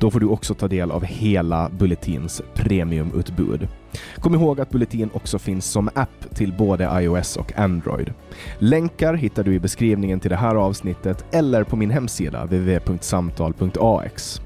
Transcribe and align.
Då 0.00 0.10
får 0.10 0.20
du 0.20 0.26
också 0.26 0.54
ta 0.54 0.68
del 0.68 0.90
av 0.90 1.04
hela 1.04 1.70
Bulletins 1.78 2.42
premiumutbud. 2.54 3.68
Kom 4.16 4.34
ihåg 4.34 4.60
att 4.60 4.70
Bulletin 4.70 5.10
också 5.12 5.38
finns 5.38 5.66
som 5.66 5.90
app 5.94 6.34
till 6.34 6.52
både 6.52 7.02
iOS 7.02 7.36
och 7.36 7.58
Android. 7.58 8.12
Länkar 8.58 9.14
hittar 9.14 9.44
du 9.44 9.54
i 9.54 9.60
beskrivningen 9.60 10.20
till 10.20 10.30
det 10.30 10.36
här 10.36 10.54
avsnittet 10.54 11.24
eller 11.30 11.64
på 11.64 11.76
min 11.76 11.90
hemsida 11.90 12.44
www.samtal.ax. 12.44 14.40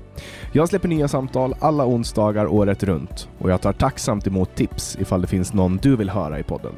Jag 0.53 0.69
släpper 0.69 0.89
nya 0.89 1.09
samtal 1.09 1.55
alla 1.61 1.87
onsdagar 1.87 2.47
året 2.47 2.83
runt 2.83 3.29
och 3.39 3.51
jag 3.51 3.61
tar 3.61 3.73
tacksamt 3.73 4.27
emot 4.27 4.55
tips 4.55 4.97
ifall 5.01 5.21
det 5.21 5.27
finns 5.27 5.53
någon 5.53 5.77
du 5.83 5.97
vill 5.97 6.11
höra 6.11 6.39
i 6.39 6.43
podden. 6.43 6.73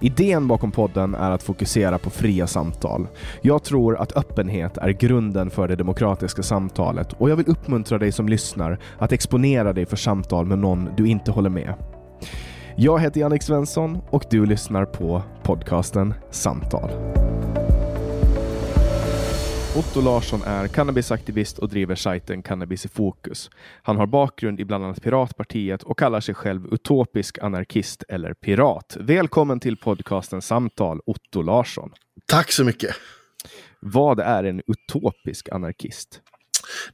Idén 0.00 0.48
bakom 0.48 0.72
podden 0.72 1.14
är 1.14 1.30
att 1.30 1.42
fokusera 1.42 1.98
på 1.98 2.10
fria 2.10 2.46
samtal. 2.46 3.08
Jag 3.42 3.64
tror 3.64 3.96
att 3.96 4.16
öppenhet 4.16 4.78
är 4.78 4.90
grunden 4.90 5.50
för 5.50 5.68
det 5.68 5.76
demokratiska 5.76 6.42
samtalet 6.42 7.12
och 7.12 7.30
jag 7.30 7.36
vill 7.36 7.48
uppmuntra 7.48 7.98
dig 7.98 8.12
som 8.12 8.28
lyssnar 8.28 8.78
att 8.98 9.12
exponera 9.12 9.72
dig 9.72 9.86
för 9.86 9.96
samtal 9.96 10.46
med 10.46 10.58
någon 10.58 10.88
du 10.96 11.08
inte 11.08 11.30
håller 11.30 11.50
med. 11.50 11.74
Jag 12.76 13.00
heter 13.00 13.20
Jannik 13.20 13.42
Svensson 13.42 13.98
och 14.10 14.24
du 14.30 14.46
lyssnar 14.46 14.84
på 14.84 15.22
podcasten 15.42 16.14
Samtal. 16.30 16.90
Otto 19.78 20.00
Larsson 20.00 20.42
är 20.42 20.68
cannabisaktivist 20.68 21.58
och 21.58 21.68
driver 21.68 21.94
sajten 21.94 22.42
Cannabis 22.42 22.84
i 22.84 22.88
fokus. 22.88 23.50
Han 23.82 23.96
har 23.96 24.06
bakgrund 24.06 24.60
i 24.60 24.64
bland 24.64 24.84
annat 24.84 25.02
Piratpartiet 25.02 25.82
och 25.82 25.98
kallar 25.98 26.20
sig 26.20 26.34
själv 26.34 26.74
utopisk 26.74 27.38
anarkist 27.38 28.04
eller 28.08 28.34
pirat. 28.34 28.96
Välkommen 29.00 29.60
till 29.60 29.76
podcasten 29.76 30.42
Samtal, 30.42 31.00
Otto 31.06 31.42
Larsson. 31.42 31.90
Tack 32.26 32.52
så 32.52 32.64
mycket. 32.64 32.96
Vad 33.80 34.20
är 34.20 34.44
en 34.44 34.62
utopisk 34.66 35.48
anarkist? 35.48 36.20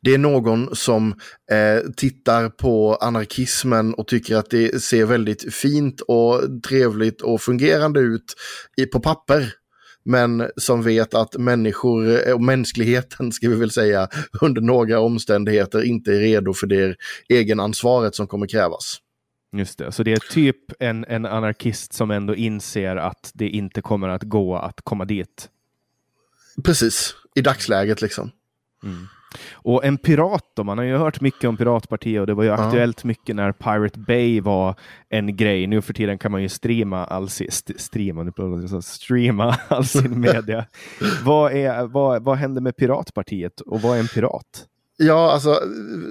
Det 0.00 0.14
är 0.14 0.18
någon 0.18 0.76
som 0.76 1.14
eh, 1.52 1.90
tittar 1.96 2.48
på 2.48 2.94
anarkismen 2.94 3.94
och 3.94 4.06
tycker 4.06 4.36
att 4.36 4.50
det 4.50 4.82
ser 4.82 5.04
väldigt 5.04 5.54
fint 5.54 6.00
och 6.00 6.40
trevligt 6.68 7.20
och 7.20 7.40
fungerande 7.40 8.00
ut 8.00 8.34
i, 8.76 8.86
på 8.86 9.00
papper 9.00 9.52
men 10.04 10.50
som 10.56 10.82
vet 10.82 11.14
att 11.14 11.36
människor 11.36 12.34
och 12.34 12.42
mänskligheten 12.42 13.32
ska 13.32 13.48
vi 13.48 13.54
väl 13.54 13.70
säga 13.70 14.08
under 14.40 14.60
några 14.62 15.00
omständigheter 15.00 15.82
inte 15.82 16.12
är 16.12 16.20
redo 16.20 16.54
för 16.54 16.66
det 16.66 16.96
egenansvaret 17.28 18.14
som 18.14 18.26
kommer 18.26 18.46
krävas. 18.46 18.98
Just 19.56 19.78
det, 19.78 19.92
så 19.92 20.02
det 20.02 20.12
är 20.12 20.32
typ 20.32 20.56
en, 20.78 21.04
en 21.04 21.26
anarkist 21.26 21.92
som 21.92 22.10
ändå 22.10 22.34
inser 22.34 22.96
att 22.96 23.30
det 23.34 23.48
inte 23.48 23.82
kommer 23.82 24.08
att 24.08 24.22
gå 24.22 24.56
att 24.56 24.80
komma 24.84 25.04
dit. 25.04 25.48
Precis, 26.64 27.14
i 27.34 27.40
dagsläget 27.40 28.02
liksom. 28.02 28.30
Mm. 28.84 29.06
Och 29.52 29.84
en 29.84 29.98
pirat 29.98 30.44
då, 30.56 30.64
man 30.64 30.78
har 30.78 30.84
ju 30.84 30.96
hört 30.96 31.20
mycket 31.20 31.44
om 31.44 31.56
Piratpartiet 31.56 32.20
och 32.20 32.26
det 32.26 32.34
var 32.34 32.42
ju 32.42 32.48
ja. 32.48 32.54
aktuellt 32.54 33.04
mycket 33.04 33.36
när 33.36 33.52
Pirate 33.52 33.98
Bay 33.98 34.40
var 34.40 34.74
en 35.08 35.36
grej. 35.36 35.66
Nu 35.66 35.82
för 35.82 35.92
tiden 35.92 36.18
kan 36.18 36.32
man 36.32 36.42
ju 36.42 36.48
streama 36.48 37.04
all 37.04 37.28
sin, 37.28 37.48
st 37.48 37.74
streama, 37.76 38.32
streama 38.82 39.56
all 39.68 39.84
sin 39.84 40.20
media. 40.20 40.66
vad, 41.24 41.52
är, 41.52 41.86
vad, 41.86 42.24
vad 42.24 42.36
händer 42.36 42.60
med 42.60 42.76
Piratpartiet 42.76 43.60
och 43.60 43.80
vad 43.80 43.96
är 43.96 44.00
en 44.00 44.08
pirat? 44.08 44.66
Ja, 44.96 45.32
alltså 45.32 45.60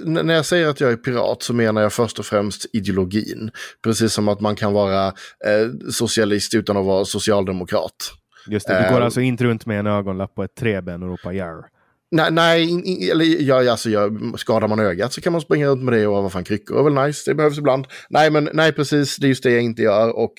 när 0.04 0.34
jag 0.34 0.46
säger 0.46 0.68
att 0.68 0.80
jag 0.80 0.92
är 0.92 0.96
pirat 0.96 1.42
så 1.42 1.54
menar 1.54 1.82
jag 1.82 1.92
först 1.92 2.18
och 2.18 2.24
främst 2.24 2.66
ideologin. 2.72 3.50
Precis 3.82 4.12
som 4.12 4.28
att 4.28 4.40
man 4.40 4.56
kan 4.56 4.72
vara 4.72 5.06
eh, 5.06 5.90
socialist 5.90 6.54
utan 6.54 6.76
att 6.76 6.86
vara 6.86 7.04
socialdemokrat. 7.04 8.12
Just 8.46 8.68
det, 8.68 8.82
du 8.82 8.92
går 8.92 8.98
uh, 8.98 9.04
alltså 9.04 9.20
inte 9.20 9.44
runt 9.44 9.66
med 9.66 9.78
en 9.78 9.86
ögonlapp 9.86 10.32
och 10.34 10.44
ett 10.44 10.54
träben 10.54 11.02
och 11.02 11.08
ropar 11.08 11.32
jarr. 11.32 11.64
Nej, 12.12 12.30
nej 12.30 12.70
in, 12.70 12.84
in, 12.84 13.10
eller 13.10 13.24
ja, 13.24 13.70
alltså, 13.70 13.90
ja, 13.90 14.10
skadar 14.36 14.68
man 14.68 14.80
ögat 14.80 15.12
så 15.12 15.20
kan 15.20 15.32
man 15.32 15.40
springa 15.40 15.66
runt 15.66 15.82
med 15.82 15.94
det 15.94 16.06
och 16.06 16.22
vad 16.22 16.32
fan 16.32 16.44
kryckor 16.44 16.78
är 16.78 16.82
väl 16.82 17.06
nice, 17.06 17.30
det 17.30 17.34
behövs 17.34 17.58
ibland. 17.58 17.86
Nej, 18.10 18.30
men 18.30 18.48
nej 18.52 18.72
precis, 18.72 19.16
det 19.16 19.26
är 19.26 19.28
just 19.28 19.42
det 19.42 19.50
jag 19.50 19.62
inte 19.62 19.82
gör 19.82 20.18
och 20.18 20.32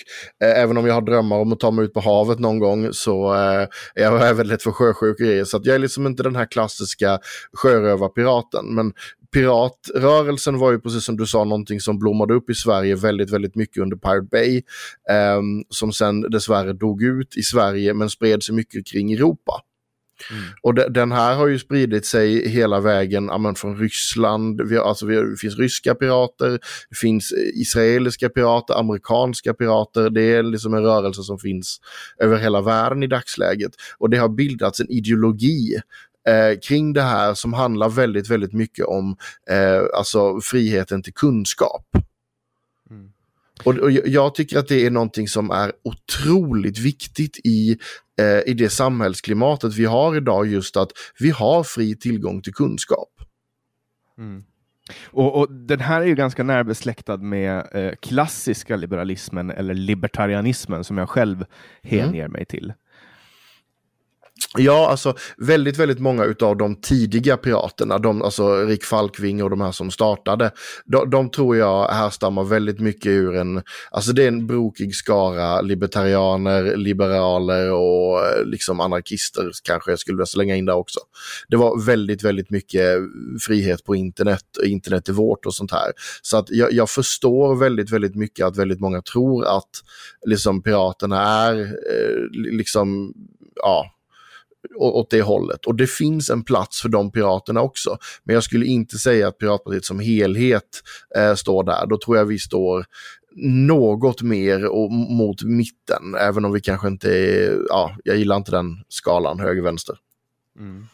eh, 0.44 0.62
även 0.62 0.78
om 0.78 0.86
jag 0.86 0.94
har 0.94 1.02
drömmar 1.02 1.38
om 1.38 1.54
att 1.54 1.60
ta 1.60 1.72
mig 1.72 1.86
ut 1.86 1.94
på 1.94 2.00
havet 2.00 2.40
någon 2.40 2.60
gång 2.60 2.94
så 2.94 3.34
eh, 3.34 3.68
är 3.96 4.04
jag 4.04 4.20
väldigt 4.20 4.48
lätt 4.48 4.64
för 4.64 4.72
sjösjuk 4.72 5.20
grejer. 5.20 5.44
Så 5.44 5.58
att 5.58 5.66
jag 5.66 5.76
är 5.76 5.80
liksom 5.80 6.08
inte 6.08 6.24
den 6.24 6.36
här 6.36 6.46
klassiska 6.46 7.20
sjörövarpiraten. 7.54 8.76
Men 8.76 8.94
piratrörelsen 9.34 10.60
var 10.60 10.72
ju 10.72 10.80
precis 10.80 11.06
som 11.06 11.18
du 11.18 11.26
sa 11.26 11.44
någonting 11.44 11.80
som 11.80 12.00
blommade 12.00 12.34
upp 12.34 12.50
i 12.50 12.54
Sverige 12.54 12.96
väldigt, 12.96 13.32
väldigt 13.34 13.56
mycket 13.56 13.84
under 13.84 13.98
Pirate 13.98 14.28
Bay. 14.32 14.58
Eh, 15.10 15.42
som 15.70 15.94
sen 15.94 16.22
dessvärre 16.22 16.74
dog 16.74 17.04
ut 17.04 17.38
i 17.38 17.42
Sverige 17.42 17.94
men 17.94 18.10
spred 18.10 18.44
sig 18.44 18.56
mycket 18.56 18.88
kring 18.88 19.14
Europa. 19.14 19.62
Mm. 20.32 20.44
Och 20.62 20.74
de, 20.74 20.94
den 20.94 21.12
här 21.12 21.36
har 21.36 21.48
ju 21.48 21.60
spridit 21.60 22.06
sig 22.06 22.50
hela 22.50 22.80
vägen 22.80 23.30
amen, 23.30 23.56
från 23.56 23.78
Ryssland. 23.78 24.62
Vi 24.62 24.78
har, 24.78 24.86
alltså, 24.86 25.06
vi 25.06 25.16
har, 25.16 25.24
det 25.24 25.38
finns 25.38 25.58
ryska 25.58 25.96
pirater, 25.96 26.60
det 26.90 26.96
finns 26.96 27.34
israeliska 27.56 28.30
pirater, 28.30 28.80
amerikanska 28.80 29.54
pirater. 29.54 30.10
Det 30.10 30.22
är 30.22 30.44
liksom 30.44 30.74
en 30.74 30.84
rörelse 30.84 31.24
som 31.24 31.40
finns 31.40 31.80
över 32.20 32.38
hela 32.38 32.62
världen 32.62 33.04
i 33.04 33.08
dagsläget. 33.08 33.72
Och 33.98 34.10
det 34.10 34.18
har 34.18 34.30
bildats 34.30 34.80
en 34.80 34.90
ideologi 34.90 35.76
eh, 36.28 36.60
kring 36.60 36.94
det 36.94 37.02
här 37.02 37.34
som 37.34 37.54
handlar 37.54 37.90
väldigt, 37.90 38.30
väldigt 38.30 38.54
mycket 38.54 38.86
om 38.86 39.18
eh, 39.50 39.82
alltså 39.98 40.42
friheten 40.42 41.04
till 41.04 41.14
kunskap. 41.14 41.86
Mm. 42.90 43.12
Och, 43.64 43.78
och, 43.78 43.92
jag 43.92 44.36
tycker 44.36 44.60
att 44.60 44.68
det 44.68 44.86
är 44.86 44.92
någonting 44.92 45.28
som 45.28 45.52
är 45.52 45.72
otroligt 45.84 46.78
viktigt 46.78 47.38
i, 47.44 47.78
eh, 48.22 48.52
i 48.52 48.54
det 48.54 48.70
samhällsklimatet 48.70 49.76
vi 49.76 49.86
har 49.86 50.16
idag, 50.16 50.48
just 50.48 50.78
att 50.78 50.92
vi 51.20 51.30
har 51.30 51.64
fri 51.64 51.96
tillgång 51.96 52.42
till 52.42 52.54
kunskap. 52.54 53.10
Mm. 54.18 54.44
Och, 55.06 55.40
och, 55.40 55.52
Den 55.52 55.80
här 55.80 56.02
är 56.02 56.06
ju 56.06 56.16
ganska 56.16 56.44
närbesläktad 56.44 57.18
med 57.18 57.68
eh, 57.72 57.94
klassiska 58.02 58.76
liberalismen 58.76 59.52
eller 59.52 59.74
libertarianismen 59.74 60.84
som 60.84 60.98
jag 60.98 61.10
själv 61.10 61.46
hänger 61.84 62.26
mm. 62.26 62.32
mig 62.32 62.46
till. 62.46 62.74
Ja, 64.58 64.90
alltså 64.90 65.16
väldigt, 65.38 65.78
väldigt 65.78 66.00
många 66.00 66.24
utav 66.24 66.58
de 66.58 66.76
tidiga 66.76 67.38
piraterna, 67.38 68.00
de, 68.00 68.22
alltså 68.22 68.66
Rick 68.66 68.84
Falkving 68.84 69.44
och 69.44 69.50
de 69.50 69.62
här 69.62 69.72
som 69.72 69.92
startade, 69.92 70.52
de, 70.86 71.10
de, 71.10 71.30
tror 71.30 71.58
jag 71.58 71.88
härstammar 71.88 72.44
väldigt 72.44 72.80
mycket 72.80 73.10
ur 73.10 73.36
en, 73.36 73.62
alltså 73.92 74.14
det 74.14 74.24
är 74.24 74.28
en 74.28 74.48
brokig 74.48 74.96
skara 74.96 75.62
libertarianer, 75.62 76.76
liberaler 76.76 77.72
och 77.72 78.20
liksom 78.46 78.80
anarkister 78.80 79.52
kanske 79.64 79.92
jag 79.92 80.00
skulle 80.00 80.16
vilja 80.16 80.26
slänga 80.26 80.56
in 80.56 80.66
där 80.66 80.76
också. 80.76 81.00
Det 81.48 81.56
var 81.56 81.86
väldigt, 81.86 82.24
väldigt 82.24 82.50
mycket 82.50 82.98
frihet 83.42 83.84
på 83.84 83.96
internet, 83.96 84.46
internet 84.66 85.10
är 85.10 85.14
vårt 85.14 85.46
och 85.46 85.54
sånt 85.54 85.72
här. 85.72 85.92
Så 86.22 86.38
att 86.38 86.50
jag, 86.50 86.74
jag 86.74 86.90
förstår 86.90 87.56
väldigt, 87.56 87.92
väldigt 87.92 88.16
mycket 88.16 88.46
att 88.46 88.58
väldigt 88.58 88.80
många 88.80 89.02
tror 89.02 89.46
att 89.46 89.70
liksom 90.26 90.64
piraterna 90.64 91.22
är 91.22 91.60
eh, 91.62 92.30
liksom, 92.32 93.14
ja, 93.56 93.86
åt 94.76 95.10
det 95.10 95.22
hållet. 95.22 95.66
Och 95.66 95.76
det 95.76 95.88
finns 95.88 96.30
en 96.30 96.44
plats 96.44 96.82
för 96.82 96.90
de 96.90 97.12
piraterna 97.12 97.62
också. 97.62 97.98
Men 98.24 98.34
jag 98.34 98.44
skulle 98.44 98.66
inte 98.66 98.98
säga 98.98 99.28
att 99.28 99.38
Piratpartiet 99.38 99.86
som 99.86 100.00
helhet 100.00 100.82
eh, 101.18 101.36
står 101.36 101.64
där. 101.64 101.86
Då 101.88 101.98
tror 101.98 102.18
jag 102.18 102.26
vi 102.26 102.40
står 102.40 102.86
något 103.68 104.22
mer 104.22 104.66
och, 104.66 104.92
mot 104.92 105.44
mitten, 105.44 106.16
även 106.20 106.46
om 106.46 106.52
vi 106.54 106.62
kanske 106.62 106.88
inte 106.88 107.18
är, 107.18 107.60
ja, 107.70 107.96
jag 108.04 108.18
gillar 108.18 108.36
inte 108.36 108.52
den 108.52 108.84
skalan 108.88 109.40
höger-vänster. 109.40 109.96
Mm. 110.60 110.88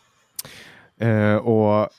Eh, 1.01 1.35
och 1.35 1.89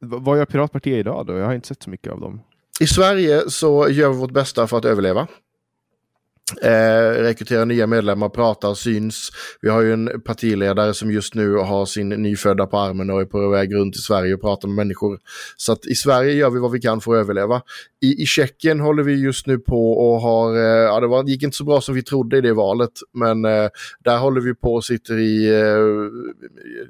vad 0.00 0.38
gör 0.38 0.44
Piratpartiet 0.44 0.98
idag 0.98 1.26
då? 1.26 1.32
Jag 1.32 1.46
har 1.46 1.54
inte 1.54 1.68
sett 1.68 1.82
så 1.82 1.90
mycket 1.90 2.12
av 2.12 2.20
dem. 2.20 2.40
I 2.80 2.86
Sverige 2.86 3.50
så 3.50 3.88
gör 3.88 4.10
vi 4.10 4.16
vårt 4.16 4.30
bästa 4.30 4.66
för 4.66 4.78
att 4.78 4.84
överleva. 4.84 5.26
Eh, 6.62 7.22
rekrytera 7.22 7.64
nya 7.64 7.86
medlemmar, 7.86 8.28
pratar, 8.28 8.74
syns. 8.74 9.30
Vi 9.60 9.68
har 9.68 9.82
ju 9.82 9.92
en 9.92 10.20
partiledare 10.20 10.94
som 10.94 11.10
just 11.10 11.34
nu 11.34 11.54
har 11.54 11.86
sin 11.86 12.08
nyfödda 12.08 12.66
på 12.66 12.78
armen 12.78 13.10
och 13.10 13.20
är 13.20 13.24
på 13.24 13.48
väg 13.48 13.74
runt 13.74 13.96
i 13.96 13.98
Sverige 13.98 14.34
och 14.34 14.40
pratar 14.40 14.68
med 14.68 14.76
människor. 14.76 15.18
Så 15.56 15.72
att 15.72 15.86
i 15.86 15.94
Sverige 15.94 16.32
gör 16.32 16.50
vi 16.50 16.58
vad 16.58 16.72
vi 16.72 16.80
kan 16.80 17.00
för 17.00 17.14
att 17.14 17.20
överleva. 17.20 17.62
I, 18.02 18.22
i 18.22 18.26
Tjeckien 18.26 18.80
håller 18.80 19.02
vi 19.02 19.14
just 19.14 19.46
nu 19.46 19.58
på 19.58 19.92
och 19.92 20.20
har, 20.20 20.56
eh, 20.56 20.62
ja 20.62 21.00
det 21.00 21.06
var, 21.06 21.24
gick 21.24 21.42
inte 21.42 21.56
så 21.56 21.64
bra 21.64 21.80
som 21.80 21.94
vi 21.94 22.02
trodde 22.02 22.38
i 22.38 22.40
det 22.40 22.52
valet, 22.52 22.92
men 23.12 23.44
eh, 23.44 23.68
där 24.04 24.18
håller 24.18 24.40
vi 24.40 24.54
på 24.54 24.74
och 24.74 24.84
sitter 24.84 25.18
i, 25.18 25.46
eh, 25.46 25.54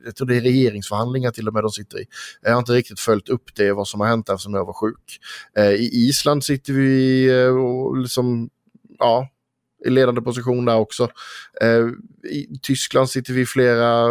jag 0.04 0.16
tror 0.16 0.26
det 0.26 0.36
är 0.36 0.40
regeringsförhandlingar 0.40 1.30
till 1.30 1.48
och 1.48 1.54
med 1.54 1.62
de 1.64 1.70
sitter 1.70 2.00
i. 2.00 2.04
Jag 2.42 2.52
har 2.52 2.58
inte 2.58 2.72
riktigt 2.72 3.00
följt 3.00 3.28
upp 3.28 3.54
det, 3.54 3.72
vad 3.72 3.88
som 3.88 4.00
har 4.00 4.08
hänt 4.08 4.28
eftersom 4.28 4.54
jag 4.54 4.64
var 4.64 4.72
sjuk. 4.72 5.20
Eh, 5.56 5.70
I 5.70 5.90
Island 5.92 6.44
sitter 6.44 6.72
vi 6.72 7.26
eh, 7.30 7.56
och 7.56 7.96
liksom, 7.96 8.50
ja, 8.98 9.28
i 9.86 9.90
ledande 9.90 10.20
position 10.20 10.64
där 10.64 10.76
också. 10.76 11.08
Eh, 11.62 11.86
I 12.30 12.58
Tyskland 12.62 13.10
sitter 13.10 13.32
vi 13.32 13.40
i 13.40 13.46
flera 13.46 14.08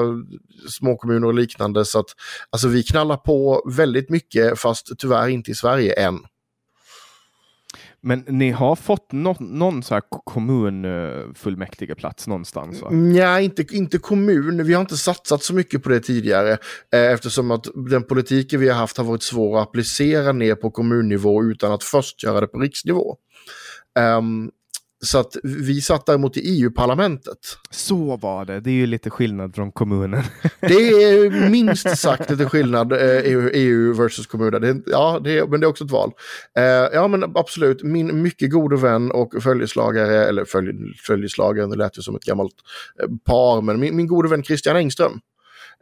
småkommuner 0.70 1.28
och 1.28 1.34
liknande 1.34 1.86
så 1.86 2.00
att 2.00 2.10
alltså 2.50 2.68
vi 2.68 2.84
knallar 2.84 3.18
på 3.18 3.64
väldigt 3.76 4.10
mycket 4.10 4.60
fast 4.60 4.92
tyvärr 4.98 5.28
inte 5.28 5.52
i 5.52 5.56
Sverige 5.56 5.94
än. 5.94 6.20
Men 8.06 8.24
ni 8.28 8.52
har 8.52 8.76
fått 8.76 9.12
no 9.12 9.36
någon 9.40 9.84
så 9.84 9.94
här 9.94 10.04
kommunfullmäktigeplats 10.10 12.28
någonstans? 12.28 12.82
Va? 12.82 12.90
Nej, 12.92 13.46
inte, 13.46 13.76
inte 13.76 13.98
kommun. 13.98 14.66
Vi 14.66 14.74
har 14.74 14.82
inte 14.82 14.98
satsat 14.98 15.44
så 15.44 15.54
mycket 15.54 15.84
på 15.84 15.90
det 15.90 16.00
tidigare 16.00 16.52
eh, 16.94 17.12
eftersom 17.12 17.52
att 17.52 17.68
den 17.90 18.04
politiken 18.04 18.60
vi 18.60 18.70
har 18.70 18.76
haft 18.76 18.98
har 18.98 19.04
varit 19.04 19.24
svår 19.24 19.58
att 19.58 19.68
applicera 19.68 20.32
ner 20.32 20.56
på 20.56 20.72
kommunnivå 20.72 21.44
utan 21.44 21.72
att 21.72 21.84
först 21.84 22.24
göra 22.24 22.42
det 22.42 22.48
på 22.48 22.60
riksnivå. 22.60 23.18
Um, 24.00 24.52
så 25.04 25.18
att 25.18 25.36
vi 25.44 25.82
satt 25.82 26.06
däremot 26.06 26.38
i 26.38 26.62
EU-parlamentet. 26.62 27.38
Så 27.70 28.18
var 28.18 28.46
det. 28.46 28.60
Det 28.60 28.70
är 28.70 28.74
ju 28.74 28.86
lite 28.86 29.10
skillnad 29.10 29.56
från 29.56 29.72
kommunen. 29.72 30.24
det 30.60 30.74
är 30.74 31.50
minst 31.50 31.98
sagt 31.98 32.30
lite 32.30 32.46
skillnad 32.46 32.94
EU, 33.00 33.48
eh, 33.48 33.52
EU 33.54 33.94
versus 33.94 34.28
kommunen. 34.28 34.62
Det, 34.62 34.92
ja, 34.92 35.20
det 35.24 35.38
är, 35.38 35.48
men 35.48 35.60
det 35.60 35.66
är 35.66 35.70
också 35.70 35.84
ett 35.84 35.92
val. 35.92 36.12
Eh, 36.58 36.64
ja, 36.94 37.08
men 37.08 37.24
absolut. 37.24 37.84
Min 37.84 38.22
mycket 38.22 38.52
gode 38.52 38.78
vän 38.78 39.12
och 39.12 39.44
följeslagare, 39.44 40.26
eller 40.26 40.46
följ, 40.46 40.72
följeslagare, 41.08 41.68
det 41.68 41.76
lät 41.76 41.98
ju 41.98 42.02
som 42.02 42.16
ett 42.16 42.26
gammalt 42.26 42.56
eh, 43.02 43.10
par, 43.26 43.62
men 43.62 43.80
min, 43.80 43.96
min 43.96 44.08
gode 44.08 44.30
vän 44.30 44.44
Christian 44.44 44.76
Engström 44.76 45.20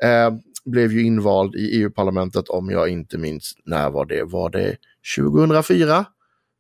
eh, 0.03 0.33
blev 0.65 0.91
ju 0.91 1.03
invald 1.03 1.55
i 1.55 1.81
EU-parlamentet 1.81 2.49
om 2.49 2.69
jag 2.69 2.89
inte 2.89 3.17
minns 3.17 3.53
när 3.65 3.89
var 3.89 4.05
det? 4.05 4.23
Var 4.23 4.49
det 4.49 4.75
2004? 5.17 6.05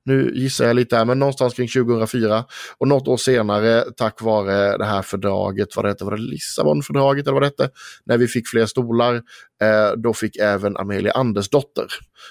Nu 0.05 0.31
gissar 0.35 0.65
jag 0.65 0.75
lite 0.75 0.95
här, 0.97 1.05
men 1.05 1.19
någonstans 1.19 1.53
kring 1.53 1.67
2004. 1.67 2.45
Och 2.77 2.87
något 2.87 3.07
år 3.07 3.17
senare, 3.17 3.83
tack 3.97 4.21
vare 4.21 4.77
det 4.77 4.85
här 4.85 5.01
fördraget, 5.01 5.75
vad 5.75 5.85
det 5.85 5.89
hette, 5.89 6.05
var 6.05 6.11
det 6.11 6.21
Lissabonfördraget 6.21 7.27
eller 7.27 7.33
vad 7.33 7.41
det 7.41 7.47
hette? 7.47 7.69
När 8.05 8.17
vi 8.17 8.27
fick 8.27 8.47
fler 8.47 8.65
stolar, 8.65 9.15
eh, 9.15 9.91
då 9.97 10.13
fick 10.13 10.35
även 10.35 10.77
Amelia 10.77 11.11
Andersdotter. 11.11 11.87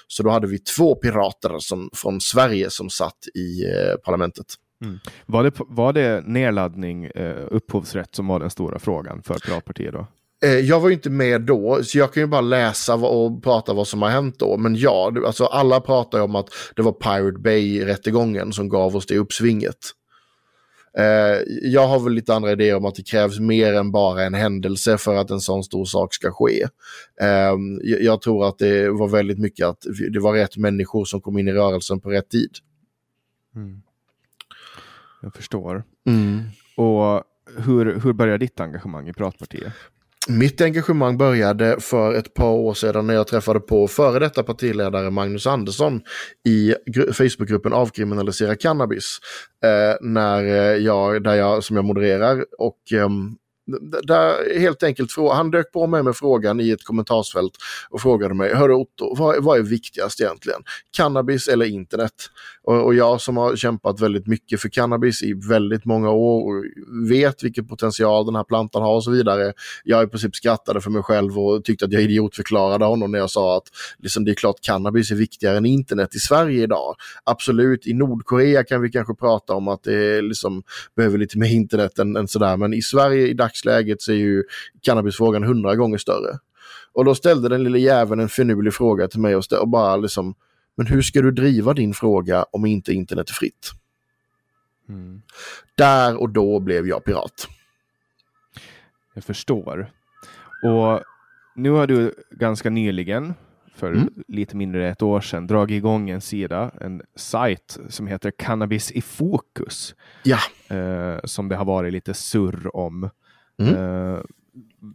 Så 0.07 0.23
då 0.23 0.29
hade 0.29 0.47
vi 0.47 0.59
två 0.59 0.95
pirater 0.95 1.59
som, 1.59 1.89
från 1.93 2.21
Sverige 2.21 2.69
som 2.69 2.89
satt 2.89 3.17
i 3.35 3.65
eh, 3.65 3.95
parlamentet. 4.05 4.45
Mm. 4.83 4.99
Var, 5.25 5.43
det, 5.43 5.51
var 5.57 5.93
det 5.93 6.23
nedladdning, 6.25 7.05
eh, 7.05 7.47
upphovsrätt 7.51 8.15
som 8.15 8.27
var 8.27 8.39
den 8.39 8.49
stora 8.49 8.79
frågan 8.79 9.23
för 9.23 9.33
Piratpartiet 9.33 9.93
då? 9.93 10.07
Eh, 10.43 10.59
jag 10.59 10.79
var 10.79 10.89
ju 10.89 10.95
inte 10.95 11.09
med 11.09 11.41
då, 11.41 11.83
så 11.83 11.97
jag 11.97 12.13
kan 12.13 12.23
ju 12.23 12.27
bara 12.27 12.41
läsa 12.41 12.95
och 12.95 13.43
prata 13.43 13.73
vad 13.73 13.87
som 13.87 14.01
har 14.01 14.09
hänt 14.09 14.39
då. 14.39 14.57
Men 14.57 14.75
ja, 14.75 15.13
alltså 15.25 15.45
alla 15.45 15.81
pratar 15.81 16.21
om 16.21 16.35
att 16.35 16.49
det 16.75 16.81
var 16.81 16.91
Pirate 16.91 17.39
Bay-rättegången 17.39 18.53
som 18.53 18.69
gav 18.69 18.95
oss 18.95 19.05
det 19.05 19.17
uppsvinget. 19.17 19.77
Eh, 20.97 21.41
jag 21.61 21.87
har 21.87 21.99
väl 21.99 22.13
lite 22.13 22.33
andra 22.33 22.51
idéer 22.51 22.75
om 22.75 22.85
att 22.85 22.95
det 22.95 23.03
krävs 23.03 23.39
mer 23.39 23.73
än 23.73 23.91
bara 23.91 24.23
en 24.23 24.33
händelse 24.33 24.97
för 24.97 25.15
att 25.15 25.29
en 25.29 25.39
sån 25.39 25.63
stor 25.63 25.85
sak 25.85 26.13
ska 26.13 26.31
ske. 26.31 26.67
Eh, 27.21 27.53
jag 27.81 28.21
tror 28.21 28.47
att 28.47 28.57
det 28.57 28.89
var 28.89 29.07
väldigt 29.07 29.39
mycket 29.39 29.67
att 29.67 29.85
det 30.11 30.19
var 30.19 30.33
rätt 30.33 30.57
människor 30.57 31.05
som 31.05 31.21
kom 31.21 31.37
in 31.37 31.47
i 31.47 31.53
rörelsen 31.53 31.99
på 31.99 32.09
rätt 32.09 32.29
tid. 32.29 32.51
Mm. 33.55 33.81
Jag 35.21 35.33
förstår. 35.33 35.83
Mm. 36.05 36.41
Och 36.75 37.23
hur, 37.57 37.99
hur 37.99 38.13
började 38.13 38.45
ditt 38.45 38.59
engagemang 38.59 39.09
i 39.09 39.13
Pratpartiet? 39.13 39.73
Mitt 40.27 40.61
engagemang 40.61 41.17
började 41.17 41.79
för 41.79 42.13
ett 42.13 42.33
par 42.33 42.51
år 42.51 42.73
sedan 42.73 43.07
när 43.07 43.13
jag 43.13 43.27
träffade 43.27 43.59
på 43.59 43.87
före 43.87 44.19
detta 44.19 44.43
partiledare 44.43 45.09
Magnus 45.09 45.47
Andersson 45.47 46.01
i 46.47 46.75
Facebookgruppen 47.13 47.73
Avkriminalisera 47.73 48.55
cannabis. 48.55 49.19
Eh, 49.63 49.95
när 50.01 50.43
eh, 50.43 50.77
jag, 50.77 51.23
där 51.23 51.33
jag, 51.33 51.63
som 51.63 51.75
jag 51.75 51.85
modererar 51.85 52.45
och 52.57 52.77
eh, 52.93 53.09
där 54.03 54.59
helt 54.59 54.83
enkelt, 54.83 55.11
han 55.31 55.51
dök 55.51 55.71
på 55.71 55.87
mig 55.87 56.03
med 56.03 56.15
frågan 56.15 56.59
i 56.59 56.69
ett 56.69 56.83
kommentarsfält 56.83 57.53
och 57.89 58.01
frågade 58.01 58.33
mig, 58.33 58.53
hörru 58.53 58.73
Otto, 58.73 59.15
vad, 59.15 59.43
vad 59.43 59.57
är 59.57 59.63
viktigast 59.63 60.21
egentligen? 60.21 60.61
Cannabis 60.97 61.47
eller 61.47 61.65
internet? 61.65 62.13
Och, 62.63 62.85
och, 62.85 62.95
jag 62.95 63.21
som 63.21 63.37
har 63.37 63.55
kämpat 63.55 64.01
väldigt 64.01 64.27
mycket 64.27 64.61
för 64.61 64.69
cannabis 64.69 65.23
i 65.23 65.33
väldigt 65.33 65.85
många 65.85 66.09
år 66.09 66.57
och 66.57 66.65
vet 67.11 67.43
vilken 67.43 67.67
potential 67.67 68.25
den 68.25 68.35
här 68.35 68.43
plantan 68.43 68.81
har 68.81 68.95
och 68.95 69.03
så 69.03 69.11
vidare. 69.11 69.53
Jag 69.83 70.03
i 70.03 70.07
princip 70.07 70.35
skrattade 70.35 70.81
för 70.81 70.91
mig 70.91 71.03
själv 71.03 71.39
och 71.39 71.63
tyckte 71.63 71.85
att 71.85 71.91
jag 71.91 72.01
idiotförklarade 72.01 72.85
honom 72.85 73.11
när 73.11 73.19
jag 73.19 73.29
sa 73.29 73.57
att 73.57 73.67
liksom, 73.97 74.25
det 74.25 74.31
är 74.31 74.35
klart 74.35 74.55
cannabis 74.61 75.11
är 75.11 75.15
viktigare 75.15 75.57
än 75.57 75.65
internet 75.65 76.15
i 76.15 76.19
Sverige 76.19 76.63
idag. 76.63 76.95
Absolut, 77.23 77.87
i 77.87 77.93
Nordkorea 77.93 78.63
kan 78.63 78.81
vi 78.81 78.89
kanske 78.89 79.15
prata 79.15 79.53
om 79.53 79.67
att 79.67 79.83
det 79.83 80.21
liksom, 80.21 80.63
behöver 80.95 81.17
lite 81.17 81.37
mer 81.37 81.49
internet 81.49 81.99
än, 81.99 82.15
än 82.15 82.27
sådär, 82.27 82.57
men 82.57 82.73
i 82.73 82.81
Sverige 82.81 83.27
i 83.27 83.33
dagsläget 83.33 84.01
så 84.01 84.11
är 84.11 84.15
ju 84.15 84.43
cannabisfrågan 84.81 85.43
hundra 85.43 85.75
gånger 85.75 85.97
större. 85.97 86.37
Och 86.93 87.05
då 87.05 87.15
ställde 87.15 87.49
den 87.49 87.63
lille 87.63 87.79
jäveln 87.79 88.21
en 88.21 88.29
finurlig 88.29 88.73
fråga 88.73 89.07
till 89.07 89.19
mig 89.19 89.35
och, 89.35 89.43
och 89.61 89.69
bara 89.69 89.95
liksom 89.97 90.35
men 90.75 90.87
hur 90.87 91.01
ska 91.01 91.21
du 91.21 91.31
driva 91.31 91.73
din 91.73 91.93
fråga 91.93 92.45
om 92.51 92.65
inte 92.65 92.93
internet 92.93 93.29
är 93.29 93.33
fritt? 93.33 93.71
Mm. 94.89 95.21
Där 95.77 96.21
och 96.21 96.29
då 96.29 96.59
blev 96.59 96.87
jag 96.87 97.05
pirat. 97.05 97.47
Jag 99.13 99.23
förstår. 99.23 99.91
Och 100.63 101.03
nu 101.55 101.69
har 101.69 101.87
du 101.87 102.13
ganska 102.31 102.69
nyligen, 102.69 103.33
för 103.75 103.91
mm. 103.91 104.13
lite 104.27 104.55
mindre 104.55 104.85
än 104.85 104.91
ett 104.91 105.01
år 105.01 105.21
sedan, 105.21 105.47
dragit 105.47 105.77
igång 105.77 106.09
en 106.09 106.21
sida, 106.21 106.71
en 106.81 107.01
sajt 107.15 107.77
som 107.89 108.07
heter 108.07 108.31
Cannabis 108.31 108.91
i 108.91 109.01
fokus. 109.01 109.95
Ja. 110.23 110.39
Eh, 110.75 111.19
som 111.23 111.49
det 111.49 111.55
har 111.55 111.65
varit 111.65 111.93
lite 111.93 112.13
surr 112.13 112.75
om. 112.75 113.09
Mm. 113.57 113.75
Eh, 113.75 114.19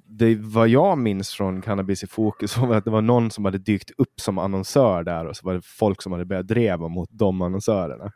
det, 0.07 0.35
vad 0.35 0.69
jag 0.69 0.99
minns 0.99 1.31
från 1.31 1.63
Cannabis 1.63 2.03
i 2.03 2.07
fokus 2.07 2.57
var 2.57 2.77
att 2.77 2.85
det 2.85 2.91
var 2.91 3.03
någon 3.03 3.31
som 3.31 3.45
hade 3.45 3.59
dykt 3.59 3.91
upp 3.99 4.21
som 4.21 4.39
annonsör 4.39 5.05
där 5.05 5.27
och 5.27 5.37
så 5.37 5.47
var 5.47 5.55
det 5.55 5.61
folk 5.65 6.03
som 6.03 6.13
hade 6.13 6.25
börjat 6.25 6.47
dreva 6.47 6.89
mot 6.89 7.09
de 7.13 7.43
annonsörerna. 7.43 8.13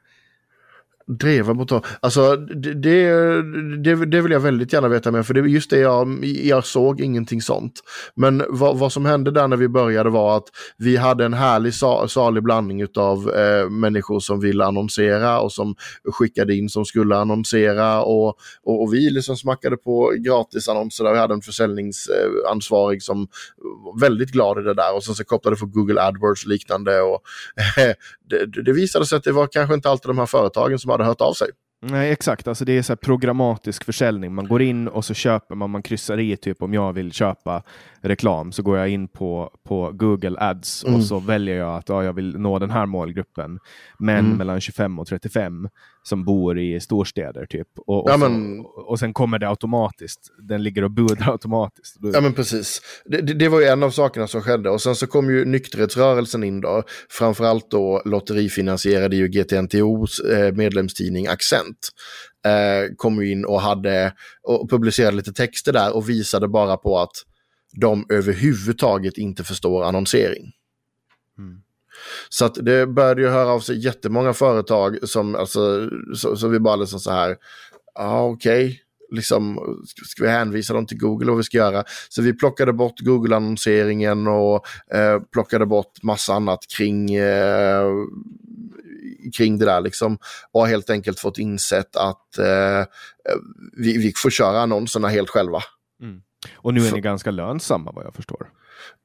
Dreva 1.06 1.54
mot 1.54 1.68
dem. 1.68 1.82
Alltså 2.00 2.36
det, 2.36 2.74
det, 2.74 4.06
det, 4.06 4.20
vill 4.20 4.32
jag 4.32 4.40
väldigt 4.40 4.72
gärna 4.72 4.88
veta 4.88 5.10
mer 5.10 5.22
för 5.22 5.34
det 5.34 5.40
är 5.40 5.44
just 5.44 5.70
det 5.70 5.78
jag, 5.78 6.24
jag 6.24 6.64
såg 6.64 7.00
ingenting 7.00 7.42
sånt. 7.42 7.80
Men 8.14 8.44
vad, 8.48 8.78
vad 8.78 8.92
som 8.92 9.06
hände 9.06 9.30
där 9.30 9.48
när 9.48 9.56
vi 9.56 9.68
började 9.68 10.10
var 10.10 10.36
att 10.36 10.44
vi 10.78 10.96
hade 10.96 11.24
en 11.24 11.34
härlig 11.34 11.74
salig 12.10 12.42
blandning 12.42 12.86
av 12.96 13.30
eh, 13.30 13.70
människor 13.70 14.20
som 14.20 14.40
ville 14.40 14.64
annonsera 14.64 15.40
och 15.40 15.52
som 15.52 15.74
skickade 16.12 16.54
in 16.54 16.68
som 16.68 16.84
skulle 16.84 17.16
annonsera 17.16 18.02
och, 18.02 18.28
och, 18.62 18.82
och 18.82 18.94
vi 18.94 19.10
liksom 19.10 19.36
smackade 19.36 19.76
på 19.76 20.12
gratisannonser 20.18 21.04
där 21.04 21.12
vi 21.12 21.18
hade 21.18 21.34
en 21.34 21.42
försäljningsansvarig 21.42 23.02
som 23.02 23.28
var 23.84 24.00
väldigt 24.00 24.30
glad 24.30 24.58
i 24.58 24.62
det 24.62 24.74
där 24.74 24.96
och 24.96 25.04
sen 25.04 25.14
så 25.14 25.24
kopplade 25.24 25.56
för 25.56 25.66
Google 25.66 26.02
AdWords 26.02 26.44
och 26.44 26.48
liknande 26.48 27.00
och 27.00 27.22
eh, 27.78 27.94
det, 28.30 28.62
det 28.62 28.72
visade 28.72 29.06
sig 29.06 29.16
att 29.16 29.24
det 29.24 29.32
var 29.32 29.46
kanske 29.46 29.74
inte 29.74 29.90
alltid 29.90 30.08
de 30.08 30.18
här 30.18 30.26
företagen 30.26 30.78
som 30.78 30.90
hade 30.92 31.04
hört 31.04 31.20
av 31.20 31.32
sig. 31.32 31.48
Nej, 31.84 32.12
exakt. 32.12 32.48
Alltså 32.48 32.64
det 32.64 32.78
är 32.78 32.82
så 32.82 32.96
programmatisk 32.96 33.84
försäljning. 33.84 34.34
Man 34.34 34.48
går 34.48 34.62
in 34.62 34.88
och 34.88 35.04
så 35.04 35.14
köper 35.14 35.54
man, 35.54 35.70
man 35.70 35.82
kryssar 35.82 36.20
i 36.20 36.36
typ 36.36 36.62
om 36.62 36.74
jag 36.74 36.92
vill 36.92 37.12
köpa 37.12 37.62
reklam 38.02 38.52
så 38.52 38.62
går 38.62 38.78
jag 38.78 38.88
in 38.88 39.08
på, 39.08 39.50
på 39.68 39.90
Google 39.92 40.36
Ads 40.38 40.84
mm. 40.84 40.96
och 40.96 41.04
så 41.04 41.18
väljer 41.18 41.56
jag 41.56 41.76
att 41.76 41.88
ja, 41.88 42.04
jag 42.04 42.12
vill 42.12 42.38
nå 42.38 42.58
den 42.58 42.70
här 42.70 42.86
målgruppen. 42.86 43.58
Män 43.98 44.18
mm. 44.18 44.36
mellan 44.36 44.60
25 44.60 44.98
och 44.98 45.06
35 45.06 45.68
som 46.02 46.24
bor 46.24 46.58
i 46.58 46.80
storstäder 46.80 47.46
typ. 47.46 47.68
Och, 47.76 48.04
och, 48.04 48.10
ja, 48.10 48.16
men... 48.16 48.62
så, 48.62 48.68
och 48.68 48.98
sen 48.98 49.14
kommer 49.14 49.38
det 49.38 49.48
automatiskt. 49.48 50.20
Den 50.48 50.62
ligger 50.62 50.84
och 50.84 50.90
budar 50.90 51.30
automatiskt. 51.32 51.96
Ja 52.00 52.20
men 52.20 52.32
precis. 52.32 52.80
Det, 53.04 53.20
det, 53.20 53.34
det, 53.34 53.48
var 53.48 53.60
ju 53.60 53.66
en 53.66 53.82
av 53.82 53.90
sakerna 53.90 54.26
som 54.26 54.42
skedde 54.42 54.70
och 54.70 54.80
sen 54.80 54.94
så 54.94 55.06
kom 55.06 55.30
ju 55.30 55.44
nykterhetsrörelsen 55.44 56.44
in 56.44 56.60
då. 56.60 56.82
Framförallt 57.10 57.70
då 57.70 58.02
lotterifinansierade 58.04 59.16
ju 59.16 59.28
GTNTOs 59.28 60.20
eh, 60.20 60.52
medlemstidning 60.52 61.26
Accent 61.26 61.88
eh, 62.46 62.94
kom 62.96 63.22
in 63.22 63.44
och 63.44 63.60
hade 63.60 64.12
och 64.42 64.70
publicerade 64.70 65.16
lite 65.16 65.32
texter 65.32 65.72
där 65.72 65.96
och 65.96 66.08
visade 66.08 66.48
bara 66.48 66.76
på 66.76 66.98
att 66.98 67.12
de 67.72 68.06
överhuvudtaget 68.08 69.18
inte 69.18 69.44
förstår 69.44 69.84
annonsering. 69.84 70.52
Mm. 71.38 71.62
Så 72.28 72.44
att 72.44 72.54
det 72.54 72.86
började 72.86 73.22
ju 73.22 73.28
höra 73.28 73.48
av 73.48 73.60
sig 73.60 73.84
jättemånga 73.84 74.32
företag 74.32 74.98
som, 75.08 75.34
alltså, 75.34 75.90
så, 76.16 76.36
så 76.36 76.48
vi 76.48 76.60
bara 76.60 76.76
liksom 76.76 77.00
så 77.00 77.10
här, 77.10 77.36
ja 77.94 78.04
ah, 78.04 78.24
okej, 78.24 78.64
okay. 78.64 78.78
liksom, 79.10 79.58
ska 80.06 80.24
vi 80.24 80.30
hänvisa 80.30 80.74
dem 80.74 80.86
till 80.86 80.98
Google 80.98 81.26
och 81.26 81.32
vad 81.32 81.36
vi 81.36 81.44
ska 81.44 81.56
göra? 81.56 81.84
Så 82.08 82.22
vi 82.22 82.32
plockade 82.32 82.72
bort 82.72 83.00
Google-annonseringen 83.00 84.26
och 84.26 84.66
eh, 84.94 85.20
plockade 85.32 85.66
bort 85.66 86.02
massa 86.02 86.34
annat 86.34 86.60
kring, 86.76 87.14
eh, 87.14 87.88
kring 89.36 89.58
det 89.58 89.64
där 89.64 89.80
liksom. 89.80 90.18
Och 90.52 90.60
har 90.60 90.68
helt 90.68 90.90
enkelt 90.90 91.20
fått 91.20 91.38
insett 91.38 91.96
att 91.96 92.38
eh, 92.38 92.84
vi, 93.76 93.98
vi 93.98 94.12
får 94.16 94.30
köra 94.30 94.60
annonserna 94.60 95.08
helt 95.08 95.30
själva. 95.30 95.60
Mm. 96.02 96.22
Och 96.54 96.74
nu 96.74 96.86
är 96.86 96.92
ni 96.92 97.00
ganska 97.00 97.30
lönsamma 97.30 97.92
vad 97.94 98.04
jag 98.04 98.14
förstår. 98.14 98.46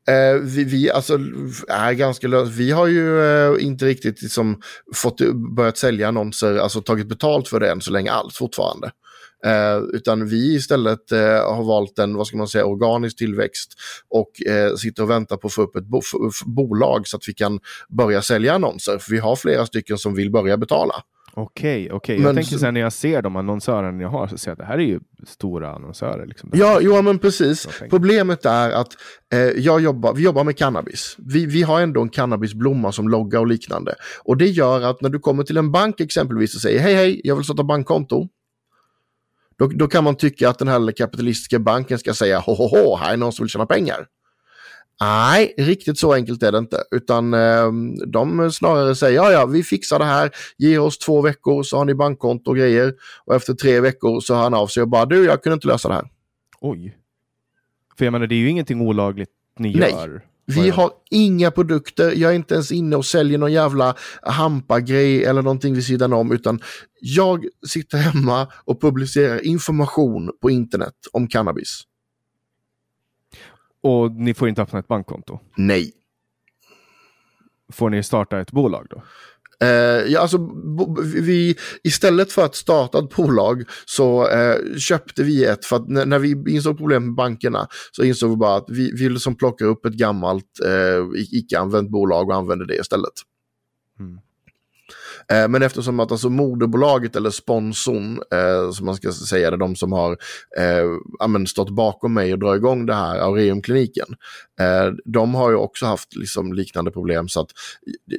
Eh, 0.08 0.42
vi, 0.42 0.64
vi 0.64 0.92
alltså, 0.92 1.20
är 1.68 1.94
ganska 1.94 2.28
lös. 2.28 2.50
Vi 2.50 2.72
har 2.72 2.88
ju 2.88 3.22
eh, 3.22 3.66
inte 3.66 3.86
riktigt 3.86 4.22
liksom, 4.22 4.62
fått 4.96 5.22
börjat 5.56 5.78
sälja 5.78 6.08
annonser, 6.08 6.58
alltså 6.58 6.82
tagit 6.82 7.08
betalt 7.08 7.48
för 7.48 7.60
det 7.60 7.72
än 7.72 7.82
så 7.82 7.92
länge 7.92 8.12
alls 8.12 8.38
fortfarande. 8.38 8.92
Eh, 9.46 9.78
utan 9.94 10.28
vi 10.28 10.56
istället 10.56 11.12
eh, 11.12 11.56
har 11.56 11.64
valt 11.64 12.00
en, 12.00 12.16
vad 12.16 12.28
ska 12.28 12.38
man 12.38 12.48
säga, 12.48 12.66
organisk 12.66 13.18
tillväxt 13.18 13.74
och 14.10 14.48
eh, 14.48 14.76
sitter 14.76 15.04
och 15.04 15.10
väntar 15.10 15.38
på 15.38 15.48
att 15.48 15.54
få 15.54 15.62
upp 15.62 15.76
ett 15.76 15.86
bo 15.86 16.02
bolag 16.46 17.08
så 17.08 17.18
att 17.18 17.30
vi 17.30 17.34
kan 17.34 17.60
börja 17.90 18.22
sälja 18.22 18.54
annonser. 18.54 18.98
För 18.98 19.12
vi 19.12 19.18
har 19.18 19.36
flera 19.36 19.66
stycken 19.66 19.98
som 19.98 20.16
vill 20.16 20.32
börja 20.32 20.58
betala. 20.58 20.96
Okej, 21.40 21.86
okay, 21.86 21.98
okej. 21.98 22.16
Okay. 22.16 22.26
Jag 22.26 22.36
tänker 22.36 22.58
sen 22.58 22.74
när 22.74 22.82
jag 22.82 22.94
ser 22.94 23.22
de 23.22 23.36
annonsörerna 23.36 24.02
jag 24.02 24.10
har 24.10 24.28
så 24.28 24.38
ser 24.38 24.52
jag 24.52 24.54
att 24.54 24.60
det 24.60 24.66
här 24.66 24.78
är 24.78 24.84
ju 24.84 25.00
stora 25.28 25.72
annonsörer. 25.72 26.26
Liksom. 26.26 26.50
Ja, 26.54 26.80
jo, 26.82 27.02
men 27.02 27.20
precis. 27.20 27.68
Problemet 27.90 28.46
är 28.46 28.72
att 28.72 28.88
eh, 29.34 29.40
jag 29.40 29.82
jobbar, 29.82 30.14
vi 30.14 30.24
jobbar 30.24 30.44
med 30.44 30.58
cannabis. 30.58 31.16
Vi, 31.20 31.46
vi 31.46 31.64
har 31.64 31.82
ändå 31.82 32.02
en 32.02 32.10
cannabisblomma 32.10 32.92
som 32.92 33.10
logga 33.10 33.40
och 33.40 33.48
liknande. 33.48 33.96
Och 34.24 34.38
det 34.38 34.46
gör 34.46 34.82
att 34.82 35.02
när 35.02 35.10
du 35.10 35.20
kommer 35.20 35.44
till 35.44 35.58
en 35.58 35.72
bank 35.72 36.00
exempelvis 36.00 36.56
och 36.56 36.62
säger 36.62 36.80
hej, 36.80 36.96
hej, 36.96 37.22
jag 37.24 37.36
vill 37.36 37.46
starta 37.46 37.64
bankkonto. 37.64 38.28
Då, 39.58 39.68
då 39.68 39.88
kan 39.88 40.04
man 40.04 40.16
tycka 40.16 40.50
att 40.50 40.60
den 40.60 40.68
här 40.68 40.92
kapitalistiska 40.92 41.60
banken 41.60 42.00
ska 42.00 42.14
säga 42.14 42.40
ho, 42.40 42.54
ho, 42.54 42.68
ho, 42.68 42.96
här 42.96 43.14
är 43.14 43.18
någon 43.18 43.34
som 43.34 43.44
vill 43.44 43.50
tjäna 43.50 43.66
pengar. 43.66 44.08
Nej, 45.02 45.54
riktigt 45.58 46.00
så 46.00 46.14
enkelt 46.14 46.44
är 46.44 46.52
det 46.52 46.58
inte. 46.58 46.84
Utan 46.92 47.34
eh, 47.34 47.72
de 48.08 48.52
snarare 48.52 48.96
säger 48.96 49.16
ja, 49.16 49.32
ja, 49.32 49.46
vi 49.46 49.64
fixar 49.64 50.00
det 50.00 50.06
här. 50.06 50.32
Ge 50.58 50.78
oss 50.78 50.98
två 50.98 51.22
veckor 51.22 51.64
så 51.64 51.78
har 51.78 51.86
ni 51.86 51.94
bankkonto 51.96 52.52
och 52.52 52.58
grejer. 52.58 52.94
Och 53.26 53.36
efter 53.36 53.54
tre 53.54 53.80
veckor 53.80 54.20
så 54.20 54.36
hör 54.36 54.44
han 54.44 54.54
av 54.54 54.68
sig 54.68 54.84
och 54.84 54.90
bara 54.90 55.06
du, 55.06 55.26
jag 55.26 55.44
kunde 55.44 55.54
inte 55.54 55.68
lösa 55.68 55.88
det 55.88 55.94
här. 55.94 56.10
Oj. 56.62 56.98
För 57.98 58.06
jag 58.06 58.12
menar, 58.12 58.28
det 58.28 58.36
är 58.36 58.38
ju 58.38 58.50
ingenting 58.50 58.82
olagligt 58.82 59.30
ni 59.60 59.76
Nej. 59.76 59.92
gör. 59.92 60.22
Vi 60.46 60.70
har 60.70 60.92
inga 61.10 61.52
produkter, 61.52 62.12
jag 62.16 62.32
är 62.32 62.36
inte 62.36 62.54
ens 62.54 62.72
inne 62.72 62.96
och 62.96 63.06
säljer 63.06 63.38
någon 63.38 63.54
jävla 63.54 63.96
hampa-grej 64.22 65.26
eller 65.26 65.42
någonting 65.42 65.74
vid 65.74 65.86
sidan 65.86 66.14
om, 66.14 66.32
utan 66.32 66.60
jag 67.02 67.46
sitter 67.68 67.98
hemma 67.98 68.48
och 68.66 68.82
publicerar 68.82 69.46
information 69.46 70.32
på 70.42 70.50
internet 70.50 70.94
om 71.12 71.28
cannabis. 71.28 71.84
Och 73.88 74.12
ni 74.12 74.34
får 74.34 74.50
inte 74.50 74.62
öppna 74.62 74.80
ett 74.80 74.88
bankkonto? 74.88 75.40
Nej. 75.56 75.92
Får 77.74 77.90
ni 77.90 78.04
starta 78.04 78.40
ett 78.40 78.52
bolag 78.52 78.88
då? 78.90 79.04
Uh, 79.64 80.12
ja, 80.12 80.20
alltså, 80.20 80.38
vi, 81.16 81.56
istället 81.84 82.32
för 82.32 82.46
att 82.46 82.56
starta 82.56 83.00
ett 83.00 83.16
bolag 83.16 83.64
så 83.86 84.30
uh, 84.30 84.78
köpte 84.78 85.24
vi 85.24 85.46
ett 85.46 85.66
för 85.66 85.76
att 85.76 85.88
när, 85.88 86.06
när 86.06 86.20
vi 86.20 86.56
insåg 86.56 86.78
problem 86.78 87.06
med 87.06 87.16
bankerna 87.16 87.68
så 87.92 88.04
insåg 88.04 88.30
vi 88.30 88.36
bara 88.36 88.56
att 88.56 88.70
vi 88.70 88.92
ville 88.92 89.20
som 89.20 89.36
plocka 89.36 89.66
upp 89.66 89.86
ett 89.86 89.94
gammalt 89.94 90.60
uh, 90.66 91.22
icke-använt 91.32 91.90
bolag 91.90 92.30
och 92.30 92.36
använde 92.36 92.66
det 92.66 92.76
istället. 92.76 93.14
Mm. 94.00 94.20
Eh, 95.32 95.48
men 95.48 95.64
eftersom 95.64 96.00
att 96.00 96.12
alltså 96.12 96.30
moderbolaget 96.30 97.16
eller 97.16 97.30
sponsorn, 97.30 98.20
eh, 98.32 98.72
som 98.72 98.86
man 98.86 98.96
ska 98.96 99.12
säga, 99.12 99.52
det 99.52 99.58
de 99.58 99.76
som 99.76 99.92
har 99.92 100.18
eh, 100.58 101.44
stått 101.48 101.70
bakom 101.70 102.14
mig 102.14 102.34
och 102.34 102.40
drar 102.40 102.56
igång 102.56 102.86
det 102.86 102.94
här, 102.94 103.20
Aureumkliniken, 103.20 104.08
eh, 104.60 104.94
de 105.06 105.36
har 105.36 105.50
ju 105.50 105.56
också 105.56 105.86
haft 105.86 106.16
liksom, 106.16 106.54
liknande 106.54 106.92
problem 106.92 107.28
så 107.28 107.42
att 107.42 107.52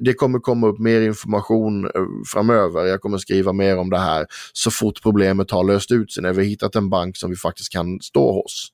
det 0.01 0.15
kommer 0.15 0.39
komma 0.39 0.67
upp 0.67 0.79
mer 0.79 1.01
information 1.01 1.85
eh, 1.85 1.91
framöver. 2.33 2.85
Jag 2.85 3.01
kommer 3.01 3.19
skriva 3.19 3.53
mer 3.53 3.79
om 3.79 3.91
det 3.91 3.99
här 3.99 4.27
så 4.53 4.71
fort 4.71 5.03
problemet 5.03 5.51
har 5.51 5.65
löst 5.65 5.93
ut 5.93 6.13
sig, 6.13 6.23
när 6.23 6.33
vi 6.33 6.43
har 6.43 6.49
hittat 6.49 6.77
en 6.77 6.91
bank 6.91 7.17
som 7.17 7.31
vi 7.31 7.37
faktiskt 7.37 7.73
kan 7.73 8.01
stå 8.01 8.33
hos. 8.33 8.69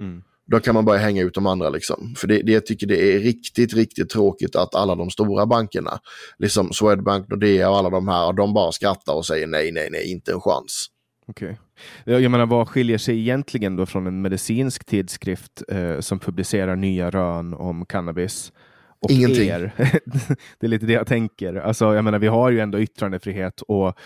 Mm. 0.00 0.22
Då 0.46 0.60
kan 0.60 0.74
man 0.74 0.84
börja 0.84 1.00
hänga 1.00 1.22
ut 1.22 1.34
de 1.34 1.46
andra 1.46 1.70
liksom. 1.70 2.14
För 2.16 2.26
det, 2.26 2.42
det, 2.42 2.52
jag 2.52 2.66
tycker 2.66 2.86
det 2.86 3.14
är 3.14 3.18
riktigt, 3.18 3.74
riktigt 3.74 4.10
tråkigt 4.10 4.56
att 4.56 4.74
alla 4.74 4.94
de 4.94 5.10
stora 5.10 5.46
bankerna, 5.46 5.98
liksom 6.38 6.72
Swedbank, 6.72 7.28
Nordea 7.28 7.70
och 7.70 7.76
alla 7.76 7.90
de 7.90 8.08
här, 8.08 8.32
de 8.32 8.54
bara 8.54 8.72
skrattar 8.72 9.14
och 9.14 9.26
säger 9.26 9.46
nej, 9.46 9.72
nej, 9.72 9.88
nej, 9.90 10.12
inte 10.12 10.32
en 10.32 10.40
chans. 10.40 10.86
Okej. 11.28 11.58
Okay. 12.04 12.22
Jag 12.22 12.30
menar, 12.30 12.46
vad 12.46 12.68
skiljer 12.68 12.98
sig 12.98 13.18
egentligen 13.18 13.76
då 13.76 13.86
från 13.86 14.06
en 14.06 14.22
medicinsk 14.22 14.84
tidskrift 14.84 15.62
eh, 15.68 16.00
som 16.00 16.18
publicerar 16.18 16.76
nya 16.76 17.10
rön 17.10 17.54
om 17.54 17.86
cannabis? 17.86 18.52
Och 19.00 19.10
Ingenting. 19.10 19.48
Det 20.58 20.66
är 20.66 20.68
lite 20.68 20.86
det 20.86 20.92
jag 20.92 21.06
tänker. 21.06 21.54
Alltså, 21.54 21.94
jag 21.94 22.04
menar, 22.04 22.18
vi 22.18 22.26
har 22.26 22.50
ju 22.50 22.60
ändå 22.60 22.80
yttrandefrihet 22.80 23.60
och 23.60 23.98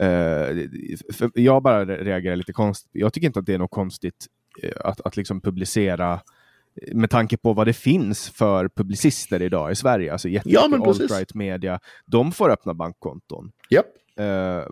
eh, 0.00 0.68
jag 1.34 1.62
bara 1.62 1.84
reagerar 1.84 2.36
lite 2.36 2.52
konstigt. 2.52 2.90
Jag 2.92 3.12
tycker 3.12 3.26
inte 3.26 3.38
att 3.38 3.46
det 3.46 3.54
är 3.54 3.58
något 3.58 3.70
konstigt 3.70 4.26
att, 4.80 5.00
att 5.00 5.16
liksom 5.16 5.40
publicera 5.40 6.12
eh, 6.82 6.94
med 6.94 7.10
tanke 7.10 7.36
på 7.36 7.52
vad 7.52 7.66
det 7.66 7.72
finns 7.72 8.30
för 8.30 8.68
publicister 8.68 9.42
idag 9.42 9.72
i 9.72 9.74
Sverige, 9.74 10.12
alltså 10.12 10.28
jättemycket 10.28 10.70
ja, 10.72 10.78
alt-right 10.86 11.34
media, 11.34 11.80
de 12.06 12.32
får 12.32 12.50
öppna 12.50 12.74
bankkonton. 12.74 13.52
Yep. 13.70 13.86
Uh, 14.20 14.66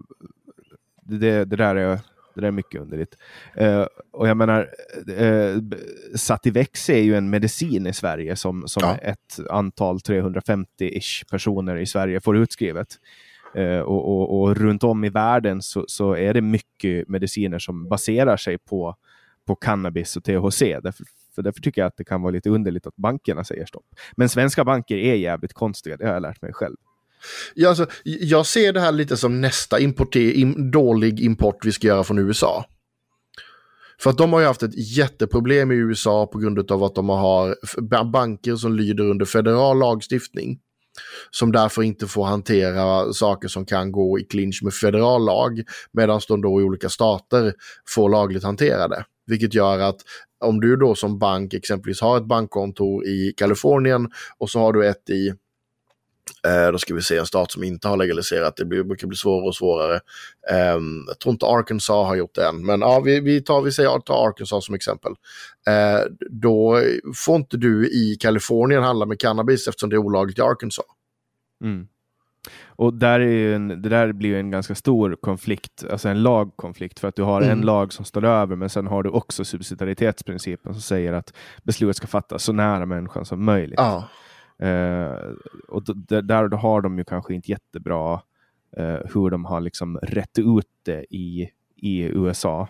det, 1.03 1.45
det, 1.45 1.57
där 1.57 1.77
är, 1.77 2.01
det 2.35 2.41
där 2.41 2.49
är 2.49 2.51
mycket 2.51 2.81
underligt. 2.81 3.17
Uh, 3.61 3.87
och 4.13 4.29
jag 4.29 4.37
menar, 4.37 4.71
uh, 5.21 5.63
Sativex 6.15 6.91
är 6.91 7.03
ju 7.03 7.15
en 7.15 7.31
medicin 7.31 7.87
i 7.87 7.93
Sverige 7.93 8.37
som, 8.37 8.69
som 8.69 8.83
ja. 8.83 8.97
ett 8.97 9.51
antal 9.51 9.99
350-ish 9.99 11.31
personer 11.31 11.77
i 11.77 11.87
Sverige 11.87 12.21
får 12.21 12.37
utskrivet. 12.37 12.89
Uh, 13.59 13.79
och, 13.81 14.09
och, 14.09 14.41
och, 14.41 14.57
runt 14.57 14.85
om 14.85 15.05
i 15.05 15.09
världen 15.09 15.63
så, 15.63 15.85
så, 15.89 16.17
är 16.17 16.35
det 16.35 16.41
mycket 16.41 17.09
mediciner 17.09 17.59
som 17.59 17.89
baserar 17.89 18.37
sig 18.37 18.59
på 18.59 18.97
på 19.47 19.55
cannabis 19.55 20.17
och 20.17 20.25
THC. 20.25 20.61
Därför, 20.61 21.05
för 21.35 21.43
därför 21.43 21.61
tycker 21.61 21.81
jag 21.81 21.89
att 21.89 21.97
det 21.97 22.05
kan 22.05 22.23
vara 22.23 22.31
lite 22.31 22.51
underligt 22.51 22.87
att 22.87 22.97
bankerna 22.97 23.45
säger 23.45 23.67
stopp. 23.67 23.87
Men 24.17 24.29
svenska 24.29 24.65
banker 24.65 24.97
är 24.97 25.15
jävligt 25.15 25.53
konstiga, 25.53 25.97
det 25.97 26.07
har 26.07 26.13
jag 26.13 26.23
lärt 26.23 26.43
mig 26.43 26.53
själv. 26.53 26.77
Ja, 27.55 27.69
alltså, 27.69 27.87
jag 28.05 28.47
ser 28.47 28.73
det 28.73 28.81
här 28.81 28.93
lite 28.93 29.17
som 29.17 29.41
nästa 29.41 29.81
import, 29.81 30.17
dålig 30.73 31.21
import 31.21 31.65
vi 31.65 31.73
ska 31.73 31.87
göra 31.87 32.05
från 32.05 32.19
USA. 32.19 32.65
För 34.01 34.11
att 34.11 34.19
de 34.19 34.33
har 34.33 34.41
ju 34.41 34.47
haft 34.47 34.63
ett 34.63 34.97
jätteproblem 34.97 35.73
i 35.73 35.75
USA 35.75 36.27
på 36.27 36.39
grund 36.39 36.71
av 36.71 36.85
att 36.85 36.95
de 36.95 37.09
har 37.09 38.05
banker 38.05 38.57
som 38.57 38.77
lyder 38.77 39.05
under 39.05 39.27
federal 39.27 39.79
lagstiftning. 39.79 40.59
Som 41.31 41.53
därför 41.53 41.83
inte 41.83 42.07
får 42.07 42.25
hantera 42.25 43.13
saker 43.13 43.49
som 43.49 43.67
kan 43.67 43.93
gå 43.93 44.19
i 44.19 44.25
clinch 44.25 44.61
med 44.63 44.75
federal 44.75 45.25
lag. 45.25 45.63
Medan 45.93 46.21
de 46.29 46.43
då 46.43 46.61
i 46.61 46.65
olika 46.65 46.89
stater 46.89 47.55
får 47.89 48.09
lagligt 48.09 48.45
hantera 48.45 48.89
det. 48.89 49.05
Vilket 49.27 49.55
gör 49.55 49.79
att 49.79 49.97
om 50.45 50.61
du 50.61 50.77
då 50.77 50.95
som 50.95 51.19
bank 51.19 51.55
exempelvis 51.55 52.01
har 52.01 52.17
ett 52.17 52.27
bankkontor 52.27 53.07
i 53.07 53.33
Kalifornien 53.37 54.11
och 54.39 54.51
så 54.51 54.59
har 54.59 54.73
du 54.73 54.87
ett 54.87 55.11
i 55.11 55.33
Eh, 56.47 56.73
då 56.73 56.79
ska 56.79 56.95
vi 56.95 57.03
se 57.03 57.17
en 57.17 57.27
stat 57.27 57.53
som 57.53 57.65
inte 57.65 57.89
har 57.89 57.97
legaliserat. 57.97 58.57
Det 58.57 58.65
brukar 58.65 59.07
bli 59.07 59.17
svårare 59.17 59.47
och 59.47 59.57
svårare. 59.57 60.01
Eh, 60.51 60.79
jag 61.07 61.19
tror 61.23 61.33
inte 61.33 61.47
Arkansas 61.47 62.07
har 62.07 62.17
gjort 62.17 62.35
det 62.35 62.47
än. 62.47 62.67
Men 62.67 62.81
ja, 62.81 63.01
vi, 63.01 63.21
vi, 63.21 63.41
tar, 63.41 63.63
vi 63.63 63.73
säger, 63.73 63.99
tar 63.99 64.29
Arkansas 64.29 64.67
som 64.67 64.75
exempel. 64.75 65.13
Eh, 65.67 66.01
då 66.31 66.83
får 67.15 67.37
inte 67.37 67.57
du 67.57 67.89
i 67.89 68.17
Kalifornien 68.21 68.83
handla 68.83 69.07
med 69.07 69.21
cannabis 69.21 69.69
eftersom 69.69 69.91
det 69.91 69.97
är 69.97 69.99
olagligt 69.99 70.39
i 70.39 70.43
Arkansas. 70.43 70.85
Mm. 71.65 71.87
Och 72.67 72.95
där 72.95 73.21
är 73.21 73.55
en, 73.55 73.69
det 73.69 73.89
där 73.89 74.13
blir 74.13 74.37
en 74.37 74.51
ganska 74.51 74.75
stor 74.75 75.17
konflikt, 75.21 75.85
alltså 75.91 76.09
en 76.09 76.23
lagkonflikt, 76.23 77.01
för 77.01 77.09
att 77.09 77.17
du 77.17 77.23
har 77.23 77.43
mm. 77.43 77.59
en 77.59 77.67
lag 77.67 77.93
som 77.93 78.05
står 78.05 78.25
över, 78.25 78.57
men 78.57 78.71
sen 78.71 78.87
har 78.87 79.03
du 79.03 79.11
också 79.11 79.45
subsidiaritetsprincipen 79.45 80.73
som 80.73 80.83
säger 80.83 81.13
att 81.13 81.35
beslutet 81.63 81.97
ska 81.97 82.07
fattas 82.07 82.45
så 82.45 82.53
nära 82.53 82.87
människan 82.87 83.25
som 83.25 83.45
möjligt. 83.45 83.79
Ja. 83.79 84.09
Eh, 84.67 85.13
och 85.69 85.83
där 86.07 86.57
har 86.57 86.81
de 86.81 86.99
ju 86.99 87.05
kanske 87.05 87.35
inte 87.35 87.51
jättebra 87.51 88.21
eh, 88.77 88.99
hur 89.15 89.31
de 89.31 89.45
har 89.45 89.61
liksom 89.61 89.97
rätt 89.97 90.39
ut 90.39 90.67
det 90.83 91.15
i, 91.15 91.51
i 91.83 92.03
USA. 92.03 92.69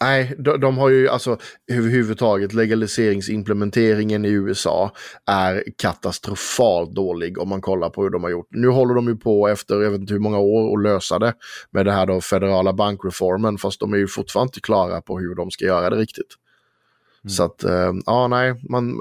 Nej, 0.00 0.34
de, 0.38 0.60
de, 0.60 0.78
har 0.78 0.88
ju 0.88 1.08
alltså 1.08 1.38
överhuvudtaget 1.72 2.54
legaliseringsimplementeringen 2.54 4.24
i 4.24 4.28
USA 4.28 4.92
är 5.26 5.64
katastrofalt 5.76 6.94
dålig 6.94 7.38
om 7.38 7.48
man 7.48 7.60
kollar 7.60 7.90
på 7.90 8.02
hur 8.02 8.10
de 8.10 8.22
har 8.22 8.30
gjort. 8.30 8.48
Nu 8.50 8.68
håller 8.68 8.94
de 8.94 9.08
ju 9.08 9.16
på 9.16 9.48
efter, 9.48 9.80
jag 9.80 9.90
vet 9.90 10.00
inte 10.00 10.12
hur 10.12 10.20
många 10.20 10.38
år, 10.38 10.78
att 10.78 10.82
lösa 10.82 11.18
det 11.18 11.34
med 11.70 11.86
det 11.86 11.92
här 11.92 12.06
då 12.06 12.20
federala 12.20 12.72
bankreformen, 12.72 13.58
fast 13.58 13.80
de 13.80 13.92
är 13.92 13.98
ju 13.98 14.08
fortfarande 14.08 14.48
inte 14.48 14.60
klara 14.60 15.00
på 15.00 15.18
hur 15.18 15.34
de 15.34 15.50
ska 15.50 15.64
göra 15.64 15.90
det 15.90 15.96
riktigt. 15.96 16.34
Mm. 17.24 17.30
Så 17.30 17.42
att, 17.42 17.64
äh, 17.64 17.92
ja 18.06 18.28
nej, 18.28 18.54
man, 18.70 19.00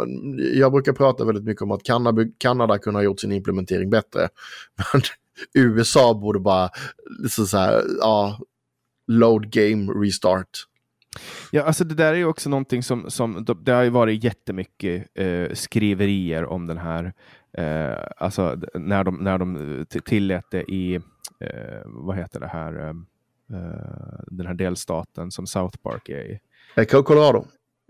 jag 0.54 0.72
brukar 0.72 0.94
prata 0.94 1.26
väldigt 1.26 1.46
mycket 1.46 1.62
om 1.62 1.72
att 1.72 1.84
Kanada, 1.84 2.22
Kanada 2.38 2.78
kunde 2.78 2.98
ha 2.98 3.04
gjort 3.04 3.20
sin 3.20 3.32
implementering 3.32 3.90
bättre. 3.90 4.30
Men 4.94 5.02
USA 5.54 6.14
borde 6.14 6.40
bara, 6.40 6.70
liksom 7.24 7.46
så 7.46 7.58
här, 7.58 7.84
ja, 8.00 8.40
load 9.08 9.52
game 9.52 9.94
restart. 9.94 10.50
Ja, 11.52 11.64
alltså 11.64 11.84
det 11.84 11.96
där 11.96 12.14
är 12.14 12.18
ju 12.18 12.26
också 12.26 12.50
någonting 12.50 12.84
som, 12.84 13.10
som 13.10 13.46
det 13.62 13.72
har 13.72 13.84
ju 13.84 13.90
varit 13.90 14.24
jättemycket 14.24 15.08
eh, 15.16 15.54
skriverier 15.54 16.46
om 16.46 16.68
den 16.68 16.78
här, 16.78 17.14
eh, 17.58 17.98
alltså 18.18 18.60
när 18.74 19.04
de, 19.04 19.16
när 19.18 19.38
de 19.38 19.86
tillät 20.06 20.46
det 20.52 20.64
i, 20.64 20.96
eh, 21.40 21.82
vad 21.86 22.16
heter 22.16 22.40
det 22.40 22.48
här, 22.48 22.80
eh, 22.80 22.90
eh, 23.58 24.20
den 24.28 24.48
här 24.48 24.54
delstaten 24.54 25.32
som 25.32 25.48
South 25.48 25.78
Park 25.78 26.10
är 26.10 26.32
i. 26.32 26.40
Colorado. 26.86 27.46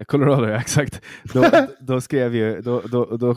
Colorado, 0.06 0.48
ja 0.48 0.60
exakt. 0.60 1.02
Då, 1.34 1.52
då 1.80 2.02
skrev 2.02 2.36
ju, 2.36 2.62
då, 2.62 2.82
då, 2.82 3.18
då 3.18 3.30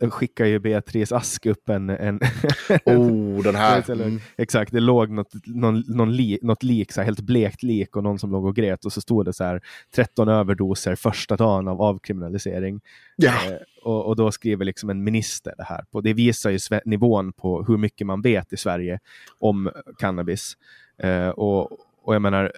eh, 0.00 0.10
skickade 0.10 0.50
ju 0.50 0.58
Beatrice 0.58 1.12
Ask 1.12 1.46
upp 1.46 1.68
en... 1.68 1.90
en 1.90 2.16
oh, 2.84 3.42
den 3.42 3.54
här. 3.54 3.90
Mm. 3.90 4.20
Exakt, 4.36 4.72
det 4.72 4.80
låg 4.80 5.10
något, 5.10 5.32
någon, 5.46 5.84
någon 5.88 6.16
li, 6.16 6.38
något 6.42 6.62
lik, 6.62 6.92
så 6.92 7.00
här, 7.00 7.04
helt 7.04 7.20
blekt 7.20 7.62
lik 7.62 7.96
och 7.96 8.02
någon 8.02 8.18
som 8.18 8.30
låg 8.30 8.44
och 8.44 8.56
grät 8.56 8.84
och 8.84 8.92
så 8.92 9.00
stod 9.00 9.24
det 9.24 9.32
så 9.32 9.44
här 9.44 9.60
13 9.94 10.28
överdoser 10.28 10.94
första 10.94 11.36
dagen 11.36 11.68
av 11.68 11.82
avkriminalisering. 11.82 12.80
Ja. 13.16 13.32
Eh, 13.46 13.56
och, 13.82 14.06
och, 14.06 14.16
då 14.16 14.32
skriver 14.32 14.64
liksom 14.64 14.90
en 14.90 15.04
minister 15.04 15.54
det 15.56 15.64
här. 15.64 15.84
På, 15.90 16.00
det 16.00 16.12
visar 16.12 16.50
ju 16.50 16.58
nivån 16.84 17.32
på 17.32 17.62
hur 17.62 17.76
mycket 17.76 18.06
man 18.06 18.22
vet 18.22 18.52
i 18.52 18.56
Sverige 18.56 18.98
om 19.38 19.70
cannabis. 19.98 20.56
Eh, 20.98 21.28
och, 21.28 21.72
och 22.02 22.14
jag 22.14 22.22
menar, 22.22 22.52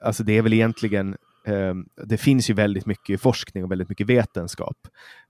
alltså 0.00 0.24
det 0.24 0.38
är 0.38 0.42
väl 0.42 0.52
egentligen 0.52 1.16
Ehm, 1.46 1.86
det 2.06 2.16
finns 2.16 2.50
ju 2.50 2.54
väldigt 2.54 2.86
mycket 2.86 3.20
forskning 3.20 3.64
och 3.64 3.70
väldigt 3.70 3.88
mycket 3.88 4.06
vetenskap 4.06 4.76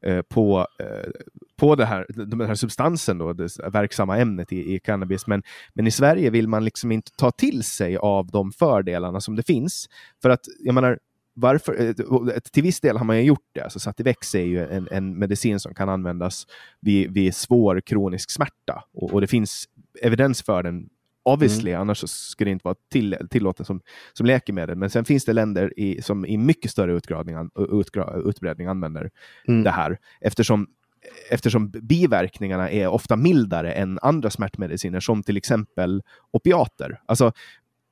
eh, 0.03 0.23
på, 0.23 0.67
eh, 0.79 1.11
på 1.57 1.75
det 1.75 1.85
här, 1.85 2.07
den 2.09 2.41
här 2.41 2.55
substansen, 2.55 3.19
då, 3.19 3.33
det 3.33 3.59
verksamma 3.73 4.19
ämnet 4.19 4.53
i, 4.53 4.75
i, 4.75 4.79
cannabis. 4.79 5.27
Men, 5.27 5.43
men 5.75 5.87
i 5.87 5.91
Sverige 5.91 6.31
vill 6.31 6.49
man 6.49 6.65
liksom 6.65 6.93
inte 6.93 7.11
ta 7.17 7.31
till 7.31 7.63
sig 7.63 7.97
av 7.97 8.27
de 8.27 8.53
fördelarna 8.53 9.21
som 9.21 9.37
det 9.37 9.43
finns. 9.43 9.89
För 10.23 10.31
att, 10.31 10.41
jag 10.61 10.75
menar, 10.75 10.99
varför, 11.35 11.81
eh, 11.81 11.89
eh, 11.89 12.41
till 12.53 12.63
viss 12.63 12.81
del 12.81 12.97
har 12.97 13.05
man 13.05 13.17
ju 13.17 13.23
gjort 13.23 13.49
det. 13.53 13.61
Alltså 13.61 13.79
Sativex 13.79 14.35
är 14.35 14.45
ju 14.45 14.67
en, 14.69 14.89
en 14.91 15.19
medicin 15.19 15.61
som 15.61 15.75
kan 15.75 15.89
användas 15.89 16.47
vid, 16.81 17.13
vid 17.13 17.35
svår 17.35 17.81
kronisk 17.81 18.31
smärta 18.31 18.85
och, 18.95 19.13
och 19.13 19.21
det 19.21 19.27
finns 19.27 19.69
evidens 20.03 20.43
för 20.43 20.63
den 20.63 20.89
Obviously, 21.27 21.71
mm. 21.71 21.81
annars 21.81 22.09
skulle 22.09 22.49
det 22.49 22.53
inte 22.53 22.65
vara 22.65 22.77
till, 22.93 23.17
tillåtet 23.31 23.67
som, 23.67 23.81
som 24.13 24.27
läkemedel. 24.27 24.77
Men 24.77 24.91
sen 24.91 25.05
finns 25.05 25.25
det 25.25 25.33
länder 25.33 25.81
i, 25.81 26.03
som 26.03 26.27
i 26.27 26.37
mycket 26.37 26.71
större 26.71 26.93
utgradning, 26.93 27.37
utbredning 28.25 28.67
använder 28.67 29.11
mm. 29.49 29.65
det 29.65 29.71
här. 29.71 29.99
Eftersom, 30.21 30.67
eftersom 31.31 31.71
biverkningarna 31.71 32.71
är 32.71 32.89
ofta 32.89 33.17
mildare 33.17 33.73
än 33.73 33.99
andra 34.03 34.31
smärtmediciner, 34.31 35.01
som 35.01 35.23
till 35.23 35.37
exempel 35.37 36.03
opiater. 36.33 37.01
Alltså, 37.07 37.33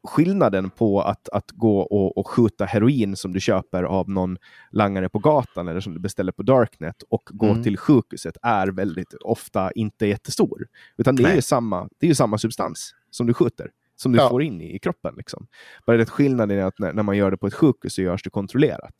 skillnaden 0.05 0.71
på 0.71 1.03
att, 1.03 1.29
att 1.29 1.51
gå 1.51 1.81
och, 1.81 2.19
och 2.19 2.29
skjuta 2.29 2.65
heroin 2.65 3.17
som 3.17 3.33
du 3.33 3.41
köper 3.41 3.83
av 3.83 4.11
någon 4.11 4.37
langare 4.71 5.09
på 5.09 5.19
gatan 5.19 5.69
eller 5.69 5.81
som 5.81 5.95
du 5.95 6.01
beställer 6.01 6.33
på 6.33 6.43
Darknet 6.43 7.03
och 7.09 7.31
gå 7.33 7.47
mm. 7.51 7.63
till 7.63 7.77
sjukhuset 7.77 8.37
är 8.43 8.67
väldigt 8.67 9.15
ofta 9.15 9.73
inte 9.73 10.07
jättestor. 10.07 10.67
Utan 10.97 11.17
det 11.17 11.25
är 11.25 11.35
ju 11.35 11.43
samma, 11.43 11.89
det 12.01 12.07
är 12.07 12.09
ju 12.09 12.15
samma 12.15 12.39
substans 12.39 12.95
som 13.15 13.27
du 13.27 13.35
skjuter, 13.35 13.71
som 13.97 14.13
du 14.13 14.19
ja. 14.19 14.29
får 14.29 14.43
in 14.43 14.61
i, 14.61 14.75
i 14.75 14.79
kroppen. 14.79 15.15
Liksom. 15.17 15.47
Bara 15.87 15.97
det 15.97 16.07
skillnaden 16.07 16.59
är 16.59 16.65
att 16.65 16.79
när, 16.79 16.93
när, 16.93 17.03
man 17.03 17.17
gör 17.17 17.31
det 17.31 17.37
på 17.37 17.47
ett 17.47 17.55
sjukhus 17.55 17.95
så 17.95 18.03
görs 18.03 18.23
det 18.23 18.31
kontrollerat. 18.31 18.95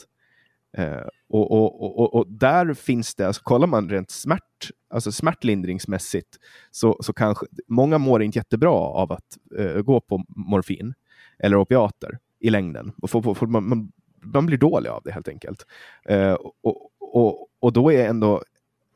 Eh, 0.77 1.07
och, 1.29 1.53
och, 1.53 2.01
och, 2.01 2.15
och, 2.15 2.27
där 2.29 2.75
finns 2.75 3.15
det, 3.15 3.27
alltså, 3.27 3.43
kollar 3.43 3.67
man 3.67 3.89
rent 3.89 4.11
smärt, 4.11 4.71
alltså 4.91 5.13
smärtlindringsmässigt, 5.13 6.39
så, 6.71 6.99
så 7.01 7.13
kanske 7.13 7.47
många 7.69 7.99
mår 7.99 8.23
inte 8.23 8.39
jättebra 8.39 8.75
av 8.75 9.13
att 9.13 9.39
eh, 9.59 9.83
gå 9.83 10.01
på 10.01 10.25
morfin 10.29 10.95
eller 11.39 11.57
opiater 11.57 12.19
i 12.41 12.51
längden. 12.51 12.93
Och 13.03 13.11
får, 13.11 13.35
får, 13.35 13.47
man, 13.47 13.69
man, 13.69 13.93
man, 14.23 14.47
blir 14.47 14.59
dålig 14.59 14.91
av 14.91 15.03
det 15.05 15.13
helt 15.13 15.29
enkelt. 15.29 15.67
Eh, 16.09 16.33
och, 16.33 16.91
och, 17.01 17.49
och 17.61 17.73
då 17.73 17.93
är 17.93 18.09
ändå 18.09 18.43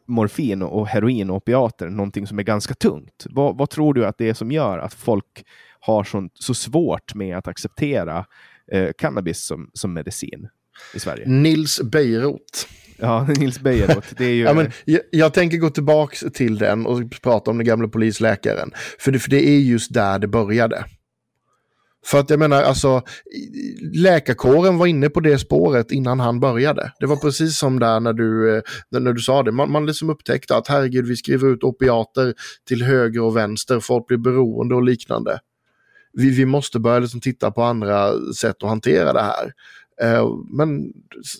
morfin 0.08 0.62
och 0.62 0.88
heroin 0.88 1.30
och 1.30 1.36
opiater 1.36 1.88
någonting 1.88 2.26
som 2.26 2.38
är 2.38 2.42
ganska 2.42 2.74
tungt. 2.74 3.26
Vad, 3.30 3.58
vad, 3.58 3.70
tror 3.70 3.94
du 3.94 4.06
att 4.06 4.18
det 4.18 4.28
är 4.28 4.34
som 4.34 4.52
gör 4.52 4.78
att 4.78 4.94
folk 4.94 5.44
har 5.80 6.04
så, 6.04 6.28
så 6.34 6.54
svårt 6.54 7.14
med 7.14 7.36
att 7.36 7.48
acceptera 7.48 8.26
eh, 8.72 8.88
cannabis 8.98 9.44
som, 9.44 9.70
som 9.74 9.92
medicin 9.92 10.48
i 10.94 11.00
Sverige? 11.00 11.28
Nils 11.28 11.80
Bejerot. 11.82 12.68
Ja, 12.96 13.26
Nils 13.38 13.60
Bejerot. 13.60 14.04
Det 14.16 14.24
är 14.24 14.34
ju... 14.34 14.42
ja, 14.44 14.52
men 14.52 14.72
jag, 14.84 15.00
jag, 15.10 15.34
tänker 15.34 15.58
gå 15.58 15.70
tillbaka 15.70 16.30
till 16.30 16.58
den 16.58 16.86
och 16.86 17.20
prata 17.22 17.50
om 17.50 17.58
den 17.58 17.66
gamla 17.66 17.88
polisläkaren. 17.88 18.70
För 18.98 19.12
det, 19.12 19.18
för 19.18 19.30
det 19.30 19.48
är 19.48 19.58
just 19.58 19.94
där 19.94 20.18
det 20.18 20.28
började. 20.28 20.84
För 22.08 22.20
att 22.20 22.30
jag 22.30 22.38
menar, 22.38 22.62
alltså, 22.62 23.02
läkarkåren 23.94 24.78
var 24.78 24.86
inne 24.86 25.08
på 25.08 25.20
det 25.20 25.38
spåret 25.38 25.90
innan 25.90 26.20
han 26.20 26.40
började. 26.40 26.92
Det 27.00 27.06
var 27.06 27.16
precis 27.16 27.58
som 27.58 27.78
där 27.78 28.00
när 28.00 28.12
du, 28.12 28.56
eh, 28.56 28.62
när 28.90 29.12
du 29.12 29.20
sa 29.20 29.42
det. 29.42 29.52
Man, 29.52 29.72
man 29.72 29.86
liksom 29.86 30.10
upptäckte 30.10 30.56
att 30.56 30.68
herregud, 30.68 31.06
vi 31.06 31.16
skriver 31.16 31.48
ut 31.48 31.64
opiater 31.64 32.34
till 32.68 32.82
höger 32.82 33.22
och 33.22 33.36
vänster, 33.36 33.80
folk 33.80 34.06
blir 34.06 34.18
beroende 34.18 34.74
och 34.74 34.82
liknande. 34.82 35.38
Vi, 36.12 36.30
vi 36.30 36.46
måste 36.46 36.78
börja 36.78 36.98
liksom 36.98 37.20
titta 37.20 37.50
på 37.50 37.62
andra 37.62 38.12
sätt 38.32 38.62
att 38.62 38.68
hantera 38.68 39.12
det 39.12 39.22
här. 39.22 39.52
Eh, 40.02 40.28
men 40.50 40.92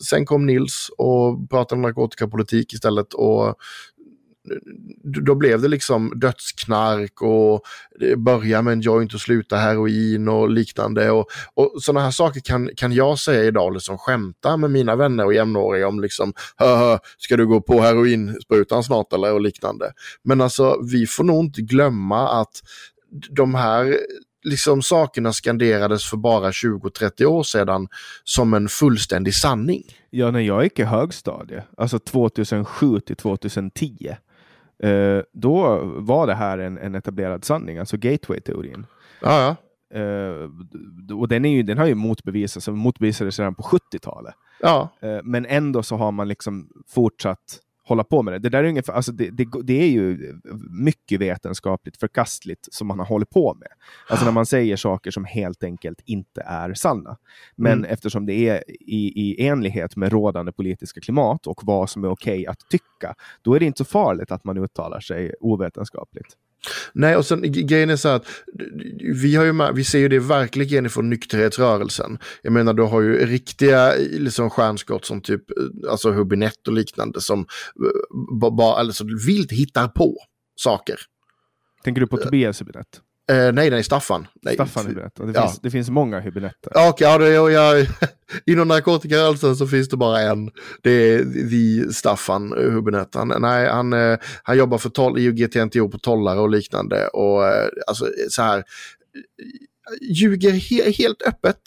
sen 0.09 0.27
kom 0.27 0.47
Nils 0.47 0.91
och 0.99 1.51
pratade 1.51 1.81
narkotikapolitik 1.81 2.73
istället 2.73 3.15
och 3.15 3.55
då 5.05 5.35
blev 5.35 5.63
det 5.63 5.69
liksom 5.69 6.13
dödsknark 6.17 7.23
och 7.23 7.63
börja 8.17 8.63
med 8.63 8.73
en 8.73 8.81
joint 8.81 9.15
och 9.15 9.21
sluta 9.21 9.57
heroin 9.57 10.29
och 10.29 10.51
liknande. 10.51 11.11
Och, 11.11 11.27
och 11.55 11.75
sådana 11.81 12.01
här 12.01 12.11
saker 12.11 12.41
kan, 12.41 12.71
kan 12.77 12.93
jag 12.93 13.19
säga 13.19 13.45
idag, 13.45 13.75
liksom 13.75 13.99
skämta 13.99 14.57
med 14.57 14.71
mina 14.71 14.97
vänner 14.97 15.25
och 15.25 15.35
jämnåriga 15.35 15.89
om 15.89 16.01
liksom, 16.01 16.33
ska 17.19 17.37
du 17.37 17.47
gå 17.47 17.61
på 17.61 17.81
heroinsprutan 17.81 18.85
snart 18.85 19.13
eller 19.13 19.33
och 19.33 19.41
liknande. 19.41 19.93
Men 20.25 20.41
alltså, 20.41 20.81
vi 20.93 21.07
får 21.07 21.25
nog 21.25 21.45
inte 21.45 21.63
glömma 21.63 22.41
att 22.41 22.63
de 23.31 23.55
här 23.55 23.97
liksom 24.45 24.83
sakerna 24.83 25.33
skanderades 25.33 26.05
för 26.05 26.17
bara 26.17 26.51
20-30 26.51 27.25
år 27.25 27.43
sedan 27.43 27.89
som 28.25 28.55
en 28.55 28.69
fullständig 28.69 29.35
sanning. 29.35 29.85
Ja, 30.11 30.31
när 30.31 30.41
jag 30.41 30.65
gick 30.65 30.79
i 30.79 30.83
högstadie, 30.83 31.65
alltså 31.77 31.99
2007 31.99 33.01
till 33.01 33.17
2010, 33.17 34.17
eh, 34.83 35.23
då 35.33 35.81
var 35.85 36.27
det 36.27 36.35
här 36.35 36.59
en, 36.59 36.79
en 36.79 36.95
etablerad 36.95 37.45
sanning, 37.45 37.79
alltså 37.79 37.97
gateway-teorin. 37.97 38.87
Ja, 39.23 39.41
ja. 39.41 39.57
Uh, 39.95 40.51
och 41.19 41.29
den, 41.29 41.45
är 41.45 41.49
ju, 41.49 41.63
den 41.63 41.79
har 41.79 41.87
ju 41.87 41.95
motbevisats, 41.95 42.69
motbevisades 42.69 43.39
redan 43.39 43.55
på 43.55 43.63
70-talet. 43.63 44.35
Ja. 44.61 44.89
Uh, 45.05 45.21
men 45.23 45.47
ändå 45.47 45.83
så 45.83 45.97
har 45.97 46.13
man 46.13 46.29
liksom 46.29 46.69
fortsatt 46.89 47.61
hålla 47.89 48.05
på 48.05 48.23
med 48.23 48.35
det. 48.35 48.39
Det, 48.39 48.49
där 48.49 48.65
är 48.65 48.69
ungefär, 48.69 48.93
alltså 48.93 49.13
det, 49.13 49.31
det, 49.31 49.47
det, 49.65 49.83
är 49.83 49.89
ju 49.89 50.35
mycket 50.71 51.21
vetenskapligt 51.21 51.97
förkastligt 51.97 52.69
som 52.71 52.87
man 52.87 52.99
har 52.99 53.07
hållit 53.07 53.31
på 53.31 53.55
med. 53.55 53.69
Alltså 54.09 54.25
när 54.25 54.33
man 54.33 54.47
säger 54.47 54.77
saker 54.77 55.11
som 55.11 55.25
helt 55.25 55.65
enkelt 55.65 56.01
inte 56.05 56.41
är 56.41 56.75
sanna. 56.75 57.17
Men 57.57 57.79
mm. 57.79 57.91
eftersom 57.91 58.27
det 58.27 58.49
är 58.49 58.65
i, 58.81 59.13
i 59.23 59.47
enlighet 59.47 59.97
med 59.97 60.13
rådande 60.13 60.53
politiska 60.53 61.01
klimat 61.01 61.47
och 61.47 61.61
vad 61.65 61.91
som 61.91 62.05
är 62.05 62.11
okej 62.11 62.41
okay 62.41 62.47
att 62.47 62.59
tycka, 62.71 63.15
då 63.43 63.55
är 63.55 63.61
det 63.61 63.67
inte 63.67 63.79
så 63.79 63.85
farligt 63.85 64.33
att 64.33 64.45
man 64.45 64.59
uttalar 64.59 65.01
sig 65.01 65.35
ovetenskapligt. 65.41 66.37
Nej, 66.93 67.17
och 67.17 67.27
sen 67.27 67.43
grejen 67.53 67.91
är 67.91 67.97
så 67.97 68.09
att 68.09 68.27
vi, 69.23 69.37
har 69.37 69.45
ju 69.45 69.73
vi 69.75 69.85
ser 69.85 69.99
ju 69.99 70.09
det 70.09 70.19
verkligen 70.19 70.87
ifrån 70.87 71.11
nykterhetsrörelsen. 71.11 72.19
Jag 72.43 72.53
menar, 72.53 72.75
du 72.75 72.83
har 72.83 73.01
ju 73.01 73.27
riktiga 73.27 73.95
liksom, 73.97 74.51
stjärnskott 74.51 75.05
som 75.05 75.21
typ 75.21 75.43
alltså 75.91 76.11
Hubinett 76.11 76.69
och 76.69 76.73
liknande 76.73 77.21
som 77.21 77.47
bara 78.53 78.75
alltså, 78.75 79.05
vilt 79.27 79.53
hittar 79.53 79.89
på 79.89 80.17
saker. 80.57 80.97
Tänker 81.85 82.01
du 82.01 82.07
på 82.07 82.17
Tobias 82.17 82.61
Hubinett? 82.61 83.01
Eh, 83.31 83.53
nej, 83.53 83.71
nej, 83.71 83.85
Staffan. 83.85 84.27
Nej. 84.43 84.55
Staffan 84.55 84.87
Hübinette. 84.87 85.27
Det, 85.27 85.33
ja. 85.35 85.43
finns, 85.43 85.61
det 85.61 85.71
finns 85.71 85.91
många 85.91 86.21
Hübinetter. 86.21 86.71
Ja, 86.75 86.91
okay, 86.91 87.09
ja, 87.09 87.19
det, 87.19 87.53
jag, 87.53 87.87
inom 88.47 88.69
narkotikarörelsen 88.69 89.57
så 89.57 89.67
finns 89.67 89.89
det 89.89 89.97
bara 89.97 90.21
en. 90.21 90.51
Det 90.83 90.91
är 90.91 91.25
the 91.51 91.93
Staffan 91.93 92.55
Hübinette. 92.55 93.19
Han, 93.19 93.43
nej, 93.43 93.69
han, 93.69 93.93
eh, 93.93 94.19
han 94.43 94.59
jobbar 94.59 94.79
för 94.79 94.91
toll, 94.91 95.19
IOGT-NTO 95.19 95.91
på 95.91 95.99
tollare 95.99 96.41
och 96.41 96.51
liknande. 96.51 97.09
Och 97.09 97.47
eh, 97.47 97.69
alltså 97.87 98.07
så 98.29 98.43
här, 98.43 98.65
ljuger 100.01 100.51
he 100.53 100.91
helt 100.91 101.23
öppet 101.23 101.59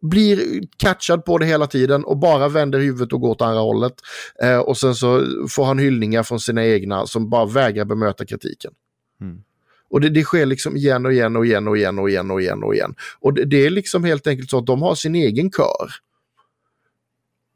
blir 0.00 0.62
catchad 0.76 1.24
på 1.24 1.38
det 1.38 1.46
hela 1.46 1.66
tiden 1.66 2.04
och 2.04 2.16
bara 2.16 2.48
vänder 2.48 2.78
huvudet 2.78 3.12
och 3.12 3.20
går 3.20 3.30
åt 3.30 3.42
andra 3.42 3.60
hållet. 3.60 3.94
Eh, 4.42 4.58
och 4.58 4.76
sen 4.76 4.94
så 4.94 5.26
får 5.48 5.64
han 5.64 5.78
hyllningar 5.78 6.22
från 6.22 6.40
sina 6.40 6.66
egna 6.66 7.06
som 7.06 7.30
bara 7.30 7.46
vägrar 7.46 7.84
bemöta 7.84 8.26
kritiken. 8.26 8.72
Mm. 9.20 9.42
Och 9.90 10.00
det, 10.00 10.08
det 10.08 10.22
sker 10.22 10.46
liksom 10.46 10.76
igen 10.76 11.06
och 11.06 11.12
igen 11.12 11.36
och 11.36 11.46
igen 11.46 11.68
och 11.68 11.76
igen 11.76 11.98
och 11.98 12.10
igen 12.10 12.30
och 12.30 12.42
igen 12.42 12.62
och 12.62 12.74
igen. 12.74 12.94
Och 13.20 13.34
det, 13.34 13.44
det 13.44 13.66
är 13.66 13.70
liksom 13.70 14.04
helt 14.04 14.26
enkelt 14.26 14.50
så 14.50 14.58
att 14.58 14.66
de 14.66 14.82
har 14.82 14.94
sin 14.94 15.14
egen 15.14 15.50
kör. 15.50 15.90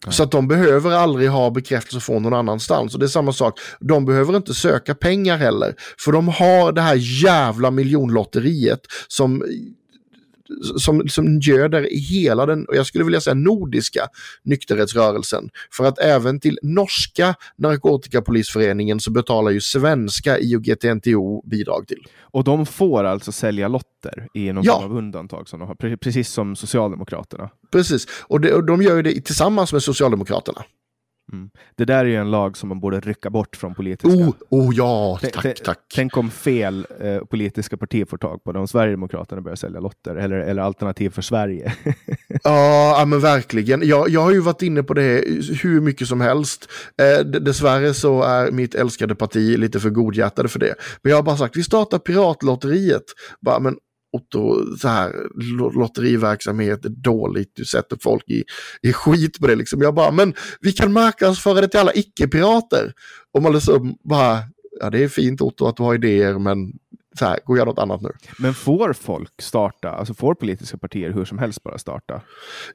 Så 0.09 0.23
att 0.23 0.31
de 0.31 0.49
behöver 0.49 0.91
aldrig 0.91 1.29
ha 1.31 1.51
bekräftelse 1.51 2.01
från 2.01 2.23
någon 2.23 2.35
annanstans. 2.35 2.95
Och 2.95 3.01
det 3.01 3.07
är 3.07 3.09
samma 3.09 3.33
sak, 3.33 3.59
de 3.81 4.05
behöver 4.05 4.37
inte 4.37 4.55
söka 4.55 4.95
pengar 4.95 5.37
heller. 5.37 5.75
För 5.99 6.13
de 6.13 6.29
har 6.29 6.73
det 6.73 6.81
här 6.81 6.99
jävla 7.25 7.71
miljonlotteriet 7.71 8.81
som 9.09 9.45
som, 10.79 11.09
som 11.09 11.41
göder 11.41 11.89
hela 12.11 12.47
den, 12.47 12.65
och 12.65 12.77
jag 12.77 12.87
skulle 12.87 13.05
vilja 13.05 13.21
säga 13.21 13.35
nordiska 13.35 14.07
nykterhetsrörelsen. 14.43 15.51
För 15.71 15.85
att 15.85 15.99
även 15.99 16.41
till 16.41 16.59
norska 16.63 17.35
narkotikapolisföreningen 17.57 19.01
så 19.01 19.11
betalar 19.11 19.51
ju 19.51 19.61
svenska 19.61 20.39
IOGT-NTO 20.39 21.49
bidrag 21.49 21.87
till. 21.89 22.07
Och 22.21 22.45
de 22.45 22.67
får 22.67 23.05
alltså 23.05 23.33
sälja 23.33 23.69
lotter 23.69 24.29
i 24.35 24.53
någon 24.53 24.65
ja. 24.65 24.81
form 24.81 24.93
av 24.93 24.99
undantag, 24.99 25.49
som 25.49 25.61
de 25.61 25.69
har, 25.69 25.97
precis 25.97 26.29
som 26.29 26.57
Socialdemokraterna. 26.57 27.51
Precis, 27.73 28.07
och, 28.23 28.41
det, 28.41 28.53
och 28.53 28.65
de 28.65 28.83
gör 28.83 28.97
ju 28.97 29.03
det 29.03 29.21
tillsammans 29.21 29.73
med 29.73 29.83
Socialdemokraterna. 29.83 30.65
Mm. 31.33 31.51
Det 31.77 31.85
där 31.85 31.99
är 31.99 32.05
ju 32.05 32.17
en 32.17 32.31
lag 32.31 32.57
som 32.57 32.69
man 32.69 32.81
borde 32.81 33.01
rycka 33.01 33.31
bort 33.31 33.57
från 33.57 33.75
politiska. 33.75 34.09
Oh, 34.09 34.35
oh 34.51 34.75
ja, 34.75 35.19
tack, 35.33 35.63
tack. 35.63 35.79
Tänk 35.95 36.17
om 36.17 36.31
fel 36.31 36.87
eh, 37.01 37.19
politiska 37.19 37.77
parti 37.77 38.09
får 38.09 38.19
tag 38.19 38.45
på 38.45 38.53
det, 38.53 38.59
om 38.59 38.69
Sverigedemokraterna 38.69 39.41
börjar 39.41 39.57
sälja 39.57 39.81
lotter, 39.81 40.17
eller, 40.17 40.37
eller 40.37 40.63
Alternativ 40.63 41.11
för 41.11 41.23
Sverige. 41.23 41.73
ja, 42.43 43.05
men 43.07 43.21
verkligen. 43.21 43.89
Jag, 43.89 44.09
jag 44.09 44.21
har 44.21 44.33
ju 44.33 44.41
varit 44.41 44.63
inne 44.63 44.83
på 44.83 44.95
det 44.95 45.25
hur 45.63 45.81
mycket 45.81 46.09
som 46.09 46.21
helst. 46.21 46.69
Eh, 47.03 47.27
dessvärre 47.27 47.95
så 47.95 48.23
är 48.23 48.51
mitt 48.51 48.75
älskade 48.75 49.15
parti 49.15 49.59
lite 49.59 49.81
för 49.81 49.91
godhjärtade 49.91 50.49
för 50.49 50.59
det. 50.59 50.75
Men 51.03 51.11
jag 51.11 51.19
har 51.19 51.23
bara 51.23 51.37
sagt, 51.37 51.57
vi 51.57 51.63
startar 51.63 51.99
Piratlotteriet. 51.99 53.05
Bara, 53.41 53.59
men 53.61 53.77
Otto, 54.13 54.77
så 54.77 54.89
här, 54.89 55.13
lotteriverksamhet 55.79 56.85
är 56.85 56.89
dåligt, 56.89 57.53
du 57.55 57.65
sätter 57.65 57.99
folk 58.03 58.29
i, 58.29 58.45
i 58.83 58.93
skit 58.93 59.41
på 59.41 59.47
det 59.47 59.55
liksom. 59.55 59.83
Jag 59.83 59.95
bara, 59.95 60.11
men 60.11 60.35
vi 60.61 60.73
kan 60.73 60.93
marknadsföra 60.93 61.61
det 61.61 61.69
till 61.69 61.81
alla 61.81 61.93
icke-pirater. 61.95 62.93
Och 63.33 63.43
man 63.43 63.53
liksom 63.53 63.99
bara, 64.05 64.39
ja 64.81 64.91
det 64.91 65.05
är 65.05 65.09
fint 65.09 65.41
Otto 65.41 65.67
att 65.67 65.77
du 65.77 65.83
har 65.83 65.95
idéer, 65.95 66.39
men 66.39 66.73
så 67.19 67.25
här, 67.25 67.39
gå 67.45 67.53
och 67.53 67.59
gör 67.59 67.67
något 67.67 67.79
annat 67.79 68.01
nu. 68.01 68.11
Men 68.39 68.55
får 68.55 68.93
folk 68.93 69.43
starta, 69.43 69.91
alltså 69.91 70.15
får 70.15 70.35
politiska 70.35 70.79
partier 70.79 71.11
hur 71.11 71.25
som 71.25 71.39
helst 71.39 71.63
bara 71.63 71.79
starta? 71.79 72.21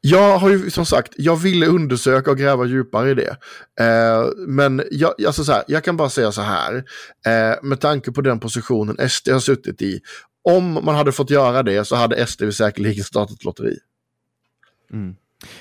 Jag 0.02 0.38
har 0.38 0.50
ju 0.50 0.70
som 0.70 0.86
sagt, 0.86 1.14
jag 1.18 1.36
ville 1.36 1.66
undersöka 1.68 2.32
och 2.32 2.38
gräva 2.38 2.66
djupare 2.66 3.12
i 3.12 3.14
det. 3.14 3.38
Eh, 3.80 4.26
men 4.48 4.84
jag, 4.92 5.26
alltså 5.26 5.44
så 5.44 5.52
här, 5.52 5.64
jag 5.68 5.84
kan 5.84 5.98
bara 5.98 6.10
säga 6.10 6.32
så 6.32 6.42
här, 6.42 6.76
eh, 7.26 7.64
med 7.64 7.80
tanke 7.82 8.12
på 8.12 8.22
den 8.22 8.40
positionen 8.40 9.10
SD 9.10 9.30
har 9.30 9.40
suttit 9.40 9.82
i 9.82 10.00
om 10.48 10.74
man 10.74 10.96
hade 10.96 11.12
fått 11.12 11.30
göra 11.30 11.64
det 11.64 11.86
så 11.86 11.96
hade 11.96 12.28
SD 12.28 12.44
säkerligen 12.54 13.04
startat 13.04 13.44
lotteri. 13.44 13.78
Mm. 14.94 15.16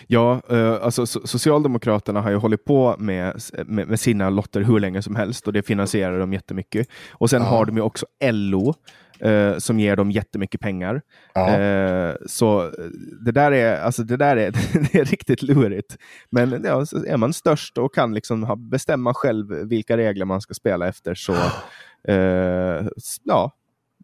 Ja, 0.06 0.40
eh, 0.50 0.82
alltså 0.82 1.06
Socialdemokraterna 1.06 2.20
har 2.20 2.30
ju 2.30 2.36
hållit 2.36 2.64
på 2.64 2.96
med, 2.98 3.40
med, 3.66 3.88
med, 3.88 4.00
sina 4.00 4.30
lotter 4.30 4.60
hur 4.60 4.80
länge 4.80 5.02
som 5.02 5.16
helst 5.16 5.46
och 5.46 5.52
det 5.52 5.62
finansierar 5.62 6.18
de 6.18 6.32
jättemycket. 6.32 6.88
Och 7.12 7.30
sen 7.30 7.42
ja. 7.42 7.48
har 7.48 7.64
de 7.64 7.76
ju 7.76 7.82
också 7.82 8.06
LO 8.32 8.74
eh, 9.20 9.58
som 9.58 9.80
ger 9.80 9.96
dem 9.96 10.10
jättemycket 10.10 10.60
pengar. 10.60 11.02
Ja. 11.34 11.58
Eh, 11.58 12.14
så 12.26 12.70
det 13.24 13.32
där 13.32 13.52
är, 13.52 13.80
alltså 13.80 14.02
det 14.02 14.16
där 14.16 14.36
är, 14.36 14.50
det 14.92 14.98
är 14.98 15.04
riktigt 15.04 15.42
lurigt. 15.42 15.96
Men 16.30 16.64
ja, 16.64 16.80
är 17.06 17.16
man 17.16 17.32
störst 17.32 17.78
och 17.78 17.94
kan 17.94 18.14
liksom 18.14 18.42
ha, 18.42 18.56
bestämma 18.56 19.14
själv 19.14 19.68
vilka 19.68 19.96
regler 19.96 20.24
man 20.24 20.40
ska 20.40 20.54
spela 20.54 20.88
efter 20.88 21.14
så 21.14 21.32
eh, 22.08 22.86
ja, 23.24 23.52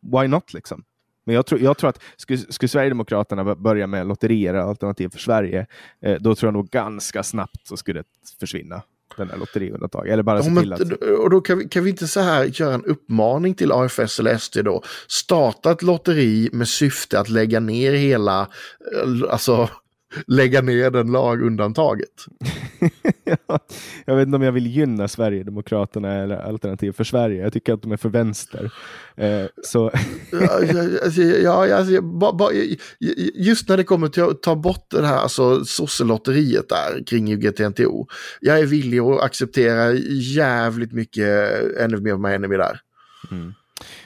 why 0.02 0.28
not 0.28 0.54
liksom? 0.54 0.84
Men 1.24 1.34
jag 1.34 1.46
tror, 1.46 1.60
jag 1.60 1.78
tror 1.78 1.90
att 1.90 2.02
skulle, 2.16 2.38
skulle 2.38 2.68
Sverigedemokraterna 2.68 3.54
börja 3.54 3.86
med 3.86 4.06
lotterier, 4.06 4.54
alternativ 4.54 5.08
för 5.08 5.18
Sverige, 5.18 5.66
eh, 6.00 6.16
då 6.20 6.34
tror 6.34 6.46
jag 6.46 6.54
nog 6.54 6.70
ganska 6.70 7.22
snabbt 7.22 7.66
så 7.66 7.76
skulle 7.76 8.00
det 8.00 8.06
försvinna 8.40 8.82
den 9.16 9.28
där 9.28 9.36
lotteriundantaget. 9.36 10.12
Eller 10.12 10.22
bara 10.22 10.42
ja, 10.42 10.50
men, 10.50 10.72
att... 10.72 10.80
Och 11.18 11.30
då 11.30 11.40
kan 11.40 11.58
vi, 11.58 11.68
kan 11.68 11.84
vi 11.84 11.90
inte 11.90 12.06
så 12.06 12.20
här 12.20 12.44
göra 12.44 12.74
en 12.74 12.84
uppmaning 12.84 13.54
till 13.54 13.72
AFS 13.72 14.20
eller 14.20 14.38
SD 14.38 14.58
då? 14.64 14.82
Starta 15.08 15.72
ett 15.72 15.82
lotteri 15.82 16.50
med 16.52 16.68
syfte 16.68 17.20
att 17.20 17.28
lägga 17.28 17.60
ner 17.60 17.92
hela, 17.92 18.40
eh, 18.40 19.32
alltså 19.32 19.68
lägga 20.26 20.62
ner 20.62 20.90
den 20.90 21.12
lagundantaget. 21.12 22.26
jag 24.04 24.16
vet 24.16 24.26
inte 24.26 24.36
om 24.36 24.42
jag 24.42 24.52
vill 24.52 24.66
gynna 24.66 25.08
Sverigedemokraterna 25.08 26.12
eller 26.14 26.36
Alternativ 26.36 26.92
för 26.92 27.04
Sverige. 27.04 27.42
Jag 27.42 27.52
tycker 27.52 27.72
att 27.72 27.82
de 27.82 27.92
är 27.92 27.96
för 27.96 28.08
vänster. 28.08 28.72
Eh, 29.16 29.44
så 29.62 29.90
ja, 31.42 31.66
ja, 31.66 32.00
ba, 32.02 32.32
ba, 32.32 32.50
just 33.34 33.68
när 33.68 33.76
det 33.76 33.84
kommer 33.84 34.08
till 34.08 34.22
att 34.22 34.42
ta 34.42 34.56
bort 34.56 34.86
det 34.90 35.06
här 35.06 35.18
alltså, 35.18 35.64
sosselotteriet 35.64 36.68
där 36.68 37.04
kring 37.06 37.32
UGTNTO. 37.32 38.06
Jag 38.40 38.58
är 38.58 38.66
villig 38.66 38.98
att 38.98 39.20
acceptera 39.20 39.92
jävligt 40.34 40.92
mycket 40.92 41.60
ännu 41.78 42.00
mer 42.00 42.16
med 42.16 42.34
enemy 42.34 42.56
där. 42.56 42.80
Mm. 43.30 43.54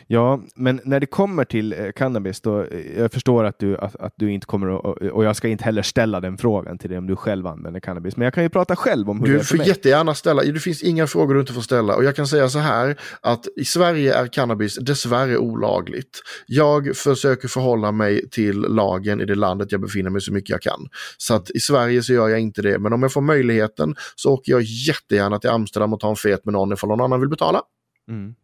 Ja, 0.06 0.40
men 0.54 0.80
när 0.84 1.00
det 1.00 1.06
kommer 1.06 1.44
till 1.44 1.72
eh, 1.72 1.92
cannabis, 1.96 2.40
då, 2.40 2.62
eh, 2.62 2.98
jag 2.98 3.12
förstår 3.12 3.44
att 3.44 3.58
du, 3.58 3.76
att, 3.76 3.96
att, 3.96 4.14
du 4.16 4.32
inte 4.32 4.46
kommer 4.46 4.76
att, 4.76 5.12
och 5.12 5.24
jag 5.24 5.36
ska 5.36 5.48
inte 5.48 5.64
heller 5.64 5.82
ställa 5.82 6.20
den 6.20 6.38
frågan 6.38 6.78
till 6.78 6.90
dig 6.90 6.98
om 6.98 7.06
du 7.06 7.16
själv 7.16 7.46
använder 7.46 7.80
cannabis, 7.80 8.16
men 8.16 8.24
jag 8.24 8.34
kan 8.34 8.42
ju 8.42 8.48
prata 8.48 8.76
själv 8.76 9.10
om 9.10 9.20
hur 9.20 9.26
du 9.26 9.32
det 9.32 9.38
är 9.38 9.44
för 9.44 9.54
Du 9.54 9.58
får 9.58 9.68
jättegärna 9.68 10.14
ställa, 10.14 10.42
det 10.42 10.60
finns 10.60 10.82
inga 10.82 11.06
frågor 11.06 11.34
du 11.34 11.40
inte 11.40 11.52
får 11.52 11.60
ställa 11.60 11.96
och 11.96 12.04
jag 12.04 12.16
kan 12.16 12.26
säga 12.26 12.48
så 12.48 12.58
här 12.58 13.00
att 13.20 13.46
i 13.56 13.64
Sverige 13.64 14.14
är 14.14 14.26
cannabis 14.26 14.76
dessvärre 14.76 15.38
olagligt. 15.38 16.22
Jag 16.46 16.96
försöker 16.96 17.48
förhålla 17.48 17.92
mig 17.92 18.30
till 18.30 18.60
lagen 18.60 19.20
i 19.20 19.24
det 19.24 19.34
landet 19.34 19.72
jag 19.72 19.80
befinner 19.80 20.10
mig 20.10 20.20
så 20.20 20.32
mycket 20.32 20.50
jag 20.50 20.62
kan. 20.62 20.88
Så 21.18 21.34
att 21.34 21.50
i 21.50 21.60
Sverige 21.60 22.02
så 22.02 22.12
gör 22.12 22.28
jag 22.28 22.40
inte 22.40 22.62
det, 22.62 22.78
men 22.78 22.92
om 22.92 23.02
jag 23.02 23.12
får 23.12 23.20
möjligheten 23.20 23.94
så 24.16 24.32
åker 24.32 24.52
jag 24.52 24.62
jättegärna 24.62 25.38
till 25.38 25.50
Amsterdam 25.50 25.92
och 25.92 26.00
tar 26.00 26.10
en 26.10 26.16
fet 26.16 26.44
med 26.44 26.52
någon 26.52 26.72
ifall 26.72 26.88
någon 26.88 27.00
annan 27.00 27.20
vill 27.20 27.28
betala. 27.28 27.62
Mm. 28.08 28.34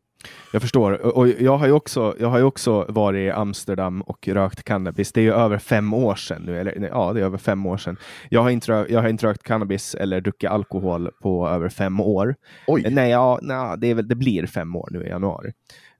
Jag 0.52 0.62
förstår. 0.62 1.16
Och 1.16 1.28
jag 1.28 1.56
har 1.56 1.66
ju 1.66 1.72
också, 1.72 2.14
jag 2.20 2.28
har 2.28 2.42
också 2.42 2.86
varit 2.88 3.18
i 3.18 3.30
Amsterdam 3.30 4.02
och 4.02 4.28
rökt 4.28 4.62
cannabis. 4.62 5.12
Det 5.12 5.20
är 5.20 5.22
ju 5.22 5.32
över 5.32 5.58
fem 5.58 5.94
år 5.94 6.14
sedan 6.14 6.42
nu. 6.42 6.60
Eller, 6.60 6.88
ja, 6.92 7.12
det 7.12 7.20
är 7.20 7.24
över 7.24 7.38
fem 7.38 7.66
år 7.66 7.76
sedan. 7.76 7.96
Jag 8.28 8.42
har 8.42 8.50
inte, 8.50 8.86
jag 8.88 9.00
har 9.00 9.08
inte 9.08 9.26
rökt 9.26 9.42
cannabis 9.42 9.94
eller 9.94 10.20
druckit 10.20 10.50
alkohol 10.50 11.10
på 11.22 11.48
över 11.48 11.68
fem 11.68 12.00
år. 12.00 12.34
Oj. 12.66 12.86
Nej, 12.90 13.10
ja, 13.10 13.38
nej 13.42 13.76
det, 13.78 13.94
väl, 13.94 14.08
det 14.08 14.14
blir 14.14 14.46
fem 14.46 14.76
år 14.76 14.88
nu 14.90 15.04
i 15.04 15.08
januari. 15.08 15.52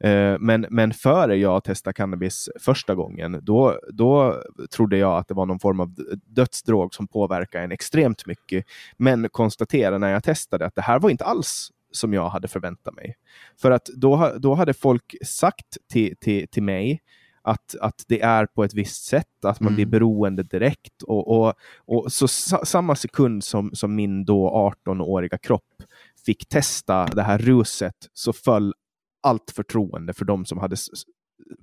Uh, 0.05 0.37
men, 0.39 0.67
men 0.71 0.93
före 0.93 1.37
jag 1.37 1.65
testade 1.65 1.95
cannabis 1.95 2.49
första 2.61 2.95
gången, 2.95 3.41
då, 3.43 3.79
då 3.93 4.43
trodde 4.77 4.97
jag 4.97 5.19
att 5.19 5.29
det 5.29 5.35
var 5.35 5.47
någon 5.47 5.61
form 5.61 5.81
av 5.81 5.95
dödsdrog 6.27 6.95
som 6.95 7.09
påverkar 7.09 7.63
en 7.63 7.73
extremt 7.73 8.27
mycket. 8.27 8.65
Men 8.97 9.29
konstaterade 9.29 9.99
när 9.99 10.13
jag 10.13 10.25
testade 10.25 10.67
att 10.67 10.75
det 10.75 10.83
här 10.83 10.99
var 10.99 11.11
inte 11.11 11.25
alls 11.25 11.71
som 11.93 12.13
jag 12.13 12.29
hade 12.29 12.49
förväntat 12.49 12.95
mig. 12.95 13.17
För 13.63 13.71
att 13.71 13.87
då, 13.87 14.33
då 14.39 14.55
hade 14.55 14.75
folk 14.75 15.15
sagt 15.25 15.79
till, 15.93 16.17
till, 16.21 16.49
till 16.49 16.63
mig 16.63 17.03
att, 17.43 17.77
att 17.81 18.05
det 18.09 18.21
är 18.21 18.47
på 18.47 18.65
ett 18.65 18.75
visst 18.75 19.05
sätt, 19.05 19.45
att 19.45 19.61
man 19.61 19.69
Mm. 19.69 19.75
blir 19.77 19.87
beroende 19.87 20.43
direkt. 20.43 21.03
Och, 21.03 21.29
och, 21.41 21.55
och 21.87 22.13
så 22.13 22.29
sa, 22.29 22.65
samma 22.65 22.97
sekund 22.97 23.45
som, 23.45 23.71
som 23.75 23.95
min 23.95 24.25
då 24.25 24.73
18-åriga 24.87 25.39
kropp 25.39 25.83
fick 26.27 26.49
testa 26.49 27.07
det 27.07 27.23
här 27.23 27.39
ruset 27.39 27.95
så 28.13 28.33
föll 28.33 28.75
allt 29.23 29.51
förtroende 29.51 30.13
för 30.13 30.25
de 30.25 30.45
som 30.45 30.59
hade 30.59 30.77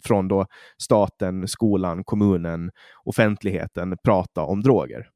från 0.04 0.28
då 0.28 0.46
staten, 0.78 1.48
skolan, 1.48 2.04
kommunen, 2.04 2.72
offentligheten 3.04 3.98
prata 4.04 4.42
om 4.42 4.62
droger. 4.62 5.10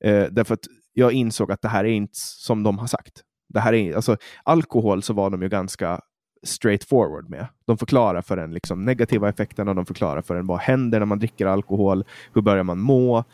Eh, 0.00 0.26
därför 0.30 0.54
att 0.54 0.64
jag 0.92 1.12
insåg 1.12 1.52
att 1.52 1.62
det 1.62 1.68
här 1.68 1.84
är 1.84 1.88
inte 1.88 2.18
som 2.18 2.62
de 2.62 2.78
har 2.78 2.86
sagt. 2.86 3.22
Det 3.54 3.60
här 3.60 3.72
är, 3.72 3.94
alltså, 3.94 4.16
alkohol 4.42 5.02
så 5.02 5.12
var 5.12 5.30
de 5.30 5.42
ju 5.42 5.48
ganska 5.48 6.00
straightforward 6.42 7.30
med. 7.30 7.46
De 7.64 7.78
förklarar 7.78 8.22
för 8.22 8.36
en 8.36 8.54
liksom, 8.54 8.84
negativa 8.84 9.28
effekterna, 9.28 9.74
de 9.74 9.86
förklarar 9.86 10.22
för 10.22 10.36
en 10.36 10.46
vad 10.46 10.58
händer 10.58 10.98
när 10.98 11.06
man 11.06 11.18
dricker 11.18 11.46
alkohol, 11.46 12.04
hur 12.32 12.42
börjar 12.42 12.64
man 12.64 12.78
må, 12.78 13.24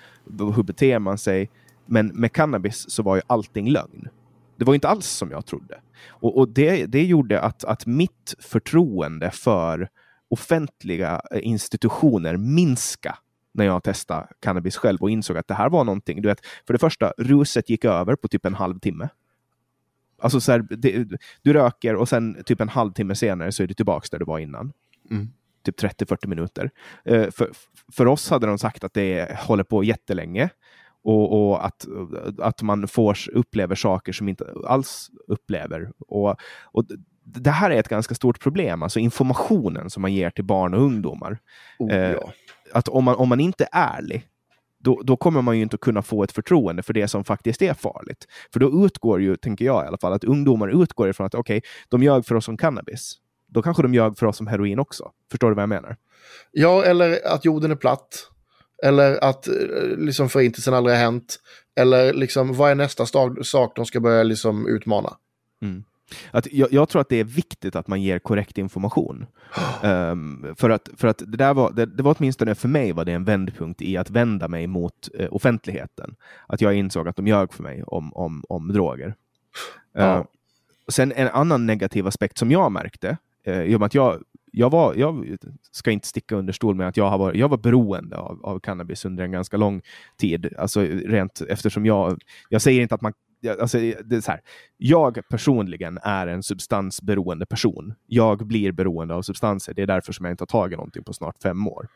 hur 0.57 0.63
beter 0.63 0.99
man 0.99 1.19
sig. 1.19 1.51
Men 1.87 2.07
med 2.07 2.33
cannabis 2.33 2.91
så 2.91 3.03
var 3.03 3.17
ju 3.17 3.23
allting 3.27 3.71
lögn. 3.71 4.09
Det 4.57 4.65
var 4.65 4.75
inte 4.75 4.89
alls 4.89 5.07
som 5.07 5.31
jag 5.31 5.47
trodde. 5.47 5.81
Och, 6.09 6.39
och 6.39 6.49
det, 6.49 6.87
det 6.87 7.05
gjorde 7.05 7.41
att, 7.41 7.65
att 7.65 7.87
mitt 7.87 8.35
förtroende 8.39 9.31
för 9.31 9.89
offentliga 10.31 11.21
eh, 11.31 11.41
institutioner 11.43 12.37
minska 12.37 13.19
när 13.55 13.65
jag 13.65 13.83
testade 13.83 14.27
cannabis 14.41 14.77
själv 14.77 14.99
och 15.01 15.11
insåg 15.11 15.37
att 15.37 15.49
det 15.49 15.55
här 15.55 15.69
var 15.69 15.85
någonting. 15.85 16.23
Du 16.23 16.29
vet, 16.29 16.47
för 16.67 16.73
det 16.73 16.79
första, 16.79 17.13
ruset 17.19 17.71
gick 17.71 17.85
över 17.85 18.17
på 18.17 18.29
typ 18.29 18.47
en 18.47 18.55
halvtimme. 18.55 19.09
Alltså 20.21 20.41
så 20.41 20.53
här, 20.53 20.67
det, 20.71 21.09
du 21.43 21.53
röker 21.53 21.95
och 21.95 22.09
sen 22.09 22.43
typ 22.45 22.61
en 22.61 22.69
halvtimme 22.69 23.15
senare 23.15 23.53
så 23.53 23.63
är 23.63 23.67
du 23.67 23.75
tillbaka 23.75 24.07
där 24.11 24.19
du 24.19 24.25
var 24.25 24.39
innan. 24.39 24.73
Mm. 25.11 25.29
Typ 25.65 25.81
30-40 25.81 26.27
minuter. 26.27 26.71
Eh, 27.05 27.31
för, 27.31 27.51
för 27.93 28.07
oss 28.07 28.31
hade 28.31 28.47
de 28.47 28.59
sagt 28.59 28.85
att 28.85 28.95
det 28.95 29.39
håller 29.39 29.65
på 29.65 29.85
jättelänge 29.85 30.51
och, 31.03 31.51
och 31.51 31.67
att, 31.67 31.87
att 32.39 32.63
man 32.63 32.89
får, 32.89 33.19
upplever 33.33 33.75
saker 33.75 34.13
som 34.13 34.29
inte 34.29 34.45
alls 34.67 35.11
upplever. 35.29 35.91
Och, 35.99 36.37
och 36.65 36.85
det 37.25 37.51
här 37.51 37.71
är 37.71 37.81
ett 37.81 37.89
ganska 37.89 38.15
stort 38.15 38.41
problem, 38.41 38.83
alltså 38.83 38.99
informationen 38.99 39.91
som 39.91 40.03
man 40.03 40.13
ger 40.13 40.31
till 40.31 40.45
barn 40.45 40.75
och 40.75 40.83
ungdomar. 40.83 41.39
Oh, 41.79 41.95
Eh, 41.95 42.13
ja. 42.13 42.33
Att 42.73 42.89
om 42.89 43.05
man, 43.05 43.15
om 43.15 43.29
man 43.29 43.41
inte 43.41 43.65
är 43.65 43.99
ärlig, 43.99 44.27
då, 44.81 45.01
då 45.05 45.17
kommer 45.17 45.43
man 45.43 45.57
ju 45.57 45.63
inte 45.63 45.75
att 45.75 45.81
kunna 45.81 46.03
få 46.03 46.23
ett 46.25 46.33
förtroende 46.33 46.83
för 46.83 46.93
det 46.93 47.09
som 47.09 47.25
faktiskt 47.25 47.63
är 47.63 47.75
farligt. 47.75 48.27
För 48.53 48.61
då 48.61 48.87
utgår 48.87 49.21
ju, 49.21 49.37
tänker 49.37 49.65
jag 49.65 49.85
i 49.85 49.87
alla 49.89 49.99
fall, 49.99 50.13
att 50.13 50.25
ungdomar 50.25 50.83
utgår 50.83 51.09
ifrån 51.09 51.27
att 51.27 51.35
okej, 51.35 51.63
de 51.89 52.03
ljög 52.03 52.27
för 52.27 52.35
oss 52.35 52.49
om 52.49 52.57
cannabis. 52.57 53.17
Då 53.49 53.63
kanske 53.63 53.83
de 53.83 53.95
ljög 53.95 54.19
för 54.19 54.27
oss 54.27 54.41
om 54.41 54.47
heroin 54.47 54.79
också. 54.79 55.11
Förstår 55.31 55.49
du 55.49 55.55
vad 55.55 55.63
jag 55.63 55.69
menar? 55.69 55.97
ja, 56.53 56.85
eller 56.85 57.27
att 57.27 57.45
jorden 57.45 57.71
är 57.71 57.77
platt. 57.77 58.27
Eller 58.83 59.25
att 59.25 59.49
eh, 59.49 59.55
liksom 59.99 60.29
förintelsen 60.29 60.75
aldrig 60.75 60.97
har 60.97 61.03
hänt. 61.03 61.37
Eller 61.77 62.13
liksom, 62.13 62.55
vad 62.55 62.71
är 62.71 62.75
nästa 62.75 63.05
sta- 63.05 63.43
sak 63.43 63.73
de 63.77 63.87
ska 63.87 64.01
börja 64.01 64.23
liksom 64.23 64.67
utmana? 64.67 65.17
Att 66.31 66.53
jag, 66.53 66.73
jag 66.73 66.89
tror 66.89 67.01
att 67.01 67.09
det 67.09 67.17
är 67.17 67.25
viktigt 67.25 67.77
att 67.77 67.89
man 67.89 68.03
ger 68.03 68.19
korrekt 68.19 68.59
information. 68.59 69.27
Ehm, 69.83 70.47
för 70.57 70.71
att, 70.71 70.89
för 70.97 71.09
att 71.09 71.19
det, 71.19 71.37
där 71.37 71.55
var, 71.55 71.73
det, 71.73 71.87
det 71.87 72.03
var 72.03 72.17
åtminstone 72.19 72.55
för 72.55 72.69
mig 72.69 72.93
var 72.93 73.05
det 73.05 73.13
en 73.13 73.25
vändpunkt 73.25 73.83
i 73.83 73.97
att 73.97 74.11
vända 74.11 74.49
mig 74.49 74.67
mot 74.67 75.09
eh, 75.15 75.29
offentligheten. 75.31 76.15
Att 76.47 76.61
jag 76.61 76.75
insåg 76.75 77.09
att 77.09 77.17
de 77.17 77.27
ljög 77.27 77.53
för 77.53 77.63
mig 77.63 77.83
om, 77.83 78.13
om, 78.15 78.45
om 78.49 78.73
droger. 78.73 79.15
Ja. 79.93 80.17
Ehm, 80.17 80.25
sen 80.89 81.13
en 81.13 81.29
annan 81.29 81.67
negativ 81.67 82.07
aspekt 82.07 82.39
som 82.39 82.51
jag 82.51 82.73
märkte, 82.73 83.17
eh, 83.45 83.63
i 83.63 83.77
och 83.77 83.81
med 83.81 83.87
att 83.87 83.95
jag, 83.95 84.23
jag, 84.53 84.71
var, 84.71 84.95
jag 84.95 85.37
ska 85.73 85.91
inte 85.91 86.09
sticka 86.09 86.37
under 86.37 86.53
stol 86.53 86.75
med 86.75 86.89
att 86.89 86.97
jag, 86.97 87.11
har 87.11 87.19
varit, 87.19 87.37
jag 87.37 87.49
var 87.49 87.59
beroende 87.59 88.17
av, 88.17 88.41
av 88.43 88.59
cannabis 88.59 89.05
under 89.05 89.25
en 89.25 89.33
ganska 89.33 89.57
lång 89.57 89.83
tid. 90.17 90.55
Alltså 90.59 90.81
rent 90.83 91.41
eftersom 91.41 91.87
jag, 91.87 92.21
jag 92.49 92.63
säger 92.63 92.83
inte 92.83 92.95
att 92.95 93.01
man 93.01 93.13
jag- 93.41 93.61
Alltså, 93.61 93.79
det 93.79 94.17
är 94.17 94.21
så 94.21 94.31
här, 94.31 94.41
jag 94.77 95.19
personligen 95.29 95.99
är 96.03 96.27
en 96.27 96.43
substansberoende 96.43 97.47
person. 97.47 97.95
Jag 98.07 98.47
blir 98.47 98.73
beroende 98.73 99.15
av 99.15 99.23
substanser. 99.23 99.75
Det 99.75 99.83
är 99.83 99.87
därför 99.87 100.13
som 100.13 100.25
jag 100.25 100.33
inte 100.33 100.43
har 100.43 100.47
tagit 100.47 100.79
någonting 100.79 101.05
på 101.05 101.13
snart 101.13 101.37
fem 101.43 101.69
år. 101.69 101.89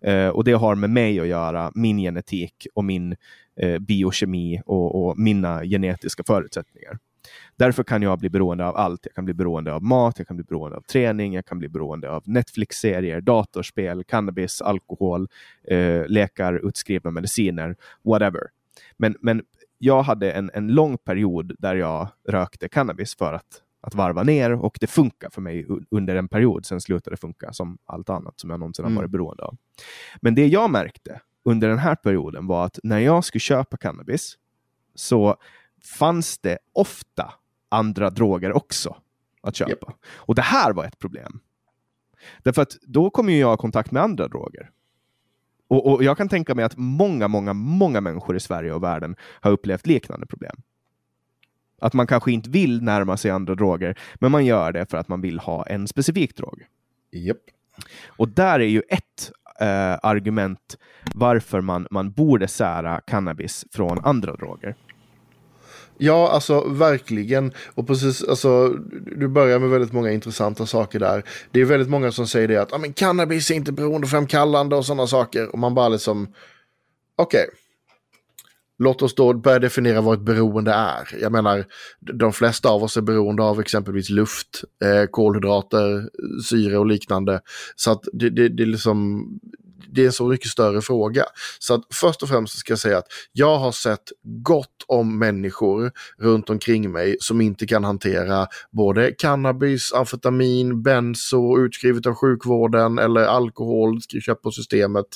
Eh, 0.00 0.28
och 0.28 0.44
det 0.44 0.52
har 0.52 0.74
med 0.74 0.90
mig 0.90 1.20
att 1.20 1.26
göra, 1.26 1.72
min 1.74 1.98
genetik 1.98 2.66
och 2.74 2.84
min 2.84 3.16
eh, 3.60 3.78
biokemi 3.78 4.62
och, 4.66 5.08
och 5.08 5.18
mina 5.18 5.64
genetiska 5.64 6.22
förutsättningar. 6.26 6.98
Därför 7.56 7.82
kan 7.84 8.02
jag 8.02 8.18
bli 8.18 8.30
beroende 8.30 8.66
av 8.66 8.76
allt. 8.76 9.00
Jag 9.06 9.14
kan 9.14 9.24
bli 9.24 9.34
beroende 9.34 9.72
av 9.72 9.82
mat, 9.82 10.14
jag 10.18 10.26
kan 10.26 10.36
bli 10.36 10.44
beroende 10.44 10.76
av 10.76 10.80
träning, 10.82 11.34
jag 11.34 11.46
kan 11.46 11.58
bli 11.58 11.68
beroende 11.68 12.10
av 12.10 12.22
Netflix-serier, 12.26 13.20
datorspel, 13.20 14.04
cannabis, 14.04 14.60
alkohol, 14.62 15.28
eh, 15.68 16.06
läkar, 16.06 16.68
utskrivna 16.68 17.10
mediciner, 17.10 17.76
whatever. 18.04 18.40
Men, 18.96 19.14
men 19.20 19.42
jag 19.78 20.02
hade 20.02 20.32
en, 20.32 20.50
en 20.54 20.68
lång 20.68 20.98
period 20.98 21.54
där 21.58 21.74
jag 21.76 22.08
rökte 22.28 22.68
cannabis 22.68 23.16
för 23.16 23.32
att, 23.32 23.62
att 23.80 23.94
varva 23.94 24.22
ner 24.22 24.52
och 24.52 24.78
det 24.80 24.86
funkar 24.86 25.30
för 25.30 25.40
mig 25.40 25.66
under 25.90 26.16
en 26.16 26.28
period. 26.28 26.66
Sen 26.66 26.80
slutade 26.80 27.16
det 27.16 27.20
funka 27.20 27.52
som 27.52 27.78
allt 27.84 28.10
annat 28.10 28.40
som 28.40 28.50
jag 28.50 28.60
någonsin 28.60 28.84
har 28.84 28.90
Mm. 28.90 28.96
varit 29.02 29.10
beroende 29.10 29.42
av. 29.42 29.56
Men 30.20 30.34
det 30.34 30.46
jag 30.46 30.70
märkte 30.70 31.20
under 31.44 31.68
den 31.68 31.78
här 31.78 31.94
perioden 31.94 32.46
var 32.46 32.64
att 32.66 32.78
när 32.82 32.98
jag 32.98 33.24
skulle 33.24 33.40
köpa 33.40 33.76
cannabis 33.76 34.38
så 34.94 35.36
fanns 35.98 36.38
det 36.38 36.58
ofta 36.72 37.32
andra 37.68 38.10
droger 38.10 38.52
också 38.56 38.96
att 39.42 39.56
köpa. 39.56 39.94
Och 40.16 40.34
det 40.34 40.42
här 40.42 40.72
var 40.72 40.84
ett 40.84 40.98
problem. 40.98 41.40
Därför 42.42 42.62
att 42.62 42.76
då 42.82 43.10
kommer 43.10 43.32
ju 43.32 43.38
jag 43.38 43.54
i 43.54 43.56
kontakt 43.56 43.90
med 43.90 44.02
andra 44.02 44.28
droger. 44.28 44.70
Och, 45.68 45.86
och 45.86 46.04
jag 46.04 46.16
kan 46.16 46.28
tänka 46.28 46.54
mig 46.54 46.64
att 46.64 46.76
många, 46.76 47.28
många, 47.28 47.52
många 47.52 48.00
människor 48.00 48.36
i 48.36 48.40
Sverige 48.40 48.72
och 48.72 48.82
världen 48.82 49.16
har 49.40 49.50
upplevt 49.50 49.86
liknande 49.86 50.26
problem. 50.26 50.56
Att 51.80 51.92
man 51.92 52.06
kanske 52.06 52.32
inte 52.32 52.50
vill 52.50 52.82
närma 52.82 53.16
sig 53.16 53.30
andra 53.30 53.54
droger, 53.54 53.98
men 54.14 54.32
man 54.32 54.46
gör 54.46 54.72
det 54.72 54.90
för 54.90 54.98
att 54.98 55.08
man 55.08 55.20
vill 55.20 55.38
ha 55.38 55.66
en 55.66 55.88
specifik 55.88 56.36
drog. 56.36 56.64
Japp. 57.10 57.36
Och 58.06 58.28
där 58.28 58.60
är 58.60 58.68
ju 58.68 58.82
ett 58.88 59.32
eh, 59.60 59.98
argument 60.02 60.78
varför 61.14 61.60
man, 61.60 61.86
man 61.90 62.10
borde 62.12 62.48
sära 62.48 63.00
cannabis 63.00 63.64
från 63.72 63.98
andra 64.04 64.36
droger. 64.36 64.74
Ja, 65.98 66.30
alltså 66.30 66.68
verkligen. 66.68 67.52
Och 67.74 67.86
precis, 67.86 68.24
alltså, 68.24 68.68
du 69.16 69.28
börjar 69.28 69.58
med 69.58 69.70
väldigt 69.70 69.92
många 69.92 70.12
intressanta 70.12 70.66
saker 70.66 71.00
där. 71.00 71.24
Det 71.50 71.60
är 71.60 71.64
väldigt 71.64 71.88
många 71.88 72.12
som 72.12 72.26
säger 72.26 72.48
det 72.48 72.56
att 72.56 72.72
ah, 72.72 72.78
men 72.78 72.92
cannabis 72.92 73.50
är 73.50 73.54
inte 73.54 73.72
beroendeframkallande 73.72 74.76
och 74.76 74.86
sådana 74.86 75.06
saker. 75.06 75.48
Och 75.52 75.58
man 75.58 75.74
bara 75.74 75.88
liksom, 75.88 76.28
okej. 77.16 77.46
Låt 78.80 79.02
oss 79.02 79.14
då 79.14 79.32
börja 79.32 79.58
definiera 79.58 80.00
vad 80.00 80.18
ett 80.18 80.24
beroende 80.24 80.72
är. 80.72 81.18
Jag 81.20 81.32
menar, 81.32 81.64
de 82.00 82.32
flesta 82.32 82.68
av 82.68 82.82
oss 82.82 82.96
är 82.96 83.00
beroende 83.00 83.42
av 83.42 83.60
exempelvis 83.60 84.10
luft, 84.10 84.64
eh, 84.84 85.10
kolhydrater, 85.10 86.08
syre 86.44 86.78
och 86.78 86.86
liknande. 86.86 87.40
Så 87.76 87.90
att 87.90 88.04
det, 88.12 88.30
det, 88.30 88.48
det 88.48 88.62
är 88.62 88.66
liksom, 88.66 89.26
det 89.94 90.02
är 90.02 90.06
en 90.06 90.12
så 90.12 90.28
mycket 90.28 90.50
större 90.50 90.80
fråga. 90.80 91.24
Så 91.58 91.74
att 91.74 91.82
först 91.94 92.22
och 92.22 92.28
främst 92.28 92.58
ska 92.58 92.72
jag 92.72 92.78
säga 92.78 92.98
att 92.98 93.06
jag 93.32 93.58
har 93.58 93.72
sett 93.72 94.12
gott 94.22 94.84
om 94.86 95.18
människor 95.18 95.90
runt 96.18 96.50
omkring 96.50 96.92
mig 96.92 97.16
som 97.20 97.40
inte 97.40 97.66
kan 97.66 97.84
hantera 97.84 98.46
både 98.70 99.12
cannabis, 99.12 99.92
amfetamin, 99.92 100.82
benzo 100.82 101.58
utskrivet 101.58 102.06
av 102.06 102.14
sjukvården 102.14 102.98
eller 102.98 103.20
alkohol 103.20 104.00
köpt 104.00 104.42
på 104.42 104.50
systemet. 104.50 105.06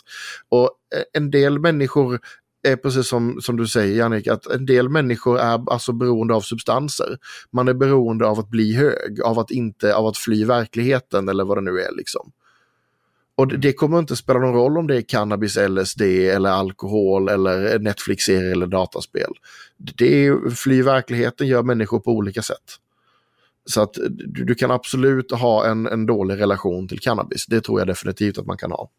Och 0.48 0.70
eh, 0.94 1.02
en 1.12 1.30
del 1.30 1.58
människor 1.58 2.20
är 2.68 2.76
precis 2.76 3.08
som, 3.08 3.40
som 3.40 3.56
du 3.56 3.66
säger 3.66 3.96
Jannik, 3.96 4.26
att 4.26 4.46
en 4.46 4.66
del 4.66 4.88
människor 4.88 5.38
är 5.38 5.72
alltså 5.72 5.92
beroende 5.92 6.34
av 6.34 6.40
substanser. 6.40 7.18
Man 7.52 7.68
är 7.68 7.74
beroende 7.74 8.26
av 8.26 8.38
att 8.38 8.48
bli 8.48 8.74
hög, 8.74 9.20
av 9.24 9.38
att 9.38 9.50
inte, 9.50 9.94
av 9.94 10.06
att 10.06 10.18
fly 10.18 10.44
verkligheten 10.44 11.28
eller 11.28 11.44
vad 11.44 11.56
det 11.56 11.60
nu 11.60 11.80
är 11.80 11.96
liksom. 11.96 12.32
Och 13.34 13.58
det, 13.58 13.72
kommer 13.72 13.98
inte 13.98 14.16
spela 14.16 14.38
någon 14.38 14.54
roll 14.54 14.78
om 14.78 14.86
det 14.86 14.96
är 14.96 15.02
cannabis, 15.02 15.56
LSD 15.68 16.02
eller 16.02 16.50
alkohol 16.50 17.28
eller 17.28 17.78
Netflix-serie 17.78 18.52
eller 18.52 18.66
dataspel. 18.66 19.32
Det 19.76 20.26
är, 20.26 20.50
fly 20.50 20.82
verkligheten 20.82 21.46
gör 21.46 21.62
människor 21.62 22.00
på 22.00 22.10
olika 22.10 22.42
sätt. 22.42 22.78
Så 23.64 23.82
att 23.82 23.94
du, 24.10 24.44
du 24.44 24.54
kan 24.54 24.70
absolut 24.70 25.30
ha 25.30 25.66
en, 25.66 25.86
en 25.86 26.06
dålig 26.06 26.40
relation 26.40 26.88
till 26.88 27.00
cannabis. 27.00 27.46
Det 27.46 27.60
tror 27.60 27.80
jag 27.80 27.86
definitivt 27.86 28.38
att 28.38 28.46
man 28.46 28.56
kan 28.56 28.72
ha. 28.72 28.90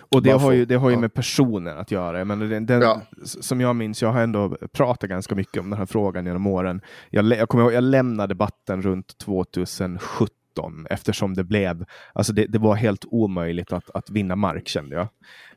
Och 0.00 0.22
det 0.22 0.30
Bara 0.30 0.38
har, 0.38 0.52
ju, 0.52 0.64
det 0.64 0.74
har 0.74 0.90
ju 0.90 0.96
med 0.96 1.14
personer 1.14 1.76
att 1.76 1.90
göra. 1.90 2.24
Men 2.24 2.38
den, 2.38 2.66
den, 2.66 2.80
Ja. 2.80 3.02
Som 3.24 3.60
jag 3.60 3.76
minns, 3.76 4.02
jag 4.02 4.12
har 4.12 4.20
ändå 4.20 4.56
pratat 4.72 5.10
ganska 5.10 5.34
mycket 5.34 5.60
om 5.60 5.70
den 5.70 5.78
här 5.78 5.86
frågan 5.86 6.26
genom 6.26 6.46
åren. 6.46 6.80
Jag, 7.10 7.24
jag 7.24 7.48
kommer 7.48 7.64
ihåg, 7.64 7.72
jag 7.72 7.84
lämnade 7.84 8.34
debatten 8.34 8.82
runt 8.82 9.18
2017 9.18 10.28
eftersom 10.90 11.34
det 11.34 11.44
blev, 11.44 11.84
alltså 12.12 12.32
det, 12.32 12.46
det 12.46 12.58
var 12.58 12.74
helt 12.74 13.04
omöjligt 13.04 13.72
att, 13.72 13.90
att 13.90 14.10
vinna 14.10 14.36
mark 14.36 14.68
kände 14.68 14.96
jag. 14.96 15.08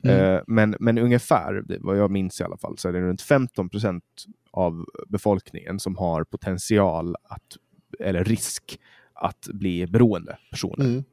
Mm. 0.03 0.35
Eh, 0.35 0.41
men, 0.47 0.75
men 0.79 0.97
ungefär, 0.97 1.63
vad 1.79 1.97
jag 1.97 2.11
minns 2.11 2.41
i 2.41 2.43
alla 2.43 2.57
fall, 2.57 2.77
så 2.77 2.89
är 2.89 2.93
det 2.93 3.01
runt 3.01 3.21
15 3.21 3.69
procent 3.69 4.03
av 4.51 4.85
befolkningen 5.07 5.79
som 5.79 5.97
har 5.97 6.23
potential 6.23 7.15
att, 7.23 7.57
eller 7.99 8.23
risk 8.23 8.79
att 9.13 9.47
bli 9.53 9.87
beroende 9.87 10.37
personer. 10.51 10.85
Mm 10.85 11.03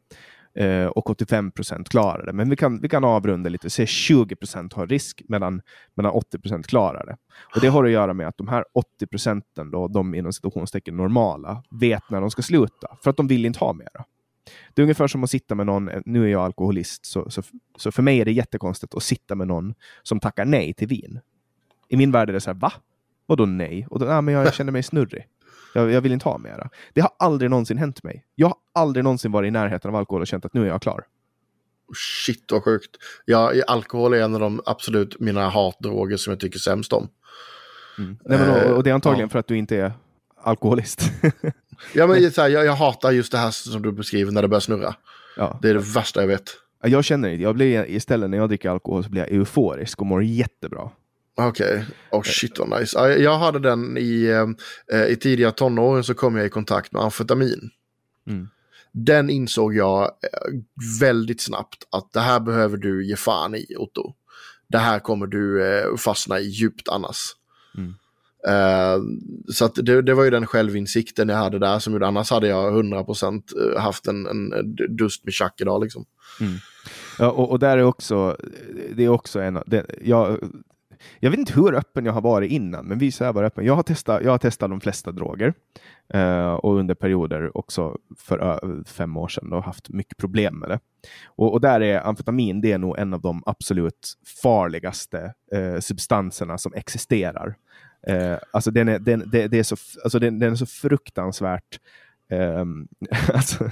eh, 0.54 0.86
och 0.86 1.10
85 1.10 1.50
procent 1.50 1.88
klarar 1.88 2.26
det. 2.26 2.32
Men 2.32 2.50
vi 2.50 2.56
kan, 2.56 2.80
vi 2.80 2.88
kan 2.88 3.04
avrunda 3.04 3.50
lite, 3.50 3.66
och 3.66 3.72
se 3.72 3.86
20 3.86 4.36
procent 4.36 4.72
har 4.72 4.86
risk 4.86 5.22
medan, 5.28 5.62
medan 5.94 6.12
80 6.12 6.38
procent 6.38 6.66
klarar 6.66 7.06
det. 7.06 7.16
Och 7.54 7.60
Det 7.60 7.68
har 7.68 7.84
att 7.84 7.90
göra 7.90 8.14
med 8.14 8.28
att 8.28 8.38
de 8.38 8.48
här 8.48 8.64
80 8.74 9.06
procenten, 9.06 9.70
då, 9.70 9.88
de 9.88 10.14
inom 10.14 10.32
situationstecken 10.32 10.96
normala, 10.96 11.62
vet 11.70 12.10
när 12.10 12.20
de 12.20 12.30
ska 12.30 12.42
sluta 12.42 12.96
för 13.02 13.10
att 13.10 13.16
de 13.16 13.26
vill 13.26 13.46
inte 13.46 13.58
ha 13.58 13.72
mera. 13.72 14.04
Det 14.74 14.82
är 14.82 14.84
ungefär 14.84 15.06
som 15.06 15.24
att 15.24 15.30
sitta 15.30 15.54
med 15.54 15.66
någon, 15.66 15.90
nu 16.06 16.24
är 16.24 16.28
jag 16.28 16.44
alkoholist, 16.44 17.06
så, 17.06 17.30
så, 17.30 17.42
så 17.78 17.92
för 17.92 18.02
mig 18.02 18.20
är 18.20 18.24
det 18.24 18.32
jättekonstigt 18.32 18.94
att 18.94 19.02
sitta 19.02 19.34
med 19.34 19.46
någon 19.48 19.74
som 20.02 20.20
tackar 20.20 20.44
nej 20.44 20.74
till 20.74 20.88
vin. 20.88 21.20
I 21.88 21.96
min 21.96 22.12
värld 22.12 22.28
är 22.28 22.32
det 22.32 22.40
så 22.40 22.50
här, 22.50 22.58
va? 22.58 22.72
Vadå 23.26 23.46
nej? 23.46 23.86
Och 23.90 23.98
då, 23.98 24.10
ah, 24.10 24.20
men 24.20 24.34
jag 24.34 24.54
känner 24.54 24.72
mig 24.72 24.82
snurrig. 24.82 25.26
Jag, 25.74 25.90
jag, 25.90 26.00
vill 26.00 26.12
inte 26.12 26.28
ha 26.28 26.38
mera. 26.38 26.70
Det 26.92 27.00
har 27.00 27.10
aldrig 27.18 27.50
någonsin 27.50 27.78
hänt 27.78 28.02
mig. 28.02 28.24
Jag 28.34 28.46
har 28.46 28.56
aldrig 28.74 29.04
någonsin 29.04 29.32
varit 29.32 29.48
i 29.48 29.50
närheten 29.50 29.90
av 29.90 29.96
alkohol 29.96 30.20
och 30.20 30.26
känt 30.26 30.44
att 30.44 30.54
nu 30.54 30.62
är 30.62 30.66
jag 30.66 30.82
klar. 30.82 31.04
Shit 32.26 32.52
vad 32.52 32.64
sjukt. 32.64 32.90
Ja, 33.24 33.52
alkohol 33.66 34.14
är 34.14 34.20
en 34.22 34.34
av 34.34 34.40
de 34.40 34.60
absolut 34.66 35.20
mina 35.20 35.48
hatdroger 35.48 36.16
som 36.16 36.30
jag 36.30 36.40
tycker 36.40 36.58
sämst 36.58 36.92
om. 36.92 37.08
Mm. 37.98 38.16
Nej, 38.24 38.38
men, 38.38 38.50
och, 38.50 38.76
och, 38.76 38.82
det 38.82 38.90
är 38.90 38.94
antagligen 38.94 39.28
ja. 39.28 39.32
för 39.32 39.38
att 39.38 39.46
du 39.46 39.58
inte 39.58 39.76
är 39.76 39.92
alkoholist. 40.42 41.10
ja, 41.94 42.06
men 42.06 42.32
så 42.32 42.42
här, 42.42 42.48
jag, 42.48 42.64
jag, 42.64 42.72
hatar 42.72 43.10
just 43.10 43.32
det 43.32 43.38
här 43.38 43.50
som 43.50 43.82
du 43.82 43.92
beskriver 43.92 44.32
när 44.32 44.42
det 44.42 44.48
börjar 44.48 44.60
snurra. 44.60 44.94
Ja. 45.36 45.58
Det 45.62 45.70
är 45.70 45.74
det 45.74 45.80
värsta 45.94 46.20
jag 46.20 46.28
vet. 46.28 46.50
Jag 46.82 47.04
känner 47.04 47.28
det. 47.28 47.36
Jag 47.36 47.54
blir 47.54 47.90
istället 47.90 48.30
när 48.30 48.38
jag 48.38 48.48
dricker 48.48 48.70
alkohol 48.70 49.04
så 49.04 49.10
blir 49.10 49.22
jag 49.22 49.30
euforisk 49.30 50.00
och 50.00 50.06
mår 50.06 50.22
jättebra. 50.22 50.90
Okej, 51.34 51.66
okay. 51.66 51.84
oh 52.10 52.22
shit 52.22 52.58
vad 52.58 52.80
nice. 52.80 52.98
Jag 53.18 53.38
hade 53.38 53.58
den 53.58 53.96
i, 53.98 54.26
eh, 54.92 55.04
i 55.04 55.16
tidiga 55.16 55.50
tonåren 55.50 56.04
så 56.04 56.14
kom 56.14 56.36
jag 56.36 56.46
i 56.46 56.50
kontakt 56.50 56.92
med 56.92 57.02
amfetamin. 57.02 57.70
Mm. 58.26 58.48
Den 58.92 59.30
insåg 59.30 59.74
jag 59.74 60.02
eh, 60.02 60.08
väldigt 61.00 61.40
snabbt 61.40 61.84
att 61.90 62.12
det 62.12 62.20
här 62.20 62.40
behöver 62.40 62.76
du 62.76 63.06
ge 63.06 63.16
fan 63.16 63.54
i 63.54 63.66
Otto. 63.78 64.14
Det 64.68 64.78
här 64.78 64.98
kommer 64.98 65.26
du 65.26 65.66
eh, 65.66 65.96
fastna 65.96 66.40
i 66.40 66.48
djupt 66.48 66.88
annars. 66.88 67.18
Mm. 67.76 67.94
Uh, 68.48 69.02
så 69.52 69.68
det, 69.68 70.02
det, 70.02 70.14
var 70.14 70.24
ju 70.24 70.30
den 70.30 70.46
självinsikten 70.46 71.28
jag 71.28 71.36
hade 71.36 71.58
där 71.58 71.78
som 71.78 71.92
gjorde, 71.92 72.06
annars 72.06 72.30
hade 72.30 72.48
jag 72.48 72.84
100% 72.84 73.78
haft 73.78 74.06
en, 74.06 74.26
en 74.26 74.76
dust 74.96 75.24
med 75.24 75.34
tjack 75.34 75.60
idag 75.60 75.82
liksom. 75.82 76.04
Mm. 76.40 76.52
Ja, 77.18 77.30
och, 77.30 77.50
och, 77.50 77.58
där 77.58 77.78
är 77.78 77.82
också, 77.82 78.36
det 78.94 79.04
är 79.04 79.08
också 79.08 79.40
en, 79.40 79.62
det, 79.66 79.86
jag 80.04 80.38
jag 81.20 81.30
vet 81.30 81.38
inte 81.38 81.52
hur 81.52 81.74
öppen 81.74 82.04
jag 82.04 82.12
har 82.12 82.20
varit 82.20 82.50
innan, 82.50 82.86
men 82.86 82.98
vissa 82.98 83.28
är 83.28 83.32
bara 83.32 83.46
öppen. 83.46 83.64
Jag 83.64 83.74
har 83.74 83.82
testat, 83.82 84.22
jag 84.24 84.30
har 84.30 84.38
testat 84.38 84.70
de 84.70 84.80
flesta 84.80 85.12
droger 85.12 85.54
eh, 86.14 86.52
och 86.52 86.76
under 86.76 86.94
perioder 86.94 87.56
också 87.56 87.98
för 88.18 88.84
fem 88.84 89.16
år 89.16 89.28
sedan 89.28 89.52
och 89.52 89.64
haft 89.64 89.88
mycket 89.88 90.16
problem 90.16 90.58
med 90.58 90.68
det. 90.68 90.78
Och, 91.26 91.52
och, 91.52 91.60
där 91.60 91.80
är 91.80 92.06
amfetamin, 92.06 92.60
det 92.60 92.72
är 92.72 92.78
nog 92.78 92.98
en 92.98 93.14
av 93.14 93.20
de 93.20 93.42
absolut 93.46 94.12
farligaste 94.42 95.34
eh, 95.52 95.78
substanserna 95.80 96.58
som 96.58 96.72
existerar. 96.74 97.54
Eh, 98.06 98.36
alltså 98.50 98.70
den 98.70 98.88
är, 98.88 98.98
den, 98.98 99.24
det, 99.26 99.48
det 99.48 99.58
är 99.58 99.62
så, 99.62 99.76
alltså 100.04 100.18
den, 100.18 100.38
den 100.38 100.52
är 100.52 100.56
så 100.56 100.66
fruktansvärt 100.66 101.80
ehm, 102.30 102.88
alltså, 103.34 103.70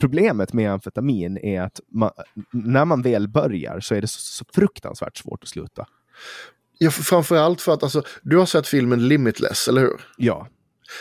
problemet 0.00 0.52
med 0.52 0.72
amfetamin 0.72 1.38
är 1.38 1.62
att 1.62 1.80
man, 1.88 2.10
när 2.52 2.84
man 2.84 3.02
väl 3.02 3.28
börjar 3.28 3.80
så 3.80 3.94
är 3.94 4.00
det 4.00 4.06
så, 4.06 4.20
så 4.20 4.44
fruktansvärt 4.54 5.16
svårt 5.16 5.42
att 5.42 5.48
sluta. 5.48 5.86
Ja, 6.78 6.90
framförallt 6.90 7.60
för 7.60 7.72
att 7.72 7.82
alltså, 7.82 8.02
du 8.22 8.36
har 8.36 8.46
sett 8.46 8.66
filmen 8.66 9.08
Limitless, 9.08 9.68
eller 9.68 9.80
hur? 9.80 10.00
Ja. 10.16 10.48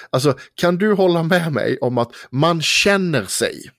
Alltså, 0.09 0.37
kan 0.55 0.77
du 0.77 0.93
hålla 0.93 1.23
med 1.23 1.53
mig 1.53 1.77
om 1.81 1.97
att 1.97 2.11
man 2.31 2.61
känner 2.61 3.25
sig 3.25 3.71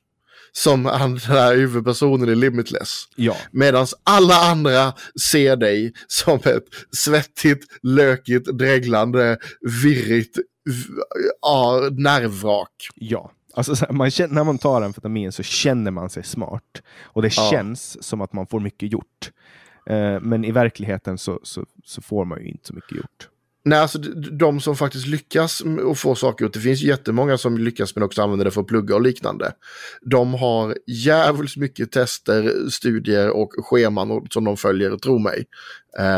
som 0.52 0.82
den 0.82 1.18
här 1.18 1.56
huvudpersonen 1.56 2.28
i 2.28 2.34
Limitless. 2.34 3.04
Ja. 3.16 3.36
Medan 3.50 3.86
alla 4.04 4.34
andra 4.34 4.92
ser 5.30 5.56
dig 5.56 5.92
som 6.06 6.36
ett 6.44 6.64
svettigt, 6.96 7.64
lökigt, 7.82 8.46
dreglande, 8.58 9.38
virrigt 9.82 10.38
ja, 11.42 11.88
nervvrak. 11.92 12.88
Ja. 12.94 13.32
Alltså, 13.54 13.92
man 13.92 14.10
känner, 14.10 14.34
när 14.34 14.44
man 14.44 14.58
tar 14.58 14.82
amfetamin 14.82 15.32
så 15.32 15.42
känner 15.42 15.90
man 15.90 16.10
sig 16.10 16.24
smart. 16.24 16.82
Och 17.02 17.22
det 17.22 17.36
ja. 17.36 17.50
känns 17.50 18.04
som 18.04 18.20
att 18.20 18.32
man 18.32 18.46
får 18.46 18.60
mycket 18.60 18.92
gjort. 18.92 19.30
Eh, 19.86 20.20
men 20.20 20.44
i 20.44 20.52
verkligheten 20.52 21.18
så, 21.18 21.40
så, 21.42 21.64
så, 21.84 22.02
får 22.02 22.24
man 22.24 22.40
ju 22.40 22.48
inte 22.48 22.66
så 22.66 22.74
mycket 22.74 22.96
gjort. 22.96 23.28
Nej, 23.62 23.78
alltså 23.78 23.98
de 24.38 24.60
som 24.60 24.76
faktiskt 24.76 25.06
lyckas 25.06 25.60
och 25.60 25.98
få 25.98 26.14
saker 26.14 26.44
gjort, 26.44 26.54
det 26.54 26.60
finns 26.60 26.82
jättemånga 26.82 27.38
som 27.38 27.58
lyckas 27.58 27.96
men 27.96 28.02
också 28.02 28.22
använder 28.22 28.44
det 28.44 28.50
för 28.50 28.60
att 28.60 28.66
plugga 28.66 28.94
och 28.94 29.02
liknande. 29.02 29.52
De 30.02 30.34
har 30.34 30.76
jävligt 30.86 31.56
mycket 31.56 31.92
tester, 31.92 32.68
studier 32.70 33.30
och 33.30 33.52
scheman 33.58 34.26
som 34.30 34.44
de 34.44 34.56
följer, 34.56 34.96
tro 34.96 35.18
mig. 35.18 35.44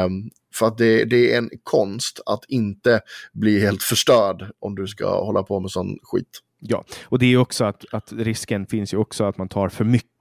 Um, 0.05 0.31
för 0.55 0.66
att 0.66 0.79
det, 0.79 1.05
det, 1.05 1.33
är 1.33 1.38
en 1.38 1.51
konst 1.62 2.20
att 2.27 2.44
inte 2.48 3.01
bli 3.33 3.61
helt 3.61 3.83
förstörd 3.83 4.51
om 4.59 4.75
du 4.75 4.87
ska 4.87 5.25
hålla 5.25 5.42
på 5.42 5.61
med 5.61 5.70
sån 5.70 5.98
skit. 6.03 6.40
Ja, 6.59 6.85
och 7.05 7.18
det 7.18 7.27
är 7.27 7.37
också 7.37 7.64
att, 7.64 7.85
att 7.92 8.12
risken 8.12 8.66
finns 8.66 8.94
ju 8.94 8.98
också 8.98 9.25
att 9.25 9.38
man 9.38 9.48
tar 9.48 9.68
för 9.68 9.85
mycket. 9.85 10.12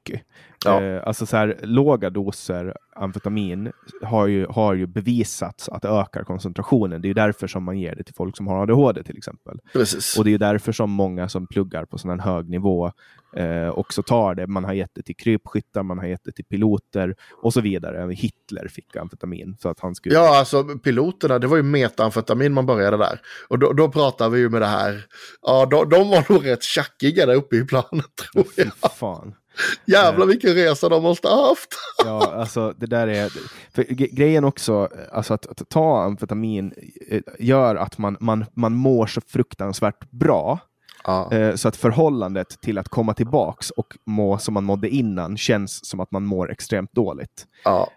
Ja. 0.65 0.83
Eh, 0.83 1.07
alltså 1.07 1.25
så 1.25 1.37
här, 1.37 1.59
låga 1.63 2.09
doser 2.09 2.75
amfetamin 2.95 3.71
har 4.01 4.27
ju, 4.27 4.45
har 4.45 4.73
ju 4.73 4.87
bevisats 4.87 5.69
att 5.69 5.85
ökar 5.85 6.23
koncentrationen. 6.23 7.01
Det 7.01 7.09
är 7.09 7.13
därför 7.13 7.47
som 7.47 7.63
man 7.63 7.79
ger 7.79 7.95
det 7.95 8.03
till 8.03 8.15
folk 8.15 8.37
som 8.37 8.47
har 8.47 8.63
ADHD 8.63 9.03
till 9.03 9.17
exempel. 9.17 9.59
Precis. 9.73 10.17
Och 10.17 10.25
det 10.25 10.33
är 10.33 10.37
därför 10.37 10.71
som 10.71 10.91
många 10.91 11.29
som 11.29 11.47
pluggar 11.47 11.85
på 11.85 11.97
sån 11.97 12.19
hög 12.19 12.49
nivå 12.49 12.91
eh, 13.35 13.69
också 13.69 14.03
tar 14.03 14.35
det. 14.35 14.47
Man 14.47 14.63
har 14.63 14.73
gett 14.73 14.91
det 14.93 15.01
till 15.01 15.15
krypskyttar, 15.15 15.83
man 15.83 15.97
har 15.97 16.05
gett 16.05 16.23
det 16.23 16.31
till 16.31 16.45
piloter 16.45 17.15
och 17.41 17.53
så 17.53 17.61
vidare. 17.61 18.13
Hitler 18.13 18.67
fick 18.67 18.95
amfetamin. 18.95 19.57
Så 19.59 19.69
att 19.69 19.79
han 19.79 19.95
skulle... 19.95 20.15
Ja, 20.15 20.39
alltså 20.39 20.63
piloterna, 20.63 21.39
det 21.39 21.47
var 21.47 21.57
ju 21.57 21.63
metamfetamin 21.63 22.53
man 22.53 22.65
började 22.65 22.97
där. 22.97 23.21
Och 23.47 23.59
då, 23.59 23.73
då 23.73 23.91
pratar 23.91 24.29
vi 24.29 24.39
ju 24.39 24.49
med 24.49 24.61
det 24.61 24.67
här. 24.67 25.05
Ja, 25.41 25.65
de, 25.65 25.89
de 25.89 26.09
var 26.09 26.31
nog 26.33 26.45
rätt 26.47 26.63
tjackiga 26.63 27.25
där 27.25 27.35
uppe 27.35 27.55
i 27.55 27.65
planet 27.65 28.15
tror 28.33 28.45
jag. 28.55 28.65
Fy 28.65 28.89
fan. 28.99 29.35
Jävlar 29.85 30.25
vilken 30.25 30.53
resa 30.53 30.89
de 30.89 31.03
måste 31.03 31.27
ha 31.27 31.47
haft. 31.47 31.69
ja, 32.05 32.33
alltså 32.35 32.73
det 32.77 32.85
där 32.85 33.07
är... 33.07 33.31
För 33.75 33.83
grejen 33.93 34.43
också, 34.43 34.89
alltså 35.11 35.33
att, 35.33 35.47
att, 35.47 35.69
ta 35.69 36.03
amfetamin 36.03 36.73
eh, 37.09 37.21
gör 37.39 37.75
att 37.75 37.97
man, 37.97 38.17
man, 38.19 38.45
man 38.53 38.73
mår 38.73 39.07
så 39.07 39.21
fruktansvärt 39.21 40.11
bra. 40.11 40.59
Ja. 41.03 41.31
Eh, 41.31 41.55
så 41.55 41.67
att 41.67 41.75
förhållandet 41.75 42.61
till 42.61 42.77
att 42.77 42.89
komma 42.89 43.13
tillbaks 43.13 43.69
och 43.69 43.97
må 44.05 44.37
som 44.37 44.53
man 44.53 44.63
mådde 44.63 44.89
innan 44.89 45.37
känns 45.37 45.85
som 45.85 45.99
att 45.99 46.11
man 46.11 46.25
mår 46.25 46.51
extremt 46.51 46.93
dåligt. 46.93 47.45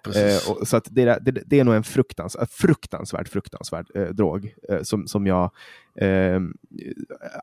Eh, 0.06 0.64
så 0.64 0.76
att 0.76 0.88
det, 0.90 1.18
det, 1.20 1.42
det, 1.46 1.60
är 1.60 1.64
nog 1.64 1.74
en 1.74 1.84
fruktans, 1.84 2.36
fruktansvärt, 2.50 3.28
fruktansvärd 3.28 3.86
eh, 3.94 4.02
drog 4.02 4.54
eh, 4.68 4.82
som, 4.82 5.06
som 5.06 5.26
jag 5.26 5.50
eh, 6.00 6.40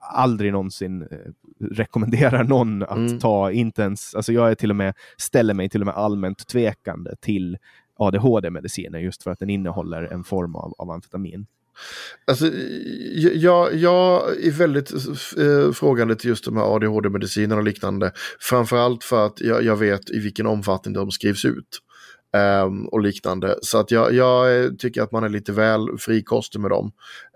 aldrig 0.02 0.52
någonsin 0.52 1.02
eh, 1.02 1.18
rekommenderar 1.60 2.44
någon 2.44 2.84
att 2.84 2.98
mm. 2.98 3.20
ta. 3.20 3.52
Inte 3.52 3.82
ens, 3.82 4.16
alltså 4.16 4.34
jag 4.34 4.52
är 4.52 4.56
till 4.56 4.70
och 4.70 4.76
med, 4.76 4.94
ställer 5.18 5.54
mig 5.54 5.70
till 5.70 5.82
och 5.82 5.86
med 5.86 5.96
allmänt 5.96 6.48
tvekande 6.48 7.16
till 7.22 7.58
ADHD-mediciner 7.96 9.00
just 9.00 9.24
för 9.24 9.32
att 9.32 9.40
den 9.40 9.50
innehåller 9.50 10.04
en 10.04 10.24
form 10.24 10.56
av, 10.56 10.74
av 10.78 10.92
amfetamin. 10.92 11.46
Alltså, 12.28 12.52
jag, 13.36 13.76
jag 13.76 14.38
är 14.46 14.52
väldigt 14.52 14.92
eh, 15.38 15.72
frågande 15.72 16.16
till 16.16 16.30
just 16.30 16.46
de 16.46 16.58
här 16.58 16.76
ADHD-medicinerna 16.76 17.56
och 17.56 17.64
liknande. 17.64 18.12
Framförallt 18.40 19.04
för 19.04 19.26
att 19.26 19.42
jag, 19.42 19.64
jag, 19.64 19.76
vet 19.76 20.10
i 20.10 20.20
vilken 20.20 20.48
omfattning 20.48 20.94
de 20.94 21.12
skrivs 21.12 21.46
ut. 21.46 21.80
Um, 22.38 22.86
och 22.86 23.02
liknande. 23.02 23.56
Så 23.62 23.78
att 23.78 23.92
jag, 23.92 24.14
jag, 24.14 24.80
tycker 24.80 25.02
att 25.02 25.12
man 25.12 25.24
är 25.24 25.30
lite 25.30 25.52
väl 25.52 25.98
frikostig 25.98 26.60
med 26.60 26.72
dem. 26.72 26.92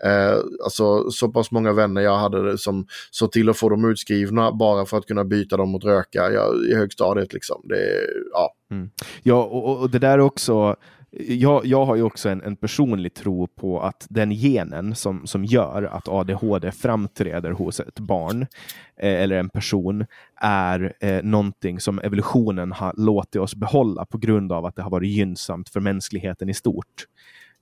Uh, 0.06 0.44
alltså 0.64 1.10
så 1.10 1.28
pass 1.28 1.50
många 1.50 1.72
vänner 1.72 2.00
jag 2.00 2.16
hade 2.16 2.58
som 2.58 2.86
såg 3.10 3.32
till 3.32 3.48
att 3.48 3.56
få 3.56 3.68
dem 3.68 3.90
utskrivna 3.90 4.52
bara 4.52 4.86
för 4.86 4.98
att 4.98 5.06
kunna 5.06 5.24
byta 5.24 5.56
dem 5.56 5.68
mot 5.68 5.84
röka 5.84 6.32
jag, 6.32 6.64
i 6.70 6.74
högstadiet. 6.74 7.32
Liksom. 7.32 7.60
Det, 7.64 7.76
ja. 8.32 8.52
Mm. 8.70 8.90
ja, 9.22 9.44
och, 9.44 9.80
och 9.80 9.90
det 9.90 9.98
där 9.98 10.18
också 10.18 10.76
jag, 11.18 11.66
jag 11.66 11.84
har 11.84 11.96
ju 11.96 12.02
också 12.02 12.28
en, 12.28 12.42
en, 12.42 12.56
personlig 12.56 13.14
tro 13.14 13.46
på 13.46 13.80
att 13.80 14.06
den 14.10 14.30
genen 14.30 14.94
som, 14.94 15.26
som 15.26 15.44
gör 15.44 15.82
att 15.82 16.08
ADHD 16.08 16.72
framträder 16.72 17.50
hos 17.50 17.80
ett 17.80 17.98
barn 17.98 18.42
eh, 19.00 19.22
eller 19.22 19.38
en 19.38 19.48
person 19.48 20.06
är 20.40 20.92
eh, 21.00 21.22
någonting 21.22 21.80
som 21.80 21.98
evolutionen 21.98 22.72
har 22.72 22.94
låtit 22.96 23.40
oss 23.40 23.54
behålla 23.54 24.04
på 24.06 24.18
grund 24.18 24.52
av 24.52 24.66
att 24.66 24.76
det 24.76 24.82
har 24.82 24.90
varit 24.90 25.10
gynnsamt 25.10 25.68
för 25.68 25.80
mänskligheten 25.80 26.48
i 26.48 26.54
stort. 26.54 27.06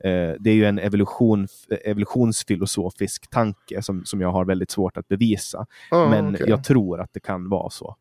Eh, 0.05 0.33
det 0.39 0.51
är 0.51 0.55
ju 0.55 0.65
en 0.65 0.79
evolution, 0.79 1.49
evolutionsfilosofisk 1.85 3.31
tanke 3.31 3.83
som, 3.83 4.05
som 4.05 4.21
jag 4.21 4.33
har 4.33 4.45
väldigt 4.45 4.71
svårt 4.71 4.97
att 4.97 5.09
bevisa. 5.09 5.67
Oh, 5.91 6.11
Men 6.11 6.35
okay. 6.35 6.49
jag 6.49 6.65
tror 6.65 7.01
att 7.01 7.11
det 7.13 7.21
kan 7.21 7.49
vara 7.49 7.71
så. 7.71 7.97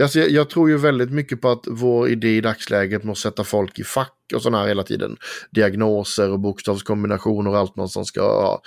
Alltså, 0.00 0.18
jag, 0.18 0.30
jag, 0.30 0.50
tror 0.50 0.70
ju 0.70 0.76
väldigt 0.76 1.10
mycket 1.10 1.40
på 1.40 1.48
att 1.48 1.64
vår 1.66 2.08
idé 2.08 2.36
i 2.36 2.40
dagsläget 2.40 3.04
måste 3.04 3.28
sätta 3.28 3.44
folk 3.44 3.78
i 3.78 3.84
fack 3.84 4.12
och 4.34 4.42
sådana 4.42 4.58
här 4.58 4.68
hela 4.68 4.82
tiden. 4.82 5.16
Diagnoser 5.50 6.30
och 6.30 6.40
bokstavskombinationer 6.40 7.50
och 7.50 7.56
allt 7.56 7.76
man 7.76 7.88
som 7.88 8.04
ska 8.04 8.20
ha. 8.20 8.60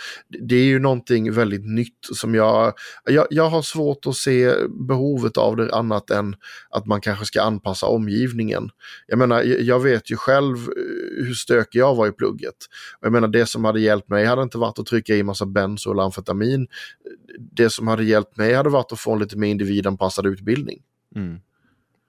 Det 0.48 0.56
är 0.56 0.64
ju 0.64 0.80
någonting 0.80 1.32
väldigt 1.32 1.66
nytt 1.66 2.08
som 2.14 2.36
jag, 2.36 2.74
jag, 3.06 3.28
jag 3.30 3.50
har 3.50 3.62
svårt 3.62 4.06
att 4.06 4.16
se 4.16 4.54
behovet 4.88 5.38
av 5.38 5.56
det 5.56 5.76
annat 5.76 6.10
än 6.10 6.36
att 6.70 6.86
man 6.86 7.02
kanske 7.02 7.26
ska 7.26 7.42
anpassa 7.42 7.88
omgivningen. 7.88 8.70
Jag 9.08 9.20
menar, 9.20 9.44
jag 9.44 9.80
vet 9.80 10.12
ju 10.12 10.16
själv 10.16 10.58
eh, 10.58 11.26
hur 11.26 11.34
stökig 11.34 11.80
jag 11.80 11.96
var 11.96 12.08
i 12.08 12.12
plugget. 12.12 12.58
Jag 13.02 13.12
menar, 13.12 13.28
det 13.28 13.46
som 13.46 13.66
hade 13.66 13.80
hjälpt 13.80 14.10
mig 14.10 14.26
hade 14.26 14.44
inte 14.44 14.58
varit 14.58 14.80
att 14.80 14.86
trycka 14.86 15.16
i 15.16 15.24
massa 15.24 15.46
benzo 15.46 15.92
eller 15.92 16.04
amfetamin. 16.04 16.68
Det 17.52 17.70
som 17.70 17.88
hade 17.88 18.04
hjälpt 18.04 18.38
mig 18.38 18.54
hade 18.54 18.70
varit 18.70 18.92
att 18.92 19.00
få 19.00 19.14
en 19.14 19.20
lite 19.20 19.38
mer 19.38 19.48
individanpassad 19.48 20.26
utbildning. 20.26 20.82
Mm. 21.16 21.40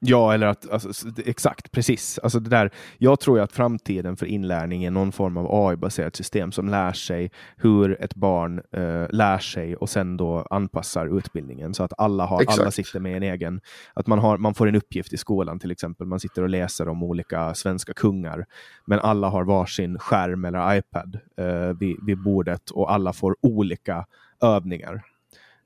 Ja, 0.03 0.35
eller 0.35 0.47
att, 0.47 0.71
alltså, 0.71 1.09
exakt, 1.27 1.71
precis. 1.71 2.19
Alltså 2.19 2.41
det 2.41 2.51
där, 2.51 2.71
jag 2.99 3.21
tror 3.21 3.41
att 3.41 3.53
framtiden 3.53 4.17
för 4.17 4.27
inlärning 4.27 4.85
är 4.85 4.91
någon 4.91 5.13
form 5.13 5.37
av 5.37 5.47
AI-baserat 5.51 6.17
system 6.17 6.53
som 6.53 6.69
lär 6.69 6.93
sig 6.93 7.31
hur 7.57 8.03
ett 8.03 8.15
barn 8.15 8.59
uh, 8.59 9.07
lär 9.11 9.39
sig 9.39 9.77
och 9.77 9.89
sen 9.91 10.17
då 10.17 10.47
anpassar 10.51 11.19
utbildningen 11.19 11.75
så 11.75 11.83
att 11.83 11.93
alla, 11.99 12.27
har, 12.27 12.45
alla 12.47 12.71
sitter 12.71 13.01
med 13.01 13.17
en 13.17 13.23
egen, 13.23 13.61
att 13.95 14.07
man, 14.07 14.19
har, 14.19 14.39
man 14.39 14.55
får 14.55 14.69
en 14.69 14.77
uppgift 14.77 15.13
i 15.13 15.17
skolan 15.17 15.59
till 15.59 15.71
exempel, 15.71 16.07
man 16.07 16.21
sitter 16.21 16.43
och 16.43 16.49
läser 16.49 16.89
om 16.89 17.03
olika 17.03 17.55
svenska 17.55 17.93
kungar, 17.93 18.47
men 18.87 18.99
alla 18.99 19.29
har 19.29 19.45
varsin 19.45 19.99
skärm 19.99 20.45
eller 20.45 20.77
iPad 20.77 21.19
uh, 21.41 21.79
vid, 21.79 21.97
vid 22.07 22.23
bordet 22.23 22.71
och 22.71 22.93
alla 22.93 23.13
får 23.13 23.37
olika 23.43 24.07
övningar. 24.43 25.03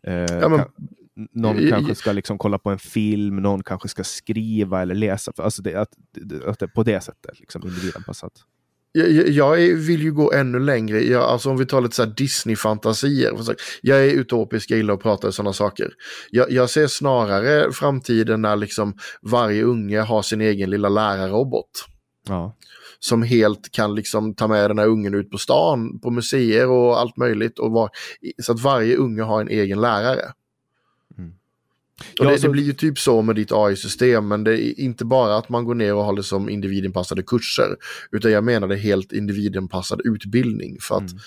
Uh, 0.08 0.14
ja, 0.14 0.48
men 0.48 0.60
någon 1.32 1.58
I, 1.58 1.70
kanske 1.70 1.94
ska 1.94 2.12
liksom 2.12 2.38
kolla 2.38 2.58
på 2.58 2.70
en 2.70 2.78
film, 2.78 3.36
någon 3.36 3.62
kanske 3.62 3.88
ska 3.88 4.04
skriva 4.04 4.82
eller 4.82 4.94
läsa. 4.94 5.32
Alltså 5.36 5.62
det, 5.62 5.74
att, 5.74 5.90
att 6.46 6.58
det, 6.58 6.68
på 6.68 6.82
det 6.82 7.00
sättet, 7.00 7.40
liksom 7.40 7.62
individanpassat. 7.64 8.32
Jag, 8.96 9.28
jag 9.28 9.56
vill 9.74 10.02
ju 10.02 10.12
gå 10.12 10.32
ännu 10.32 10.58
längre. 10.58 11.00
Jag, 11.00 11.22
alltså 11.22 11.50
om 11.50 11.56
vi 11.56 11.66
tar 11.66 11.80
lite 11.80 11.94
så 11.94 12.04
Disney-fantasier. 12.04 13.56
Jag 13.82 14.04
är 14.04 14.10
utopisk, 14.10 14.70
jag 14.70 14.76
gillar 14.76 14.94
att 14.94 15.02
prata 15.02 15.26
om 15.26 15.32
sådana 15.32 15.52
saker. 15.52 15.90
Jag, 16.30 16.50
jag, 16.50 16.70
ser 16.70 16.86
snarare 16.86 17.72
framtiden 17.72 18.42
när 18.42 18.56
liksom 18.56 18.94
varje 19.22 19.62
unge 19.62 20.00
har 20.00 20.22
sin 20.22 20.40
egen 20.40 20.70
lilla 20.70 20.88
lärarrobot. 20.88 21.70
Ja. 22.28 22.56
Som 22.98 23.22
helt 23.22 23.72
kan 23.72 23.94
liksom 23.94 24.34
ta 24.34 24.48
med 24.48 24.70
den 24.70 24.78
här 24.78 24.86
ungen 24.86 25.14
ut 25.14 25.30
på 25.30 25.38
stan, 25.38 26.00
på 26.00 26.10
museer 26.10 26.68
och 26.68 27.00
allt 27.00 27.16
möjligt. 27.16 27.58
Och 27.58 27.72
var, 27.72 27.90
så 28.42 28.52
att 28.52 28.60
varje 28.60 28.96
unge 28.96 29.22
har 29.22 29.40
en 29.40 29.48
egen 29.48 29.80
lärare. 29.80 30.32
Och 32.20 32.26
ja, 32.26 32.30
det, 32.30 32.38
så... 32.38 32.46
det, 32.46 32.52
blir 32.52 32.62
ju 32.62 32.72
typ 32.72 32.98
så 32.98 33.22
med 33.22 33.36
ditt 33.36 33.52
AI-system, 33.52 34.28
men 34.28 34.44
det 34.44 34.62
är 34.62 34.80
inte 34.80 35.04
bara 35.04 35.36
att 35.36 35.48
man 35.48 35.64
går 35.64 35.74
ner 35.74 35.94
och 35.94 36.04
håller 36.04 36.22
som 36.22 36.48
individanpassade 36.48 37.22
kurser, 37.22 37.76
utan 38.12 38.30
jag 38.30 38.44
menar 38.44 38.68
det 38.68 38.76
helt 38.76 39.12
individanpassad 39.12 40.00
utbildning. 40.04 40.76
För 40.80 40.94
att 40.94 41.10
mm. 41.10 41.18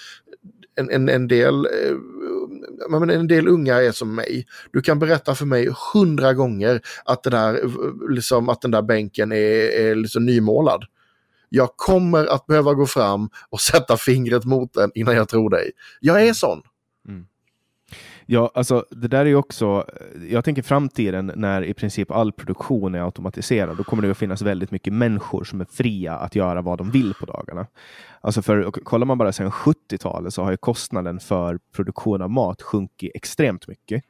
en, 0.75 0.89
en, 0.89 1.09
en, 1.09 1.27
del, 1.27 1.65
eh, 1.65 3.15
en 3.19 3.27
del 3.27 3.47
unga 3.47 3.75
är 3.75 3.91
som 3.91 4.15
mig. 4.15 4.45
Du 4.71 4.81
kan 4.81 4.99
berätta 4.99 5.35
för 5.35 5.45
mig 5.45 5.69
hundra 5.93 6.33
gånger 6.33 6.81
att, 7.05 7.23
det 7.23 7.29
där, 7.29 7.61
liksom, 8.13 8.49
att 8.49 8.61
den 8.61 8.71
där 8.71 8.81
bänken 8.81 9.31
är, 9.31 9.79
är 9.79 9.95
liksom 9.95 10.25
nymålad. 10.25 10.83
Jag 11.49 11.69
kommer 11.75 12.25
att 12.25 12.45
behöva 12.45 12.73
gå 12.73 12.85
fram 12.85 13.29
och 13.49 13.61
sätta 13.71 13.97
fingret 13.97 14.45
mot 14.45 14.73
den 14.73 14.91
innan 14.95 15.15
jag 15.15 15.29
tror 15.29 15.49
dig. 15.49 15.71
Jag 15.99 16.27
är 16.27 16.33
sån. 16.33 16.61
Ja, 18.29 18.51
alltså 18.53 18.85
det 18.89 19.07
där 19.07 19.19
är 19.19 19.25
ju 19.25 19.35
också, 19.35 19.85
jag 20.29 20.45
tänker 20.45 20.61
framtiden 20.61 21.31
när 21.35 21.61
i 21.61 21.73
princip 21.73 22.11
all 22.11 22.31
produktion 22.31 22.95
är 22.95 23.01
automatiserad, 23.01 23.77
då 23.77 23.83
kommer 23.83 24.03
det 24.03 24.11
att 24.11 24.17
finnas 24.17 24.41
väldigt 24.41 24.71
mycket 24.71 24.93
människor 24.93 25.43
som 25.43 25.61
är 25.61 25.65
fria 25.65 26.17
att 26.17 26.35
göra 26.35 26.61
vad 26.61 26.77
de 26.77 26.91
vill 26.91 27.13
på 27.13 27.25
dagarna. 27.25 27.67
Alltså 28.21 28.41
för 28.41 28.71
kollar 28.71 29.05
man 29.05 29.17
bara 29.17 29.31
sedan 29.31 29.51
70-talet 29.51 30.33
så 30.33 30.43
har 30.43 30.51
ju 30.51 30.57
kostnaden 30.57 31.19
för 31.19 31.59
produktion 31.75 32.21
av 32.21 32.29
mat 32.29 32.61
sjunkit 32.61 33.11
extremt 33.15 33.67
mycket. 33.67 34.03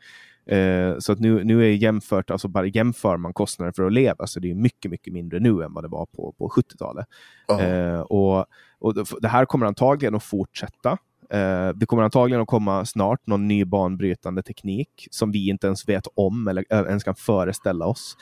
Eh, 0.45 0.97
så 0.99 1.11
att 1.11 1.19
nu, 1.19 1.43
nu 1.43 1.63
är 1.63 1.69
jämfört, 1.69 2.31
alltså 2.31 2.47
bara 2.47 2.65
jämför 2.65 3.17
man 3.17 3.33
kostnaden 3.33 3.73
för 3.73 3.83
att 3.83 3.93
leva 3.93 4.27
så 4.27 4.39
det 4.39 4.51
är 4.51 4.55
mycket, 4.55 4.91
mycket 4.91 5.13
mindre 5.13 5.39
nu 5.39 5.63
än 5.63 5.73
vad 5.73 5.83
det 5.83 5.87
var 5.87 6.05
på, 6.05 6.35
på 6.37 6.49
70-talet. 6.49 7.05
Oh. 7.47 7.63
Eh, 7.63 7.99
och, 7.99 8.45
och 8.79 8.93
det 9.21 9.27
här 9.27 9.45
kommer 9.45 9.65
antagligen 9.65 10.15
att 10.15 10.23
fortsätta. 10.23 10.97
Uh, 11.33 11.69
det 11.75 11.85
kommer 11.85 12.03
antagligen 12.03 12.41
att 12.41 12.47
komma 12.47 12.85
snart 12.85 13.27
någon 13.27 13.47
ny 13.47 13.65
banbrytande 13.65 14.43
teknik 14.43 15.07
som 15.11 15.31
vi 15.31 15.49
inte 15.49 15.67
ens 15.67 15.89
vet 15.89 16.07
om 16.15 16.47
eller 16.47 16.65
eh, 16.69 16.79
ens 16.79 17.03
kan 17.03 17.15
föreställa 17.15 17.85
oss. 17.85 18.17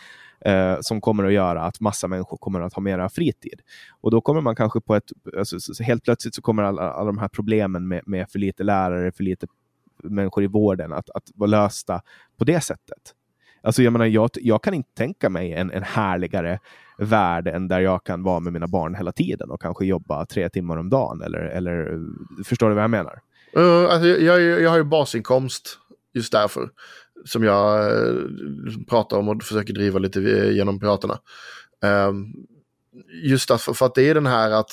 Uh, 0.47 0.77
som 0.81 1.01
kommer 1.01 1.23
att 1.23 1.33
göra 1.33 1.61
att 1.61 1.79
massa 1.79 2.07
människor 2.07 2.37
kommer 2.37 2.61
att 2.61 2.73
ha 2.73 2.81
mera 2.81 3.09
fritid. 3.09 3.61
Och 4.01 4.11
då 4.11 4.21
kommer 4.21 4.41
man 4.41 4.55
kanske 4.55 4.81
på 4.81 4.95
ett... 4.95 5.03
Alltså, 5.37 5.59
så, 5.59 5.73
så 5.73 5.83
helt 5.83 6.03
plötsligt 6.03 6.35
så 6.35 6.41
kommer 6.41 6.63
alla, 6.63 6.91
alla 6.91 7.05
de 7.05 7.17
här 7.17 7.27
problemen 7.27 7.87
med, 7.87 8.01
med 8.05 8.29
för 8.29 8.39
lite 8.39 8.63
lärare, 8.63 9.11
för 9.11 9.23
lite 9.23 9.47
människor 10.03 10.43
i 10.43 10.47
vården 10.47 10.93
att, 10.93 11.09
att 11.09 11.23
vara 11.35 11.49
lösta 11.49 12.01
på 12.37 12.43
det 12.43 12.61
sättet. 12.61 13.13
Alltså 13.65 13.83
jag, 13.83 13.93
menar, 13.93 14.05
jag, 14.05 14.29
jag 14.33 14.63
kan 14.63 14.73
inte 14.73 14.89
tänka 14.97 15.29
mig 15.29 15.53
en, 15.53 15.71
en 15.71 15.83
härligare 15.83 16.59
värld 16.97 17.47
än 17.47 17.67
där 17.67 17.79
jag 17.79 18.03
kan 18.03 18.23
vara 18.23 18.39
med 18.39 18.53
mina 18.53 18.67
barn 18.67 18.95
hela 18.95 19.11
tiden 19.11 19.51
och 19.51 19.61
kanske 19.61 19.85
jobba 19.85 20.25
tre 20.25 20.49
timmar 20.49 20.77
om 20.77 20.89
dagen. 20.89 21.21
Eller, 21.21 21.39
eller, 21.39 21.99
förstår 22.45 22.69
du 22.69 22.75
vad 22.75 22.83
jag 22.83 22.91
menar? 22.91 23.19
Uh, 23.57 23.93
alltså, 23.93 24.07
jag, 24.07 24.41
jag 24.41 24.69
har 24.69 24.77
ju 24.77 24.83
basinkomst 24.83 25.77
just 26.13 26.31
därför. 26.31 26.69
Som 27.25 27.43
jag 27.43 27.91
uh, 27.93 28.23
pratar 28.89 29.17
om 29.17 29.29
och 29.29 29.43
försöker 29.43 29.73
driva 29.73 29.99
lite 29.99 30.19
eh, 30.19 30.51
genom 30.51 30.79
Piraterna. 30.79 31.19
Um, 31.81 31.89
ehm, 31.89 32.33
just 33.23 33.51
att, 33.51 33.61
för 33.61 33.85
att 33.85 33.95
det 33.95 34.09
är 34.09 34.13
den 34.13 34.25
här 34.25 34.51
att 34.51 34.71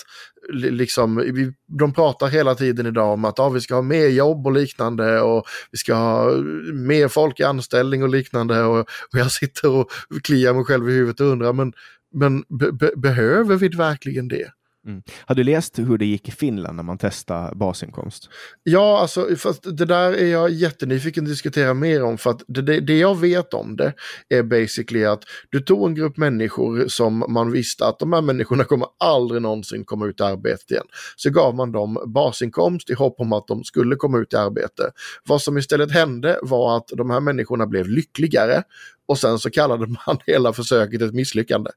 liksom, 0.53 1.17
vi, 1.17 1.53
de 1.79 1.93
pratar 1.93 2.27
hela 2.27 2.55
tiden 2.55 2.87
idag 2.87 3.13
om 3.13 3.25
att 3.25 3.39
ah, 3.39 3.49
vi 3.49 3.61
ska 3.61 3.75
ha 3.75 3.83
mer 3.83 4.09
jobb 4.09 4.47
och 4.47 4.53
liknande 4.53 5.21
och 5.21 5.45
vi 5.71 5.79
ska 5.79 5.95
ha 5.95 6.33
mer 6.75 7.09
folk 7.09 7.41
i 7.41 7.43
anställning 7.43 8.03
och 8.03 8.09
liknande 8.09 8.63
och, 8.63 8.79
och 8.79 9.19
jag 9.19 9.31
sitter 9.33 9.69
och 9.71 9.91
kliar 10.23 10.55
mig 10.55 10.65
själv 10.65 10.91
i 10.91 10.93
huvudet 10.93 11.21
och 11.21 11.27
undrar 11.27 11.53
men, 11.53 11.73
men 12.15 12.45
be, 12.49 12.91
behöver 12.97 13.57
vi 13.57 13.69
verkligen 13.69 14.29
det? 14.29 14.53
Mm. 14.87 15.03
Har 15.27 15.35
du 15.35 15.45
läst 15.45 15.79
hur 15.79 15.99
det 15.99 16.07
gick 16.07 16.29
i 16.29 16.31
Finland 16.31 16.77
när 16.77 16.83
man 16.83 16.99
testade 16.99 17.57
basinkomst? 17.57 18.29
Ja, 18.63 18.99
alltså, 19.01 19.37
fast 19.37 19.63
det 19.63 19.85
där 19.85 20.13
är 20.13 20.27
jag 20.27 20.51
jättenyfiken 20.51 21.25
att 21.25 21.31
diskutera 21.31 21.75
mer 21.75 22.03
om. 22.03 22.19
För 22.19 22.31
att 22.31 22.43
det, 22.49 22.63
det, 22.63 22.81
det, 22.81 22.99
jag 22.99 23.21
vet 23.21 23.55
om 23.55 23.77
det 23.77 23.95
är 24.29 24.43
basically 24.43 25.05
att 25.05 25.25
du 25.51 25.61
tog 25.61 25.89
en 25.89 25.95
grupp 25.95 26.17
människor 26.17 26.89
som 26.89 27.25
man 27.29 27.53
visste 27.53 27.87
att 27.87 27.99
de 27.99 28.13
här 28.13 28.23
människorna 28.23 28.65
kommer 28.65 28.89
aldrig 28.99 29.43
någonsin 29.43 29.85
komma 29.85 30.07
ut 30.07 30.21
i 30.21 30.23
arbete 30.23 30.75
igen. 30.75 30.87
Så 31.17 31.31
gav 31.31 31.55
man 31.55 31.73
dem 31.73 31.99
basinkomst 32.07 32.91
i 32.91 32.95
hopp 32.95 33.21
om 33.21 33.33
att 33.33 33.47
de 33.47 33.65
skulle 33.65 33.97
komma 33.97 34.19
ut 34.19 34.33
i 34.33 34.37
arbete. 34.37 34.91
Vad 35.25 35.43
som 35.43 35.59
istället 35.59 35.93
hände 35.93 36.39
var 36.43 36.77
att 36.77 36.89
de 36.97 37.11
här 37.11 37.21
människorna 37.21 37.67
blev 37.67 37.89
lyckligare 37.89 38.63
och 39.07 39.19
sen 39.19 39.39
så 39.39 39.51
kallade 39.51 39.87
man 40.07 40.19
hela 40.27 40.53
försöket 40.53 41.03
ett 41.03 41.15
misslyckande. 41.15 41.71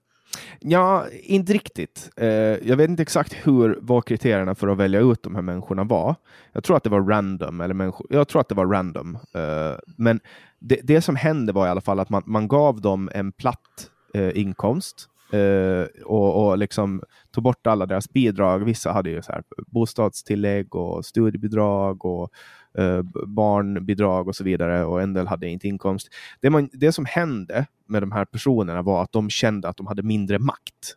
Ja, 0.60 1.06
inte 1.24 1.54
riktigt. 1.54 2.10
Eh, 2.18 2.28
jag 2.68 2.78
vet 2.78 2.90
inte 2.90 3.02
exakt 3.02 3.34
hur 3.34 3.80
vad 3.82 4.06
kriterierna 4.06 4.56
för 4.56 4.68
att 4.68 4.78
välja 4.78 5.00
ut 5.00 5.24
de 5.24 5.36
här 5.36 5.42
människorna 5.42 5.84
var. 5.84 6.16
Jag 6.52 6.64
tror 6.64 6.78
att 6.78 6.84
det 6.84 6.90
var 6.90 7.02
random. 7.02 7.62
Eller 7.62 7.74
människor, 7.74 8.08
jag 8.10 8.28
tror 8.28 8.42
att 8.42 8.50
det 8.50 8.56
var 8.56 8.66
random. 8.66 9.16
Eh, 9.16 9.80
men 9.98 10.20
det, 10.60 10.80
det, 10.84 11.02
som 11.02 11.16
hände 11.16 11.54
var 11.54 11.68
i 11.68 11.70
alla 11.70 11.82
fall 11.82 12.00
att 12.00 12.10
man, 12.10 12.24
man 12.26 12.48
gav 12.48 12.82
dem 12.82 13.10
en 13.14 13.32
platt 13.32 13.90
eh, 14.14 14.38
inkomst 14.38 15.10
eh, 15.32 16.04
och, 16.06 16.48
och 16.48 16.58
liksom 16.58 17.02
tog 17.32 17.44
bort 17.44 17.68
alla 17.68 17.86
deras 17.86 18.10
bidrag. 18.10 18.60
Vissa 18.60 18.92
hade 18.92 19.10
ju 19.10 19.22
så 19.22 19.32
här 19.32 19.44
bostadstillägg 19.58 20.76
och 20.76 21.06
studiebidrag 21.06 22.06
och 22.06 22.30
eh, 22.78 23.02
barnbidrag 23.28 24.28
och 24.28 24.36
så 24.36 24.44
vidare 24.44 24.86
och 24.86 25.02
en 25.02 25.14
del 25.14 25.28
hade 25.28 25.50
inte 25.50 25.68
inkomst. 25.68 26.08
Det, 26.42 26.50
man, 26.50 26.70
det 26.74 26.92
som 26.92 27.06
hände 27.06 27.66
med 27.88 28.04
de 28.04 28.12
här 28.12 28.26
personerna 28.26 28.82
var 28.82 29.04
att 29.04 29.12
de 29.12 29.30
kände 29.30 29.70
att 29.70 29.78
de 29.78 29.88
hade 29.88 30.04
mindre 30.04 30.40
makt 30.40 30.96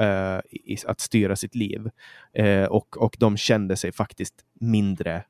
eh, 0.00 0.38
i, 0.50 0.76
att 0.86 1.00
styra 1.00 1.36
sitt 1.36 1.54
liv 1.54 1.90
eh, 2.32 2.64
och, 2.64 2.96
och 2.96 3.16
de 3.18 3.36
kände 3.36 3.76
sig 3.76 3.92
faktiskt 3.92 4.34
mindre, 4.60 5.24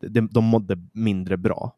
de, 0.00 0.28
de 0.32 0.44
mådde 0.44 0.76
mindre 0.92 1.36
bra. 1.36 1.76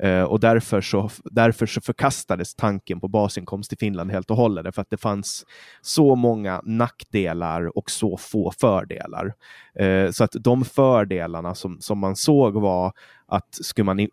Eh, 0.00 0.22
och 0.22 0.40
därför 0.40 0.80
så, 0.80 1.10
därför 1.24 1.66
så 1.66 1.80
förkastades 1.80 2.54
tanken 2.54 3.00
på 3.00 3.08
basinkomst 3.08 3.72
i 3.72 3.76
Finland 3.76 4.10
helt 4.10 4.30
och 4.30 4.36
hållet, 4.36 4.74
för 4.74 4.82
att 4.82 4.90
det 4.90 4.96
fanns 4.96 5.44
så 5.80 6.14
många 6.14 6.60
nackdelar 6.64 7.78
och 7.78 7.90
så 7.90 8.16
få 8.16 8.52
fördelar. 8.60 9.34
Eh, 9.74 10.10
så 10.10 10.24
att 10.24 10.32
de 10.32 10.64
fördelarna 10.64 11.54
som, 11.54 11.80
som 11.80 11.98
man 11.98 12.16
såg 12.16 12.54
var 12.54 12.92
att 13.26 13.48
skulle 13.50 13.84
man 13.84 14.00
i, 14.00 14.10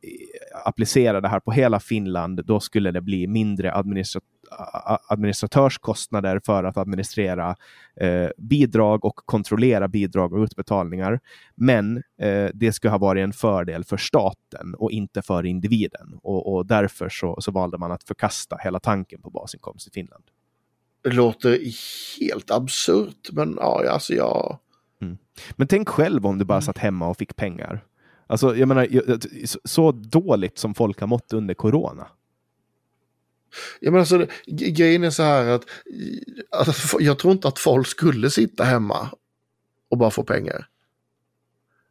applicera 0.66 1.22
det 1.22 1.28
här 1.28 1.40
på 1.40 1.52
hela 1.52 1.80
Finland, 1.80 2.46
då 2.46 2.60
skulle 2.60 2.92
det 2.92 3.02
bli 3.02 3.28
mindre 3.28 3.74
administrativt 3.74 4.35
administratörskostnader 5.08 6.42
för 6.46 6.64
att 6.64 6.78
administrera 6.78 7.56
eh, 8.02 8.30
bidrag 8.38 9.06
och 9.06 9.16
kontrollera 9.16 9.88
bidrag 9.88 10.34
och 10.34 10.44
utbetalningar. 10.44 11.20
Men 11.56 11.98
eh, 12.22 12.50
det 12.54 12.74
ska 12.74 12.90
ha 12.90 12.98
varit 12.98 13.24
en 13.24 13.34
fördel 13.34 13.84
för 13.84 13.98
staten 13.98 14.76
och 14.78 14.92
inte 14.92 15.22
för 15.22 15.46
individen. 15.46 16.20
Och, 16.24 16.56
och 16.56 16.66
därför 16.66 17.10
så, 17.10 17.42
så 17.42 17.52
valde 17.52 17.78
man 17.78 17.92
att 17.92 18.04
förkasta 18.04 18.58
hela 18.64 18.80
tanken 18.80 19.22
på 19.22 19.30
basinkomst 19.30 19.88
i 19.88 19.92
Finland. 19.92 20.24
Det 21.04 21.12
låter 21.12 21.60
helt 22.20 22.52
absurt, 22.52 23.30
men 23.32 23.58
ja, 23.60 23.90
alltså 23.90 24.14
jag... 24.14 24.60
Mm. 25.02 25.18
Men 25.56 25.68
tänk 25.68 25.90
själv 25.90 26.26
om 26.26 26.38
du 26.38 26.46
bara 26.46 26.62
satt 26.62 26.78
hemma 26.78 27.08
och 27.08 27.18
fick 27.18 27.36
pengar. 27.36 27.84
Alltså, 28.28 28.56
jag 28.56 28.68
menar, 28.68 28.88
så 29.68 29.92
dåligt 29.92 30.58
som 30.58 30.74
folk 30.74 31.00
har 31.00 31.08
mått 31.08 31.34
under 31.34 31.54
corona. 31.54 32.08
Ja, 33.80 33.92
men 33.92 34.00
alltså, 34.00 34.28
grejen 34.48 35.04
är 35.04 35.10
så 35.10 35.24
här 35.24 35.48
att 35.48 35.64
alltså, 36.52 37.02
jag 37.02 37.20
tror 37.20 37.34
inte 37.34 37.48
att 37.48 37.60
folk 37.60 37.88
skulle 37.88 38.30
sitta 38.30 38.64
hemma 38.64 39.10
och 39.90 39.98
bara 39.98 40.12
få 40.12 40.24
pengar. 40.24 40.68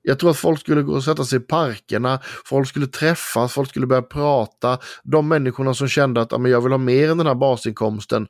Jag 0.07 0.19
tror 0.19 0.31
att 0.31 0.37
folk 0.37 0.61
skulle 0.61 0.83
gå 0.83 0.93
och 0.93 1.05
sätta 1.05 1.25
sig 1.25 1.39
i 1.39 1.43
parkerna, 1.43 2.21
folk 2.45 2.69
skulle 2.69 2.87
träffas, 2.87 3.53
folk 3.53 3.69
skulle 3.69 3.87
börja 3.87 4.03
prata. 4.03 4.79
De 5.03 5.29
människorna 5.29 5.75
som 5.75 5.89
kände 5.89 6.21
att 6.21 6.33
ja, 6.33 6.49
jag 6.49 6.61
vill 6.61 6.73
ha 6.73 6.79
mer 6.79 7.11
än 7.11 7.19
den 7.19 7.27
här 7.27 7.35
basinkomsten 7.35 8.29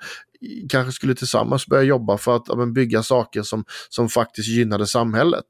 kanske 0.69 0.93
skulle 0.93 1.15
tillsammans 1.15 1.67
börja 1.67 1.83
jobba 1.83 2.19
för 2.19 2.37
att 2.37 2.75
bygga 2.75 3.03
saker 3.03 3.43
som, 3.43 3.65
som 3.89 4.09
faktiskt 4.09 4.49
gynnade 4.49 4.87
samhället. 4.87 5.45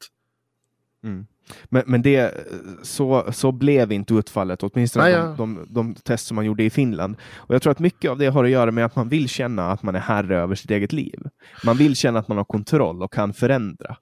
Mm. 1.05 1.27
Men, 1.65 1.83
men 1.87 2.03
det, 2.03 2.35
så, 2.83 3.33
så 3.33 3.53
blev 3.53 3.93
inte 3.93 4.15
utfallet, 4.15 4.63
åtminstone 4.63 5.05
Nej, 5.05 5.15
de, 5.15 5.37
de, 5.37 5.67
de, 5.69 5.95
test 5.95 6.27
som 6.27 6.35
man 6.35 6.45
gjorde 6.45 6.65
i 6.65 6.71
Finland. 6.71 7.17
Och 7.35 7.55
Jag 7.55 7.63
tror 7.63 7.71
att 7.71 7.79
mycket 7.79 8.11
av 8.11 8.19
det 8.19 8.27
har 8.27 8.45
att 8.45 8.51
göra 8.51 8.71
med 8.71 8.85
att 8.85 8.97
man 8.97 9.09
vill 9.09 9.29
känna 9.29 9.71
att 9.71 9.83
man 9.83 9.95
är 9.95 10.01
herre 10.01 10.37
över 10.37 10.55
sitt 10.55 10.71
eget 10.71 10.93
liv. 10.93 11.21
Man 11.65 11.77
vill 11.77 11.97
känna 11.97 12.19
att 12.19 12.29
man 12.29 12.37
har 12.37 12.45
kontroll 12.45 13.03
och 13.03 13.13
kan 13.13 13.33
förändra. 13.33 13.97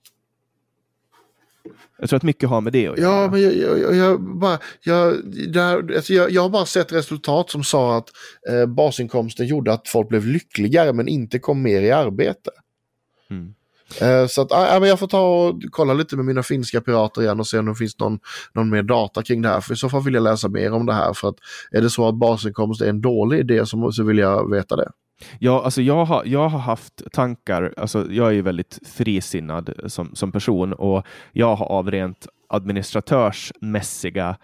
Jag 1.98 2.08
tror 2.08 2.16
att 2.16 2.22
mycket 2.22 2.48
har 2.48 2.60
med 2.60 2.72
det 2.72 2.88
att 2.88 2.98
göra. 2.98 3.22
Ja, 3.22 3.30
men 3.30 3.42
jag, 3.42 3.56
jag, 3.56 3.96
jag 3.96 4.20
bara, 4.20 4.58
jag, 4.80 5.14
där, 5.52 5.94
alltså 5.96 6.12
jag, 6.12 6.30
jag 6.30 6.42
har 6.42 6.48
bara 6.48 6.66
sett 6.66 6.92
resultat 6.92 7.50
som 7.50 7.64
sa 7.64 7.96
att 7.96 8.08
eh, 8.50 8.66
basinkomsten 8.66 9.46
gjorde 9.46 9.72
att 9.72 9.88
folk 9.88 10.08
blev 10.08 10.26
lyckligare 10.26 10.92
men 10.92 11.08
inte 11.08 11.38
kom 11.38 11.62
mer 11.62 11.82
i 11.82 11.90
arbete. 11.90 12.50
Mm. 13.30 13.54
Eh, 14.00 14.26
så 14.26 14.42
att, 14.42 14.52
äh, 14.52 14.88
jag 14.88 14.98
får 14.98 15.06
ta 15.06 15.20
och 15.20 15.62
kolla 15.70 15.94
lite 15.94 16.16
med 16.16 16.24
mina 16.24 16.42
finska 16.42 16.80
pirater 16.80 17.22
igen 17.22 17.40
och 17.40 17.46
se 17.46 17.58
om 17.58 17.66
det 17.66 17.74
finns 17.74 17.98
någon, 17.98 18.18
någon 18.52 18.70
mer 18.70 18.82
data 18.82 19.22
kring 19.22 19.42
det 19.42 19.48
här. 19.48 19.60
För 19.60 19.74
i 19.74 19.76
så 19.76 19.88
fall 19.88 20.02
vill 20.02 20.14
jag 20.14 20.22
läsa 20.22 20.48
mer 20.48 20.72
om 20.72 20.86
det 20.86 20.94
här. 20.94 21.12
För 21.12 21.28
att 21.28 21.36
är 21.70 21.80
det 21.80 21.90
så 21.90 22.08
att 22.08 22.14
basinkomst 22.14 22.80
är 22.80 22.88
en 22.88 23.00
dålig 23.00 23.38
idé 23.38 23.66
så, 23.66 23.92
så 23.92 24.02
vill 24.02 24.18
jag 24.18 24.50
veta 24.50 24.76
det. 24.76 24.90
Ja, 25.38 25.64
alltså 25.64 25.82
jag 25.82 26.04
har, 26.04 26.22
jag 26.24 26.48
har 26.48 26.58
haft 26.58 27.02
tankar, 27.12 27.74
alltså 27.76 28.06
jag 28.10 28.28
är 28.28 28.32
ju 28.32 28.42
väldigt 28.42 28.78
frisinnad 28.86 29.72
som, 29.86 30.14
som 30.14 30.32
person 30.32 30.72
och 30.72 31.06
jag 31.32 31.56
har 31.56 31.66
av 31.66 31.90
rent 31.90 32.26
administratörsmässiga 32.48 34.36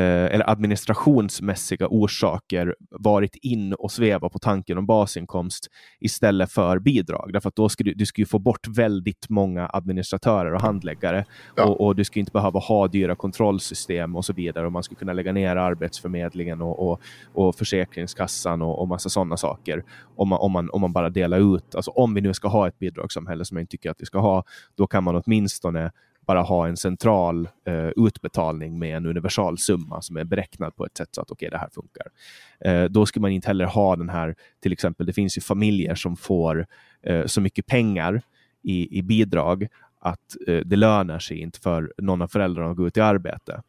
eller 0.00 0.50
administrationsmässiga 0.50 1.86
orsaker 1.90 2.74
varit 2.90 3.36
in 3.36 3.72
och 3.74 3.92
sveva 3.92 4.28
på 4.28 4.38
tanken 4.38 4.78
om 4.78 4.86
basinkomst 4.86 5.68
istället 6.00 6.52
för 6.52 6.78
bidrag. 6.78 7.30
Därför 7.32 7.48
att 7.48 7.56
då 7.56 7.68
skulle 7.68 7.92
du 7.92 8.06
skulle 8.06 8.26
få 8.26 8.38
bort 8.38 8.68
väldigt 8.68 9.28
många 9.28 9.70
administratörer 9.72 10.54
och 10.54 10.60
handläggare 10.60 11.24
ja. 11.56 11.64
och, 11.64 11.86
och, 11.86 11.96
du 11.96 12.04
skulle 12.04 12.20
inte 12.20 12.32
behöva 12.32 12.60
ha 12.60 12.88
dyra 12.88 13.14
kontrollsystem 13.14 14.16
och 14.16 14.24
så 14.24 14.32
vidare 14.32 14.66
och 14.66 14.72
man 14.72 14.82
skulle 14.82 14.98
kunna 14.98 15.12
lägga 15.12 15.32
ner 15.32 15.56
Arbetsförmedlingen 15.56 16.62
och, 16.62 16.90
och, 16.90 17.00
och 17.32 17.54
Försäkringskassan 17.54 18.62
och, 18.62 18.80
och 18.80 18.88
massa 18.88 19.08
sådana 19.08 19.36
saker 19.36 19.84
om 20.16 20.28
man, 20.28 20.38
om, 20.38 20.52
man, 20.52 20.70
om 20.70 20.80
man 20.80 20.92
bara 20.92 21.10
delar 21.10 21.56
ut. 21.56 21.74
Alltså 21.74 21.90
om 21.90 22.14
vi 22.14 22.20
nu 22.20 22.34
ska 22.34 22.48
ha 22.48 22.68
ett 22.68 22.78
bidragssamhälle 22.78 23.44
som 23.44 23.56
jag 23.56 23.62
inte 23.62 23.70
tycker 23.70 23.90
att 23.90 24.00
vi 24.00 24.06
ska 24.06 24.18
ha, 24.18 24.44
då 24.76 24.86
kan 24.86 25.04
man 25.04 25.22
åtminstone 25.24 25.90
bara 26.26 26.42
ha 26.42 26.68
en 26.68 26.76
central 26.76 27.48
eh, 27.66 27.88
utbetalning 27.96 28.78
med 28.78 28.96
en 28.96 29.06
universalsumma, 29.06 30.02
som 30.02 30.16
är 30.16 30.24
beräknad 30.24 30.76
på 30.76 30.86
ett 30.86 30.96
sätt 30.96 31.08
så 31.12 31.20
att 31.20 31.30
okej, 31.30 31.48
okay, 31.48 31.50
det 31.50 31.58
här 31.58 31.68
funkar. 31.72 32.06
Eh, 32.60 32.90
då 32.90 33.06
ska 33.06 33.20
man 33.20 33.30
inte 33.30 33.48
heller 33.48 33.64
ha 33.64 33.96
den 33.96 34.08
här, 34.08 34.34
till 34.60 34.72
exempel, 34.72 35.06
det 35.06 35.12
finns 35.12 35.38
ju 35.38 35.40
familjer 35.40 35.94
som 35.94 36.16
får 36.16 36.66
eh, 37.02 37.26
så 37.26 37.40
mycket 37.40 37.66
pengar 37.66 38.22
i, 38.62 38.98
i 38.98 39.02
bidrag 39.02 39.68
att 40.00 40.36
eh, 40.46 40.60
det 40.64 40.76
lönar 40.76 41.18
sig 41.18 41.38
inte 41.38 41.60
för 41.60 41.92
någon 41.98 42.22
av 42.22 42.28
föräldrarna 42.28 42.70
att 42.70 42.76
gå 42.76 42.86
ut 42.86 42.96
i 42.96 43.00
arbete. 43.00 43.62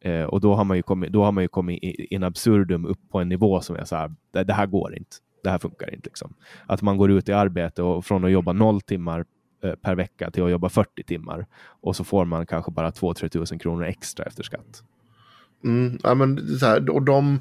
Eh, 0.00 0.24
och 0.24 0.40
då 0.40 0.54
har 0.54 0.64
man 0.64 0.76
ju 0.76 0.82
kommit, 0.82 1.12
då 1.12 1.24
har 1.24 1.32
man 1.32 1.44
ju 1.44 1.48
kommit 1.48 1.82
in 1.82 2.22
absurdum 2.22 2.84
upp 2.84 3.00
på 3.10 3.20
en 3.20 3.28
nivå 3.28 3.60
som 3.60 3.76
är 3.76 3.84
så 3.84 3.96
här, 3.96 4.14
det, 4.32 4.44
det 4.44 4.54
här 4.54 4.66
går 4.66 4.96
inte 4.96 5.16
det 5.44 5.50
här 5.50 5.58
funkar 5.58 5.94
inte. 5.94 6.08
Liksom. 6.08 6.34
Att 6.66 6.82
man 6.82 6.96
går 6.96 7.10
ut 7.10 7.28
i 7.28 7.32
arbete 7.32 7.82
och 7.82 8.04
från 8.04 8.24
att 8.24 8.30
jobba 8.30 8.52
noll 8.52 8.80
timmar 8.80 9.24
per 9.82 9.94
vecka 9.94 10.30
till 10.30 10.42
att 10.42 10.50
jobba 10.50 10.68
40 10.68 11.02
timmar 11.02 11.46
och 11.82 11.96
så 11.96 12.04
får 12.04 12.24
man 12.24 12.46
kanske 12.46 12.70
bara 12.70 12.90
2-3 12.90 13.28
tusen 13.28 13.58
kronor 13.58 13.84
extra 13.84 14.24
efter 14.24 14.42
skatt. 14.42 14.82
Mm, 15.64 15.98
ja, 16.02 16.14
men 16.14 16.58
så 16.58 16.66
här, 16.66 16.90
och 16.90 17.02
de, 17.02 17.40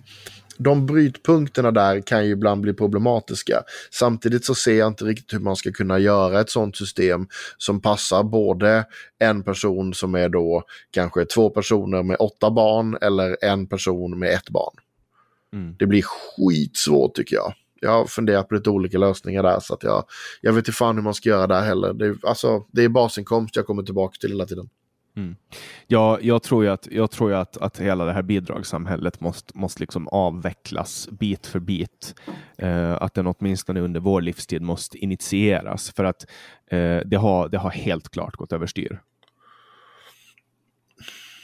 de 0.58 0.86
brytpunkterna 0.86 1.72
där 1.72 2.02
kan 2.02 2.26
ju 2.26 2.32
ibland 2.32 2.62
bli 2.62 2.74
problematiska. 2.74 3.64
Samtidigt 3.92 4.46
så 4.46 4.56
ser 4.56 4.80
jag 4.80 4.88
inte 4.88 5.06
riktigt 5.06 5.34
hur 5.34 5.40
man 5.40 5.56
ska 5.56 5.72
kunna 5.72 6.00
göra 6.00 6.42
ett 6.42 6.50
sådant 6.50 6.78
system 6.78 7.28
som 7.58 7.82
passar 7.82 8.24
både 8.24 8.86
en 9.20 9.44
person 9.44 9.94
som 9.94 10.16
är 10.16 10.30
då 10.30 10.64
kanske 10.92 11.26
två 11.26 11.50
personer 11.50 12.04
med 12.04 12.18
åtta 12.20 12.52
barn 12.52 12.98
eller 13.02 13.38
en 13.42 13.68
person 13.68 14.20
med 14.20 14.30
ett 14.30 14.50
barn. 14.50 14.76
Mm. 15.54 15.76
Det 15.80 15.86
blir 15.86 16.04
skitsvårt 16.04 17.16
tycker 17.16 17.36
jag 17.36 17.54
jag 17.84 17.92
har 17.92 18.06
funderat 18.06 18.48
på 18.48 18.56
lite 18.56 18.70
olika 18.70 18.98
lösningar 18.98 19.44
där 19.44 19.60
så 19.60 19.74
att 19.74 19.84
jag, 19.84 20.04
jag 20.42 20.54
vet 20.54 20.62
inte 20.62 20.72
fan 20.72 20.96
hur 20.96 21.04
man 21.04 21.14
ska 21.14 21.30
göra 21.30 21.48
där 21.48 21.62
heller. 21.62 21.94
Det, 21.94 22.16
alltså, 22.24 22.66
det 22.72 22.84
är 22.84 22.90
basinkomst 22.90 23.56
jag 23.56 23.68
kommer 23.68 23.84
tillbaka 23.84 24.18
till 24.20 24.30
hela 24.30 24.46
tiden. 24.46 24.70
Mm. 25.16 25.36
Ja, 25.88 26.20
jag 26.22 26.44
tror 26.44 26.64
ju 26.64 26.70
att, 26.70 26.88
jag 26.92 27.12
tror 27.12 27.30
ju 27.30 27.36
att, 27.36 27.58
att 27.58 27.80
hela 27.80 28.06
det 28.06 28.14
här 28.14 28.22
bidragssamhället 28.22 29.22
måste, 29.22 29.58
måste 29.58 29.80
liksom 29.80 30.08
avvecklas 30.08 31.10
bit 31.12 31.48
för 31.48 31.60
bit. 31.60 32.16
Eh, 32.58 32.94
att 32.94 33.14
den 33.14 33.28
åtminstone 33.28 33.80
under 33.80 34.00
vår 34.00 34.22
livstid 34.22 34.62
måste 34.62 34.98
initieras 34.98 35.92
för 35.92 36.04
att 36.04 36.26
eh, 36.68 37.00
det, 37.06 37.18
har, 37.18 37.50
det 37.50 37.58
har 37.58 37.70
helt 37.70 38.10
klart 38.10 38.36
gått 38.36 38.54
överstyr. 38.54 39.02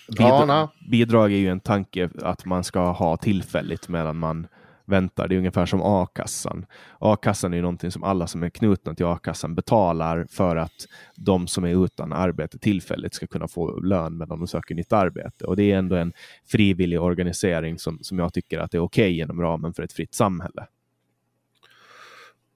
Bidrag, 0.08 0.50
ja, 0.50 0.70
bidrag 0.90 1.34
är 1.34 1.38
ju 1.38 1.50
en 1.50 1.60
tanke 1.60 2.10
att 2.22 2.46
man 2.46 2.64
ska 2.64 2.92
ha 2.92 3.18
tillfälligt 3.18 3.90
medan 3.90 4.18
man 4.18 4.48
väntar. 4.90 5.28
Det 5.28 5.36
är 5.36 5.38
ungefär 5.38 5.66
som 5.66 5.82
a-kassan. 5.84 6.66
A-kassan 7.00 7.54
är 7.54 7.58
ju 7.58 7.62
någonting 7.62 7.92
som 7.92 8.04
alla 8.04 8.28
som 8.28 8.44
är 8.44 8.50
knutna 8.50 8.94
till 8.94 9.06
a-kassan 9.06 9.56
betalar 9.56 10.28
för 10.30 10.56
att 10.56 10.88
de 11.16 11.48
som 11.48 11.64
är 11.64 11.86
utan 11.86 12.14
arbete 12.14 12.60
tillfälligt 12.60 13.14
ska 13.14 13.28
kunna 13.28 13.48
få 13.48 13.80
lön 13.80 14.18
medan 14.18 14.40
de 14.40 14.48
söker 14.48 14.76
nytt 14.76 14.94
arbete. 14.94 15.46
Och 15.46 15.56
det 15.56 15.72
är 15.72 15.78
ändå 15.78 15.96
en 15.96 16.14
frivillig 16.48 17.02
organisering 17.02 17.80
som, 17.80 18.00
som 18.02 18.20
jag 18.20 18.34
tycker 18.34 18.60
att 18.60 18.74
är 18.74 18.80
okej 18.80 19.12
okay 19.12 19.22
inom 19.22 19.42
ramen 19.42 19.74
för 19.74 19.84
ett 19.84 19.94
fritt 19.94 20.14
samhälle. 20.14 20.68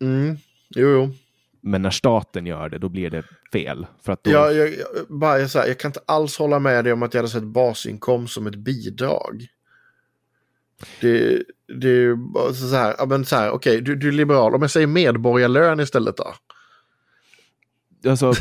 Mm. 0.02 0.38
Jo, 0.76 0.88
jo. 0.88 1.14
Men 1.66 1.82
när 1.82 1.90
staten 1.90 2.46
gör 2.46 2.70
det, 2.70 2.78
då 2.78 2.90
blir 2.90 3.10
det 3.10 3.24
fel. 3.52 3.88
För 4.02 4.14
att 4.14 4.24
då... 4.24 4.32
ja, 4.32 4.52
jag, 4.52 4.70
jag, 4.70 4.78
bara, 5.10 5.40
jag, 5.40 5.48
här, 5.48 5.68
jag 5.68 5.80
kan 5.80 5.90
inte 5.90 6.00
alls 6.06 6.38
hålla 6.38 6.60
med 6.60 6.84
dig 6.84 6.94
om 6.94 7.04
att 7.04 7.14
jag 7.14 7.20
hade 7.20 7.30
sett 7.30 7.44
basinkomst 7.44 8.34
som 8.34 8.48
ett 8.48 8.56
bidrag. 8.56 9.48
Det, 11.02 11.44
det 11.80 11.88
är 11.88 11.94
ju 11.94 12.18
så 12.54 12.76
här, 12.76 12.96
ja, 12.98 13.06
men 13.06 13.26
så 13.26 13.36
här, 13.36 13.50
okej, 13.50 13.74
okay, 13.74 13.82
du, 13.82 13.96
du 13.96 14.08
är 14.08 14.12
liberal. 14.12 14.56
Om 14.56 14.62
jag 14.62 14.72
säger 14.72 14.88
medborgarlön 14.88 15.80
istället 15.80 16.18
då? 16.18 16.34
Alltså, 18.10 18.34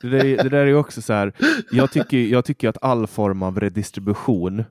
det, 0.00 0.08
där, 0.08 0.22
det 0.22 0.48
där 0.48 0.66
är 0.66 0.74
också 0.74 1.02
så 1.02 1.12
här, 1.12 1.32
jag 1.70 1.92
tycker, 1.92 2.18
jag 2.18 2.44
tycker 2.44 2.68
att 2.68 2.82
all 2.82 3.06
form 3.06 3.42
av 3.42 3.60
redistribution 3.60 4.64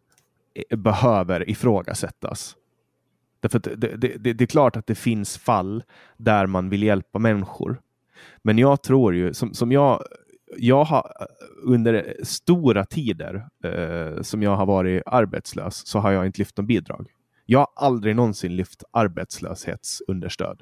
behöver 0.77 1.49
ifrågasättas. 1.49 2.55
Därför 3.39 3.59
det, 3.59 3.75
det, 3.75 4.17
det, 4.17 4.33
det, 4.33 4.43
är 4.43 4.47
klart 4.47 4.75
att 4.75 4.87
det 4.87 4.95
finns 4.95 5.37
fall 5.37 5.83
där 6.17 6.47
man 6.47 6.69
vill 6.69 6.83
hjälpa 6.83 7.19
människor. 7.19 7.81
Men 8.43 8.57
jag 8.57 8.83
tror 8.83 9.15
ju, 9.15 9.33
som, 9.33 9.53
som 9.53 9.71
jag 9.71 10.03
jag 10.57 10.83
har 10.83 11.11
under 11.63 12.15
stora 12.23 12.85
tider 12.85 13.47
eh, 13.63 14.21
som 14.21 14.43
jag 14.43 14.55
har 14.55 14.65
varit 14.65 15.03
arbetslös 15.05 15.87
så 15.87 15.99
har 15.99 16.11
jag 16.11 16.25
inte 16.25 16.39
lyft 16.39 16.57
någon 16.57 16.67
bidrag. 16.67 17.07
Jag 17.45 17.59
har 17.59 17.67
aldrig 17.75 18.15
någonsin 18.15 18.55
lyft 18.55 18.83
arbetslöshetsunderstöd 18.91 20.61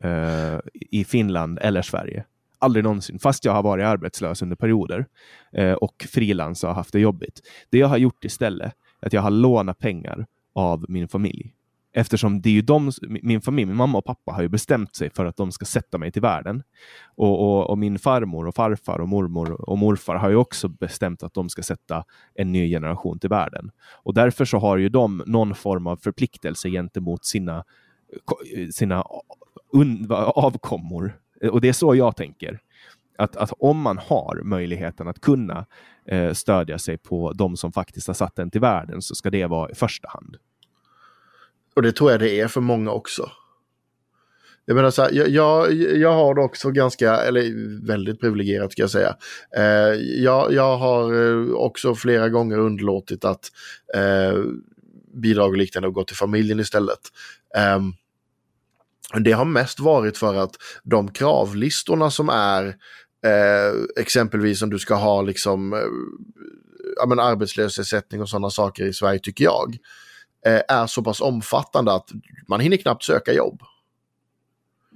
eh, 0.00 0.58
i 0.74 1.04
Finland 1.04 1.58
eller 1.62 1.82
Sverige. 1.82 2.24
Aldrig 2.58 2.84
någonsin, 2.84 3.18
fast 3.18 3.44
jag 3.44 3.52
har 3.52 3.62
varit 3.62 3.84
arbetslös 3.84 4.42
under 4.42 4.56
perioder 4.56 5.06
eh, 5.52 5.72
och 5.72 6.06
frilans 6.10 6.64
och 6.64 6.74
haft 6.74 6.92
det 6.92 7.00
jobbigt. 7.00 7.40
Det 7.70 7.78
jag 7.78 7.88
har 7.88 7.96
gjort 7.96 8.24
istället 8.24 8.72
är 9.00 9.06
att 9.06 9.12
jag 9.12 9.22
har 9.22 9.30
lånat 9.30 9.78
pengar 9.78 10.26
av 10.54 10.84
min 10.88 11.08
familj. 11.08 11.52
Eftersom 11.96 12.40
det 12.40 12.48
är 12.48 12.52
ju 12.52 12.62
de, 12.62 12.92
min 13.02 13.40
familj, 13.40 13.66
min 13.66 13.76
mamma 13.76 13.98
och 13.98 14.04
pappa 14.04 14.32
har 14.32 14.42
ju 14.42 14.48
bestämt 14.48 14.96
sig 14.96 15.10
för 15.10 15.24
att 15.24 15.36
de 15.36 15.52
ska 15.52 15.64
sätta 15.64 15.98
mig 15.98 16.12
till 16.12 16.22
världen. 16.22 16.62
Och, 17.14 17.40
och, 17.40 17.70
och, 17.70 17.78
min 17.78 17.98
farmor 17.98 18.46
och 18.46 18.54
farfar 18.54 18.98
och 18.98 19.08
mormor 19.08 19.70
och 19.70 19.78
morfar 19.78 20.14
har 20.14 20.30
ju 20.30 20.36
också 20.36 20.68
bestämt 20.68 21.22
att 21.22 21.34
de 21.34 21.48
ska 21.48 21.62
sätta 21.62 22.04
en 22.34 22.52
ny 22.52 22.70
generation 22.70 23.18
till 23.18 23.30
världen. 23.30 23.70
Och 24.02 24.14
därför 24.14 24.44
så 24.44 24.58
har 24.58 24.76
ju 24.76 24.88
de 24.88 25.22
någon 25.26 25.54
form 25.54 25.86
av 25.86 25.96
förpliktelse 25.96 26.70
gentemot 26.70 27.24
sina 27.24 27.64
sina 28.72 29.04
avkommor. 30.34 31.18
Och 31.50 31.60
det 31.60 31.68
är 31.68 31.72
så 31.72 31.94
jag 31.94 32.16
tänker. 32.16 32.60
Att, 33.18 33.36
att 33.36 33.52
om 33.58 33.80
man 33.80 33.98
har 33.98 34.40
möjligheten 34.44 35.08
att 35.08 35.20
kunna 35.20 35.66
eh, 36.06 36.32
stödja 36.32 36.78
sig 36.78 36.98
på 36.98 37.32
de 37.32 37.56
som 37.56 37.72
faktiskt 37.72 38.06
har 38.06 38.14
satt 38.14 38.36
den 38.36 38.50
till 38.50 38.60
världen 38.60 39.02
så 39.02 39.14
ska 39.14 39.30
det 39.30 39.46
vara 39.46 39.70
i 39.70 39.74
första 39.74 40.08
hand. 40.08 40.36
Och 41.76 41.82
det 41.82 41.92
tror 41.92 42.10
jag 42.10 42.20
det 42.20 42.40
är 42.40 42.48
för 42.48 42.60
många 42.60 42.90
också. 42.90 43.30
Jag 44.66 44.74
menar 44.74 44.90
så 44.90 45.02
här, 45.02 45.12
jag, 45.12 45.28
jag, 45.28 45.72
jag 45.74 46.12
har 46.12 46.34
det 46.34 46.40
också 46.40 46.70
ganska, 46.70 47.16
eller 47.16 47.42
väldigt 47.86 48.20
privilegierat 48.20 48.72
ska 48.72 48.82
jag 48.82 48.90
säga. 48.90 49.16
Eh, 49.56 49.94
jag, 50.22 50.52
jag 50.52 50.76
har 50.76 51.14
eh, 51.14 51.54
också 51.54 51.94
flera 51.94 52.28
gånger 52.28 52.58
underlåtit 52.58 53.24
att 53.24 53.50
eh, 53.94 54.42
bidrag 55.14 55.50
och 55.50 55.56
liknande 55.56 55.88
och 55.88 55.94
gått 55.94 56.08
till 56.08 56.16
familjen 56.16 56.60
istället. 56.60 57.00
Eh, 57.56 57.80
det 59.20 59.32
har 59.32 59.44
mest 59.44 59.80
varit 59.80 60.18
för 60.18 60.34
att 60.34 60.56
de 60.82 61.10
kravlistorna 61.10 62.10
som 62.10 62.28
är 62.28 62.66
eh, 63.24 63.74
exempelvis 63.96 64.62
om 64.62 64.70
du 64.70 64.78
ska 64.78 64.94
ha 64.94 65.22
liksom 65.22 65.72
eh, 65.72 65.78
ja, 66.96 67.06
men 67.06 67.20
arbetslöshetsersättning 67.20 68.22
och 68.22 68.28
sådana 68.28 68.50
saker 68.50 68.84
i 68.84 68.92
Sverige 68.92 69.18
tycker 69.18 69.44
jag 69.44 69.78
är 70.44 70.86
så 70.86 71.02
pass 71.02 71.20
omfattande 71.20 71.92
att 71.92 72.08
man 72.48 72.60
hinner 72.60 72.76
knappt 72.76 73.04
söka 73.04 73.32
jobb. 73.32 73.62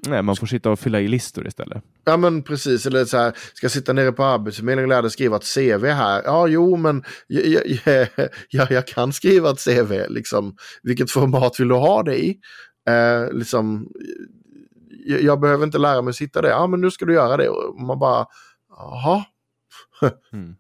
Nej, 0.07 0.23
man 0.23 0.37
får 0.37 0.47
sitta 0.47 0.71
och 0.71 0.79
fylla 0.79 1.01
i 1.01 1.09
listor 1.09 1.47
istället. 1.47 1.85
Ja 2.05 2.17
men 2.17 2.43
precis, 2.43 2.87
eller 2.87 3.05
så 3.05 3.17
här, 3.17 3.33
ska 3.55 3.69
sitta 3.69 3.93
nere 3.93 4.13
på 4.13 4.25
Arbetsförmedlingen 4.25 4.85
och 4.85 4.89
lära 4.89 5.03
dig 5.03 5.11
skriva 5.11 5.37
ett 5.37 5.55
CV 5.55 5.87
här. 5.87 6.23
Ja, 6.25 6.47
jo, 6.47 6.77
men 6.77 7.05
jag, 7.27 7.67
jag, 7.85 8.09
jag, 8.49 8.71
jag 8.71 8.87
kan 8.87 9.13
skriva 9.13 9.51
ett 9.51 9.65
CV, 9.65 9.93
liksom. 10.09 10.57
Vilket 10.83 11.11
format 11.11 11.61
vill 11.61 11.69
du 11.69 11.75
ha 11.75 12.03
det 12.03 12.25
i? 12.25 12.39
Eh, 12.89 13.33
liksom, 13.33 13.89
jag, 15.07 15.23
jag, 15.23 15.41
behöver 15.41 15.65
inte 15.65 15.79
lära 15.79 16.03
mig 16.03 16.15
sitta 16.15 16.43
där. 16.43 16.49
Ja, 16.49 16.67
men 16.67 16.81
nu 16.81 16.91
ska 16.91 17.05
du 17.05 17.15
göra 17.15 17.37
det. 17.37 17.49
Och 17.49 17.81
man 17.81 17.99
bara, 17.99 18.27
jaha. 18.69 19.25
mm. 20.33 20.57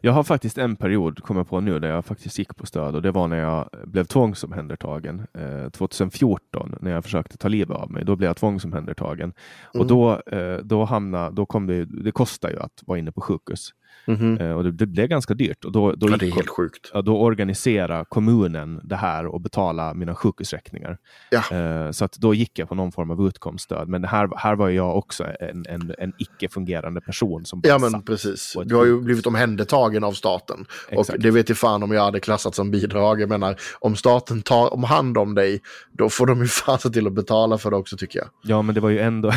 Jag 0.00 0.12
har 0.12 0.22
faktiskt 0.22 0.58
en 0.58 0.76
period, 0.76 1.22
kommer 1.22 1.44
på 1.44 1.60
nu, 1.60 1.78
där 1.78 1.88
jag 1.88 2.04
faktiskt 2.04 2.38
gick 2.38 2.56
på 2.56 2.66
stöd 2.66 2.94
och 2.94 3.02
det 3.02 3.10
var 3.10 3.28
när 3.28 3.38
jag 3.38 3.68
blev 3.84 4.04
tvångsomhändertagen 4.04 5.26
eh, 5.34 5.70
2014 5.70 6.74
när 6.80 6.90
jag 6.90 7.04
försökte 7.04 7.36
ta 7.36 7.48
livet 7.48 7.76
av 7.76 7.90
mig. 7.90 8.04
Då 8.04 8.16
blev 8.16 8.28
jag 8.28 8.36
tvångsomhändertagen 8.36 9.32
mm. 9.74 9.80
och 9.80 9.86
då, 9.86 10.20
eh, 10.36 10.58
då 10.58 10.84
hamnade, 10.84 11.36
då 11.36 11.46
kom 11.46 11.66
det, 11.66 11.84
det 11.84 12.12
kostar 12.12 12.50
ju 12.50 12.58
att 12.58 12.82
vara 12.86 12.98
inne 12.98 13.12
på 13.12 13.20
sjukhus. 13.20 13.72
Mm 14.08 14.20
-hmm. 14.38 14.52
och 14.52 14.64
det, 14.64 14.72
det, 14.72 14.86
blev 14.86 15.06
ganska 15.06 15.34
dyrt. 15.34 15.64
Och 15.64 15.72
då, 15.72 15.92
då 15.92 16.10
ja, 16.10 16.16
det 16.16 16.26
är 16.26 16.30
helt 16.30 16.48
sjukt. 16.48 16.90
Ja, 16.94 17.02
då 17.02 17.20
organiserade 17.20 18.04
kommunen 18.08 18.80
det 18.84 18.96
här 18.96 19.26
och 19.26 19.40
betalade 19.40 19.98
mina 19.98 20.14
sjukhusräkningar. 20.14 20.98
Ja. 21.30 21.58
Uh, 21.58 21.90
så 21.90 22.04
att 22.04 22.12
då 22.12 22.34
gick 22.34 22.58
jag 22.58 22.68
på 22.68 22.74
någon 22.74 22.92
form 22.92 23.10
av 23.10 23.26
utkomststöd. 23.26 23.88
Men 23.88 24.04
här, 24.04 24.28
här 24.36 24.56
var 24.56 24.68
jag 24.68 24.96
också 24.96 25.24
en, 25.40 25.64
en, 25.68 25.94
en 25.98 26.12
icke-fungerande 26.18 27.00
person. 27.00 27.44
Som 27.44 27.60
ja, 27.64 27.78
men 27.78 28.02
precis. 28.02 28.56
Du 28.64 28.74
har 28.74 28.84
ju 28.84 29.00
blivit 29.00 29.26
omhändertagen 29.26 30.04
av 30.04 30.12
staten. 30.12 30.66
Exakt. 30.88 31.10
Och 31.10 31.22
det 31.22 31.30
vet 31.30 31.48
jag 31.48 31.58
fan 31.58 31.82
om 31.82 31.92
jag 31.92 32.02
hade 32.02 32.20
klassat 32.20 32.54
som 32.54 32.70
bidrag. 32.70 33.20
Jag 33.20 33.28
menar, 33.28 33.56
om 33.80 33.96
staten 33.96 34.42
tar 34.42 34.74
om 34.74 34.84
hand 34.84 35.18
om 35.18 35.34
dig, 35.34 35.60
då 35.92 36.08
får 36.08 36.26
de 36.26 36.40
ju 36.40 36.46
fan 36.48 36.78
se 36.78 36.90
till 36.90 37.06
att 37.06 37.12
betala 37.12 37.58
för 37.58 37.70
det 37.70 37.76
också 37.76 37.96
tycker 37.96 38.18
jag. 38.18 38.28
Ja, 38.42 38.62
men 38.62 38.74
det 38.74 38.80
var 38.80 38.90
ju 38.90 38.98
ändå, 38.98 39.32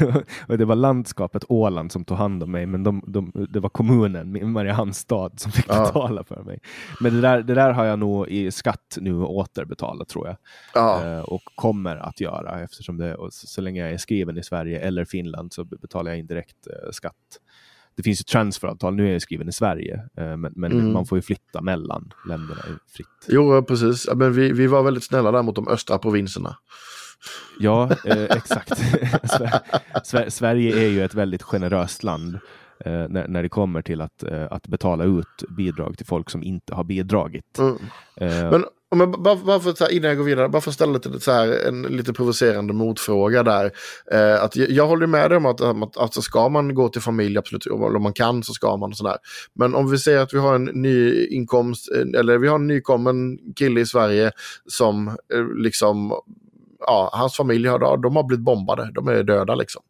det 0.48 0.64
var 0.64 0.74
landskapet 0.74 1.44
Åland 1.48 1.92
som 1.92 2.04
tog 2.04 2.18
hand 2.18 2.42
om 2.42 2.50
mig, 2.50 2.66
men 2.66 2.82
de, 2.82 3.02
de, 3.06 3.32
det 3.50 3.60
var 3.60 3.68
kommunen 3.68 3.89
kommunen, 3.90 4.52
Mariehamnstad, 4.52 5.30
som 5.36 5.52
fick 5.52 5.66
ja. 5.68 5.86
betala 5.86 6.24
för 6.24 6.42
mig. 6.42 6.60
Men 7.00 7.14
det 7.14 7.20
där, 7.20 7.42
det 7.42 7.54
där 7.54 7.72
har 7.72 7.84
jag 7.84 7.98
nog 7.98 8.28
i 8.28 8.50
skatt 8.50 8.98
nu 9.00 9.14
återbetalat 9.14 10.08
tror 10.08 10.26
jag. 10.26 10.36
Ja. 10.74 11.04
Eh, 11.04 11.20
och 11.20 11.42
kommer 11.54 11.96
att 11.96 12.20
göra 12.20 12.60
eftersom 12.60 12.96
det, 12.96 13.16
så, 13.16 13.30
så, 13.30 13.60
länge 13.60 13.80
jag 13.80 13.92
är 13.92 13.98
skriven 13.98 14.38
i 14.38 14.42
Sverige 14.42 14.80
eller 14.80 15.04
Finland 15.04 15.52
så 15.52 15.64
betalar 15.64 16.10
jag 16.10 16.18
indirekt 16.18 16.66
eh, 16.66 16.90
skatt. 16.92 17.14
Det 17.96 18.02
finns 18.02 18.20
ju 18.20 18.24
transferavtal, 18.24 18.94
nu 18.94 19.08
är 19.08 19.12
jag 19.12 19.22
skriven 19.22 19.48
i 19.48 19.52
Sverige, 19.52 19.94
eh, 20.16 20.36
men, 20.36 20.52
men 20.56 20.72
mm. 20.72 20.92
man 20.92 21.06
får 21.06 21.18
ju 21.18 21.22
flytta 21.22 21.60
mellan 21.60 22.12
länderna 22.28 22.62
fritt. 22.88 23.06
Jo, 23.28 23.62
precis. 23.62 24.08
Men 24.14 24.32
vi, 24.32 24.52
vi 24.52 24.66
var 24.66 24.82
väldigt 24.82 25.04
snälla 25.04 25.32
där 25.32 25.42
mot 25.42 25.54
de 25.54 25.68
östra 25.68 25.98
provinserna. 25.98 26.56
Ja, 27.58 27.90
eh, 28.04 28.22
exakt. 28.22 28.80
Sverige 30.28 30.84
är 30.84 30.88
ju 30.88 31.04
ett 31.04 31.14
väldigt 31.14 31.42
generöst 31.42 32.02
land 32.02 32.38
eh, 32.84 33.08
när, 33.08 33.28
när 33.28 33.42
det 33.42 33.48
kommer 33.48 33.82
till 33.82 34.00
att, 34.00 34.22
eh, 34.22 34.46
att 34.50 34.66
betala 34.66 35.04
ut 35.04 35.44
bidrag 35.56 35.96
till 35.96 36.06
folk 36.06 36.30
som 36.30 36.42
inte 36.42 36.74
har 36.74 36.84
bidragit. 36.84 37.58
Mm. 37.58 37.76
Eh, 38.16 38.50
Men 38.50 38.64
om 38.92 39.00
jag, 39.00 39.10
bara, 39.10 39.36
bara 39.36 39.60
för, 39.60 39.74
här, 39.80 39.92
innan 39.92 40.08
jag 40.08 40.18
går 40.18 40.24
vidare, 40.24 40.48
bara 40.48 40.62
för 40.62 40.70
att 40.70 40.74
ställa 40.74 40.92
lite, 40.92 41.20
så 41.20 41.32
här, 41.32 41.68
en 41.68 41.82
lite 41.82 42.12
provocerande 42.12 42.72
motfråga 42.72 43.42
där. 43.42 43.70
Eh, 44.12 44.42
att 44.42 44.56
jag, 44.56 44.70
jag 44.70 44.86
håller 44.86 45.06
med 45.06 45.30
dig 45.30 45.36
om 45.36 45.46
att, 45.46 45.60
att 45.60 45.96
alltså, 45.96 46.22
ska 46.22 46.48
man 46.48 46.74
gå 46.74 46.88
till 46.88 47.02
familj, 47.02 47.38
absolut, 47.38 47.66
om 47.66 48.02
man 48.02 48.12
kan 48.12 48.42
så 48.42 48.52
ska 48.52 48.76
man. 48.76 48.90
Och 48.90 48.96
sådär. 48.96 49.16
Men 49.54 49.74
om 49.74 49.90
vi 49.90 49.98
säger 49.98 50.18
att 50.18 50.34
vi 50.34 50.38
har 50.38 50.54
en 50.54 50.64
ny 50.64 51.26
inkomst, 51.26 51.88
eh, 51.92 52.20
eller 52.20 52.38
vi 52.38 52.48
har 52.48 52.54
en 52.54 52.66
nykommen 52.66 53.38
kille 53.56 53.80
i 53.80 53.86
Sverige 53.86 54.32
som 54.66 55.08
eh, 55.08 55.44
liksom, 55.56 56.12
ja, 56.78 57.10
hans 57.12 57.36
familj 57.36 57.68
har, 57.68 57.96
de 57.96 58.16
har 58.16 58.22
blivit 58.22 58.44
bombade, 58.44 58.90
de 58.94 59.08
är 59.08 59.22
döda 59.22 59.54
liksom. 59.54 59.82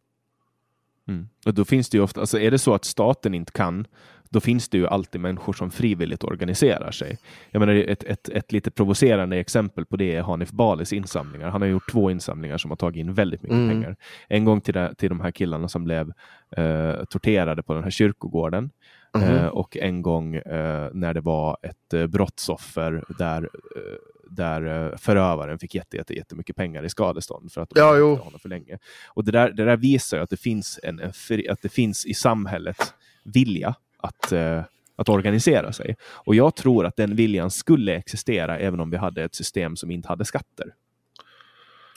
Mm. 1.07 1.27
Och 1.45 1.53
då 1.53 1.65
finns 1.65 1.89
det 1.89 1.97
ju 1.97 2.03
ofta, 2.03 2.19
alltså 2.19 2.39
är 2.39 2.51
det 2.51 2.59
så 2.59 2.73
att 2.73 2.85
staten 2.85 3.33
inte 3.33 3.51
kan, 3.51 3.87
då 4.29 4.39
finns 4.39 4.69
det 4.69 4.77
ju 4.77 4.87
alltid 4.87 5.21
människor 5.21 5.53
som 5.53 5.71
frivilligt 5.71 6.23
organiserar 6.23 6.91
sig. 6.91 7.17
Jag 7.51 7.59
menar, 7.59 7.73
ett, 7.73 8.03
ett, 8.03 8.29
ett 8.29 8.51
lite 8.51 8.71
provocerande 8.71 9.37
exempel 9.37 9.85
på 9.85 9.97
det 9.97 10.15
är 10.15 10.21
Hanif 10.21 10.51
Balis 10.51 10.93
insamlingar. 10.93 11.49
Han 11.49 11.61
har 11.61 11.67
gjort 11.67 11.91
två 11.91 12.11
insamlingar 12.11 12.57
som 12.57 12.71
har 12.71 12.75
tagit 12.75 12.99
in 12.99 13.13
väldigt 13.13 13.41
mycket 13.41 13.55
mm. 13.57 13.69
pengar. 13.69 13.95
En 14.27 14.45
gång 14.45 14.61
till, 14.61 14.73
det, 14.73 14.95
till 14.95 15.09
de 15.09 15.19
här 15.19 15.31
killarna 15.31 15.67
som 15.67 15.83
blev 15.83 16.11
eh, 16.57 17.03
torterade 17.09 17.63
på 17.63 17.73
den 17.73 17.83
här 17.83 17.91
kyrkogården. 17.91 18.69
Mm. 19.15 19.35
Eh, 19.35 19.47
och 19.47 19.77
en 19.77 20.01
gång 20.01 20.35
eh, 20.35 20.89
när 20.93 21.13
det 21.13 21.21
var 21.21 21.57
ett 21.61 21.93
eh, 21.93 22.07
brottsoffer 22.07 23.03
där 23.17 23.43
eh, 23.43 23.97
där 24.31 24.91
eh, 24.91 24.97
förövaren 24.97 25.59
fick 25.59 25.75
jätte, 25.75 25.97
jätte, 25.97 26.13
jättemycket 26.13 26.55
pengar 26.55 26.85
i 26.85 26.89
skadestånd 26.89 27.51
för 27.51 27.61
att 27.61 27.69
de 27.69 27.79
ja, 27.79 27.97
jo. 27.97 28.15
honom 28.15 28.39
för 28.39 28.49
länge. 28.49 28.77
Och 29.07 29.25
det 29.25 29.31
där, 29.31 29.51
det 29.51 29.65
där 29.65 29.77
visar 29.77 30.19
att 30.19 30.29
det 30.29 30.37
finns 30.37 30.79
en, 30.83 30.99
en 30.99 31.11
att 31.49 31.61
det 31.61 31.69
finns 31.69 32.05
i 32.05 32.13
samhället 32.13 32.93
vilja 33.23 33.75
att, 33.97 34.33
uh, 34.33 34.61
att 34.95 35.09
organisera 35.09 35.73
sig. 35.73 35.95
Och 36.03 36.35
jag 36.35 36.55
tror 36.55 36.85
att 36.85 36.95
den 36.95 37.15
viljan 37.15 37.51
skulle 37.51 37.95
existera 37.95 38.59
även 38.59 38.79
om 38.79 38.89
vi 38.89 38.97
hade 38.97 39.23
ett 39.23 39.35
system 39.35 39.75
som 39.75 39.91
inte 39.91 40.07
hade 40.07 40.25
skatter. 40.25 40.73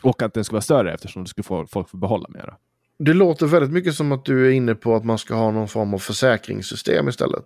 Och 0.03 0.23
att 0.23 0.35
den 0.35 0.45
skulle 0.45 0.57
vara 0.57 0.63
större 0.63 0.95
eftersom 0.95 1.25
det 1.25 1.29
skulle 1.29 1.45
få 1.45 1.67
folk 1.67 1.89
få 1.89 1.97
behålla 1.97 2.29
mera. 2.29 2.57
Det 2.99 3.13
låter 3.13 3.47
väldigt 3.47 3.73
mycket 3.73 3.95
som 3.95 4.13
att 4.13 4.25
du 4.25 4.47
är 4.47 4.51
inne 4.51 4.75
på 4.75 4.97
att 4.97 5.05
man 5.05 5.19
ska 5.19 5.35
ha 5.35 5.51
någon 5.51 5.69
form 5.69 5.95
av 5.95 5.99
försäkringssystem 5.99 7.09
istället. 7.09 7.45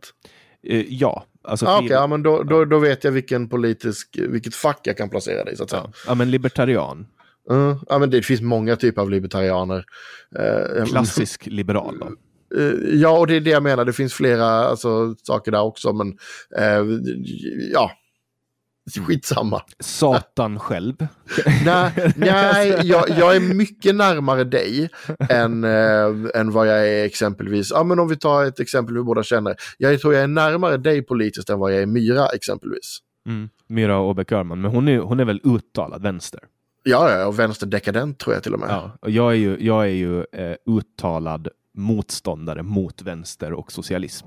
Uh, 0.70 0.84
ja, 0.89 1.24
Alltså 1.49 1.66
ah, 1.66 1.78
okay, 1.78 1.88
ja, 1.88 2.07
men 2.07 2.22
då, 2.22 2.42
då, 2.42 2.64
då 2.64 2.78
vet 2.78 3.05
jag 3.05 3.12
vilken 3.12 3.49
politisk, 3.49 4.18
vilket 4.28 4.55
fack 4.55 4.80
jag 4.82 4.96
kan 4.96 5.11
placera 5.11 5.44
dig 5.44 5.57
så 5.57 5.62
att 5.62 5.70
säga. 5.70 5.82
Ja, 5.84 5.92
ja 6.07 6.14
men 6.14 6.30
libertarian. 6.30 7.07
Uh, 7.51 7.82
ja, 7.88 7.99
men 7.99 8.11
det 8.11 8.22
finns 8.22 8.40
många 8.40 8.76
typer 8.76 9.03
av 9.03 9.11
libertarianer. 9.11 9.84
Uh, 10.38 10.84
Klassisk 10.84 11.46
liberal 11.46 11.99
då? 11.99 12.12
Uh, 12.61 12.94
ja, 12.94 13.18
och 13.18 13.26
det 13.26 13.36
är 13.36 13.40
det 13.40 13.51
jag 13.51 13.62
menar. 13.62 13.84
Det 13.84 13.92
finns 13.92 14.14
flera 14.14 14.46
alltså, 14.46 15.14
saker 15.22 15.53
där 15.53 15.62
också, 15.62 15.92
men 15.92 16.09
uh, 16.59 17.01
ja, 17.72 17.90
Skitsamma. 19.07 19.62
Satan 19.80 20.59
själv. 20.59 21.07
nej, 21.64 22.12
nej 22.16 22.80
jag, 22.84 23.11
jag, 23.11 23.36
är 23.36 23.55
mycket 23.55 23.95
närmare 23.95 24.45
dig 24.45 24.89
än, 25.28 25.64
äh, 25.64 26.30
än 26.34 26.51
vad 26.51 26.66
jag 26.66 26.89
är 26.89 27.05
exempelvis. 27.05 27.70
Ja, 27.70 27.84
men 27.84 27.99
om 27.99 28.09
vi 28.09 28.16
tar 28.16 28.45
ett 28.45 28.61
exempel 28.61 28.95
vi 28.95 29.03
båda 29.03 29.22
känner. 29.22 29.57
Jag 29.78 30.01
tror 30.01 30.14
jag 30.14 30.22
är 30.22 30.28
närmare 30.28 30.76
dig 30.76 31.03
politiskt 31.03 31.51
än 31.51 31.59
vad 31.59 31.72
jag 31.72 31.82
är 31.82 31.86
Myra 31.86 32.26
exempelvis. 32.26 32.99
Mm. 33.26 33.49
Myra 33.66 34.01
Åbäck 34.01 34.32
Öhrman, 34.32 34.61
men 34.61 34.70
hon 34.70 34.89
är, 34.89 34.99
hon 34.99 35.20
är 35.20 35.24
väl 35.24 35.41
uttalad 35.45 36.03
vänster? 36.03 36.41
Ja, 36.82 37.11
ja, 37.11 37.26
och 37.26 37.39
vänsterdekadent 37.39 38.18
tror 38.18 38.34
jag 38.34 38.43
till 38.43 38.55
och 38.55 38.61
med. 38.61 38.68
Ja, 38.70 38.99
och 39.01 39.11
jag 39.11 39.32
är 39.32 39.36
ju, 39.36 39.57
jag 39.61 39.84
är 39.84 39.93
ju 39.93 40.18
eh, 40.18 40.57
uttalad 40.66 41.49
motståndare 41.74 42.62
mot 42.62 43.03
vänster 43.03 43.53
och 43.53 43.72
socialism. 43.72 44.26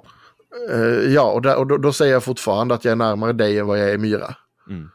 Uh, 0.69 1.13
ja, 1.13 1.31
och, 1.31 1.41
där, 1.41 1.57
och 1.57 1.67
då, 1.67 1.77
då, 1.77 1.93
säger 1.93 2.13
jag 2.13 2.23
fortfarande 2.23 2.75
att 2.75 2.85
jag 2.85 2.91
är 2.91 2.95
närmare 2.95 3.33
dig 3.33 3.59
än 3.59 3.67
vad 3.67 3.79
jag 3.79 3.89
är 3.89 3.97
Myra. 3.97 4.35
Mm. 4.71 4.89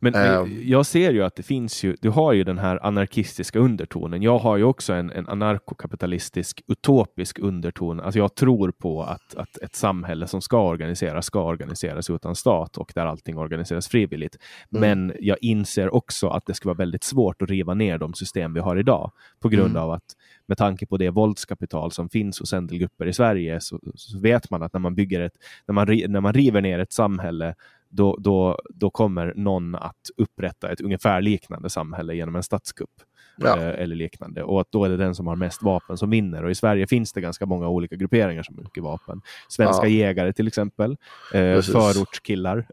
Men, 0.00 0.14
um, 0.14 0.60
jag 0.62 0.86
ser 0.86 1.12
ju 1.12 1.22
att 1.22 1.36
det 1.36 1.42
finns 1.42 1.84
ju, 1.84 1.96
du 2.00 2.10
har 2.10 2.32
ju 2.32 2.44
den 2.44 2.58
här 2.58 2.86
anarkistiska 2.86 3.58
undertonen. 3.58 4.22
Jag 4.22 4.38
har 4.38 4.56
ju 4.56 4.64
också 4.64 4.92
en, 4.92 5.10
en 5.10 5.28
anarkokapitalistisk 5.28 6.62
utopisk 6.66 7.38
underton. 7.38 8.00
Alltså 8.00 8.18
jag 8.18 8.34
tror 8.34 8.70
på 8.70 9.02
att, 9.02 9.34
att 9.34 9.56
ett 9.56 9.76
samhälle 9.76 10.26
som 10.26 10.42
ska 10.42 10.68
organiseras 10.68 11.26
ska 11.26 11.42
organiseras 11.42 12.10
utan 12.10 12.34
stat 12.34 12.76
och 12.76 12.92
där 12.94 13.06
allting 13.06 13.38
organiseras 13.38 13.88
frivilligt. 13.88 14.36
Mm. 14.72 14.80
Men 14.80 15.16
jag 15.20 15.36
inser 15.40 15.94
också 15.94 16.28
att 16.28 16.46
det 16.46 16.54
ska 16.54 16.68
vara 16.68 16.78
väldigt 16.78 17.04
svårt 17.04 17.42
att 17.42 17.50
riva 17.50 17.74
ner 17.74 17.98
de 17.98 18.14
system 18.14 18.54
vi 18.54 18.60
har 18.60 18.76
idag 18.76 19.12
på 19.40 19.48
grund 19.48 19.70
mm. 19.70 19.82
av 19.82 19.90
att 19.90 20.16
med 20.46 20.58
tanke 20.58 20.86
på 20.86 20.96
det 20.96 21.10
våldskapital 21.10 21.92
som 21.92 22.08
finns 22.08 22.40
hos 22.40 22.52
en 22.52 22.66
del 22.66 22.78
grupper 22.78 23.06
i 23.06 23.12
Sverige 23.12 23.60
så, 23.60 23.80
så 23.94 24.18
vet 24.18 24.50
man 24.50 24.62
att 24.62 24.72
när 24.72 24.80
man 24.80 24.94
bygger 24.94 25.20
ett, 25.20 25.34
när 25.66 25.72
man, 25.72 25.86
när 26.08 26.20
man 26.20 26.32
river 26.32 26.60
ner 26.60 26.78
ett 26.78 26.92
samhälle 26.92 27.54
då, 27.96 28.16
då, 28.20 28.58
då 28.74 28.90
kommer 28.90 29.32
någon 29.36 29.74
att 29.74 30.10
upprätta 30.16 30.72
ett 30.72 30.80
ungefär 30.80 31.20
liknande 31.20 31.70
samhälle 31.70 32.14
genom 32.14 32.36
en 32.36 32.42
statskupp. 32.42 32.90
Ja. 33.38 33.56
eh, 33.58 33.82
eller 33.82 33.96
liknande. 33.96 34.42
Och 34.42 34.60
att 34.60 34.66
då 34.72 34.84
är 34.84 34.88
det 34.88 34.96
den 34.96 35.14
som 35.14 35.26
har 35.26 35.36
mest 35.36 35.62
vapen 35.62 35.96
som 35.96 36.10
vinner. 36.10 36.44
Och 36.44 36.50
i 36.50 36.54
Sverige 36.54 36.86
finns 36.86 37.12
det 37.12 37.20
ganska 37.20 37.46
många 37.46 37.68
olika 37.68 37.96
grupperingar 37.96 38.42
som 38.42 38.56
har 38.56 38.62
mycket 38.62 38.82
vapen. 38.82 39.20
Svenska 39.48 39.86
Ja. 39.86 39.92
jägare 39.92 40.32
till 40.32 40.46
exempel, 40.48 40.96
eh, 41.34 41.60
förortskillar, 41.62 42.66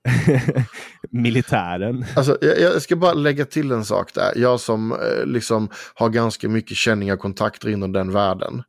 militären. 1.10 2.06
Alltså, 2.16 2.38
jag, 2.42 2.60
jag 2.60 2.82
ska 2.82 2.96
bara 2.96 3.14
lägga 3.14 3.46
till 3.46 3.72
en 3.72 3.86
sak 3.86 4.14
där. 4.14 4.32
Jag 4.36 4.60
som 4.60 4.92
eh, 4.92 5.26
liksom 5.26 5.70
har 5.96 6.10
ganska 6.10 6.50
mycket 6.50 6.78
känningar 6.78 7.14
och 7.14 7.20
kontakter 7.20 7.70
inom 7.70 7.92
den 7.92 8.12
världen. 8.12 8.64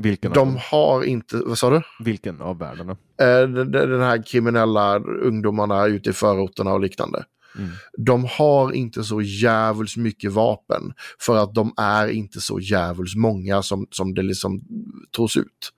Vilken, 0.00 0.32
De 0.32 0.58
har 0.70 1.04
inte, 1.04 1.36
vad 1.36 1.58
sa 1.58 1.70
du? 1.70 1.82
Vilken 2.04 2.40
av 2.40 2.58
världarna? 2.58 2.92
Eh, 3.20 3.48
den, 3.48 4.00
här 4.00 4.22
kriminella 4.26 4.98
ungdomarna 4.98 5.86
ute 5.86 6.10
i 6.10 6.12
förorterna 6.12 6.72
och 6.72 6.80
liknande. 6.80 7.24
Mm. 7.58 7.70
De 7.98 8.24
har 8.24 8.72
inte 8.72 9.04
så 9.04 9.20
jävligt 9.22 9.96
mycket 9.96 10.32
vapen. 10.32 10.92
För 11.20 11.36
att 11.36 11.54
de 11.54 11.74
är 11.76 12.08
inte 12.08 12.40
så 12.40 12.60
jävligt 12.60 13.16
många 13.16 13.62
som, 13.62 13.86
som 13.90 14.14
det 14.14 14.22
liksom 14.22 14.62
tros 15.16 15.36
ut. 15.36 15.72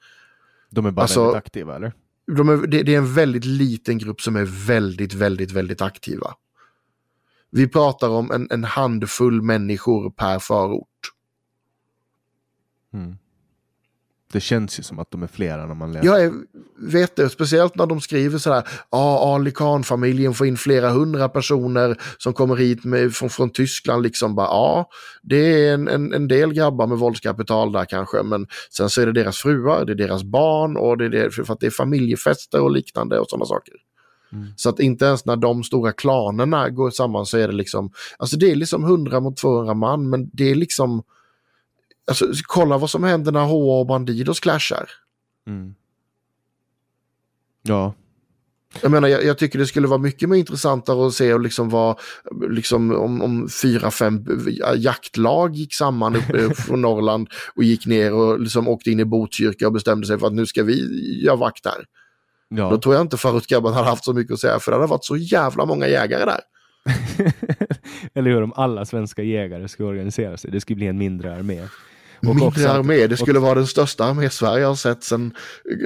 De 0.71 0.87
är 0.87 0.91
bara 0.91 1.03
Alltså- 1.03 1.23
väldigt 1.23 1.39
aktiva 1.39 1.77
eller? 1.77 1.93
De 2.37 2.49
är, 2.49 2.67
det, 2.67 2.83
det 2.83 2.95
är 2.95 2.99
en 2.99 3.15
väldigt 3.15 3.45
liten 3.45 3.99
grupp 3.99 4.21
som 4.21 4.37
är 4.37 4.67
väldigt, 4.67 5.15
väldigt, 5.15 5.53
väldigt 5.53 5.83
aktiva. 5.83 6.35
Vi 7.51 7.69
pratar 7.69 8.09
om 8.09 8.31
en, 8.31 8.49
en 8.51 8.65
handfull 8.65 9.43
människor 9.43 10.11
per 10.11 10.39
förort. 10.39 10.87
Mm. 12.95 13.17
Det 14.33 14.41
känns 14.41 14.79
ju 14.79 14.83
som 14.83 14.99
att 14.99 15.11
de 15.11 15.23
är 15.23 15.27
flera 15.27 15.67
när 15.67 15.75
man 15.75 15.93
läser. 15.93 16.07
Jag 16.07 16.33
vet 16.79 17.17
det, 17.17 17.29
speciellt 17.29 17.77
när 17.77 17.87
de 17.87 18.01
skriver 18.01 18.39
sådär, 18.39 18.69
ja, 18.91 19.35
Ali 19.35 19.51
Khan-familjen 19.51 20.35
får 20.35 20.47
in 20.47 20.57
flera 20.57 20.91
hundra 20.91 21.29
personer 21.29 21.97
som 22.19 22.33
kommer 22.33 22.57
hit 22.57 22.85
med, 22.85 23.13
från, 23.13 23.31
från 23.31 23.51
Tyskland, 23.51 24.03
liksom 24.03 24.35
bara, 24.35 24.47
ja, 24.47 24.89
det 25.23 25.67
är 25.67 25.75
en, 25.75 25.89
en, 25.89 26.15
en 26.15 26.29
del 26.29 26.53
grabbar 26.53 26.87
med 26.87 26.99
våldskapital 26.99 27.73
där 27.73 27.85
kanske, 27.85 28.23
men 28.23 28.47
sen 28.77 28.91
så 28.91 29.01
är 29.01 29.07
det 29.07 29.13
deras 29.13 29.37
fruar, 29.39 29.85
det 29.85 29.93
är 29.93 29.97
deras 29.97 30.25
barn 30.25 30.77
och 30.77 30.99
det 30.99 31.05
är 31.05 31.09
det, 31.09 31.31
för 31.31 31.53
att 31.53 31.61
det 31.61 31.67
är 31.67 31.71
familjefester 31.71 32.61
och 32.61 32.71
liknande 32.71 33.19
och 33.19 33.27
sådana 33.29 33.45
saker. 33.45 33.75
Mm. 34.33 34.47
Så 34.57 34.69
att 34.69 34.81
inte 34.81 35.05
ens 35.05 35.25
när 35.25 35.37
de 35.37 35.65
stora 35.65 35.93
klanerna 35.93 36.69
går 36.71 36.91
samman 36.91 37.27
så 37.27 37.39
är 37.39 37.49
det 37.49 37.55
liksom, 37.55 37.93
alltså 38.19 38.37
det 38.37 38.51
är 38.51 38.55
liksom 38.57 38.85
100 38.85 39.21
mot 39.21 39.37
200 39.37 39.75
man, 39.75 40.11
men 40.11 40.31
det 40.33 40.51
är 40.51 40.55
liksom, 40.55 41.03
alltså 42.07 42.27
kolla 42.43 42.79
vad 42.79 42.91
som 42.91 43.05
händer 43.05 43.33
när 43.33 43.45
HA 43.45 43.81
och 43.81 43.87
Bandidos 43.87 44.41
clashar. 44.41 44.91
Mm. 45.47 45.75
Ja, 47.63 47.95
Jag 48.83 48.91
menar, 48.91 49.09
jag, 49.09 49.25
jag 49.25 49.39
tycker 49.39 49.59
det 49.59 49.67
skulle 49.67 49.89
vara 49.89 49.99
mycket 49.99 50.29
mer 50.29 50.37
intressantare 50.37 51.07
att 51.07 51.15
se 51.15 51.35
och 51.35 51.41
liksom 51.41 51.69
vad, 51.69 51.99
liksom 52.51 52.95
om, 52.97 53.23
om 53.23 53.49
fyra, 53.63 53.91
fem 53.91 54.27
jaktlag 54.77 55.55
gick 55.55 55.75
samman 55.75 56.17
uppe 56.17 56.55
från 56.55 56.83
Norrland 56.83 57.29
och 57.55 57.65
gick 57.65 57.87
ner 57.87 58.13
och 58.13 58.41
liksom 58.41 58.69
åkte 58.69 58.91
in 58.91 59.01
i 59.01 59.05
Botkyrka 59.05 59.67
och 59.67 59.73
bestämde 59.73 60.07
sig 60.07 60.19
för 60.19 60.27
att 60.27 60.33
nu 60.33 60.47
ska 60.47 60.63
vi 60.63 60.75
göra 61.25 61.37
vakt 61.37 61.67
här. 61.67 61.85
ja. 62.49 62.71
Då 62.71 62.79
tror 62.79 62.95
jag 62.95 63.03
inte 63.03 63.17
förutgrabbarna 63.17 63.77
hade 63.77 63.89
haft 63.89 64.05
så 64.05 64.13
mycket 64.13 64.33
att 64.33 64.41
säga 64.41 64.59
för 64.59 64.71
det 64.71 64.77
hade 64.77 64.91
varit 64.91 65.05
så 65.05 65.17
jävla 65.17 65.67
många 65.67 65.89
jägare 65.89 66.25
där. 66.25 66.41
Eller 68.15 68.31
hur 68.31 68.43
om 68.43 68.53
alla 68.57 68.85
svenska 68.85 69.23
jägare 69.23 69.69
skulle 69.69 69.89
organisera 69.89 70.37
sig. 70.37 70.51
Det 70.51 70.61
skulle 70.61 70.77
bli 70.77 70.87
en 70.87 70.99
mindre 70.99 71.37
armé. 71.37 71.69
Och 72.21 72.27
Mindre 72.27 72.47
också 72.47 72.69
armé, 72.69 73.07
det 73.07 73.17
skulle 73.17 73.39
vara 73.39 73.55
den 73.55 73.67
största 73.67 74.05
armé 74.05 74.31
Sverige 74.31 74.65
har 74.65 74.75
sett 74.75 75.03
sedan 75.05 75.35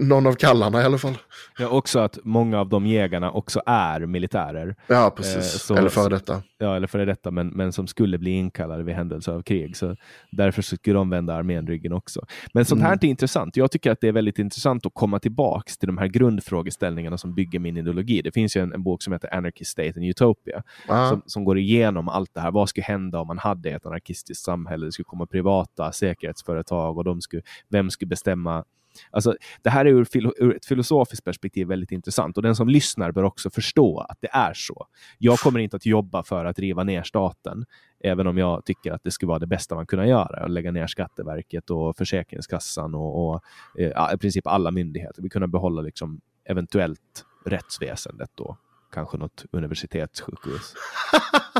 någon 0.03 0.27
av 0.27 0.33
kallarna 0.35 0.83
i 0.83 0.85
alla 0.85 0.99
fall. 0.99 1.19
Ja, 1.59 1.69
också 1.69 1.99
att 1.99 2.19
många 2.25 2.61
av 2.61 2.69
de 2.69 2.87
jägarna 2.87 3.31
också 3.31 3.63
är 3.67 4.07
militärer. 4.07 4.77
Ja, 4.87 5.05
Eh, 5.07 5.11
precis. 5.11 5.63
så- 5.63 5.77
Eller 5.77 5.89
före 5.89 6.09
detta. 6.09 6.43
Ja, 6.59 6.77
eller 6.77 6.87
före 6.87 7.05
detta, 7.05 7.31
men, 7.31 7.49
men 7.49 7.73
som 7.73 7.87
skulle 7.87 8.19
bli 8.19 8.31
inkallade 8.31 8.83
vid 8.83 8.95
händelse 8.95 9.33
av 9.33 9.43
krig. 9.43 9.77
Så 9.77 9.97
därför 10.33 10.63
skulle 10.63 10.97
de 10.97 11.11
vända 11.11 11.35
armén 11.35 11.67
ryggen 11.67 11.93
också. 11.93 12.21
Men 12.55 12.65
sånt 12.65 12.81
här 12.81 12.89
Mm. 12.89 12.99
är 13.03 13.09
intressant. 13.09 13.57
Jag 13.57 13.71
tycker 13.71 13.91
att 13.91 14.01
det 14.01 14.09
är 14.09 14.13
väldigt 14.13 14.39
intressant 14.39 14.87
att 14.87 14.95
komma 14.95 15.19
tillbaks 15.19 15.79
till 15.79 15.87
de 15.87 15.99
här 15.99 16.07
grundfrågeställningarna 16.07 17.19
som 17.19 17.35
bygger 17.35 17.59
min 17.59 17.77
ideologi. 17.77 18.23
Det 18.23 18.33
finns 18.33 18.57
ju 18.57 18.61
en, 18.61 18.73
en 18.73 18.83
bok 18.83 19.03
som 19.03 19.13
heter 19.13 19.35
Anarchy 19.35 19.65
State 19.65 19.93
and 19.97 20.05
Utopia 20.05 20.63
Ja. 20.89 21.09
som, 21.11 21.23
som 21.27 21.45
går 21.45 21.59
igenom 21.59 22.09
allt 22.09 22.35
det 22.35 22.41
här. 22.41 22.51
Vad 22.51 22.69
skulle 22.69 22.85
hända 22.85 23.19
om 23.21 23.27
man 23.27 23.39
hade 23.39 23.71
ett 23.71 23.87
anarkistiskt 23.87 24.45
samhälle? 24.45 24.87
Det 24.87 24.93
skulle 24.93 25.05
komma 25.05 25.27
privata 25.27 25.93
säkerhetsföretag 26.25 26.99
och 26.99 27.05
de 27.05 27.21
skulle, 27.21 27.43
vem 27.69 27.91
skulle 27.91 28.09
bestämma 28.09 28.65
Alltså, 29.11 29.37
det 29.63 29.71
här 29.71 29.85
är 29.85 29.91
ur, 29.91 30.07
ur 30.37 30.57
ett 30.57 30.67
filosofiskt 30.67 31.25
perspektiv 31.25 31.69
väldigt 31.69 31.93
intressant 31.93 32.37
och 32.37 32.43
den 32.43 32.57
som 32.57 32.69
lyssnar 32.69 33.13
bör 33.13 33.23
också 33.23 33.51
förstå 33.51 33.99
att 33.99 34.19
det 34.21 34.29
är 34.33 34.55
så. 34.55 34.87
Jag 35.19 35.39
kommer 35.39 35.61
inte 35.61 35.77
att 35.77 35.87
jobba 35.87 36.23
för 36.23 36.45
att 36.45 36.59
riva 36.59 36.85
ner 36.85 37.03
staten, 37.03 37.65
även 38.05 38.27
om 38.27 38.39
jag 38.39 38.65
tycker 38.65 38.93
att 38.93 39.05
det 39.05 39.11
skulle 39.11 39.29
vara 39.29 39.39
det 39.39 39.47
bästa 39.47 39.75
man 39.75 39.87
kunna 39.87 40.07
göra, 40.07 40.45
att 40.45 40.51
lägga 40.51 40.73
ner 40.73 40.87
Skatteverket 40.87 41.71
och 41.71 41.97
Försäkringskassan 41.97 42.95
och, 42.95 43.29
och 43.29 43.41
eh, 43.79 43.91
ja, 43.91 44.13
i 44.15 44.19
princip 44.19 44.47
alla 44.47 44.71
myndigheter. 44.71 45.23
Vi 45.23 45.29
kunna 45.29 45.47
behålla 45.47 45.83
liksom 45.83 46.21
eventuellt 46.45 47.25
rättsväsendet 47.47 48.31
då, 48.35 48.57
kanske 48.93 49.17
något 49.17 49.45
universitetssjukhus. 49.51 50.75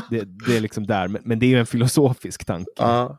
det, 0.09 0.23
det 0.47 0.57
är 0.57 0.61
liksom 0.61 0.85
där, 0.85 1.07
men, 1.07 1.21
men 1.25 1.39
det 1.39 1.45
är 1.45 1.49
ju 1.49 1.59
en 1.59 1.65
filosofisk 1.65 2.45
tanke. 2.45 2.83
Uh. 2.83 3.11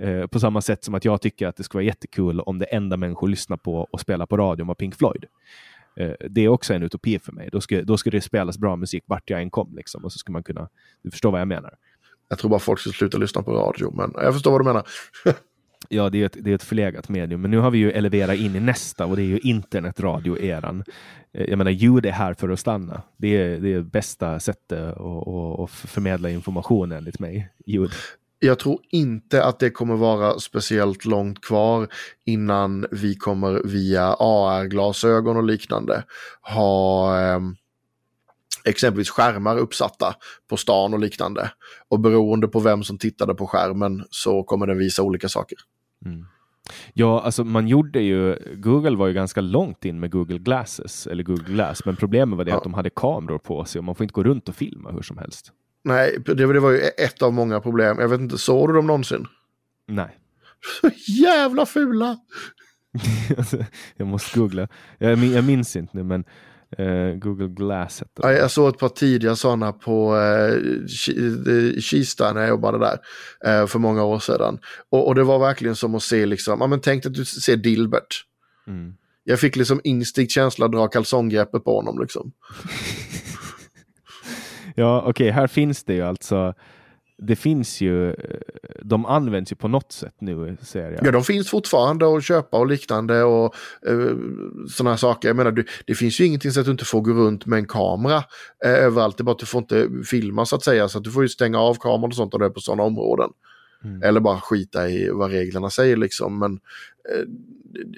Eh, 0.00 0.26
på 0.26 0.40
samma 0.40 0.60
sätt 0.60 0.84
som 0.84 0.94
att 0.94 1.04
jag 1.04 1.20
tycker 1.20 1.46
att 1.46 1.56
det 1.56 1.62
skulle 1.62 1.78
vara 1.78 1.86
jättekul 1.86 2.40
om 2.40 2.58
det 2.58 2.64
enda 2.64 2.96
människor 2.96 3.28
lyssnar 3.28 3.56
på 3.56 3.88
och 3.90 4.00
spelar 4.00 4.26
på 4.26 4.36
radion 4.36 4.66
var 4.66 4.74
Pink 4.74 4.94
Floyd. 4.94 5.24
Eh, 5.96 6.12
det 6.30 6.40
är 6.40 6.48
också 6.48 6.74
en 6.74 6.82
utopi 6.82 7.18
för 7.18 7.32
mig. 7.32 7.48
Då 7.52 7.60
ska, 7.60 7.82
då 7.82 7.96
ska 7.96 8.10
det 8.10 8.20
spelas 8.20 8.58
bra 8.58 8.76
musik 8.76 9.04
vart 9.06 9.30
jag 9.30 9.42
än 9.42 9.50
kom. 9.50 9.76
Liksom, 9.76 10.04
och 10.04 10.12
så 10.12 10.18
ska 10.18 10.32
man 10.32 10.42
kunna... 10.42 10.68
Du 11.02 11.10
förstår 11.10 11.30
vad 11.30 11.40
jag 11.40 11.48
menar? 11.48 11.74
Jag 12.28 12.38
tror 12.38 12.50
bara 12.50 12.60
folk 12.60 12.80
ska 12.80 12.90
sluta 12.90 13.18
lyssna 13.18 13.42
på 13.42 13.52
radio, 13.52 13.92
men 13.94 14.12
jag 14.14 14.34
förstår 14.34 14.50
vad 14.50 14.60
du 14.60 14.64
menar. 14.64 14.82
Ja, 15.88 16.10
det 16.10 16.22
är, 16.22 16.26
ett, 16.26 16.36
det 16.40 16.50
är 16.50 16.54
ett 16.54 16.62
förlegat 16.62 17.08
medium, 17.08 17.40
men 17.40 17.50
nu 17.50 17.58
har 17.58 17.70
vi 17.70 17.78
ju 17.78 17.90
eleverat 17.90 18.36
in 18.36 18.56
i 18.56 18.60
nästa 18.60 19.06
och 19.06 19.16
det 19.16 19.22
är 19.22 19.26
ju 19.26 19.38
internetradio-eran. 19.38 20.84
Eh, 21.32 21.44
Jag 21.44 21.58
menar, 21.58 21.70
ljud 21.70 22.06
är 22.06 22.10
här 22.10 22.34
för 22.34 22.48
att 22.48 22.60
stanna. 22.60 23.02
Det 23.16 23.28
är 23.28 23.60
det 23.60 23.72
är 23.72 23.82
bästa 23.82 24.40
sättet 24.40 24.78
att, 24.78 25.28
att, 25.28 25.60
att 25.60 25.70
förmedla 25.70 26.30
information 26.30 26.92
enligt 26.92 27.18
mig. 27.18 27.48
Ljud. 27.66 27.90
Jag 28.40 28.58
tror 28.58 28.80
inte 28.90 29.44
att 29.44 29.58
det 29.58 29.70
kommer 29.70 29.96
vara 29.96 30.38
speciellt 30.38 31.04
långt 31.04 31.40
kvar 31.44 31.88
innan 32.26 32.86
vi 32.90 33.14
kommer 33.14 33.62
via 33.64 34.16
AR-glasögon 34.18 35.36
och 35.36 35.44
liknande 35.44 36.04
ha 36.42 37.20
eh, 37.20 37.40
exempelvis 38.64 39.10
skärmar 39.10 39.58
uppsatta 39.58 40.14
på 40.50 40.56
stan 40.56 40.94
och 40.94 41.00
liknande. 41.00 41.50
Och 41.88 42.00
beroende 42.00 42.48
på 42.48 42.60
vem 42.60 42.82
som 42.82 42.98
tittade 42.98 43.34
på 43.34 43.46
skärmen 43.46 44.04
så 44.10 44.42
kommer 44.42 44.66
den 44.66 44.78
visa 44.78 45.02
olika 45.02 45.28
saker. 45.28 45.58
Ja, 46.92 47.20
alltså 47.20 47.44
man 47.44 47.68
gjorde 47.68 48.00
ju, 48.00 48.36
Google 48.56 48.96
var 48.96 49.06
ju 49.06 49.12
ganska 49.14 49.40
långt 49.40 49.84
in 49.84 50.00
med 50.00 50.10
Google 50.10 50.38
Glasses, 50.38 51.06
eller 51.06 51.22
Google 51.22 51.44
Glass, 51.54 51.84
men 51.84 51.96
problemet 51.96 52.36
var 52.36 52.44
det 52.44 52.50
Ja. 52.50 52.56
att 52.56 52.62
de 52.62 52.74
hade 52.74 52.90
kameror 52.90 53.38
på 53.38 53.64
sig 53.64 53.78
och 53.78 53.84
man 53.84 53.94
får 53.94 54.04
inte 54.04 54.12
gå 54.12 54.22
runt 54.22 54.48
och 54.48 54.54
filma 54.54 54.90
hur 54.90 55.02
som 55.02 55.18
helst. 55.18 55.52
Nej, 55.84 56.18
det, 56.26 56.34
det 56.34 56.60
var 56.60 56.70
ju 56.70 56.80
ett 56.80 57.22
av 57.22 57.32
många 57.32 57.60
problem. 57.60 57.96
Jag 57.98 58.08
vet 58.08 58.20
inte, 58.20 58.38
såg 58.38 58.68
du 58.68 58.72
dem 58.74 58.86
någonsin? 58.86 59.26
Nej. 59.88 60.18
Så 60.80 60.90
jävla 61.12 61.66
fula! 61.66 62.18
jag 63.96 64.06
måste 64.08 64.38
googla. 64.38 64.68
Jag, 64.98 65.18
jag 65.24 65.44
minns 65.44 65.76
inte 65.76 65.96
nu, 65.96 66.02
men 66.02 66.24
eh, 66.78 67.14
Google 67.18 67.48
Glass 67.48 68.00
hette 68.00 68.12
Ja, 68.22 68.28
det. 68.28 68.38
jag 68.38 68.50
såg 68.50 68.68
ett 68.68 68.78
par 68.78 68.88
tidiga 68.88 69.36
sådana 69.36 69.72
på 69.72 70.16
eh, 70.16 70.54
Ki- 70.86 71.80
Kista 71.80 72.32
när 72.32 72.40
jag 72.40 72.48
jobbade 72.48 72.78
där 72.78 72.98
eh, 73.44 73.66
för 73.66 73.78
många 73.78 74.04
år 74.04 74.18
sedan. 74.18 74.58
Och, 74.90 75.06
och 75.06 75.14
det 75.14 75.24
var 75.24 75.38
verkligen 75.38 75.76
som 75.76 75.94
att 75.94 76.02
se, 76.02 76.26
liksom, 76.26 76.60
ja, 76.60 76.66
men 76.66 76.80
tänk 76.80 77.06
att 77.06 77.14
du 77.14 77.24
ser 77.24 77.56
Dilbert. 77.56 78.24
Mm. 78.66 78.94
Jag 79.24 79.40
fick 79.40 79.56
liksom 79.56 79.80
instinkt 79.84 80.32
känsla 80.32 80.66
att 80.66 80.72
dra 80.72 80.88
kalsonggreppet 80.88 81.64
på 81.64 81.76
honom. 81.76 82.00
Liksom. 82.00 82.32
Ja, 84.78 85.02
okej, 85.06 85.30
här 85.30 85.46
finns 85.46 85.84
det 85.84 85.94
ju 85.94 86.02
alltså. 86.02 86.54
Det 87.22 87.36
finns 87.36 87.80
ju, 87.80 88.14
de 88.82 89.06
används 89.06 89.52
ju 89.52 89.56
på 89.56 89.68
något 89.68 89.92
sätt 89.92 90.14
nu, 90.18 90.56
ser 90.62 90.90
jag. 90.90 91.06
Ja, 91.06 91.10
de 91.10 91.24
finns 91.24 91.50
fortfarande 91.50 92.16
att 92.16 92.24
köpa 92.24 92.58
och 92.58 92.66
liknande 92.66 93.22
och 93.22 93.54
eh, 93.86 94.16
sådana 94.68 94.96
saker. 94.96 95.28
Jag 95.28 95.36
menar, 95.36 95.50
du, 95.50 95.64
det 95.86 95.94
finns 95.94 96.20
ju 96.20 96.26
ingenting 96.26 96.50
så 96.50 96.60
att 96.60 96.66
du 96.66 96.72
inte 96.72 96.84
får 96.84 97.00
gå 97.00 97.12
runt 97.12 97.46
med 97.46 97.58
en 97.58 97.66
kamera 97.66 98.24
eh, 98.64 98.72
överallt. 98.72 99.16
Det 99.16 99.22
är 99.22 99.24
bara 99.24 99.32
att 99.32 99.38
du 99.38 99.46
får 99.46 99.58
inte 99.58 99.88
filma 100.04 100.46
så 100.46 100.56
att 100.56 100.64
säga. 100.64 100.88
Så 100.88 100.98
att 100.98 101.04
du 101.04 101.10
får 101.10 101.22
ju 101.22 101.28
stänga 101.28 101.58
av 101.58 101.74
kameran 101.74 102.04
och 102.04 102.14
sånt 102.14 102.34
om 102.34 102.40
du 102.40 102.46
är 102.46 102.50
på 102.50 102.60
sådana 102.60 102.82
områden. 102.82 103.30
Mm. 103.84 104.02
Eller 104.02 104.20
bara 104.20 104.40
skita 104.40 104.88
i 104.88 105.10
vad 105.10 105.30
reglerna 105.30 105.70
säger 105.70 105.96
liksom. 105.96 106.38
Men 106.38 106.52
eh, 107.14 107.24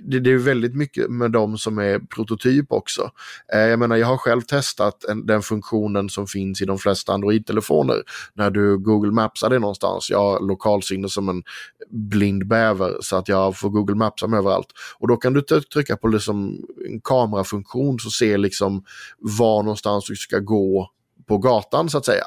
det, 0.03 0.21
det 0.21 0.33
är 0.33 0.39
väldigt 0.39 0.75
mycket 0.75 1.11
med 1.11 1.31
de 1.31 1.59
som 1.59 1.79
är 1.79 1.99
prototyp 1.99 2.73
också. 2.73 3.11
Eh, 3.53 3.61
jag 3.61 3.79
menar, 3.79 3.97
jag 3.97 4.07
har 4.07 4.17
själv 4.17 4.41
testat 4.41 5.05
en, 5.05 5.27
den 5.27 5.43
funktionen 5.43 6.09
som 6.09 6.27
finns 6.27 6.63
i 6.63 6.65
de 6.65 6.79
flesta 6.79 7.13
Android-telefoner. 7.13 8.03
När 8.35 8.51
du 8.51 8.79
Google 8.79 9.13
Mapsar 9.13 9.51
det 9.51 9.59
någonstans. 9.59 10.11
Jag 10.11 10.19
har 10.19 10.41
lokalsinne 10.41 11.09
som 11.09 11.29
en 11.29 11.43
blind 11.91 12.47
bäver 12.47 12.97
så 13.01 13.17
att 13.17 13.29
jag 13.29 13.59
får 13.59 13.71
Google 13.71 13.95
Mapsa 13.95 14.27
mig 14.27 14.39
överallt. 14.39 14.69
Och 14.99 15.09
då 15.09 15.17
kan 15.17 15.33
du 15.33 15.43
trycka 15.43 15.97
på 15.97 16.09
liksom 16.09 16.65
en 16.87 17.01
kamerafunktion 17.01 17.99
så 17.99 18.11
ser 18.11 18.39
liksom 18.39 18.85
var 19.19 19.63
någonstans 19.63 20.07
du 20.07 20.17
ska 20.17 20.39
gå 20.39 20.91
på 21.27 21.39
gatan 21.39 21.91
så 21.91 21.99
att 21.99 22.05
säga. 22.05 22.25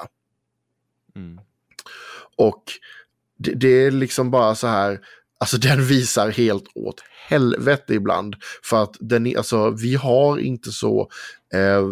Mm. 1.16 1.39
Och 2.38 2.64
det, 3.38 3.54
det, 3.54 3.68
är 3.68 3.91
liksom 3.91 4.32
bara 4.32 4.56
så 4.56 4.68
här, 4.68 5.00
alltså 5.44 5.58
den 5.58 5.86
visar 5.86 6.30
helt 6.30 6.64
åt 6.76 7.04
helvete 7.28 7.94
ibland. 7.94 8.36
För 8.64 8.84
att 8.84 8.96
den, 9.00 9.38
alltså, 9.38 9.70
vi 9.70 9.96
har 9.96 10.38
inte 10.38 10.72
så, 10.72 11.10
eh, 11.54 11.88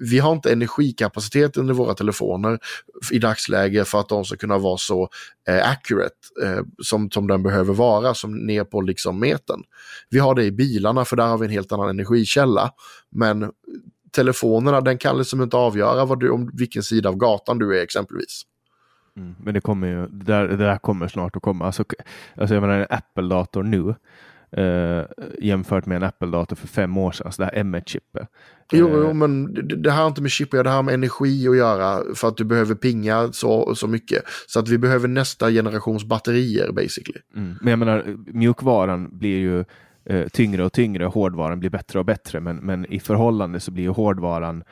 vi 0.00 0.18
har 0.18 0.32
inte 0.32 0.52
energikapaciteten 0.52 1.70
i 1.70 1.72
våra 1.72 1.94
telefoner 1.94 2.58
i 3.12 3.18
dagsläget 3.18 3.88
för 3.88 4.00
att 4.00 4.08
de 4.08 4.24
ska 4.24 4.36
kunna 4.36 4.58
vara 4.58 4.76
så 4.76 5.08
eh, 5.48 5.70
accurate 5.70 6.14
eh, 6.44 6.60
som, 6.82 7.10
som 7.10 7.26
den 7.26 7.42
behöver 7.42 7.74
vara, 7.74 8.14
som 8.14 8.46
ner 8.46 8.64
på 8.64 8.80
liksom 8.80 9.20
metern. 9.20 9.62
Vi 10.10 10.18
har 10.18 10.34
det 10.34 10.44
i 10.44 10.52
bilarna 10.52 11.04
för 11.04 11.16
där 11.16 11.26
har 11.26 11.38
vi 11.38 11.46
en 11.46 11.52
helt 11.52 11.72
annan 11.72 11.88
energikälla. 11.88 12.70
Men 13.10 13.50
telefonerna, 14.12 14.80
den 14.80 14.98
kan 14.98 15.18
liksom 15.18 15.42
inte 15.42 15.56
avgöra 15.56 16.04
vad 16.04 16.20
du, 16.20 16.30
om 16.30 16.50
vilken 16.54 16.82
sida 16.82 17.08
av 17.08 17.16
gatan 17.16 17.58
du 17.58 17.78
är 17.78 17.82
exempelvis. 17.82 18.42
Mm, 19.18 19.34
men 19.44 19.54
det 19.54 19.60
kommer 19.60 19.88
ju, 19.88 20.06
det 20.06 20.24
där, 20.24 20.48
det 20.48 20.56
där 20.56 20.78
kommer 20.78 21.08
snart 21.08 21.36
att 21.36 21.42
komma. 21.42 21.66
Alltså, 21.66 21.84
alltså 22.36 22.54
jag 22.54 22.60
menar 22.60 22.78
en 22.78 22.86
Apple-dator 22.90 23.62
nu 23.62 23.94
eh, 24.50 25.04
jämfört 25.38 25.86
med 25.86 25.96
en 25.96 26.02
Apple-dator 26.02 26.56
för 26.56 26.68
fem 26.68 26.96
år 26.96 27.12
sedan, 27.12 27.26
alltså 27.26 27.42
det 27.42 27.50
här 27.54 27.62
M1-chippet. 27.62 28.28
Jo, 28.72 28.90
jo, 28.92 29.08
eh, 29.08 29.14
men 29.14 29.54
det, 29.82 29.90
här 29.90 30.00
har 30.00 30.08
inte 30.08 30.22
med 30.22 30.30
chip 30.30 30.54
att 30.54 30.64
det 30.64 30.70
här 30.70 30.76
har 30.76 30.82
med 30.82 30.94
energi 30.94 31.48
att 31.48 31.56
göra 31.56 32.14
för 32.14 32.28
att 32.28 32.36
du 32.36 32.44
behöver 32.44 32.74
pinga 32.74 33.32
så, 33.32 33.74
så 33.74 33.86
mycket. 33.86 34.22
Så 34.46 34.60
att 34.60 34.68
vi 34.68 34.78
behöver 34.78 35.08
nästa 35.08 35.50
generations 35.50 36.04
batterier 36.04 36.72
basically. 36.72 37.20
Mm. 37.36 37.54
Men 37.60 37.70
jag 37.70 37.78
menar, 37.78 38.16
mjukvaran 38.26 39.18
blir 39.18 39.38
ju 39.38 39.64
eh, 40.04 40.28
tyngre 40.28 40.64
och 40.64 40.72
tyngre, 40.72 41.04
hårdvaran 41.04 41.60
blir 41.60 41.70
bättre 41.70 41.98
och 41.98 42.04
bättre, 42.04 42.40
men, 42.40 42.56
men 42.56 42.86
i 42.86 43.00
förhållande 43.00 43.60
så 43.60 43.70
blir 43.70 43.84
ju 43.84 43.90
hårdvaran 43.90 44.64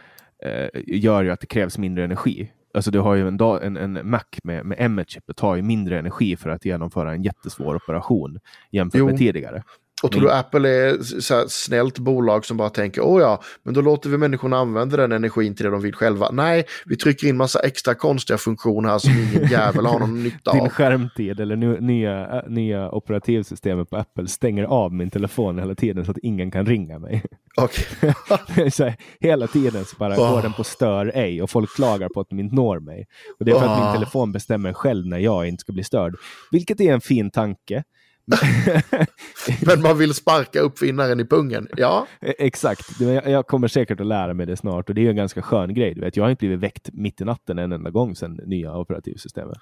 eh, 0.42 0.68
gör 0.86 1.22
ju 1.22 1.30
att 1.30 1.40
det 1.40 1.47
krävs 1.47 1.78
mindre 1.78 2.05
energi. 2.05 2.53
Alltså 2.77 2.91
du 2.91 2.99
har 2.99 3.14
ju 3.14 3.29
en, 3.29 3.41
en, 3.41 3.77
en 3.77 4.11
Mac 4.11 4.24
med, 4.45 4.66
med 4.66 4.79
M1-chip, 4.79 5.22
det 5.27 5.35
tar 5.35 5.57
ju 5.57 5.62
mindre 5.62 5.99
energi 5.99 6.37
för 6.37 6.51
att 6.51 6.64
genomföra 6.64 7.12
en 7.12 7.22
jättesvår 7.22 7.74
operation 7.74 8.39
jämfört 8.70 8.99
jo. 8.99 9.07
med 9.07 9.18
tidigare. 9.18 9.62
Och 10.03 10.12
tror 10.12 10.22
du 10.22 10.31
Apple 10.31 10.68
är 10.68 11.20
så 11.20 11.45
snällt 11.49 11.99
bolag 11.99 12.45
som 12.45 12.57
bara 12.57 12.70
tänker, 12.70 13.03
åh 13.03 13.20
ja, 13.20 13.43
men 13.62 13.74
då 13.74 13.81
låter 13.81 14.11
vi 14.11 14.18
människorna 14.18 14.57
använda 14.57 14.97
den 14.97 15.12
energin 15.12 15.55
till 15.55 15.64
det 15.64 15.70
de 15.70 15.81
vill 15.81 15.95
själva. 15.95 16.31
Nej, 16.31 16.64
vi 16.87 16.97
trycker 16.97 17.27
in 17.27 17.37
massa 17.37 17.61
extra 17.61 17.95
konstiga 17.95 18.39
funktioner 18.39 18.89
här 18.89 18.99
som 18.99 19.12
ingen 19.12 19.51
jävel 19.51 19.87
har 19.87 19.99
någon 19.99 20.22
nytta 20.22 20.51
av. 20.51 20.57
Din 20.57 20.70
skärmtid 20.70 21.41
eller 21.41 21.57
nya, 21.81 22.43
nya 22.49 22.91
operativsystemet 22.91 23.91
på 23.91 23.97
Apple 23.97 24.29
stänger 24.29 24.64
av 24.64 24.93
min 24.93 25.11
telefon 25.11 25.59
hela 25.59 25.74
tiden 25.74 26.05
så 26.05 26.11
att 26.11 26.18
ingen 26.18 26.51
kan 26.51 26.66
ringa 26.66 26.99
mig. 26.99 27.22
Okay. 27.57 28.95
hela 29.21 29.47
tiden 29.47 29.85
så 29.85 29.97
bara 29.97 30.15
oh. 30.15 30.35
går 30.35 30.43
den 30.43 30.53
på 30.53 30.65
stör 30.65 31.13
ej 31.15 31.43
och 31.43 31.51
folk 31.51 31.75
klagar 31.75 32.09
på 32.09 32.21
att 32.21 32.29
de 32.29 32.41
inte 32.41 32.55
når 32.55 32.81
mig. 32.81 33.07
Och 33.39 33.45
Det 33.45 33.51
är 33.51 33.59
för 33.59 33.67
oh. 33.67 33.73
att 33.73 33.85
min 33.85 33.95
telefon 33.95 34.33
bestämmer 34.33 34.73
själv 34.73 35.07
när 35.07 35.19
jag 35.19 35.49
inte 35.49 35.61
ska 35.61 35.73
bli 35.73 35.85
störd. 35.85 36.15
Vilket 36.51 36.81
är 36.81 36.93
en 36.93 37.01
fin 37.01 37.31
tanke. 37.31 37.85
Men 39.67 39.83
man 39.83 39.99
vill 39.99 40.15
sparka 40.15 40.61
uppfinnaren 40.61 41.21
i 41.21 41.25
pungen, 41.25 41.69
ja. 41.77 42.07
E- 42.21 42.35
exakt, 42.39 43.01
jag 43.01 43.47
kommer 43.47 43.69
säkert 43.69 44.01
att 44.01 44.07
lära 44.07 44.35
mig 44.35 44.47
det 44.47 44.57
snart 44.57 44.89
och 44.89 44.95
det 44.95 45.07
är 45.07 45.11
en 45.11 45.17
ganska 45.17 45.43
skön 45.43 45.75
grej. 45.75 45.95
Du 45.95 46.01
vet. 46.01 46.17
Jag 46.17 46.25
har 46.25 46.31
inte 46.31 46.41
blivit 46.41 46.61
väckt 46.61 46.91
mitt 46.93 47.21
i 47.21 47.25
natten 47.25 47.59
en 47.59 47.73
enda 47.73 47.91
gång 47.91 48.17
sedan 48.17 48.41
nya 48.47 48.77
operativsystemet. 48.77 49.59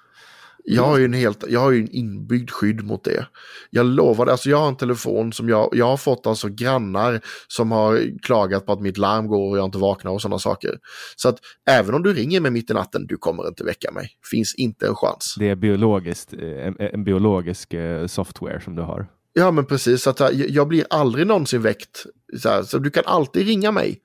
Jag 0.67 0.83
har 0.83 0.97
ju 0.97 1.05
en 1.05 1.13
helt, 1.13 1.43
jag 1.47 1.59
har 1.59 1.73
en 1.73 1.91
inbyggd 1.91 2.49
skydd 2.49 2.83
mot 2.83 3.03
det. 3.03 3.27
Jag 3.69 3.85
lovar, 3.85 4.27
alltså 4.27 4.49
jag 4.49 4.57
har 4.57 4.67
en 4.67 4.77
telefon 4.77 5.33
som 5.33 5.49
jag, 5.49 5.69
jag 5.73 5.85
har 5.85 5.97
fått 5.97 6.27
alltså 6.27 6.47
grannar 6.49 7.21
som 7.47 7.71
har 7.71 8.19
klagat 8.21 8.65
på 8.65 8.71
att 8.71 8.81
mitt 8.81 8.97
larm 8.97 9.27
går 9.27 9.49
och 9.49 9.57
jag 9.57 9.65
inte 9.65 9.77
vaknar 9.77 10.11
och 10.11 10.21
sådana 10.21 10.39
saker. 10.39 10.77
Så 11.15 11.29
att 11.29 11.39
även 11.69 11.95
om 11.95 12.03
du 12.03 12.13
ringer 12.13 12.41
mig 12.41 12.51
mitt 12.51 12.71
i 12.71 12.73
natten, 12.73 13.07
du 13.07 13.17
kommer 13.17 13.47
inte 13.47 13.63
väcka 13.63 13.91
mig. 13.91 14.09
Finns 14.31 14.55
inte 14.55 14.87
en 14.87 14.95
chans. 14.95 15.35
Det 15.39 15.49
är 15.49 15.55
biologiskt, 15.55 16.33
eh, 16.33 16.67
en, 16.67 16.75
en 16.79 17.03
biologisk 17.03 17.73
eh, 17.73 18.07
software 18.07 18.61
som 18.61 18.75
du 18.75 18.81
har. 18.81 19.07
Ja 19.33 19.51
men 19.51 19.65
precis, 19.65 20.07
att 20.07 20.21
eh, 20.21 20.29
jag 20.31 20.67
blir 20.67 20.85
aldrig 20.89 21.27
någonsin 21.27 21.61
väckt. 21.61 22.05
Så, 22.37 22.49
här, 22.49 22.63
så 22.63 22.77
du 22.77 22.89
kan 22.89 23.03
alltid 23.05 23.47
ringa 23.47 23.71
mig. 23.71 24.01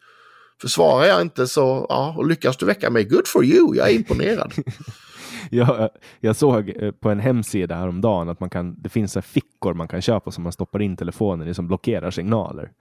För 0.60 0.68
svarar 0.68 1.06
jag 1.06 1.20
inte 1.20 1.46
så, 1.46 1.86
ja, 1.88 2.14
och 2.16 2.26
lyckas 2.26 2.56
du 2.56 2.66
väcka 2.66 2.90
mig, 2.90 3.04
good 3.04 3.26
for 3.26 3.44
you, 3.44 3.76
jag 3.76 3.90
är 3.90 3.94
imponerad. 3.94 4.52
jag, 5.50 5.90
jag 6.20 6.36
såg 6.36 6.72
eh, 6.76 6.90
på 6.90 7.10
en 7.10 7.20
hemsida 7.20 7.74
häromdagen 7.74 8.28
att 8.28 8.40
man 8.40 8.50
kan, 8.50 8.82
det 8.82 8.88
finns 8.88 9.12
så 9.12 9.22
fickor 9.22 9.74
man 9.74 9.88
kan 9.88 10.02
köpa 10.02 10.30
som 10.30 10.42
man 10.42 10.52
stoppar 10.52 10.82
in 10.82 10.96
telefonen 10.96 11.48
i 11.48 11.54
som 11.54 11.66
blockerar 11.66 12.10
signaler. 12.10 12.72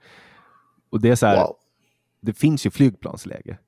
Och 0.90 1.00
det 1.00 1.10
är 1.10 1.14
så 1.14 1.26
här, 1.26 1.36
wow. 1.36 1.56
det 2.20 2.32
finns 2.32 2.66
ju 2.66 2.70
flygplansläge. 2.70 3.58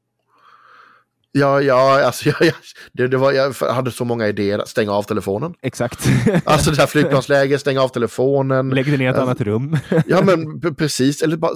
Ja, 1.32 1.61
ja, 1.61 2.05
alltså 2.05 2.28
jag, 2.28 2.36
jag, 2.40 2.55
det, 2.93 3.09
det 3.09 3.16
var, 3.16 3.32
jag 3.32 3.53
hade 3.53 3.90
så 3.90 4.05
många 4.05 4.28
idéer. 4.28 4.62
Stänga 4.66 4.93
av 4.93 5.03
telefonen. 5.03 5.55
Exakt. 5.62 6.09
Alltså 6.45 6.70
det 6.70 6.76
här 6.76 6.86
flygplansläge, 6.86 7.59
stänga 7.59 7.82
av 7.82 7.88
telefonen. 7.88 8.70
Lägg 8.70 8.90
den 8.90 9.01
i 9.01 9.05
ett 9.05 9.16
uh, 9.16 9.22
annat 9.22 9.40
rum. 9.40 9.76
ja, 10.07 10.22
men 10.22 10.61
precis. 10.74 11.22
Eller 11.22 11.36
bara, 11.36 11.53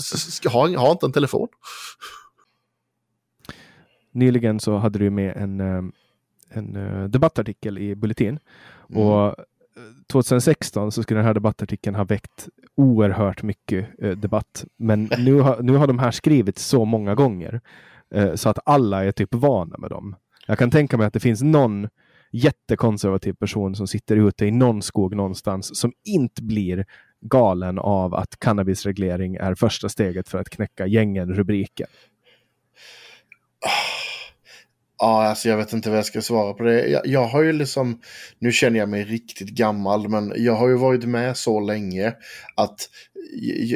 ha, 0.51 0.79
ha 0.79 0.93
inte 0.93 1.07
en 1.07 1.13
telefon. 1.13 1.49
Nyligen 4.13 4.61
så 4.61 4.77
hade 4.77 4.99
du 4.99 5.11
med 5.11 5.37
en, 5.37 5.61
eh, 5.61 5.83
en 6.49 6.77
uh, 6.77 7.09
debattartikel 7.09 7.79
i 7.79 7.95
Bulletin. 7.95 8.39
Mm. 8.91 9.03
Och 9.03 9.35
2016 10.13 10.85
eh, 10.85 10.91
så 10.91 11.03
skulle 11.03 11.19
den 11.19 11.27
här 11.27 11.35
debattartikeln 11.35 11.97
ha 11.97 12.05
väckt 12.05 12.49
oerhört 12.77 13.43
mycket 13.43 13.89
uh, 14.03 14.11
debatt. 14.11 14.65
Men 14.77 15.05
nu, 15.19 15.41
har, 15.41 15.63
nu 15.63 15.77
har 15.77 15.87
de 15.87 15.99
här 15.99 16.11
skrivits 16.11 16.67
så 16.67 16.85
många 16.85 17.15
gånger 17.15 17.61
så 18.35 18.49
att 18.49 18.59
alla 18.65 19.05
är 19.05 19.13
typ 19.13 19.35
vana 19.35 19.77
med 19.79 19.91
dem. 19.91 20.17
Jag 20.47 20.59
kan 20.59 20.71
tänka 20.71 20.97
mig 20.97 21.07
att 21.07 21.13
det 21.13 21.21
finns 21.21 21.43
någon 21.43 21.89
jättekonservativ 22.33 23.33
person 23.33 23.75
som 23.75 23.87
sitter 23.87 24.17
ute 24.17 24.47
i 24.47 24.51
någon 24.51 24.83
skog 24.83 25.17
någonstans 25.17 25.81
som 25.81 25.93
inte 26.05 26.43
blir 26.43 26.87
galen 27.21 27.79
av 27.79 28.15
att 28.15 28.39
cannabisreglering 28.39 29.37
är 29.37 29.55
första 29.55 29.89
steget 29.89 30.29
för 30.29 30.39
att 30.39 30.51
knäcka 30.51 30.87
gängen-rubriken. 30.87 31.89
Ja, 34.99 35.27
alltså 35.27 35.49
jag 35.49 35.57
vet 35.57 35.73
inte 35.73 35.89
vad 35.89 35.99
jag 35.99 36.07
ska 36.07 36.23
svara 36.23 36.55
på 36.55 36.63
det. 36.63 36.87
Jag, 36.87 37.07
jag, 37.07 37.27
har 37.27 37.43
ju 37.43 37.53
liksom, 37.53 38.01
nu 38.39 38.53
känner 38.53 38.79
jag 38.79 38.89
mig 38.89 39.05
riktigt 39.05 39.49
gammal, 39.49 40.09
men 40.09 40.33
jag 40.37 40.55
har 40.55 40.69
ju 40.69 40.77
varit 40.77 41.05
med 41.05 41.37
så 41.37 41.61
länge 41.61 42.15
att 42.55 42.89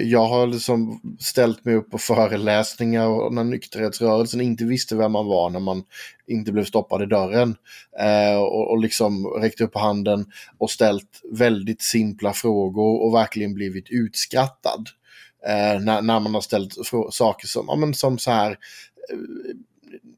jag 0.05 0.27
har 0.27 0.47
liksom 0.47 1.01
ställt 1.21 1.64
mig 1.64 1.75
upp 1.75 1.91
på 1.91 1.99
föreläsningar 1.99 3.07
och 3.07 3.35
när 3.35 3.45
nykterhetsrörelsen 3.45 4.41
inte 4.41 4.64
visste 4.64 4.97
vem 4.97 5.12
man 5.12 5.27
var 5.27 5.51
när 5.51 5.61
man 5.61 5.83
inte 6.27 6.53
blev 6.53 6.64
stoppad 6.64 7.03
i 7.03 7.07
dörren. 7.07 7.57
Eh, 8.01 8.37
och, 8.37 8.71
och 8.71 8.79
liksom 8.79 9.27
räckt 9.27 9.61
upp 9.61 9.75
handen 9.75 10.27
och 10.59 10.71
ställt 10.71 11.21
väldigt 11.33 11.83
simpla 11.83 12.33
frågor 12.33 13.03
och 13.03 13.14
verkligen 13.14 13.55
blivit 13.55 13.91
utskrattad. 13.91 14.89
Eh, 15.47 15.81
när, 15.81 16.03
när 16.03 16.21
man 16.21 16.35
har 16.35 16.41
ställt 16.41 16.73
saker 17.11 17.47
som, 17.47 17.64
ja, 17.68 17.77
men 17.77 17.95
som 17.95 18.18
så 18.18 18.31
här 18.31 18.51
eh, 18.51 19.18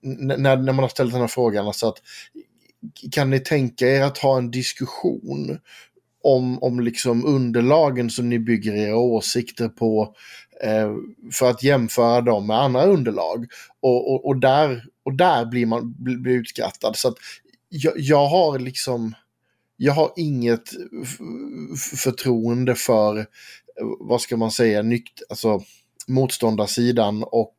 när, 0.02 0.56
när 0.56 0.72
man 0.72 0.78
har 0.78 0.88
ställt 0.88 1.12
den 1.12 1.20
här 1.20 1.28
frågan, 1.28 1.66
alltså 1.66 1.88
att 1.88 1.98
kan 3.12 3.30
ni 3.30 3.40
tänka 3.40 3.86
er 3.86 4.02
att 4.02 4.18
ha 4.18 4.38
en 4.38 4.50
diskussion 4.50 5.58
om, 6.22 6.62
om 6.62 6.80
liksom 6.80 7.26
underlagen 7.26 8.10
som 8.10 8.28
ni 8.28 8.38
bygger 8.38 8.74
era 8.74 8.96
åsikter 8.96 9.68
på 9.68 10.14
eh, 10.62 10.94
för 11.32 11.50
att 11.50 11.62
jämföra 11.62 12.20
dem 12.20 12.46
med 12.46 12.58
andra 12.58 12.84
underlag. 12.84 13.46
Och, 13.80 14.12
och, 14.12 14.26
och 14.26 14.36
där, 14.36 14.84
och 15.04 15.14
där 15.14 15.46
blir 15.46 15.66
man 15.66 15.94
blir 15.98 16.32
utskrattad. 16.32 16.96
Så 16.96 17.08
att 17.08 17.14
jag, 17.68 17.92
jag 17.96 18.28
har 18.28 18.58
liksom, 18.58 19.14
jag 19.76 19.92
har 19.92 20.12
inget 20.16 20.70
förtroende 21.96 22.74
för, 22.74 23.18
eh, 23.18 23.24
vad 24.00 24.20
ska 24.20 24.36
man 24.36 24.50
säga, 24.50 24.82
nykt, 24.82 25.22
alltså 25.28 25.62
motståndarsidan 26.06 27.22
och 27.22 27.56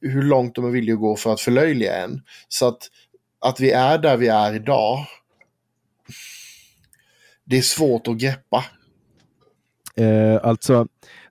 hur 0.00 0.22
långt 0.22 0.54
de 0.54 0.64
är 0.64 0.70
villiga 0.70 0.94
att 0.94 1.00
gå 1.00 1.16
för 1.16 1.32
att 1.32 1.40
förlöjliga 1.40 1.96
en. 1.96 2.22
Så 2.48 2.68
att, 2.68 2.78
att 3.40 3.60
vi 3.60 3.70
är 3.70 3.98
där 3.98 4.16
vi 4.16 4.28
är 4.28 4.54
idag, 4.54 4.98
det 7.44 7.58
är 7.58 7.62
svårt 7.62 8.08
att 8.08 8.16
greppa. 8.16 8.64
Eh, 9.96 10.40
alltså, 10.42 10.86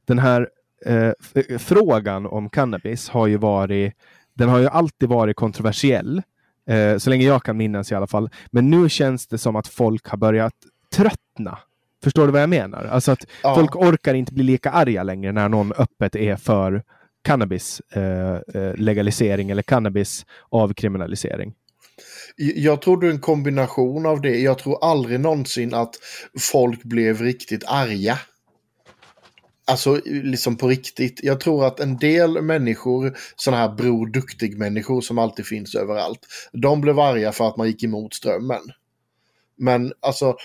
den 0.05 0.19
här 0.19 0.49
eh, 0.85 1.11
frågan 1.57 2.25
om 2.25 2.49
cannabis 2.49 3.09
har 3.09 3.27
ju 3.27 3.37
varit, 3.37 3.93
den 4.33 4.49
har 4.49 4.59
ju 4.59 4.67
alltid 4.67 5.09
varit 5.09 5.35
kontroversiell. 5.35 6.21
Eh, 6.69 6.97
så 6.97 7.09
länge 7.09 7.25
jag 7.25 7.43
kan 7.43 7.57
minnas 7.57 7.91
i 7.91 7.95
alla 7.95 8.07
fall. 8.07 8.29
Men 8.51 8.69
nu 8.69 8.89
känns 8.89 9.27
det 9.27 9.37
som 9.37 9.55
att 9.55 9.67
folk 9.67 10.07
har 10.07 10.17
börjat 10.17 10.53
tröttna 10.95 11.59
Förstår 12.05 12.25
du 12.25 12.31
vad 12.31 12.41
jag 12.41 12.49
menar? 12.49 12.83
Alltså 12.85 13.11
att 13.11 13.25
Ja. 13.43 13.55
folk 13.55 13.75
orkar 13.75 14.13
inte 14.13 14.33
bli 14.33 14.43
lika 14.43 14.71
arga 14.71 15.03
längre 15.03 15.31
när 15.31 15.49
någon 15.49 15.73
öppet 15.73 16.15
är 16.15 16.35
för 16.35 16.83
cannabis 17.25 17.81
eh, 17.91 18.35
eh, 18.35 18.75
legalisering 18.75 19.49
eller 19.49 19.61
cannabis 19.61 20.25
avkriminalisering. 20.49 21.53
Jag 22.37 22.81
tror 22.81 23.01
det 23.01 23.07
är 23.07 23.11
en 23.11 23.19
kombination 23.19 24.05
av 24.05 24.21
det. 24.21 24.39
Jag 24.39 24.57
tror 24.57 24.83
aldrig 24.83 25.19
någonsin 25.19 25.73
att 25.73 25.95
folk 26.39 26.83
blev 26.83 27.21
riktigt 27.21 27.63
arga. 27.67 28.19
Alltså 29.67 30.01
liksom 30.05 30.55
på 30.55 30.67
riktigt. 30.67 31.19
Jag 31.23 31.39
tror 31.39 31.65
att 31.65 31.79
en 31.79 31.97
del 31.97 32.41
människor, 32.41 33.17
sådana 33.35 33.61
här 33.61 33.75
Bror 33.75 34.07
Duktig-människor 34.07 35.01
som 35.01 35.17
alltid 35.17 35.45
finns 35.45 35.75
överallt, 35.75 36.19
de 36.51 36.81
blev 36.81 36.99
arga 36.99 37.31
för 37.31 37.47
att 37.47 37.57
man 37.57 37.67
gick 37.67 37.83
emot 37.83 38.13
strömmen. 38.13 38.61
Men 39.57 39.93
alltså 39.99 40.35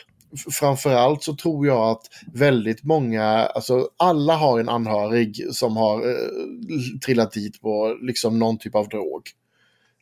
framförallt 0.51 1.22
så 1.22 1.37
tror 1.37 1.66
jag 1.66 1.91
att 1.91 2.03
väldigt 2.33 2.85
många, 2.85 3.24
alltså 3.26 3.89
alla 3.97 4.37
har 4.37 4.61
en 4.61 4.68
anhörig 4.68 5.55
som 5.55 5.76
har 5.76 6.11
eh, 6.11 6.16
trillat 7.05 7.33
dit 7.33 7.61
på 7.61 7.99
liksom 8.03 8.39
någon 8.39 8.59
typ 8.59 8.74
av 8.74 8.89
drog. 8.89 9.22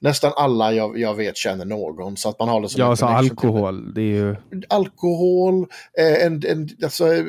Nästan 0.00 0.32
alla 0.36 0.72
jag, 0.72 0.98
jag 0.98 1.14
vet 1.14 1.36
känner 1.36 1.64
någon 1.64 2.16
så 2.16 2.28
att 2.28 2.38
man 2.38 2.48
har 2.48 2.60
det 2.60 2.68
som 2.68 2.80
Ja, 2.80 2.86
alltså 2.86 3.06
alkohol, 3.06 3.94
det 3.94 4.02
är 4.02 4.04
ju... 4.04 4.36
alkohol, 4.68 5.66
eh, 5.98 6.26
en, 6.26 6.42
en, 6.46 6.68
alltså, 6.82 7.14
eh, 7.14 7.24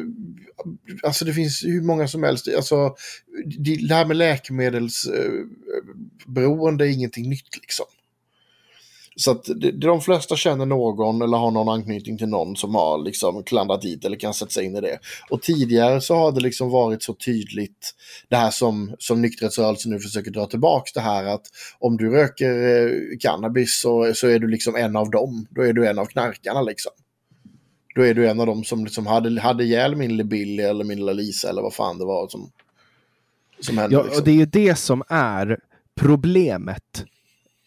alltså 1.04 1.26
det 1.26 1.34
finns 1.34 1.64
hur 1.66 1.82
många 1.82 2.08
som 2.08 2.24
helst. 2.24 2.48
Alltså, 2.56 2.96
det, 3.46 3.88
det 3.88 3.96
här 3.96 4.06
med 4.06 4.18
läkemedelsberoende 4.18 6.88
är 6.88 6.92
ingenting 6.92 7.30
nytt 7.30 7.58
liksom. 7.62 7.86
Så 9.20 9.32
att 9.32 9.46
de 9.74 10.02
flesta 10.02 10.36
känner 10.36 10.66
någon 10.66 11.22
eller 11.22 11.38
har 11.38 11.52
någon 11.52 11.70
anknytning 11.70 12.18
till 12.18 12.28
någon 12.28 12.56
som 12.56 12.76
har 12.76 13.04
liksom 13.04 13.44
klandrat 13.44 13.82
dit 13.82 14.06
eller 14.06 14.18
kan 14.18 14.34
sätta 14.34 14.52
sig 14.52 14.66
in 14.66 14.76
i 14.76 14.82
det. 14.82 15.00
Och 15.30 15.42
tidigare 15.42 16.02
så 16.02 16.16
har 16.16 16.32
det 16.32 16.40
liksom 16.40 16.70
varit 16.70 17.04
så 17.04 17.14
tydligt 17.14 17.96
det 18.30 18.36
här 18.36 18.52
som, 18.52 18.96
som 19.00 19.22
nykterhetsrörelsen 19.22 19.92
nu 19.92 20.00
försöker 20.00 20.32
dra 20.32 20.46
tillbaka 20.46 20.92
det 20.94 21.00
här 21.00 21.26
att 21.26 21.42
om 21.80 21.98
du 21.98 22.10
röker 22.10 22.52
eh, 22.52 23.18
cannabis 23.20 23.80
så, 23.82 24.12
så 24.14 24.28
är 24.28 24.40
du 24.40 24.48
liksom 24.48 24.76
en 24.76 24.96
av 24.96 25.10
dem. 25.10 25.48
Då 25.50 25.62
är 25.62 25.74
du 25.74 25.88
en 25.88 26.00
av 26.00 26.06
knarkarna 26.06 26.62
liksom. 26.62 26.92
Då 27.96 28.02
är 28.02 28.14
du 28.14 28.30
en 28.30 28.40
av 28.40 28.46
dem 28.46 28.64
som 28.64 28.86
liksom 28.86 29.08
hade, 29.08 29.42
hade 29.42 29.64
ihjäl 29.64 29.96
min 29.96 30.10
lille 30.10 30.24
Billy 30.24 30.64
eller 30.64 30.86
min 30.86 30.98
lilla 30.98 31.14
Lisa 31.14 31.50
eller 31.50 31.62
vad 31.62 31.74
fan 31.74 31.98
det 31.98 32.06
var 32.06 32.28
som, 32.28 32.52
som 33.60 33.78
hände. 33.78 33.96
Ja, 33.96 34.04
liksom. 34.04 34.20
och 34.20 34.26
det 34.26 34.32
är 34.32 34.36
ju 34.36 34.46
det 34.46 34.76
som 34.76 35.04
är 35.10 35.60
problemet. 35.96 37.06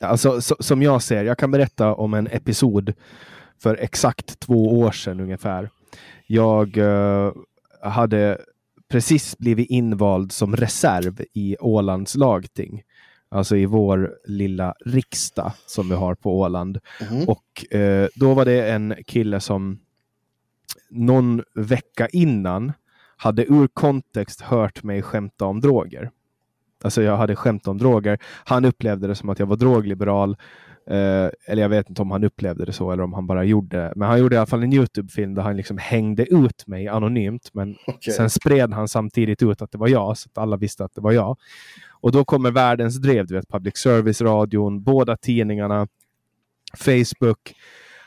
Alltså, 0.02 0.40
så, 0.40 0.56
som 0.60 0.82
jag 0.82 1.02
ser, 1.02 1.24
jag 1.24 1.38
kan 1.38 1.50
berätta 1.50 1.94
om 1.94 2.14
en 2.14 2.26
episod 2.26 2.92
för 3.62 3.76
exakt 3.80 4.40
två 4.40 4.78
år 4.80 4.90
sedan 4.90 5.20
ungefär. 5.20 5.70
Jag 6.26 6.76
eh, 6.76 7.32
hade 7.82 8.38
precis 8.88 9.38
blivit 9.38 9.70
invald 9.70 10.32
som 10.32 10.56
reserv 10.56 11.24
i 11.32 11.56
Ålands 11.60 12.14
lagting. 12.14 12.82
Alltså 13.28 13.56
i 13.56 13.66
vår 13.66 14.14
lilla 14.24 14.74
riksdag 14.84 15.52
som 15.66 15.88
vi 15.88 15.94
har 15.94 16.14
på 16.14 16.40
Åland. 16.40 16.78
Mhm. 17.10 17.28
Och 17.28 17.74
eh, 17.74 18.08
då 18.14 18.34
var 18.34 18.44
det 18.44 18.70
en 18.70 18.94
kille 19.06 19.40
som 19.40 19.78
någon 20.90 21.42
vecka 21.54 22.08
innan 22.08 22.72
hade 23.16 23.44
ur 23.52 23.66
kontext 23.66 24.40
hört 24.40 24.82
mig 24.82 25.02
skämta 25.02 25.44
om 25.44 25.60
droger. 25.60 26.10
Alltså 26.84 27.02
jag 27.02 27.16
hade 27.16 27.36
skämt 27.36 27.68
om 27.68 27.78
droger. 27.78 28.18
Han 28.44 28.64
upplevde 28.64 29.06
det 29.06 29.14
som 29.14 29.28
att 29.28 29.38
jag 29.38 29.46
var 29.46 29.56
drogliberal. 29.56 30.36
Eh, 30.90 31.30
eller 31.46 31.62
jag 31.62 31.68
vet 31.68 31.88
inte 31.88 32.02
om 32.02 32.10
han 32.10 32.24
upplevde 32.24 32.64
det 32.64 32.72
så 32.72 32.92
eller 32.92 33.02
om 33.02 33.12
han 33.12 33.26
bara 33.26 33.44
gjorde 33.44 33.76
det. 33.76 33.92
Men 33.96 34.08
han 34.08 34.18
gjorde 34.20 34.34
i 34.34 34.38
alla 34.38 34.46
fall 34.46 34.62
en 34.62 34.72
Youtube-film 34.72 35.34
där 35.34 35.42
han 35.42 35.56
liksom 35.56 35.78
hängde 35.78 36.34
ut 36.34 36.66
mig 36.66 36.88
anonymt. 36.88 37.50
Men 37.52 37.76
Okej. 37.86 38.12
sen 38.14 38.30
spred 38.30 38.72
han 38.72 38.88
samtidigt 38.88 39.42
ut 39.42 39.62
att 39.62 39.72
det 39.72 39.78
var 39.78 39.88
jag, 39.88 40.18
så 40.18 40.28
att 40.32 40.38
alla 40.38 40.56
visste 40.56 40.84
att 40.84 40.94
det 40.94 41.00
var 41.00 41.12
jag. 41.12 41.36
Och 41.90 42.12
då 42.12 42.24
kommer 42.24 42.50
världens 42.50 42.96
drev, 42.96 43.26
du 43.26 43.34
vet, 43.34 43.48
public 43.48 43.76
service-radion, 43.76 44.82
båda 44.82 45.16
tidningarna, 45.16 45.88
Facebook. 46.76 47.54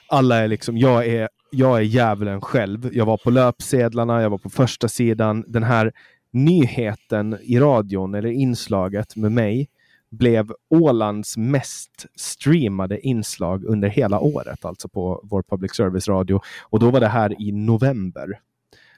Alla 0.08 0.38
är 0.38 0.48
liksom, 0.48 0.78
jag 0.78 1.08
är, 1.08 1.30
jag 1.52 1.78
är 1.78 1.82
djävulen 1.82 2.42
själv. 2.42 2.90
Jag 2.94 3.06
var 3.06 3.18
på 3.18 3.30
löpsedlarna, 3.30 4.22
jag 4.22 4.30
var 4.30 4.38
på 4.38 4.50
första 4.50 4.88
sidan. 4.88 5.44
Den 5.48 5.64
här 5.64 5.92
nyheten 6.36 7.38
i 7.42 7.60
radion, 7.60 8.16
eller 8.16 8.30
inslaget 8.30 9.16
med 9.16 9.32
mig, 9.32 9.70
blev 10.10 10.54
Ålands 10.70 11.38
mest 11.38 12.06
streamade 12.16 13.00
inslag 13.08 13.66
under 13.66 13.88
hela 13.88 14.20
året, 14.20 14.66
alltså 14.66 14.88
på 14.88 15.22
vår 15.24 15.44
public 15.44 15.76
service-radio. 15.76 16.42
Och 16.62 16.80
då 16.80 16.92
var 16.92 17.00
det 17.00 17.08
här 17.08 17.42
i 17.42 17.52
november. 17.52 18.40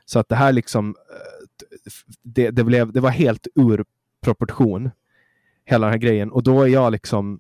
Så 0.06 0.20
att 0.20 0.30
det 0.30 0.36
här 0.36 0.52
liksom, 0.52 0.90
eh, 0.90 1.90
det, 2.24 2.50
det, 2.50 2.64
blev, 2.64 2.92
det 2.92 3.00
var 3.00 3.10
helt 3.10 3.48
ur 3.56 3.86
proportion, 4.22 4.92
hela 5.66 5.88
den 5.88 5.94
här 5.94 6.00
grejen. 6.00 6.32
Och 6.32 6.44
då 6.44 6.62
är 6.62 6.68
jag 6.68 6.92
liksom, 6.92 7.40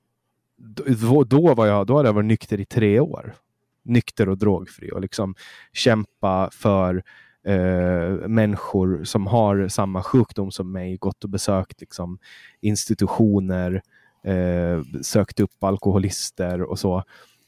då, 0.88 1.24
då 1.24 1.54
var 1.54 1.68
jag, 1.68 1.88
då 1.88 1.98
hade 1.98 2.10
jag 2.10 2.14
varit 2.14 2.26
nykter 2.26 2.60
i 2.60 2.66
tre 2.66 3.00
år. 3.00 3.36
Nykter 3.84 4.30
och 4.30 4.38
drogfri 4.38 4.92
och 4.92 5.02
liksom 5.02 5.36
kämpa 5.74 6.50
för 6.54 7.04
eh, 7.48 8.28
människor 8.28 9.04
som 9.04 9.28
har 9.28 9.68
samma 9.68 10.04
sjukdom 10.04 10.52
som 10.52 10.72
mig, 10.72 10.98
gått 10.98 11.24
och 11.24 11.30
besökt 11.30 11.82
liksom, 11.82 12.20
institutioner, 12.62 13.82
eh, 14.24 14.82
sökt 15.02 15.40
upp 15.40 15.64
alkoholister 15.64 16.62
och 16.62 16.80
så. 16.80 17.04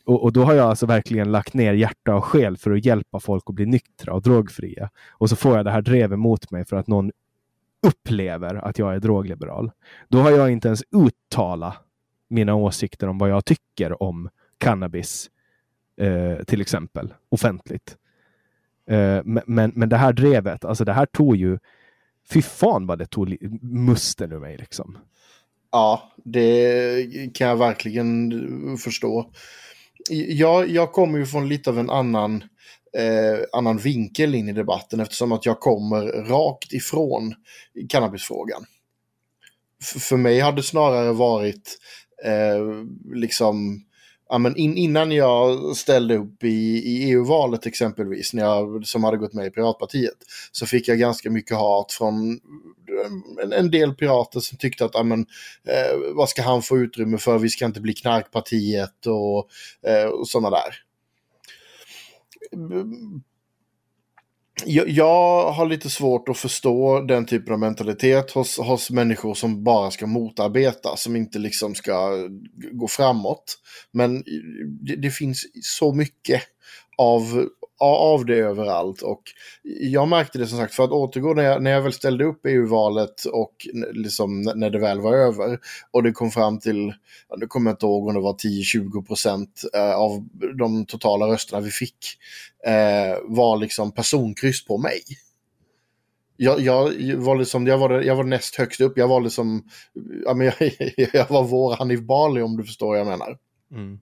Och, 0.05 0.23
och 0.23 0.33
då 0.33 0.43
har 0.43 0.53
jag 0.53 0.69
alltså 0.69 0.85
verkligen 0.85 1.31
lagt 1.31 1.53
ner 1.53 1.73
hjärta 1.73 2.15
och 2.15 2.25
själ 2.25 2.57
för 2.57 2.71
att 2.71 2.85
hjälpa 2.85 3.19
folk 3.19 3.43
att 3.47 3.55
bli 3.55 3.65
nyktra 3.65 4.13
och 4.13 4.21
drogfria. 4.21 4.89
Och 5.09 5.29
så 5.29 5.35
får 5.35 5.55
jag 5.57 5.65
det 5.65 5.71
här 5.71 5.81
drevet 5.81 6.19
mot 6.19 6.51
mig 6.51 6.65
för 6.65 6.75
att 6.75 6.87
någon 6.87 7.11
upplever 7.87 8.55
att 8.55 8.79
jag 8.79 8.95
är 8.95 8.99
drogliberal. 8.99 9.71
Då 10.07 10.19
har 10.19 10.31
jag 10.31 10.51
inte 10.51 10.67
ens 10.67 10.83
uttalat 10.91 11.75
mina 12.29 12.55
åsikter 12.55 13.07
om 13.07 13.17
vad 13.17 13.29
jag 13.29 13.45
tycker 13.45 14.03
om 14.03 14.29
cannabis, 14.57 15.29
eh, 16.01 16.43
till 16.43 16.61
exempel, 16.61 17.13
offentligt. 17.29 17.97
Eh, 18.89 19.21
men, 19.25 19.43
men, 19.47 19.71
men 19.75 19.89
det 19.89 19.97
här 19.97 20.13
drevet, 20.13 20.65
alltså 20.65 20.85
det 20.85 20.93
här 20.93 21.05
tog 21.05 21.35
ju, 21.35 21.59
fy 22.29 22.41
fan 22.41 22.87
vad 22.87 22.99
det 22.99 23.05
tog 23.05 23.37
musten 23.61 24.31
ur 24.31 24.39
mig 24.39 24.57
liksom. 24.57 24.97
Ja, 25.71 26.11
det 26.25 27.33
kan 27.33 27.47
jag 27.47 27.55
verkligen 27.55 28.31
förstå. 28.77 29.31
Jag, 30.27 30.69
jag 30.69 30.91
kommer 30.91 31.17
ju 31.19 31.25
från 31.25 31.49
lite 31.49 31.69
av 31.69 31.79
en 31.79 31.89
annan, 31.89 32.43
eh, 32.97 33.39
annan 33.53 33.77
vinkel 33.77 34.35
in 34.35 34.49
i 34.49 34.53
debatten 34.53 34.99
eftersom 34.99 35.31
att 35.31 35.45
jag 35.45 35.59
kommer 35.59 36.05
rakt 36.29 36.73
ifrån 36.73 37.33
cannabisfrågan. 37.89 38.65
F- 39.81 40.01
för 40.01 40.17
mig 40.17 40.39
hade 40.39 40.57
det 40.57 40.63
snarare 40.63 41.11
varit 41.11 41.77
eh, 42.25 42.85
liksom 43.13 43.83
Ja, 44.31 44.37
men 44.37 44.57
in, 44.57 44.77
innan 44.77 45.11
jag 45.11 45.75
ställde 45.77 46.17
upp 46.17 46.43
i, 46.43 46.47
i 46.47 47.11
EU-valet 47.11 47.65
exempelvis, 47.65 48.33
när 48.33 48.43
jag, 48.43 48.87
som 48.87 49.03
hade 49.03 49.17
gått 49.17 49.33
med 49.33 49.47
i 49.47 49.49
Piratpartiet, 49.49 50.17
så 50.51 50.65
fick 50.65 50.87
jag 50.87 50.99
ganska 50.99 51.29
mycket 51.31 51.57
hat 51.57 51.91
från 51.91 52.31
eh, 52.31 53.43
en, 53.43 53.53
en 53.53 53.71
del 53.71 53.93
pirater 53.93 54.39
som 54.39 54.57
tyckte 54.57 54.85
att 54.85 54.93
ja, 54.93 55.03
men, 55.03 55.19
eh, 55.67 56.13
vad 56.13 56.29
ska 56.29 56.41
han 56.41 56.61
få 56.61 56.77
utrymme 56.77 57.17
för, 57.17 57.37
vi 57.37 57.49
ska 57.49 57.65
inte 57.65 57.81
bli 57.81 57.93
knarkpartiet 57.93 59.05
och, 59.05 59.49
eh, 59.89 60.05
och 60.05 60.27
sådana 60.27 60.49
där. 60.49 60.75
Jag, 64.65 64.89
jag 64.89 65.51
har 65.51 65.65
lite 65.65 65.89
svårt 65.89 66.29
att 66.29 66.37
förstå 66.37 67.01
den 67.01 67.25
typen 67.25 67.53
av 67.53 67.59
mentalitet 67.59 68.31
hos, 68.31 68.57
hos 68.57 68.91
människor 68.91 69.33
som 69.33 69.63
bara 69.63 69.91
ska 69.91 70.07
motarbeta, 70.07 70.97
som 70.97 71.15
inte 71.15 71.39
liksom 71.39 71.75
ska 71.75 72.27
gå 72.71 72.87
framåt. 72.87 73.57
Men 73.91 74.23
det, 74.81 74.95
det 74.95 75.11
finns 75.11 75.45
så 75.61 75.93
mycket 75.93 76.41
av, 76.97 77.49
av 77.79 78.25
det 78.25 78.35
överallt. 78.35 79.01
Och 79.01 79.21
jag 79.79 80.07
märkte 80.07 80.37
det 80.37 80.47
som 80.47 80.57
sagt, 80.57 80.73
för 80.73 80.83
att 80.83 80.91
återgå 80.91 81.33
när 81.33 81.43
jag, 81.43 81.63
när 81.63 81.71
jag 81.71 81.81
väl 81.81 81.93
ställde 81.93 82.25
upp 82.25 82.45
EU-valet 82.45 83.25
och 83.25 83.67
liksom 83.91 84.41
när 84.41 84.69
det 84.69 84.79
väl 84.79 85.01
var 85.01 85.13
över 85.13 85.59
och 85.91 86.03
det 86.03 86.11
kom 86.11 86.31
fram 86.31 86.59
till, 86.59 86.93
nu 87.37 87.47
kommer 87.47 87.69
jag 87.69 87.73
inte 87.73 87.85
ihåg 87.85 88.07
om 88.07 88.13
det 88.13 88.19
var 88.19 88.33
10-20 88.33 89.05
procent 89.07 89.63
eh, 89.73 89.95
av 89.95 90.27
de 90.57 90.85
totala 90.85 91.27
rösterna 91.27 91.61
vi 91.61 91.71
fick, 91.71 91.97
eh, 92.65 93.17
var 93.23 93.57
liksom 93.57 93.91
personkryss 93.91 94.65
på 94.65 94.77
mig. 94.77 95.01
Jag, 96.37 96.59
jag, 96.59 96.83
var 97.17 97.35
liksom, 97.35 97.67
jag, 97.67 97.77
var, 97.77 98.01
jag 98.01 98.15
var 98.15 98.23
näst 98.23 98.55
högst 98.55 98.81
upp, 98.81 98.97
jag 98.97 99.07
var 99.07 99.21
liksom, 99.21 99.63
jag, 100.25 100.53
jag 101.13 101.29
var 101.29 101.43
vår 101.43 101.75
Hanif 101.75 102.01
Bali 102.01 102.41
om 102.41 102.57
du 102.57 102.63
förstår 102.63 102.87
vad 102.87 102.99
jag 102.99 103.07
menar. 103.07 103.37
Mm. 103.71 103.99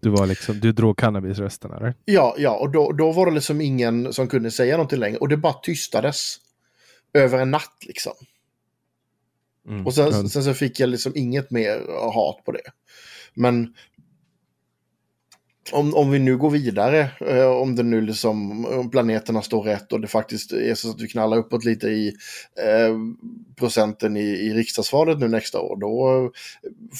Du 0.00 0.10
var 0.10 0.26
liksom, 0.26 0.60
du 0.60 0.72
drog 0.72 0.98
cannabisrösten 0.98 1.70
eller? 1.72 1.94
Ja, 2.04 2.34
ja, 2.38 2.56
och 2.56 2.70
då, 2.70 2.92
då 2.92 3.12
var 3.12 3.26
det 3.26 3.32
liksom 3.32 3.60
ingen 3.60 4.12
som 4.12 4.28
kunde 4.28 4.50
säga 4.50 4.76
någonting 4.76 4.98
längre. 4.98 5.18
Och 5.18 5.28
det 5.28 5.36
bara 5.36 5.52
tystades. 5.52 6.36
Över 7.12 7.38
en 7.38 7.50
natt 7.50 7.84
liksom. 7.86 8.12
Mm. 9.68 9.86
Och 9.86 9.94
sen, 9.94 10.28
sen 10.28 10.44
så 10.44 10.54
fick 10.54 10.80
jag 10.80 10.88
liksom 10.88 11.12
inget 11.14 11.50
mer 11.50 11.78
hat 12.12 12.44
på 12.44 12.52
det. 12.52 12.70
Men 13.34 13.74
om, 15.72 15.94
om 15.94 16.10
vi 16.10 16.18
nu 16.18 16.36
går 16.36 16.50
vidare, 16.50 17.10
eh, 17.20 17.46
om 17.46 17.76
det 17.76 17.82
nu 17.82 18.00
liksom, 18.00 18.66
om 18.66 18.90
planeterna 18.90 19.42
står 19.42 19.62
rätt 19.62 19.92
och 19.92 20.00
det 20.00 20.08
faktiskt 20.08 20.52
är 20.52 20.74
så 20.74 20.90
att 20.90 21.00
vi 21.00 21.08
knallar 21.08 21.36
uppåt 21.36 21.64
lite 21.64 21.88
i 21.88 22.08
eh, 22.66 22.96
procenten 23.56 24.16
i, 24.16 24.20
i 24.20 24.52
riksdagsvalet 24.54 25.18
nu 25.18 25.28
nästa 25.28 25.60
år, 25.60 25.76
då 25.76 26.24
eh, 26.24 26.30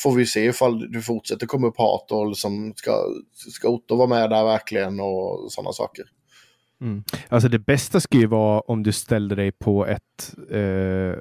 får 0.02 0.12
vi 0.12 0.26
se 0.26 0.44
ifall 0.44 0.92
det 0.92 1.00
fortsätter 1.00 1.46
komma 1.46 1.66
upp 1.66 1.78
hat 1.78 2.12
och 2.12 2.28
liksom 2.28 2.72
ska, 2.76 3.04
ska 3.34 3.68
Otto 3.68 3.96
vara 3.96 4.08
med 4.08 4.30
där 4.30 4.44
verkligen 4.44 5.00
och 5.00 5.52
sådana 5.52 5.72
saker. 5.72 6.04
Mm. 6.80 7.04
Alltså 7.28 7.48
det 7.48 7.58
bästa 7.58 8.00
skulle 8.00 8.22
ju 8.22 8.28
vara 8.28 8.60
om 8.60 8.82
du 8.82 8.92
ställde 8.92 9.34
dig 9.34 9.52
på 9.52 9.86
ett 9.86 10.34
eh, 10.50 11.14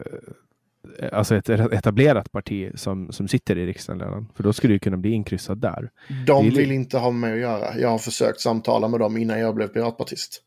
alltså 1.12 1.36
ett 1.36 1.50
etablerat 1.50 2.32
parti 2.32 2.72
som, 2.76 3.12
som 3.12 3.28
sitter 3.28 3.58
i 3.58 3.66
riksdagen 3.66 4.00
redan. 4.00 4.28
För 4.36 4.44
då 4.44 4.54
skulle 4.54 4.74
du 4.74 4.80
kunna 4.80 4.98
bli 4.98 5.12
inkryssad 5.12 5.58
där. 5.58 5.90
De 6.28 6.50
vill 6.50 6.72
inte 6.72 6.98
ha 6.98 7.12
med 7.12 7.34
att 7.34 7.40
göra. 7.40 7.78
Jag 7.78 7.90
har 7.90 7.98
försökt 7.98 8.40
samtala 8.40 8.88
med 8.88 9.00
dem 9.00 9.18
innan 9.18 9.40
jag 9.40 9.56
blev 9.56 9.68
piratpartist. 9.68 10.42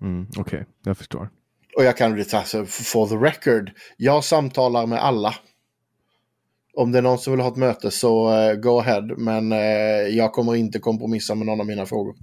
Mm, 0.00 0.26
Okej, 0.30 0.40
okay. 0.40 0.64
jag 0.84 0.98
förstår. 0.98 1.28
Och 1.76 1.84
jag 1.84 1.96
kan 1.96 2.16
det 2.16 2.34
alltså, 2.34 2.66
for 2.66 3.06
the 3.06 3.14
record. 3.14 3.70
Jag 3.96 4.24
samtalar 4.24 4.86
med 4.86 4.98
alla. 4.98 5.34
Om 6.74 6.92
det 6.92 6.98
är 6.98 7.02
någon 7.02 7.18
som 7.18 7.32
vill 7.32 7.40
ha 7.40 7.48
ett 7.48 7.56
möte 7.56 7.90
så 7.90 8.30
uh, 8.30 8.54
go 8.54 8.78
ahead. 8.78 9.02
Men 9.16 9.52
uh, 9.52 9.58
jag 10.08 10.32
kommer 10.32 10.54
inte 10.54 10.78
kompromissa 10.78 11.34
med 11.34 11.46
någon 11.46 11.60
av 11.60 11.66
mina 11.66 11.86
frågor. 11.86 12.14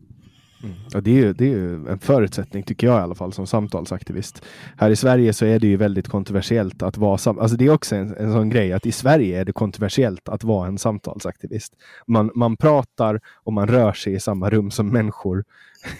Mm. 0.63 0.75
Ja, 0.91 1.01
det, 1.01 1.11
är 1.11 1.15
ju, 1.15 1.33
det 1.33 1.45
är 1.45 1.49
ju 1.49 1.87
en 1.87 1.99
förutsättning 1.99 2.63
tycker 2.63 2.87
jag 2.87 2.99
i 2.99 3.01
alla 3.01 3.15
fall 3.15 3.33
som 3.33 3.47
samtalsaktivist. 3.47 4.41
Här 4.77 4.89
i 4.89 4.95
Sverige 4.95 5.33
så 5.33 5.45
är 5.45 5.59
det 5.59 5.67
ju 5.67 5.77
väldigt 5.77 6.07
kontroversiellt 6.07 6.83
att 6.83 6.97
vara 6.97 7.17
sam 7.17 7.39
alltså 7.39 7.57
Det 7.57 7.65
är 7.65 7.69
också 7.69 7.95
en, 7.95 8.15
en 8.17 8.33
sån 8.33 8.49
grej 8.49 8.73
att 8.73 8.85
i 8.85 8.91
Sverige 8.91 9.39
är 9.39 9.45
det 9.45 9.53
kontroversiellt 9.53 10.29
att 10.29 10.43
vara 10.43 10.67
en 10.67 10.77
samtalsaktivist. 10.77 11.73
Man, 12.07 12.31
man 12.35 12.57
pratar 12.57 13.21
och 13.43 13.53
man 13.53 13.67
rör 13.67 13.93
sig 13.93 14.13
i 14.13 14.19
samma 14.19 14.49
rum 14.49 14.71
som 14.71 14.87
människor. 14.87 15.43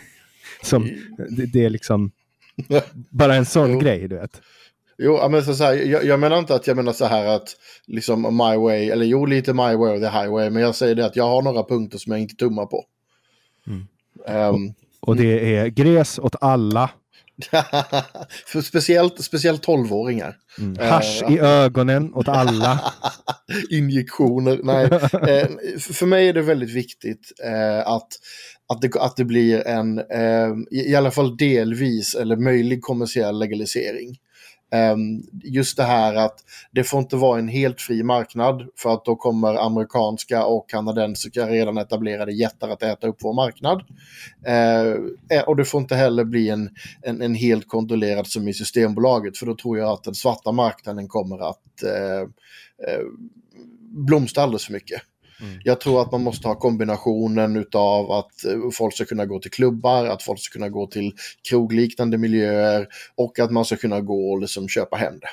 som, 0.64 0.90
det, 1.30 1.46
det, 1.46 1.66
är 1.66 1.70
liksom 1.70 2.12
bara 3.10 3.36
en 3.36 3.46
sån 3.46 3.80
grej, 3.80 4.08
du 4.08 4.16
vet. 4.16 4.42
Jo, 4.98 5.30
men 5.30 5.44
så, 5.44 5.56
så 5.56 5.64
här, 5.64 5.74
jag, 5.74 6.06
jag, 6.06 6.20
menar 6.20 6.40
inte 6.40 6.56
att 6.56 6.68
jag 6.68 6.78
menar 6.78 6.94
så 6.94 7.06
här 7.06 7.26
att 7.26 7.56
liksom 7.88 8.22
my 8.22 8.58
way, 8.58 8.90
eller 8.90 9.06
jo 9.06 9.26
lite 9.26 9.54
my 9.54 9.76
way 9.76 9.96
of 9.96 10.02
the 10.02 10.18
highway, 10.20 10.50
men 10.50 10.62
jag 10.62 10.76
säger 10.76 10.96
det 10.96 11.06
att 11.06 11.16
jag 11.16 11.28
har 11.28 11.42
några 11.42 11.64
punkter 11.64 11.98
som 11.98 12.12
jag 12.12 12.22
inte 12.22 12.36
tummar 12.36 12.66
på. 12.66 12.86
Mm. 13.68 13.88
Um, 14.28 14.74
och 15.00 15.16
det 15.16 15.56
är 15.56 15.68
gräs 15.68 16.20
åt 16.20 16.36
alla. 16.42 16.90
för 18.46 18.62
speciellt, 18.62 19.24
speciellt 19.24 19.68
12-åringar. 19.68 20.36
Mm. 20.60 20.90
Hasch 20.90 21.24
uh, 21.24 21.36
i 21.36 21.40
ögonen 21.40 22.14
åt 22.14 22.28
alla. 22.28 22.94
Injektioner. 23.70 24.60
Nej. 24.64 24.86
uh, 24.86 25.80
för 25.80 26.06
mig 26.06 26.30
är 26.30 26.34
det 26.34 26.42
väldigt 26.42 26.74
viktigt 26.74 27.32
uh, 27.46 27.88
att, 27.88 28.08
att, 28.74 28.82
det, 28.82 28.96
att 28.96 29.18
det 29.18 29.26
blir 29.26 29.68
en, 29.68 30.00
i, 30.72 30.92
i 30.92 30.96
alla 30.96 31.12
fall 31.12 31.38
delvis, 31.38 32.16
eller 32.16 32.36
möjlig 32.36 32.82
kommersiell 32.82 33.40
legalisering. 33.40 34.18
Ehm, 34.76 35.22
just 35.44 35.78
det 35.78 35.84
här 35.84 36.16
att 36.16 36.40
det 36.72 36.84
får 36.84 37.00
inte 37.00 37.16
vara 37.16 37.40
en 37.40 37.48
helt 37.48 37.82
fri 37.82 38.04
marknad 38.04 38.70
för 38.78 38.94
att 38.94 39.06
då 39.06 39.16
kommer 39.16 39.66
amerikanska 39.66 40.46
och 40.46 40.70
kanadensiska 40.70 41.48
redan 41.48 41.78
etablerade 41.78 42.32
jättar 42.32 42.70
att 42.70 42.84
äta 42.84 43.08
upp 43.08 43.18
vår 43.22 43.34
marknad. 43.34 43.84
Ehm, 44.46 45.18
eh, 45.30 45.42
och 45.42 45.56
det 45.56 45.66
får 45.66 45.82
inte 45.82 45.96
heller 45.96 46.24
bli 46.24 46.50
en, 46.50 46.70
en, 47.02 47.22
en, 47.22 47.36
helt 47.36 47.68
kontrollerad 47.68 48.28
som 48.28 48.48
i 48.48 48.54
Systembolaget 48.54 49.38
för 49.38 49.46
då 49.46 49.56
tror 49.56 49.78
jag 49.78 49.90
att 49.90 50.04
den 50.04 50.16
svarta 50.16 50.52
marknaden 50.52 51.08
kommer 51.08 51.50
att 51.50 51.84
eh, 51.84 52.22
eh 52.88 53.06
blomstra 54.08 54.44
alldeles 54.44 54.66
för 54.66 54.74
mycket. 54.74 55.02
Mm. 55.42 55.60
Jag 55.64 55.82
tror 55.82 56.02
att 56.02 56.12
man 56.12 56.24
måste 56.24 56.48
ha 56.48 56.56
kombinationen 56.56 57.66
av 57.74 58.12
att 58.12 58.46
eh, 58.46 58.70
folk 58.74 58.96
ska 58.96 59.06
kunna 59.06 59.26
gå 59.26 59.40
till 59.40 59.52
klubbar, 59.52 60.06
att 60.06 60.24
folk 60.24 60.40
ska 60.40 60.54
kunna 60.54 60.70
gå 60.70 60.88
till 60.88 61.14
krogliknande 61.50 62.18
miljöer 62.18 62.88
och 63.16 63.40
att 63.40 63.52
man 63.52 63.66
ska 63.66 63.76
kunna 63.76 64.02
gå 64.02 64.32
och 64.32 64.42
liksom 64.42 64.70
köpa 64.70 64.98
hem 64.98 65.20
det. 65.20 65.30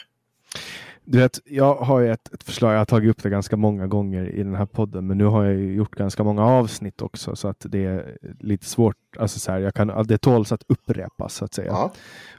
Du 1.05 1.19
vet, 1.19 1.41
jag 1.45 1.75
har 1.75 2.01
ju 2.01 2.13
ett, 2.13 2.35
ett, 2.35 2.43
förslag, 2.43 2.73
jag 2.73 2.79
har 2.79 2.85
tagit 2.85 3.11
upp 3.11 3.23
det 3.23 3.31
ganska 3.31 3.57
många 3.57 3.87
gånger 3.87 4.35
i 4.35 4.43
den 4.43 4.55
här 4.55 4.67
podden, 4.67 5.07
men 5.07 5.19
nu 5.19 5.25
har 5.25 5.45
jag 5.45 5.61
gjort 5.61 5.95
ganska 5.95 6.25
många 6.25 6.45
avsnitt 6.45 7.03
också 7.03 7.37
så 7.37 7.49
att 7.49 7.67
det 7.69 7.85
är 7.85 8.19
lite 8.41 8.67
svårt, 8.67 8.97
alltså 9.19 9.39
så 9.39 9.53
här, 9.53 9.59
jag 9.59 9.75
kan, 9.75 10.07
det 10.07 10.19
tåls 10.19 10.53
att 10.53 10.63
upprepas 10.69 11.35
så 11.35 11.45
att 11.45 11.55
säga. 11.55 11.69
Ja. 11.69 11.93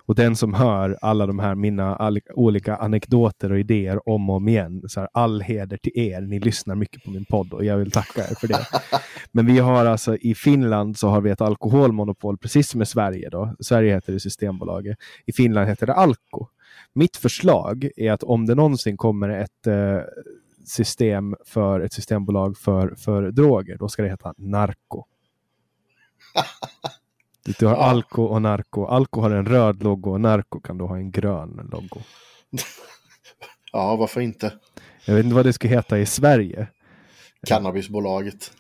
Och 0.06 0.16
den 0.16 0.36
som 0.36 0.54
hör 0.54 0.98
alla 1.02 1.26
de 1.26 1.40
här 1.40 1.56
mina 1.56 1.96
all, 1.96 2.20
olika 2.36 2.76
anekdoter 2.76 3.52
och 3.52 3.60
idéer 3.60 4.10
om 4.10 4.30
och 4.30 4.36
om 4.36 4.48
igen, 4.48 4.84
så 4.88 5.00
här, 5.00 5.10
all 5.14 5.42
heder 5.42 5.78
till 5.78 6.00
er, 6.00 6.22
ni 6.22 6.40
lyssnar 6.40 6.76
mycket 6.76 7.04
på 7.04 7.12
min 7.12 7.26
podd 7.26 7.54
och 7.54 7.66
jag 7.66 7.78
vill 7.78 7.92
tacka 7.92 8.22
er 8.22 8.36
för 8.36 8.48
det. 8.48 8.68
men 9.32 9.46
vi 9.46 9.60
har 9.60 9.86
alltså 9.86 10.18
i 10.18 10.36
Finland 10.36 10.98
så 10.98 11.08
har 11.08 11.22
vi 11.22 11.30
ett 11.30 11.42
alkoholmonopol, 11.42 12.38
precis 12.38 12.70
som 12.70 12.82
i 12.82 12.86
Sverige 12.86 13.30
då. 13.30 13.56
Sverige 13.60 13.94
heter 13.94 14.14
det 14.14 14.20
Systembolaget. 14.20 14.98
I 15.26 15.34
Finland 15.34 15.70
heter 15.70 15.88
det 15.88 15.94
Alko. 15.94 16.48
Mitt 16.94 17.18
förslag 17.18 17.90
är 17.96 18.12
att 18.12 18.24
om 18.24 18.46
det 18.46 18.56
någonsin 18.56 18.98
kommer 18.98 19.30
ett 19.30 19.68
eh, 19.68 20.00
system 20.66 21.36
för 21.46 21.80
ett 21.80 21.94
systembolag 21.94 22.58
för, 22.58 22.96
för 22.96 23.32
droger, 23.32 23.78
då 23.78 23.90
ska 23.90 24.04
det 24.04 24.10
heta 24.10 24.34
Narko. 24.38 25.06
Du 27.60 27.66
har. 27.66 27.76
Alko 27.76 28.24
och 28.24 28.42
Narko. 28.42 28.86
Alko 28.86 29.22
har 29.22 29.32
en 29.32 29.46
röd 29.46 29.84
logo 29.84 30.12
och 30.12 30.22
Narko 30.22 30.60
kan 30.60 30.78
då 30.78 30.88
ha 30.88 30.96
en 30.96 31.12
grön 31.12 31.70
logo. 31.72 32.02
ja, 33.72 33.96
varför 33.96 34.22
inte? 34.22 34.54
Jag 35.06 35.16
vet 35.16 35.24
inte 35.24 35.36
vad 35.36 35.46
det 35.46 35.54
ska 35.54 35.68
heta 35.68 36.00
i 36.00 36.06
Sverige. 36.06 36.68
Cannabisbolaget. 37.48 38.52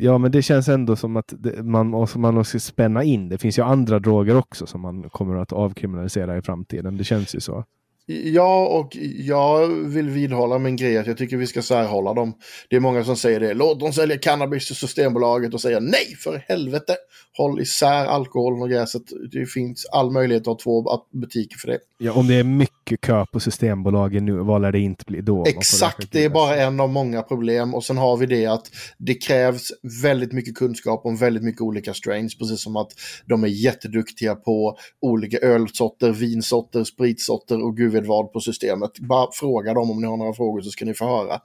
Ja, 0.00 0.18
men 0.18 0.32
det 0.32 0.42
känns 0.42 0.68
ändå 0.68 0.96
som 0.96 1.16
att 1.16 1.34
det, 1.38 1.62
man, 1.62 1.88
måste, 1.88 2.18
man 2.18 2.34
måste 2.34 2.60
spänna 2.60 3.02
in. 3.04 3.28
Det 3.28 3.38
finns 3.38 3.58
ju 3.58 3.62
andra 3.62 3.98
droger 3.98 4.36
också 4.36 4.66
som 4.66 4.80
man 4.80 5.10
kommer 5.10 5.36
att 5.36 5.52
avkriminalisera 5.52 6.36
i 6.36 6.42
framtiden. 6.42 6.96
Det 6.96 7.04
känns 7.04 7.34
ju 7.34 7.40
så. 7.40 7.64
Ja, 8.10 8.66
och 8.66 8.96
jag 9.16 9.66
vill 9.68 10.08
vidhålla 10.08 10.58
min 10.58 10.76
grej 10.76 10.98
att 10.98 11.06
jag 11.06 11.18
tycker 11.18 11.36
vi 11.36 11.46
ska 11.46 11.62
särhålla 11.62 12.14
dem. 12.14 12.34
Det 12.70 12.76
är 12.76 12.80
många 12.80 13.04
som 13.04 13.16
säger 13.16 13.40
det. 13.40 13.54
Låt 13.54 13.80
dem 13.80 13.92
sälja 13.92 14.18
cannabis 14.18 14.66
till 14.66 14.76
Systembolaget 14.76 15.54
och 15.54 15.60
säga 15.60 15.80
nej 15.80 16.16
för 16.18 16.44
helvete. 16.48 16.96
Håll 17.36 17.60
isär 17.60 18.06
alkoholen 18.06 18.62
och 18.62 18.70
gräset. 18.70 19.02
Det 19.32 19.46
finns 19.46 19.86
all 19.86 20.10
möjlighet 20.10 20.40
att 20.40 20.46
ha 20.46 20.58
två 20.62 21.02
butiker 21.12 21.58
för 21.58 21.68
det. 21.68 21.78
Ja, 21.98 22.12
om 22.12 22.26
det 22.26 22.34
är 22.34 22.44
mycket 22.44 23.00
kö 23.00 23.26
på 23.32 23.40
Systembolaget 23.40 24.22
nu, 24.22 24.32
vad 24.32 24.62
lär 24.62 24.72
det 24.72 24.78
inte 24.78 25.04
bli 25.06 25.20
då? 25.20 25.44
Exakt, 25.46 26.12
det 26.12 26.24
är 26.24 26.30
bara 26.30 26.56
en 26.56 26.80
av 26.80 26.88
många 26.88 27.22
problem. 27.22 27.74
Och 27.74 27.84
sen 27.84 27.96
har 27.96 28.16
vi 28.16 28.26
det 28.26 28.46
att 28.46 28.70
det 28.98 29.14
krävs 29.14 29.72
väldigt 30.02 30.32
mycket 30.32 30.54
kunskap 30.54 31.06
om 31.06 31.16
väldigt 31.16 31.42
mycket 31.42 31.60
olika 31.60 31.94
strains. 31.94 32.38
Precis 32.38 32.62
som 32.62 32.76
att 32.76 32.92
de 33.26 33.44
är 33.44 33.48
jätteduktiga 33.48 34.34
på 34.34 34.76
olika 35.00 35.38
ölsorter, 35.38 36.12
vinsorter, 36.12 36.84
spritsorter 36.84 37.64
och 37.64 37.76
gud 37.76 37.97
vad 38.00 38.32
på 38.32 38.40
systemet. 38.40 38.98
Bara 38.98 39.28
fråga 39.32 39.74
dem 39.74 39.90
om 39.90 40.00
ni 40.00 40.06
har 40.06 40.16
några 40.16 40.32
frågor 40.32 40.60
så 40.60 40.70
ska 40.70 40.84
ni 40.84 40.94
få 40.94 41.04
höra. 41.04 41.40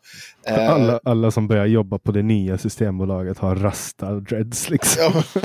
Alla, 0.69 0.99
alla 1.03 1.31
som 1.31 1.47
börjar 1.47 1.65
jobba 1.65 1.99
på 1.99 2.11
det 2.11 2.21
nya 2.21 2.57
Systembolaget 2.57 3.37
har 3.37 3.55
rasta 3.55 4.11
dreads 4.13 4.69
liksom. 4.69 5.13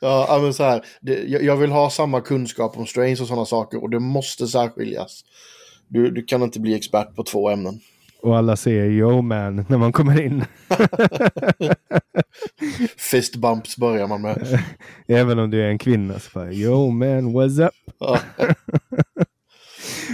Ja. 0.00 0.38
men 0.42 0.54
så 0.54 0.62
här, 0.62 0.84
det, 1.00 1.24
jag 1.24 1.56
vill 1.56 1.70
ha 1.70 1.90
samma 1.90 2.20
kunskap 2.20 2.78
om 2.78 2.86
strains 2.86 3.20
och 3.20 3.26
sådana 3.26 3.46
saker 3.46 3.82
och 3.82 3.90
det 3.90 4.00
måste 4.00 4.46
särskiljas. 4.46 5.24
Du, 5.88 6.10
du 6.10 6.22
kan 6.22 6.42
inte 6.42 6.60
bli 6.60 6.74
expert 6.74 7.16
på 7.16 7.22
två 7.22 7.50
ämnen. 7.50 7.80
Och 8.22 8.36
alla 8.36 8.56
säger 8.56 8.84
yo 8.84 9.22
man 9.22 9.66
när 9.68 9.78
man 9.78 9.92
kommer 9.92 10.20
in. 10.20 10.44
Fist 12.96 13.36
bumps 13.36 13.76
börjar 13.76 14.06
man 14.06 14.22
med. 14.22 14.58
Även 15.06 15.38
om 15.38 15.50
du 15.50 15.62
är 15.62 15.68
en 15.68 15.78
kvinna 15.78 16.18
så 16.18 16.30
bara 16.34 16.52
yo 16.52 16.90
man 16.90 17.36
what's 17.36 17.66
up. 17.66 17.74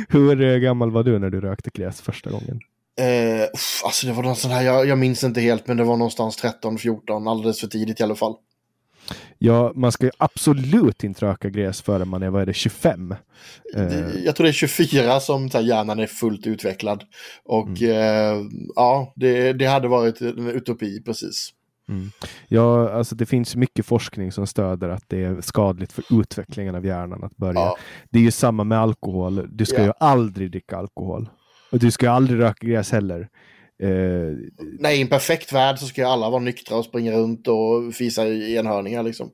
Hur 0.09 0.59
gammal 0.59 0.91
var 0.91 1.03
du 1.03 1.19
när 1.19 1.31
du 1.31 1.41
rökte 1.41 1.71
gräs 1.75 2.01
första 2.01 2.31
gången? 2.31 2.61
Eh, 3.01 3.49
alltså 3.85 4.07
det 4.07 4.13
var 4.13 4.23
någon 4.23 4.37
sån 4.37 4.51
här, 4.51 4.63
jag, 4.63 4.87
jag 4.87 4.99
minns 4.99 5.25
inte 5.25 5.41
helt, 5.41 5.67
men 5.67 5.77
det 5.77 5.85
var 5.85 5.97
någonstans 5.97 6.43
13-14, 6.43 7.31
alldeles 7.31 7.61
för 7.61 7.67
tidigt 7.67 8.01
i 8.01 8.03
alla 8.03 8.15
fall. 8.15 8.35
Ja, 9.39 9.73
man 9.75 9.93
ska 9.93 10.05
ju 10.05 10.11
absolut 10.19 11.05
inte 11.05 11.27
röka 11.27 11.49
gräs 11.49 11.83
förrän 11.83 12.09
man 12.09 12.23
är, 12.23 12.31
vad 12.31 12.43
är 12.43 12.47
det, 12.47 12.55
25? 12.55 13.15
Eh. 13.77 13.85
Jag 14.25 14.37
tror 14.37 14.45
det 14.45 14.51
är 14.51 14.53
24 14.53 15.21
som 15.21 15.51
här, 15.53 15.61
hjärnan 15.61 15.99
är 15.99 16.07
fullt 16.07 16.47
utvecklad. 16.47 17.05
Och 17.45 17.81
mm. 17.81 17.91
eh, 17.91 18.47
ja, 18.75 19.13
det, 19.17 19.53
det 19.53 19.67
hade 19.67 19.89
varit 19.89 20.21
en 20.21 20.49
utopi 20.49 21.03
precis. 21.03 21.51
Mm. 21.89 22.11
Ja, 22.49 22.91
alltså 22.91 23.15
det 23.15 23.27
finns 23.27 23.57
mycket 23.57 23.87
forskning 23.87 24.33
som 24.33 24.47
stöder 24.47 24.89
att 24.89 25.05
det 25.09 25.25
är 25.25 25.41
skadligt 25.41 25.93
för 25.93 26.05
utvecklingen 26.21 26.75
av 26.75 26.87
hjärnan 26.87 27.25
att 27.25 27.37
börja. 27.37 27.61
Ja. 27.61 27.77
Det 28.11 28.19
är 28.19 28.23
ju 28.23 28.31
samma 28.31 28.65
med 28.65 28.79
alkohol. 28.79 29.49
Du 29.51 29.67
ska 29.67 29.79
ja. 29.79 29.85
ju 29.85 29.93
aldrig 30.01 30.51
dricka 30.51 30.77
alkohol. 30.77 31.29
Och 31.73 31.79
du 31.79 31.91
ska 31.91 32.11
aldrig 32.11 32.41
röka 32.41 32.67
gräs 32.67 32.93
heller. 32.93 33.29
Eh, 33.83 34.37
Nej, 34.79 34.99
i 34.99 35.03
en 35.03 35.09
perfekt 35.09 35.53
värld 35.53 35.79
så 35.79 35.87
ska 35.87 36.01
ju 36.01 36.07
alla 36.07 36.31
vara 36.31 36.43
nyktra 36.43 36.77
och 36.77 36.85
springa 36.85 37.13
runt 37.13 37.49
och 37.49 37.95
fisa 37.95 38.27
i 38.27 38.57
enhörningar 38.57 39.03
liksom. 39.03 39.31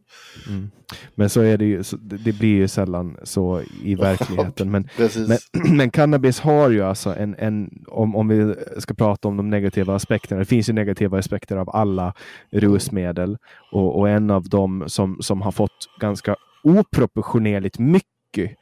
Mm. 0.49 0.71
Men 1.15 1.31
så 1.31 1.41
är 1.41 1.59
det 1.59 1.65
ju, 1.65 1.83
det 2.01 2.33
blir 2.33 2.55
ju 2.55 2.69
sällan 2.69 3.17
så 3.23 3.63
i 3.83 3.95
verkligheten. 3.95 4.71
Men, 4.71 4.89
men, 5.29 5.39
men, 5.77 5.91
cannabis 5.91 6.41
har 6.41 6.71
ju 6.71 6.83
alltså 6.83 7.15
en, 7.15 7.35
en 7.39 7.85
om, 7.87 8.17
om 8.17 8.29
vi 8.29 8.55
ska 8.79 8.95
prata 8.95 9.29
om 9.29 9.37
de 9.37 9.51
negativa 9.51 9.95
aspekterna, 9.95 10.39
det 10.39 10.45
finns 10.45 10.69
ju 10.69 10.73
negativa 10.73 11.19
aspekter 11.19 11.57
av 11.57 11.71
alla 11.71 12.15
rusmedel 12.51 13.39
och, 13.73 13.99
och 13.99 14.09
en 14.09 14.31
av 14.31 14.49
dem 14.49 14.85
som, 14.87 15.17
som 15.21 15.43
har 15.43 15.53
fått 15.53 15.89
ganska 16.01 16.37
oproportionerligt 16.65 17.79
mycket 17.79 18.57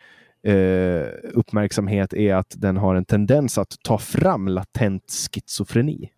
eh, 0.46 1.06
uppmärksamhet 1.22 2.12
är 2.12 2.34
att 2.34 2.54
den 2.56 2.76
har 2.76 2.94
en 2.94 3.04
tendens 3.04 3.58
att 3.58 3.76
ta 3.82 3.98
fram 3.98 4.48
latent 4.48 5.28
schizofreni. 5.32 6.10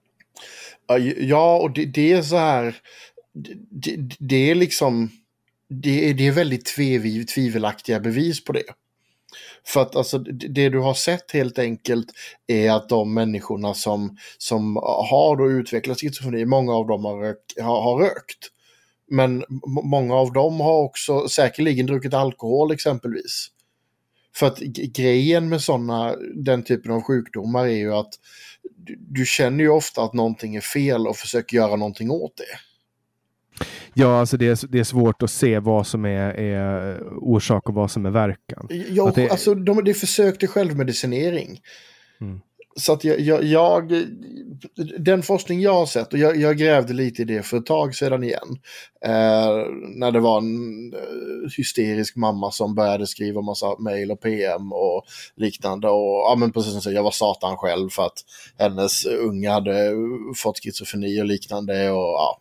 Ja, 1.18 1.58
och 1.58 1.70
det, 1.70 1.84
det 1.84 2.12
är 2.12 2.22
så 2.22 2.36
här, 2.36 2.76
det, 3.70 3.96
det, 4.18 4.50
är 4.50 4.54
liksom, 4.54 5.10
det 5.68 6.10
är, 6.10 6.14
det 6.14 6.26
är 6.26 6.32
väldigt 6.32 6.64
tvev, 6.64 7.24
tvivelaktiga 7.24 8.00
bevis 8.00 8.44
på 8.44 8.52
det. 8.52 8.64
För 9.66 9.82
att 9.82 9.96
alltså, 9.96 10.18
det 10.18 10.68
du 10.68 10.78
har 10.78 10.94
sett 10.94 11.30
helt 11.30 11.58
enkelt 11.58 12.06
är 12.46 12.70
att 12.70 12.88
de 12.88 13.14
människorna 13.14 13.74
som, 13.74 14.16
som 14.38 14.76
har 15.10 15.36
då 15.36 15.50
utvecklat 15.50 16.00
schizofreni, 16.00 16.44
många 16.44 16.72
av 16.72 16.86
dem 16.86 17.04
har, 17.04 17.20
rök, 17.20 17.38
har, 17.60 17.82
har 17.82 17.98
rökt. 17.98 18.48
Men 19.10 19.44
många 19.84 20.14
av 20.14 20.32
dem 20.32 20.60
har 20.60 20.82
också 20.82 21.28
säkerligen 21.28 21.86
druckit 21.86 22.14
alkohol 22.14 22.72
exempelvis. 22.72 23.48
För 24.34 24.46
att 24.46 24.58
grejen 24.94 25.48
med 25.48 25.60
sådana, 25.60 26.16
den 26.34 26.62
typen 26.62 26.92
av 26.92 27.02
sjukdomar 27.02 27.64
är 27.64 27.76
ju 27.76 27.94
att 27.94 28.14
du, 28.76 28.96
du, 29.00 29.24
känner 29.26 29.64
ju 29.64 29.70
ofta 29.70 30.02
att 30.02 30.12
någonting 30.12 30.56
är 30.56 30.60
fel 30.60 31.06
och 31.06 31.16
försöker 31.16 31.56
göra 31.56 31.76
någonting 31.76 32.10
åt 32.10 32.36
det. 32.36 32.58
Ja, 33.94 34.20
alltså 34.20 34.36
det 34.36 34.46
är, 34.46 34.66
det 34.68 34.78
är 34.78 34.84
svårt 34.84 35.22
att 35.22 35.30
se 35.30 35.58
vad 35.58 35.86
som 35.86 36.04
är, 36.04 36.34
är 36.34 37.02
orsak 37.18 37.68
och 37.68 37.74
vad 37.74 37.90
som 37.90 38.06
är 38.06 38.10
verkan. 38.10 38.68
Ja, 38.90 39.12
det... 39.14 39.30
alltså 39.30 39.54
de, 39.54 39.84
det 39.84 39.90
är 39.90 39.94
försök 39.94 40.38
till 40.38 40.48
självmedicinering. 40.48 41.60
Mm. 42.20 42.40
Så 42.76 42.92
att 42.92 43.04
jag, 43.04 43.20
jag, 43.20 43.44
jag, 43.44 44.06
den 44.98 45.22
forskning 45.22 45.60
jag 45.60 45.74
har 45.74 45.86
sett, 45.86 46.12
och 46.12 46.18
jag, 46.18 46.36
jag, 46.36 46.56
grävde 46.56 46.92
lite 46.92 47.22
i 47.22 47.24
det 47.24 47.42
för 47.42 47.56
ett 47.56 47.66
tag 47.66 47.94
sedan 47.94 48.24
igen. 48.24 48.58
Eh, 49.04 49.66
när 49.96 50.10
det 50.10 50.20
var 50.20 50.38
en 50.38 50.92
eh, 50.94 51.50
hysterisk 51.56 52.16
mamma 52.16 52.50
som 52.50 52.74
började 52.74 53.06
skriva 53.06 53.40
massa 53.42 53.78
mail 53.78 54.10
och 54.10 54.20
PM 54.20 54.72
och 54.72 55.04
liknande. 55.36 55.88
Och 55.88 56.18
ja, 56.28 56.34
men 56.38 56.52
precis 56.52 56.82
som 56.82 56.92
jag 56.92 57.02
var 57.02 57.10
satan 57.10 57.56
själv 57.56 57.88
för 57.88 58.06
att 58.06 58.18
hennes 58.58 59.06
unga 59.06 59.52
hade 59.52 59.92
fått 60.36 60.58
schizofreni 60.58 61.22
och 61.22 61.26
liknande. 61.26 61.90
Och, 61.90 61.98
ja. 61.98 62.40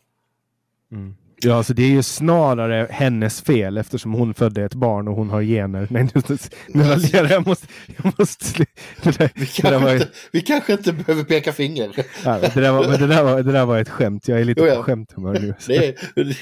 Mm. 0.91 1.15
Ja, 1.43 1.55
alltså 1.55 1.73
det 1.73 1.83
är 1.83 1.89
ju 1.89 2.03
snarare 2.03 2.87
hennes 2.89 3.41
fel 3.41 3.77
eftersom 3.77 4.13
hon 4.13 4.33
födde 4.33 4.63
ett 4.63 4.73
barn 4.73 5.07
och 5.07 5.15
hon 5.15 5.29
har 5.29 5.41
gener. 5.41 5.87
Nej, 5.89 6.07
nu, 6.13 6.37
nu 6.67 6.83
raljerar 6.83 7.29
jag. 7.29 7.47
Måste, 7.47 7.67
jag 8.03 8.13
måste, 8.19 8.65
där, 9.03 9.29
vi, 9.35 9.45
kanske 9.45 9.77
var, 9.77 9.93
inte, 9.93 10.07
vi 10.31 10.41
kanske 10.41 10.73
inte 10.73 10.93
behöver 10.93 11.23
peka 11.23 11.53
finger. 11.53 11.91
Ja, 12.25 12.39
det, 12.39 12.61
där 12.61 12.71
var, 12.71 12.97
det, 12.97 13.07
där 13.07 13.23
var, 13.23 13.43
det 13.43 13.51
där 13.51 13.65
var 13.65 13.79
ett 13.79 13.89
skämt. 13.89 14.27
Jag 14.27 14.41
är 14.41 14.45
lite 14.45 14.61
oh 14.61 14.67
ja. 14.67 14.75
på 14.75 14.83
skämthumör 14.83 15.33
nu. 15.33 15.53
Det 15.67 15.87
är, 15.87 15.93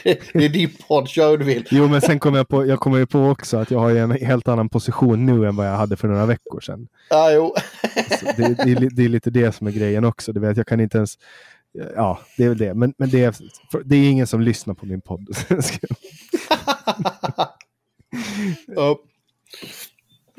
det, 0.03 0.19
det 0.33 0.45
är 0.45 0.49
din 0.49 0.71
podd, 0.87 1.09
kör 1.09 1.29
hur 1.29 1.37
du 1.37 1.45
vill. 1.45 1.67
Jo, 1.71 1.87
men 1.87 2.01
sen 2.01 2.19
kommer 2.19 2.37
jag 2.37 2.47
på, 2.47 2.65
jag 2.65 2.79
kommer 2.79 3.05
på 3.05 3.19
också 3.19 3.57
att 3.57 3.71
jag 3.71 3.79
har 3.79 3.91
en 3.91 4.11
helt 4.11 4.47
annan 4.47 4.69
position 4.69 5.25
nu 5.25 5.47
än 5.47 5.55
vad 5.55 5.67
jag 5.67 5.73
hade 5.73 5.95
för 5.95 6.07
några 6.07 6.25
veckor 6.25 6.59
sedan. 6.61 6.87
Ah, 7.09 7.31
jo. 7.31 7.55
det, 8.37 8.53
det, 8.65 8.89
det 8.89 9.05
är 9.05 9.09
lite 9.09 9.29
det 9.29 9.55
som 9.55 9.67
är 9.67 9.71
grejen 9.71 10.05
också. 10.05 10.33
Du 10.33 10.39
vet, 10.39 10.57
jag 10.57 10.67
kan 10.67 10.79
inte 10.79 10.97
ens 10.97 11.17
ja, 11.73 12.19
det 12.37 12.43
är 12.43 12.49
väl 12.49 12.57
det. 12.57 12.73
Men, 12.73 12.93
men 12.97 13.09
det, 13.09 13.23
är, 13.23 13.35
det 13.85 13.95
är 13.95 14.09
ingen 14.09 14.27
som 14.27 14.41
lyssnar 14.41 14.73
på 14.73 14.85
min 14.85 15.01
podd. 15.01 15.29
oh. 18.75 18.95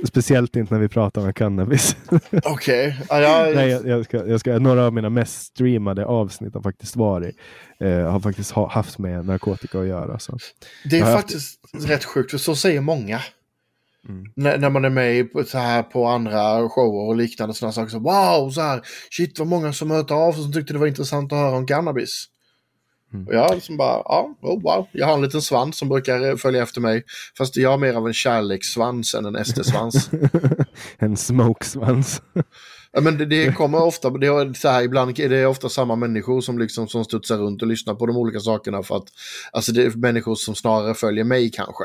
Speciellt 0.04 0.56
inte 0.56 0.74
när 0.74 0.80
vi 0.80 0.88
pratar 0.88 1.22
om 1.26 1.32
cannabis. 1.32 1.96
Okej. 2.44 2.98
Okay. 3.04 3.22
jag, 3.22 3.54
Nej, 3.54 3.68
jag, 3.68 4.04
ska, 4.04 4.26
jag 4.26 4.40
ska, 4.40 4.58
några 4.58 4.86
av 4.86 4.92
mina 4.92 5.10
mest 5.10 5.42
streamade 5.42 6.04
avsnitt 6.06 6.54
har 6.54 6.62
faktiskt 6.62 6.96
varit, 6.96 7.36
eh, 7.80 8.10
har 8.10 8.20
faktiskt 8.20 8.50
ha, 8.50 8.68
haft 8.68 8.98
med 8.98 9.26
narkotika 9.26 9.80
att 9.80 9.86
göra. 9.86 10.18
Så. 10.18 10.38
Det 10.84 10.98
är 10.98 11.14
faktiskt 11.14 11.60
haft... 11.72 11.88
rätt 11.88 12.04
sjukt, 12.04 12.30
för 12.30 12.38
så 12.38 12.56
säger 12.56 12.80
många. 12.80 13.20
Mm. 14.08 14.24
När, 14.36 14.58
när, 14.58 14.70
man 14.70 14.84
är 14.84 14.90
med 14.90 15.32
på, 15.32 15.44
så 15.44 15.58
här, 15.58 15.82
på 15.82 16.06
andra 16.06 16.68
shower 16.68 17.08
och 17.08 17.16
liknande 17.16 17.54
sådana 17.54 17.72
saker. 17.72 17.90
Så, 17.90 17.98
wow, 17.98 18.50
så 18.50 18.60
här, 18.60 18.82
shit 19.10 19.38
vad 19.38 19.48
många 19.48 19.72
som 19.72 19.90
hört 19.90 20.10
av 20.10 20.32
sig 20.32 20.42
som 20.42 20.52
tyckte 20.52 20.72
det 20.72 20.78
var 20.78 20.86
intressant 20.86 21.32
att 21.32 21.38
höra 21.38 21.56
om 21.56 21.66
cannabis. 21.66 22.26
Mm. 23.12 23.26
Och 23.26 23.34
jag 23.34 23.54
liksom 23.54 23.76
bara, 23.76 24.02
ja, 24.04 24.38
oh, 24.40 24.62
wow. 24.62 24.86
Jag 24.92 25.06
har 25.06 25.14
en 25.14 25.22
liten 25.22 25.42
svans 25.42 25.78
som 25.78 25.88
brukar 25.88 26.36
följa 26.36 26.62
efter 26.62 26.80
mig. 26.80 27.04
Fast 27.38 27.56
jag 27.56 27.70
har 27.70 27.78
mer 27.78 27.94
av 27.94 28.06
en 28.06 28.12
kärlekssvans 28.12 29.14
än 29.14 29.26
en 29.26 29.44
SD-svans. 29.44 30.10
en 30.98 31.16
smokesvans. 31.16 32.22
ja, 32.92 33.00
men 33.00 33.18
det, 33.18 33.24
det, 33.24 33.52
kommer 33.52 33.82
ofta, 33.82 34.10
det 34.10 34.26
är 34.26 34.52
så 34.52 34.68
här, 34.68 34.82
ibland 34.82 35.18
är 35.18 35.28
det 35.28 35.46
ofta 35.46 35.68
samma 35.68 35.96
människor 35.96 36.40
som 36.40 36.58
liksom 36.58 36.88
som 36.88 37.04
studsar 37.04 37.38
runt 37.38 37.62
och 37.62 37.68
lyssnar 37.68 37.94
på 37.94 38.06
de 38.06 38.16
olika 38.16 38.40
sakerna. 38.40 38.82
För 38.82 38.96
att, 38.96 39.08
alltså 39.52 39.72
det 39.72 39.82
är 39.82 39.90
människor 39.90 40.34
som 40.34 40.54
snarare 40.54 40.94
följer 40.94 41.24
mig 41.24 41.50
kanske. 41.50 41.84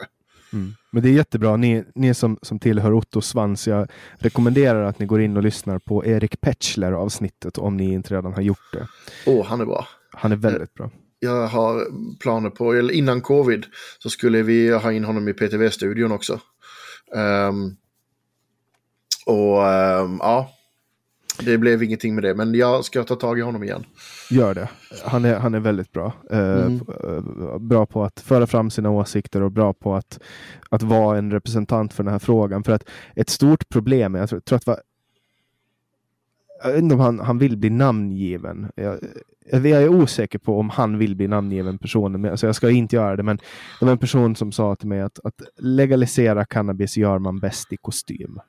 Mm. 0.55 0.73
Men 0.91 1.03
det 1.03 1.09
är 1.09 1.13
jättebra. 1.13 1.57
Ni, 1.57 1.83
ni 1.95 2.13
som, 2.13 2.37
som 2.41 2.59
tillhör 2.59 2.93
Otto 2.93 3.21
Svans, 3.21 3.67
jag 3.67 3.87
rekommenderar 4.13 4.83
att 4.83 4.99
ni 4.99 5.05
går 5.05 5.21
in 5.21 5.37
och 5.37 5.43
lyssnar 5.43 5.79
på 5.79 6.05
Erik 6.05 6.41
Petschler 6.41 6.91
avsnittet 6.91 7.57
om 7.57 7.77
ni 7.77 7.93
inte 7.93 8.15
redan 8.15 8.33
har 8.33 8.41
gjort 8.41 8.73
det. 8.73 8.87
Åh, 9.25 9.41
oh, 9.41 9.45
han 9.45 9.61
är 9.61 9.65
bra. 9.65 9.87
Han 10.11 10.31
är 10.31 10.35
väldigt 10.35 10.73
bra. 10.73 10.91
Jag 11.19 11.47
har 11.47 11.85
planer 12.19 12.49
på, 12.49 12.73
eller 12.73 12.93
innan 12.93 13.21
covid, 13.21 13.65
så 13.99 14.09
skulle 14.09 14.43
vi 14.43 14.73
ha 14.73 14.91
in 14.91 15.03
honom 15.03 15.27
i 15.27 15.33
PTV-studion 15.33 16.11
också. 16.11 16.39
Um, 17.15 17.77
och 19.25 19.57
um, 19.57 20.19
ja, 20.21 20.54
det 21.39 21.57
blev 21.57 21.83
ingenting 21.83 22.15
med 22.15 22.23
det, 22.23 22.35
men 22.35 22.55
jag 22.55 22.85
ska 22.85 23.03
ta 23.03 23.15
tag 23.15 23.39
i 23.39 23.41
honom 23.41 23.63
igen. 23.63 23.85
Gör 24.29 24.55
det. 24.55 24.69
Han 25.05 25.25
är, 25.25 25.39
han 25.39 25.53
är 25.53 25.59
väldigt 25.59 25.91
bra. 25.91 26.13
Eh, 26.31 26.39
mm. 26.39 26.81
Eh, 27.03 27.57
bra 27.59 27.85
på 27.85 28.03
att 28.03 28.19
föra 28.19 28.47
fram 28.47 28.69
sina 28.69 28.89
åsikter 28.89 29.41
och 29.41 29.51
bra 29.51 29.73
på 29.73 29.95
att, 29.95 30.19
att 30.69 30.83
vara 30.83 31.17
en 31.17 31.31
representant 31.31 31.93
för 31.93 32.03
den 32.03 32.11
här 32.11 32.19
frågan. 32.19 32.63
För 32.63 32.71
att 32.71 32.89
ett 33.15 33.29
stort 33.29 33.69
problem, 33.69 34.15
är, 34.15 34.19
jag 34.19 34.29
tror, 34.29 34.39
tror 34.39 34.57
att 34.57 34.67
var, 34.67 34.79
jag 36.63 36.71
vet 36.71 36.81
inte 36.81 36.95
om 36.95 37.01
han, 37.01 37.19
han 37.19 37.37
vill 37.37 37.57
bli 37.57 37.69
namngiven. 37.69 38.71
Jag, 38.75 38.99
jag 39.51 39.65
är 39.65 39.89
osäker 39.89 40.39
på 40.39 40.59
om 40.59 40.69
han 40.69 40.97
vill 40.97 41.15
bli 41.15 41.27
namngiven 41.27 41.77
personen, 41.77 42.21
men, 42.21 42.31
alltså 42.31 42.45
jag 42.45 42.55
ska 42.55 42.69
inte 42.69 42.95
göra 42.95 43.15
det. 43.15 43.23
Men 43.23 43.37
det 43.79 43.85
var 43.85 43.91
en 43.91 43.97
person 43.97 44.35
som 44.35 44.51
sa 44.51 44.75
till 44.75 44.87
mig 44.87 45.01
att, 45.01 45.19
att 45.23 45.41
legalisera 45.57 46.45
cannabis 46.45 46.97
gör 46.97 47.19
man 47.19 47.39
bäst 47.39 47.73
i 47.73 47.77
kostym. 47.77 48.39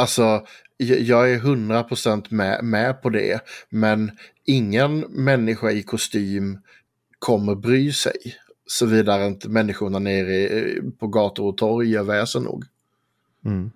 Alltså, 0.00 0.46
jag 0.78 1.32
är 1.32 1.38
100% 1.38 2.26
med, 2.30 2.64
med 2.64 3.02
på 3.02 3.10
det. 3.10 3.40
Men 3.68 4.10
ingen 4.44 5.00
människa 5.00 5.70
i 5.70 5.82
kostym 5.82 6.58
kommer 7.18 7.54
bry 7.54 7.92
sig. 7.92 8.16
Såvida 8.66 9.26
inte 9.26 9.48
människorna 9.48 9.98
nere 9.98 10.72
på 10.98 11.06
gator 11.06 11.46
och 11.46 11.56
torg 11.56 11.90
gör 11.90 12.02
väsen 12.02 12.42
nog. 12.42 12.64
Mm. 13.44 13.70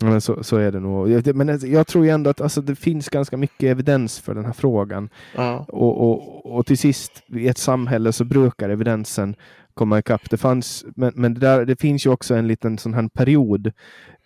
Men 0.00 0.20
så, 0.20 0.42
så 0.42 0.56
är 0.56 0.72
det 0.72 0.80
nog. 0.80 1.34
Men 1.36 1.58
jag 1.62 1.86
tror 1.86 2.04
ju 2.04 2.10
ändå 2.10 2.30
att 2.30 2.40
alltså, 2.40 2.60
det 2.60 2.76
finns 2.76 3.08
ganska 3.08 3.36
mycket 3.36 3.70
evidens 3.70 4.18
för 4.18 4.34
den 4.34 4.44
här 4.44 4.52
frågan. 4.52 5.08
Ja. 5.36 5.66
Och, 5.68 6.10
och, 6.10 6.46
och 6.56 6.66
till 6.66 6.78
sist, 6.78 7.22
i 7.26 7.48
ett 7.48 7.58
samhälle 7.58 8.12
så 8.12 8.24
brukar 8.24 8.68
evidensen 8.68 9.36
komma 9.74 9.98
ikapp. 9.98 10.30
Det, 10.30 10.36
fanns, 10.36 10.84
men, 10.96 11.12
men 11.14 11.34
det, 11.34 11.40
där, 11.40 11.64
det 11.64 11.80
finns 11.80 12.06
ju 12.06 12.10
också 12.10 12.34
en 12.34 12.48
liten 12.48 12.78
sån 12.78 12.94
här 12.94 13.08
period 13.08 13.72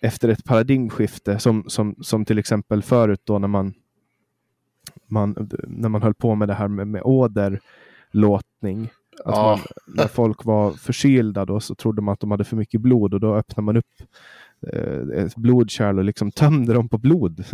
efter 0.01 0.29
ett 0.29 0.43
paradigmskifte 0.43 1.39
som, 1.39 1.63
som, 1.67 1.95
som 2.01 2.25
till 2.25 2.39
exempel 2.39 2.83
förut 2.83 3.21
då 3.23 3.39
när 3.39 3.47
man, 3.47 3.73
man, 5.07 5.49
när 5.67 5.89
man 5.89 6.01
höll 6.01 6.13
på 6.13 6.35
med 6.35 6.47
det 6.47 6.53
här 6.53 6.67
med, 6.67 6.87
med 6.87 7.01
åderlåtning. 7.03 8.89
Att 9.25 9.35
man, 9.35 9.59
när 9.87 10.07
folk 10.07 10.45
var 10.45 10.71
förkylda 10.71 11.45
då 11.45 11.59
så 11.59 11.75
trodde 11.75 12.01
man 12.01 12.13
att 12.13 12.19
de 12.19 12.31
hade 12.31 12.43
för 12.43 12.55
mycket 12.55 12.81
blod 12.81 13.13
och 13.13 13.19
då 13.19 13.35
öppnade 13.35 13.65
man 13.65 13.77
upp 13.77 14.03
eh, 14.73 15.23
ett 15.23 15.35
blodkärl 15.35 15.99
och 15.99 16.05
liksom 16.05 16.31
tömde 16.31 16.73
dem 16.73 16.89
på 16.89 16.97
blod. 16.97 17.43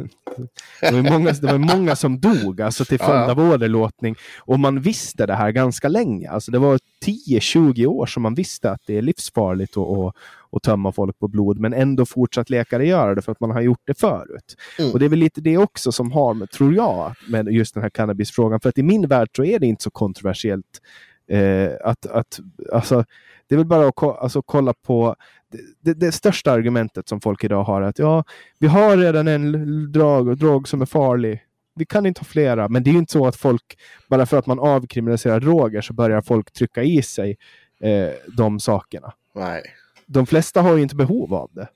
Det 0.82 0.92
var 0.92 1.12
många, 1.12 1.32
det 1.32 1.48
var 1.48 1.78
många 1.78 1.96
som 1.96 2.20
dog 2.20 2.62
alltså 2.62 2.86
till 2.86 3.00
följd 3.00 3.30
av 3.30 3.40
åderlåtning. 3.40 4.16
Och 4.40 4.60
man 4.60 4.82
visste 4.82 5.26
det 5.26 5.34
här 5.34 5.52
ganska 5.52 5.88
länge. 5.88 6.30
Alltså 6.30 6.52
det 6.52 6.60
var 6.60 6.80
10-20 7.06 7.86
år 7.86 8.06
som 8.06 8.24
man 8.24 8.36
visste 8.36 8.72
att 8.72 8.82
det 8.88 8.98
är 8.98 9.02
livsfarligt 9.02 9.78
att, 9.78 9.88
att, 9.88 10.16
att 10.52 10.64
tömma 10.64 10.92
folk 10.92 11.20
på 11.20 11.28
blod. 11.28 11.60
Men 11.60 11.74
ändå 11.74 12.06
fortsatt 12.06 12.50
läkare 12.50 12.88
göra 12.88 13.16
det 13.16 13.22
för 13.22 13.32
att 13.32 13.40
man 13.40 13.52
har 13.52 13.62
gjort 13.62 13.82
det 13.86 14.00
förut. 14.00 14.56
Mm. 14.80 14.92
Och 14.92 15.00
det 15.00 15.06
är 15.06 15.10
väl 15.10 15.20
lite 15.20 15.42
det 15.42 15.58
också 15.58 15.92
som 15.92 16.12
har, 16.12 16.46
tror 16.46 16.74
jag, 16.74 17.14
med 17.30 17.48
just 17.48 17.74
den 17.74 17.84
här 17.84 17.90
cannabisfrågan. 17.90 18.60
För 18.60 18.70
att 18.70 18.78
i 18.78 18.84
min 18.84 19.08
värld 19.08 19.30
så 19.36 19.44
är 19.44 19.60
det 19.60 19.68
inte 19.68 19.84
så 19.84 19.90
kontroversiellt 19.90 20.82
Eh, 21.28 21.72
att, 21.84 22.06
att, 22.06 22.40
alltså, 22.72 23.06
det 23.48 23.56
är 23.56 23.58
väl 23.58 23.66
bara 23.66 23.88
att 23.88 23.96
ko 23.96 24.12
alltså, 24.12 24.42
kolla 24.42 24.74
på 24.74 25.16
det, 25.52 25.60
det, 25.80 25.94
det, 25.94 26.12
största 26.12 26.52
argumentet 26.52 27.08
som 27.08 27.22
folk 27.22 27.44
idag 27.44 27.64
har. 27.64 27.82
att 27.82 28.00
ja, 28.00 28.24
Vi 28.60 28.68
har 28.68 28.98
redan 28.98 29.28
en 29.28 29.52
drog, 29.92 30.38
drog 30.38 30.68
som 30.68 30.82
är 30.82 30.86
farlig. 30.86 31.44
Vi 31.76 31.86
kan 31.86 32.06
inte 32.06 32.22
ha 32.22 32.26
flera. 32.26 32.70
Men 32.70 32.84
det 32.84 32.90
är 32.90 32.92
ju 32.92 32.98
inte 32.98 33.14
så 33.14 33.28
att 33.28 33.36
folk, 33.36 33.78
bara 34.08 34.26
för 34.26 34.38
att 34.38 34.46
man 34.46 34.60
avkriminaliserar 34.60 35.40
droger 35.40 35.82
så 35.82 35.94
börjar 35.94 36.22
folk 36.22 36.52
trycka 36.52 36.84
i 36.84 37.02
sig 37.02 37.38
eh, 37.82 38.10
de 38.38 38.60
sakerna. 38.60 39.14
Nej. 39.36 39.64
De 40.06 40.26
flesta 40.26 40.62
har 40.62 40.76
ju 40.76 40.82
inte 40.82 40.96
behov 40.96 41.34
av 41.34 41.50
det. 41.54 41.68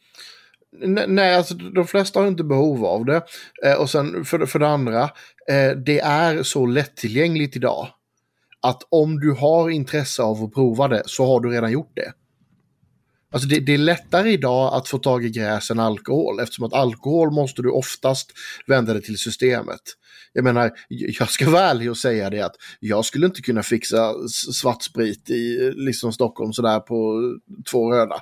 Nej, 1.07 1.35
alltså 1.35 1.53
de 1.53 1.87
flesta 1.87 2.19
har 2.19 2.27
inte 2.27 2.43
behov 2.43 2.85
av 2.85 3.05
det. 3.05 3.21
Eh, 3.65 3.81
och 3.81 3.89
sen 3.89 4.25
för, 4.25 4.45
för 4.45 4.59
det 4.59 4.67
andra, 4.67 5.03
eh, 5.49 5.71
det 5.85 5.99
är 5.99 6.43
så 6.43 6.65
lättillgängligt 6.65 7.55
idag. 7.55 7.87
Att 8.61 8.81
om 8.89 9.19
du 9.19 9.31
har 9.31 9.69
intresse 9.69 10.23
av 10.23 10.43
att 10.43 10.53
prova 10.53 10.87
det 10.87 11.03
så 11.05 11.25
har 11.25 11.39
du 11.39 11.49
redan 11.49 11.71
gjort 11.71 11.91
det. 11.95 12.13
Alltså 13.33 13.47
det, 13.47 13.59
det, 13.59 13.73
är 13.73 13.77
lättare 13.77 14.31
idag 14.31 14.73
att 14.73 14.87
få 14.87 14.97
tag 14.97 15.25
i 15.25 15.29
gräs 15.29 15.71
än 15.71 15.79
alkohol 15.79 16.39
eftersom 16.39 16.65
att 16.65 16.73
alkohol 16.73 17.31
måste 17.31 17.61
du 17.61 17.69
oftast 17.69 18.31
vända 18.67 18.93
dig 18.93 19.01
till 19.01 19.17
systemet. 19.17 19.81
Jag 20.33 20.43
menar, 20.43 20.71
jag 20.89 21.29
ska 21.29 21.49
vara 21.49 21.61
ärlig 21.61 21.89
och 21.89 21.97
säga 21.97 22.29
det 22.29 22.41
att 22.41 22.55
jag 22.79 23.05
skulle 23.05 23.25
inte 23.25 23.41
kunna 23.41 23.63
fixa 23.63 24.13
svartsprit 24.53 25.29
i 25.29 25.71
liksom 25.75 26.13
Stockholm 26.13 26.53
sådär 26.53 26.79
på 26.79 27.21
två 27.71 27.93
röda. 27.93 28.15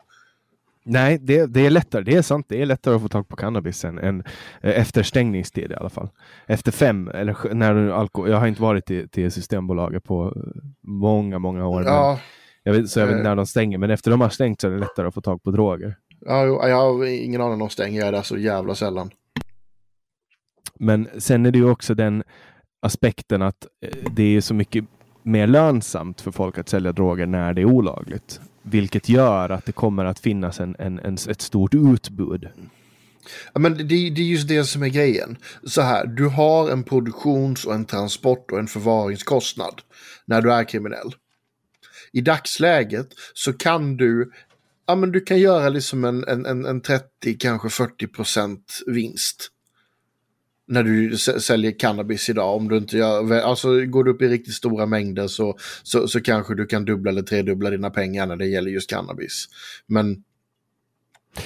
Nej, 0.91 1.17
det, 1.21 1.45
det, 1.45 1.65
är 1.65 1.69
lättare. 1.69 2.03
Det 2.03 2.15
är 2.15 2.21
sant. 2.21 2.45
Det 2.49 2.61
är 2.61 2.65
lättare 2.65 2.95
att 2.95 3.01
få 3.01 3.07
tag 3.07 3.27
på 3.27 3.35
cannabis 3.35 3.85
än, 3.85 3.99
än 3.99 4.23
eh, 4.61 4.79
efter 4.79 5.03
stängningstid 5.03 5.71
i 5.71 5.75
alla 5.75 5.89
fall. 5.89 6.09
Efter 6.47 6.71
fem, 6.71 7.07
eller 7.07 7.53
när 7.53 7.89
alkohol. 7.89 8.29
Jag 8.29 8.37
har 8.37 8.47
inte 8.47 8.61
varit 8.61 8.85
till, 8.85 9.09
till 9.09 9.31
Systembolaget 9.31 10.03
på 10.03 10.33
eh, 10.35 10.61
många, 10.81 11.39
många 11.39 11.67
år. 11.67 11.83
Ja. 11.83 12.19
Jag 12.63 12.73
vet, 12.73 12.89
så 12.89 12.99
jag 12.99 13.07
vet 13.07 13.13
inte 13.13 13.29
när 13.29 13.35
de 13.35 13.45
stänger, 13.45 13.77
men 13.77 13.89
efter 13.89 14.11
de 14.11 14.21
har 14.21 14.29
stängt 14.29 14.61
så 14.61 14.67
är 14.67 14.71
det 14.71 14.79
lättare 14.79 15.07
att 15.07 15.13
få 15.13 15.21
tag 15.21 15.43
på 15.43 15.51
droger. 15.51 15.95
Ja, 16.19 16.67
jag 16.67 16.75
har 16.75 17.05
ingen 17.05 17.41
aning 17.41 17.53
om 17.53 17.59
de 17.59 17.69
stänger. 17.69 17.99
Jag 17.99 18.07
är 18.07 18.11
där 18.11 18.21
så 18.21 18.37
jävla 18.37 18.75
sällan. 18.75 19.11
Men 20.79 21.07
sen 21.17 21.45
är 21.45 21.51
det 21.51 21.57
ju 21.59 21.69
också 21.69 21.93
den 21.93 22.23
aspekten 22.81 23.41
att 23.41 23.67
eh, 23.81 24.11
det 24.11 24.23
är 24.23 24.41
så 24.41 24.53
mycket 24.53 24.85
mer 25.23 25.47
lönsamt 25.47 26.21
för 26.21 26.31
folk 26.31 26.57
att 26.57 26.69
sälja 26.69 26.91
droger 26.91 27.25
när 27.25 27.53
det 27.53 27.61
är 27.61 27.65
olagligt. 27.65 28.41
Vilket 28.63 29.09
gör 29.09 29.49
att 29.49 29.65
det 29.65 29.71
kommer 29.71 30.05
att 30.05 30.19
finnas 30.19 30.59
en, 30.59 30.75
en, 30.79 30.99
en 30.99 31.13
ett 31.13 31.41
stort 31.41 31.73
utbud. 31.73 32.49
Ja, 33.53 33.59
men 33.59 33.77
det, 33.77 33.83
det 33.83 34.21
är 34.21 34.25
just 34.25 34.47
det 34.47 34.63
som 34.63 34.83
är 34.83 34.87
grejen. 34.87 35.37
Så 35.63 35.81
här, 35.81 36.05
du 36.05 36.27
har 36.27 36.69
en 36.69 36.83
produktions 36.83 37.65
och 37.65 37.73
en 37.73 37.85
transport 37.85 38.51
och 38.51 38.59
en 38.59 38.67
förvaringskostnad 38.67 39.81
när 40.25 40.41
du 40.41 40.53
är 40.53 40.63
kriminell. 40.63 41.15
I 42.11 42.21
dagsläget 42.21 43.07
så 43.33 43.53
kan 43.53 43.97
du, 43.97 44.31
ja 44.87 44.95
men 44.95 45.11
du 45.11 45.21
kan 45.21 45.39
göra 45.39 45.69
liksom 45.69 46.05
en, 46.05 46.23
en, 46.27 46.65
en 46.65 46.81
30, 46.81 47.37
kanske 47.39 47.69
40 47.69 48.07
procent 48.07 48.79
vinst 48.87 49.51
när 50.69 50.83
du 50.83 51.17
säljer 51.17 51.79
cannabis 51.79 52.29
idag. 52.29 52.55
Om 52.55 52.67
du 52.67 52.77
inte 52.77 52.97
gör, 52.97 53.41
alltså 53.41 53.85
går 53.85 54.03
du 54.03 54.11
upp 54.11 54.21
i 54.21 54.27
riktigt 54.27 54.53
stora 54.53 54.85
mängder 54.85 55.27
så, 55.27 55.57
så, 55.83 56.07
så 56.07 56.21
kanske 56.21 56.55
du 56.55 56.65
kan 56.65 56.85
dubbla 56.85 57.11
eller 57.11 57.21
tredubbla 57.21 57.69
dina 57.69 57.89
pengar 57.89 58.27
när 58.27 58.35
det 58.35 58.47
gäller 58.47 58.71
just 58.71 58.89
cannabis. 58.89 59.45
Men... 59.87 60.23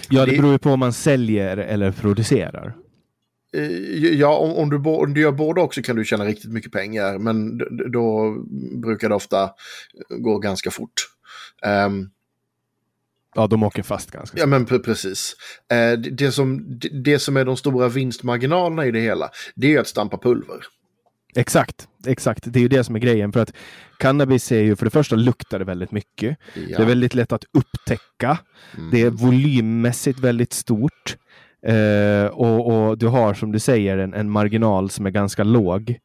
Ja, 0.09 0.25
det 0.25 0.37
beror 0.37 0.51
ju 0.51 0.57
på 0.57 0.69
om 0.69 0.79
man 0.79 0.93
säljer 0.93 1.57
eller 1.57 1.91
producerar. 1.91 2.75
Eh, 3.55 4.13
ja, 4.13 4.37
om, 4.37 4.51
om, 4.51 4.69
du, 4.69 4.89
om 4.89 5.13
du 5.13 5.21
gör 5.21 5.31
båda 5.31 5.61
också 5.61 5.81
kan 5.81 5.95
du 5.95 6.05
tjäna 6.05 6.25
riktigt 6.25 6.51
mycket 6.51 6.71
pengar, 6.71 7.17
men 7.17 7.57
då 7.91 8.35
brukar 8.81 9.09
det 9.09 9.15
ofta 9.15 9.49
gå 10.09 10.37
ganska 10.37 10.71
fort. 10.71 10.93
Um, 11.85 12.09
Ja, 13.35 13.47
de 13.47 13.63
åker 13.63 13.83
fast 13.83 14.11
ganska 14.11 14.39
Ja, 14.39 14.45
men 14.45 14.65
precis. 14.65 15.35
Eh, 15.71 15.99
det, 15.99 16.31
som, 16.31 16.79
det 17.03 17.19
som 17.19 17.37
är 17.37 17.45
de 17.45 17.57
stora 17.57 17.87
vinstmarginalerna 17.87 18.85
i 18.85 18.91
det 18.91 18.99
hela, 18.99 19.29
det 19.55 19.67
är 19.67 19.71
ju 19.71 19.77
att 19.77 19.87
stampa 19.87 20.17
pulver. 20.17 20.57
Exakt, 21.35 21.87
exakt. 22.07 22.43
Det 22.45 22.59
är 22.59 22.61
ju 22.61 22.67
det 22.67 22.83
som 22.83 22.95
är 22.95 22.99
grejen. 22.99 23.31
För 23.31 23.39
att 23.39 23.53
cannabis 23.99 24.51
är 24.51 24.61
ju, 24.61 24.75
för 24.75 24.85
det 24.85 24.91
första 24.91 25.15
luktar 25.15 25.59
det 25.59 25.65
väldigt 25.65 25.91
mycket. 25.91 26.37
Ja. 26.53 26.77
Det 26.77 26.83
är 26.83 26.87
väldigt 26.87 27.13
lätt 27.13 27.31
att 27.31 27.43
upptäcka. 27.53 28.37
Mm. 28.77 28.91
Det 28.91 29.01
är 29.01 29.09
volymmässigt 29.09 30.19
väldigt 30.19 30.53
stort. 30.53 31.17
Eh, 31.65 32.25
och, 32.25 32.87
och, 32.87 32.97
du 32.97 33.07
har 33.07 33.33
som 33.33 33.51
du 33.51 33.59
säger 33.59 33.97
en, 33.97 34.13
en 34.13 34.29
marginal 34.29 34.89
som 34.89 35.05
är 35.05 35.09
ganska 35.09 35.43
låg. 35.43 35.99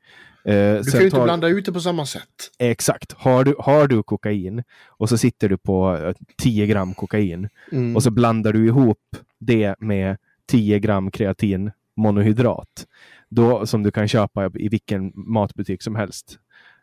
Eh, 0.49 0.83
du 0.83 0.91
kan 0.91 1.01
ju 1.01 1.07
inte 1.07 1.17
tar... 1.17 1.25
blanda 1.25 1.49
ut 1.49 1.65
det 1.65 1.73
på 1.73 1.81
samma 1.81 2.07
sätt. 2.07 2.51
Exakt. 2.59 3.13
Har 3.13 3.45
du, 3.45 3.55
har 3.59 3.89
du 3.89 4.03
kokain 4.03 4.63
och 4.87 5.09
så 5.09 5.19
sitter 5.19 5.49
du 5.49 5.59
på 5.59 6.13
10 6.43 6.63
eh, 6.63 6.69
gram 6.69 6.95
kokain 6.95 7.49
mm. 7.73 7.97
och 7.97 8.03
så 8.03 8.11
blandar 8.11 8.53
du 8.53 8.67
ihop 8.67 9.17
det 9.39 9.75
med 9.79 10.17
10 10.47 10.79
gram 10.79 11.11
kreatin 11.11 11.71
monohydrat 11.97 12.87
då, 13.29 13.67
som 13.67 13.83
du 13.83 13.91
kan 13.91 14.09
köpa 14.09 14.51
i 14.55 14.69
vilken 14.69 15.13
matbutik 15.15 15.83
som 15.83 15.97
helst. 15.97 16.39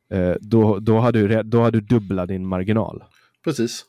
Eh, 0.09 0.33
då, 0.39 0.79
då, 0.79 0.99
har 0.99 1.11
du, 1.11 1.43
då 1.43 1.61
har 1.61 1.71
du 1.71 1.81
dubbla 1.81 2.25
din 2.25 2.45
marginal. 2.47 3.03
Precis. 3.43 3.85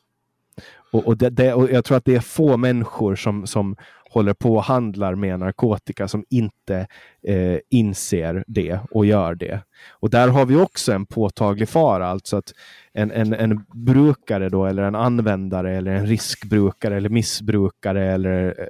Och, 0.92 1.06
och, 1.06 1.16
det, 1.16 1.30
det, 1.30 1.54
och 1.54 1.70
jag 1.70 1.84
tror 1.84 1.96
att 1.96 2.04
det 2.04 2.14
är 2.14 2.20
få 2.20 2.56
människor 2.56 3.16
som, 3.16 3.46
som 3.46 3.76
håller 4.10 4.34
på 4.34 4.54
och 4.54 4.62
handlar 4.62 5.14
med 5.14 5.40
narkotika 5.40 6.08
som 6.08 6.24
inte 6.30 6.86
eh, 7.22 7.58
inser 7.70 8.44
det 8.46 8.80
och 8.90 9.06
gör 9.06 9.34
det. 9.34 9.60
Och 9.90 10.10
där 10.10 10.28
har 10.28 10.46
vi 10.46 10.56
också 10.56 10.92
en 10.92 11.06
påtaglig 11.06 11.68
fara, 11.68 12.06
alltså 12.06 12.36
att 12.36 12.52
en, 12.92 13.10
en, 13.10 13.32
en 13.32 13.64
brukare 13.74 14.48
då, 14.48 14.66
eller 14.66 14.82
en 14.82 14.94
användare 14.94 15.76
eller 15.76 15.92
en 15.92 16.06
riskbrukare 16.06 16.96
eller 16.96 17.08
missbrukare 17.08 18.12
eller 18.12 18.46
eh, 18.46 18.66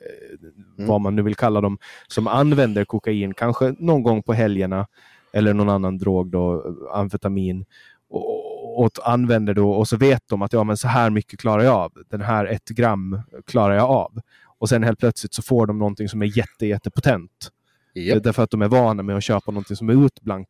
mm. 0.79 0.89
vad 0.89 1.01
man 1.01 1.17
nu 1.17 1.23
vill 1.23 1.35
kalla 1.35 1.61
dem, 1.61 1.79
som 2.09 2.27
använder 2.27 2.85
kokain, 2.85 3.35
kanske 3.35 3.75
någon 3.79 4.03
gång 4.03 4.23
på 4.23 4.33
helgerna 4.33 4.87
eller 5.33 5.55
någon 5.55 5.69
annan 5.69 5.99
drog, 5.99 6.31
då, 6.31 6.77
amfetamin, 6.93 7.65
och, 8.11 8.85
och 8.85 8.91
använder 9.05 9.55
då 9.55 9.71
och 9.71 9.89
så 9.89 9.97
vet 9.97 10.29
de 10.29 10.43
att 10.43 10.53
ja, 10.53 10.65
men 10.65 10.77
så 10.77 10.89
här 10.89 11.11
mycket 11.11 11.41
klarar 11.41 11.63
jag 11.63 11.75
av. 11.75 11.93
Den 12.11 12.21
här 12.21 12.47
ett 12.47 12.69
gram 12.69 13.21
klarar 13.47 13.75
jag 13.75 13.91
av. 13.91 14.21
Och 14.59 14.69
sen 14.69 14.83
helt 14.83 14.99
plötsligt 14.99 15.35
så 15.35 15.43
får 15.43 15.67
de 15.67 15.79
någonting 15.79 16.09
som 16.09 16.23
är 16.23 16.39
jätte, 16.39 16.67
jättepotent. 16.67 17.51
Yep. 17.95 18.23
Därför 18.23 18.43
att 18.43 18.51
de 18.51 18.63
är 18.63 18.69
vana 18.69 19.03
med 19.03 19.17
att 19.17 19.25
köpa 19.25 19.51
någonting 19.51 19.77
som 19.77 19.89
är 19.89 20.07
utblank, 20.07 20.49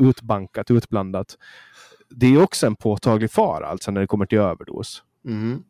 utbankat, 0.00 0.70
utblandat. 0.70 1.36
Det 2.10 2.26
är 2.26 2.42
också 2.42 2.66
en 2.66 2.76
påtaglig 2.76 3.30
fara 3.30 3.66
alltså 3.66 3.90
när 3.90 4.00
det 4.00 4.06
kommer 4.06 4.26
till 4.26 4.38
överdos. 4.38 5.02
Mm. 5.24 5.62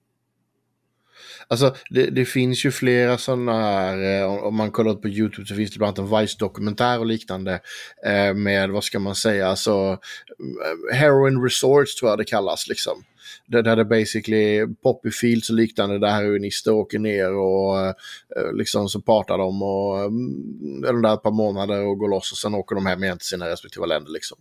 Alltså 1.48 1.74
det, 1.90 2.06
det, 2.06 2.24
finns 2.24 2.64
ju 2.64 2.70
flera 2.70 3.18
sådana 3.18 3.52
här, 3.52 4.20
eh, 4.20 4.44
om 4.44 4.56
man 4.56 4.70
kollar 4.70 4.94
på 4.94 5.08
YouTube 5.08 5.46
så 5.46 5.54
finns 5.54 5.70
det 5.70 5.78
bland 5.78 5.98
annat 5.98 6.12
en 6.12 6.20
Vice-dokumentär 6.20 6.98
och 6.98 7.06
liknande 7.06 7.60
eh, 8.06 8.34
med, 8.34 8.70
vad 8.70 8.84
ska 8.84 8.98
man 8.98 9.14
säga, 9.14 9.48
alltså 9.48 9.98
eh, 10.90 10.96
Heroin 10.96 11.42
Resorts 11.42 11.96
tror 11.96 12.10
jag 12.10 12.18
det 12.18 12.24
kallas 12.24 12.68
liksom. 12.68 13.04
Där, 13.46 13.62
där 13.62 13.76
det 13.76 13.84
basically 13.84 14.66
poppy 14.82 15.10
fields 15.10 15.50
och 15.50 15.56
liknande 15.56 15.98
där 15.98 16.10
heroinister 16.10 16.72
åker 16.72 16.98
ner 16.98 17.34
och 17.34 17.94
liksom 18.52 18.88
så 18.88 19.00
partar 19.00 19.38
de 19.38 19.62
och 19.62 19.98
mm, 19.98 20.84
är 20.84 20.92
de 20.92 21.02
där 21.02 21.14
ett 21.14 21.22
par 21.22 21.30
månader 21.30 21.86
och 21.86 21.98
går 21.98 22.08
loss 22.08 22.32
och 22.32 22.38
sen 22.38 22.54
åker 22.54 22.74
de 22.74 22.86
hem 22.86 23.04
igen 23.04 23.18
till 23.18 23.26
sina 23.26 23.48
respektive 23.48 23.86
länder 23.86 24.12
liksom. 24.12 24.38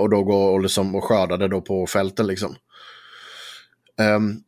Och 0.00 0.10
då 0.10 0.22
går 0.22 0.52
och, 0.52 0.60
liksom, 0.60 0.94
och 0.94 1.04
skördar 1.04 1.38
det 1.38 1.48
då 1.48 1.60
på 1.60 1.86
fälten 1.86 2.26
liksom. 2.26 2.56
Um, 4.00 4.42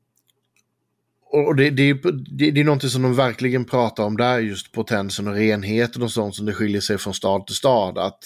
och 1.32 1.56
det, 1.56 1.70
det, 1.70 1.93
det, 1.93 2.51
det 2.51 2.60
är 2.60 2.64
någonting 2.64 2.90
som 2.90 3.02
de 3.02 3.14
verkligen 3.14 3.64
pratar 3.64 4.05
om 4.05 4.16
där, 4.16 4.39
just 4.39 4.72
potensen 4.72 5.28
och 5.28 5.35
renheten 5.35 6.02
och 6.02 6.10
sånt 6.10 6.35
som 6.35 6.47
det 6.47 6.52
skiljer 6.52 6.81
sig 6.81 6.98
från 6.98 7.14
stad 7.14 7.47
till 7.47 7.56
stad. 7.56 7.98
Att 7.98 8.24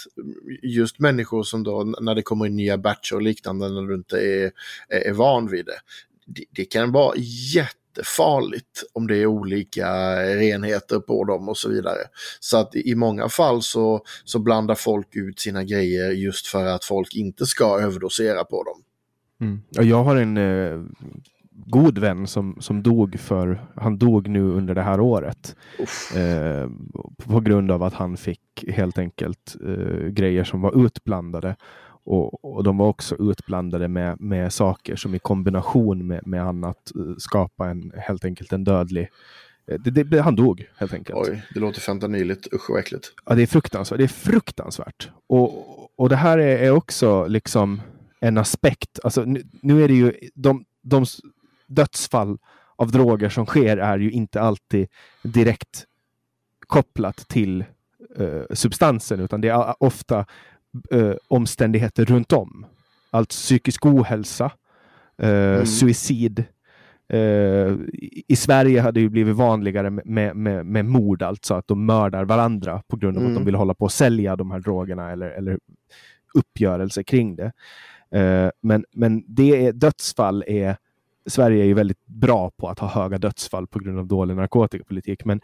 just 0.63 0.99
människor 0.99 1.43
som 1.43 1.63
då, 1.63 1.85
när 2.01 2.15
det 2.15 2.23
kommer 2.23 2.47
in 2.47 2.57
nya 2.57 2.79
batcher 2.79 3.15
och 3.15 3.23
liknande, 3.23 3.69
när 3.69 3.83
du 3.83 3.95
inte 3.95 4.17
är, 4.19 4.53
är 4.89 5.13
van 5.13 5.51
vid 5.51 5.67
det, 5.67 5.79
det, 6.27 6.45
det 6.51 6.65
kan 6.65 6.93
vara 6.93 7.15
jättefarligt 7.55 8.83
om 8.93 9.07
det 9.07 9.17
är 9.17 9.27
olika 9.27 9.89
renheter 10.37 10.99
på 10.99 11.25
dem 11.25 11.49
och 11.49 11.59
så 11.59 11.69
vidare. 11.69 12.01
Så 12.41 12.57
att 12.57 12.75
i 12.75 12.95
många 12.95 13.29
fall 13.29 13.63
så, 13.63 14.05
så 14.25 14.39
blandar 14.39 14.75
folk 14.75 15.17
ut 15.17 15.41
sina 15.41 15.65
grejer 15.65 16.11
just 16.11 16.47
för 16.47 16.67
att 16.67 16.85
folk 16.85 17.15
inte 17.15 17.47
ska 17.47 17.81
överdosera 17.81 18.45
på 18.45 18.63
dem. 18.63 18.83
Mm. 19.45 19.61
Jag 19.71 20.05
har 20.05 20.16
en 20.16 20.37
eh, 20.37 20.81
god 21.66 21.99
vän 21.99 22.27
som, 22.27 22.57
som 22.61 22.83
dog 22.83 23.21
för, 23.21 23.61
han 23.77 23.99
dog 23.99 24.29
nu 24.29 24.43
under 24.43 24.75
det 24.75 24.83
här 24.83 25.01
året. 25.01 25.57
Eh, 26.15 26.71
på 27.27 27.41
grund 27.41 27.71
av 27.71 27.83
att 27.83 27.95
han 27.95 28.16
fick 28.16 28.65
helt 28.69 28.99
enkelt 28.99 29.57
eh, 29.66 30.07
grejer 30.09 30.45
som 30.45 30.61
var 30.61 30.87
utblandade. 30.87 31.57
Och, 32.07 32.45
och 32.45 32.65
de 32.65 32.79
var 32.79 32.87
också 32.87 33.16
utblandade 33.19 33.89
med, 33.89 34.21
med 34.21 34.53
saker 34.53 34.97
som 34.97 35.15
i 35.15 35.19
kombination 35.19 36.07
med, 36.07 36.27
med 36.27 36.43
annat 36.43 36.93
eh, 36.97 37.15
skapa 37.19 37.71
en, 37.71 37.93
helt 37.97 38.25
enkelt 38.25 38.53
en 38.53 38.65
dödlig 38.65 39.09
eh, 39.66 39.81
det, 39.81 39.91
det, 40.03 40.21
han 40.21 40.37
dog 40.37 40.66
helt 40.77 40.95
enkelt. 40.95 41.19
Oj, 41.19 41.43
det 41.55 41.61
låter 41.61 41.81
fentanyligt. 41.81 42.55
Usch 42.55 42.71
vad 42.71 42.79
äckligt. 42.79 43.12
Ja, 43.27 43.35
det 43.35 43.43
är 43.43 43.47
fruktansvärt. 43.47 43.99
Det 43.99 44.05
är 44.05 44.09
fruktansvärt. 44.09 45.11
Och, 45.27 45.99
och 45.99 46.09
det 46.09 46.16
här 46.16 46.39
är, 46.39 46.59
är, 46.59 46.71
också 46.71 47.27
liksom 47.27 47.81
en 48.25 48.39
aspekt. 48.39 49.01
Alltså, 49.05 49.25
nu, 49.25 49.43
nu 49.63 49.85
är 49.85 49.89
det 49.89 49.95
ju 49.95 50.13
de, 50.35 50.65
de 50.83 51.05
dödsfall 51.67 52.39
av 52.77 52.91
droger 52.91 53.29
som 53.29 53.47
sker 53.47 53.77
är 53.77 53.99
ju 53.99 54.11
inte 54.11 54.41
alltid 54.41 54.89
direkt 55.23 55.85
kopplat 56.67 57.17
till 57.17 57.65
uh, 58.21 58.43
substansen 58.51 59.21
utan 59.21 59.41
det 59.41 59.49
är 59.49 59.83
ofta 59.83 60.27
uh, 60.95 61.15
omständigheter 61.29 62.05
runt 62.05 62.33
om. 62.33 62.67
Alltså 63.11 63.31
psykisk 63.31 63.87
ohälsa, 63.87 64.51
uh, 65.23 65.29
mm. 65.29 65.67
suicid. 65.67 66.45
I 68.29 68.37
Sverige 68.37 68.81
hade 68.81 69.01
det 69.01 69.09
blivit 69.09 69.37
vanligare 69.37 69.91
med, 69.91 70.37
med, 70.37 70.67
med 70.67 70.85
mord, 70.85 71.23
alltså 71.23 71.55
att 71.55 71.69
de 71.69 71.87
mördar 71.87 72.25
varandra 72.25 72.83
på 72.87 72.97
grund 72.97 73.17
av 73.17 73.23
mm. 73.23 73.33
att 73.33 73.35
de 73.35 73.37
mm. 73.37 73.47
vill 73.47 73.55
hålla 73.55 73.75
på 73.75 73.87
att 73.87 73.93
sälja 73.93 74.37
de 74.37 74.51
här 74.51 74.61
drogerna 74.61 75.11
eller, 75.11 75.31
eller 75.31 75.59
uppgörelse 76.35 77.05
kring 77.05 77.37
det. 77.37 77.53
Men, 78.61 78.85
men 78.93 79.25
det 79.29 79.67
är, 79.67 79.73
dödsfall 79.73 80.45
är 80.47 80.77
Sverige 81.27 81.63
är 81.63 81.67
ju 81.67 81.75
väldigt 81.75 82.07
bra 82.07 82.51
på 82.51 82.69
att 82.69 82.79
ha 82.79 82.89
höga 82.89 83.19
dödsfall 83.19 83.67
på 83.67 83.79
grund 83.79 83.99
av 83.99 84.07
dålig 84.07 84.37
narkotikapolitik. 84.37 85.25
Men, 85.25 85.41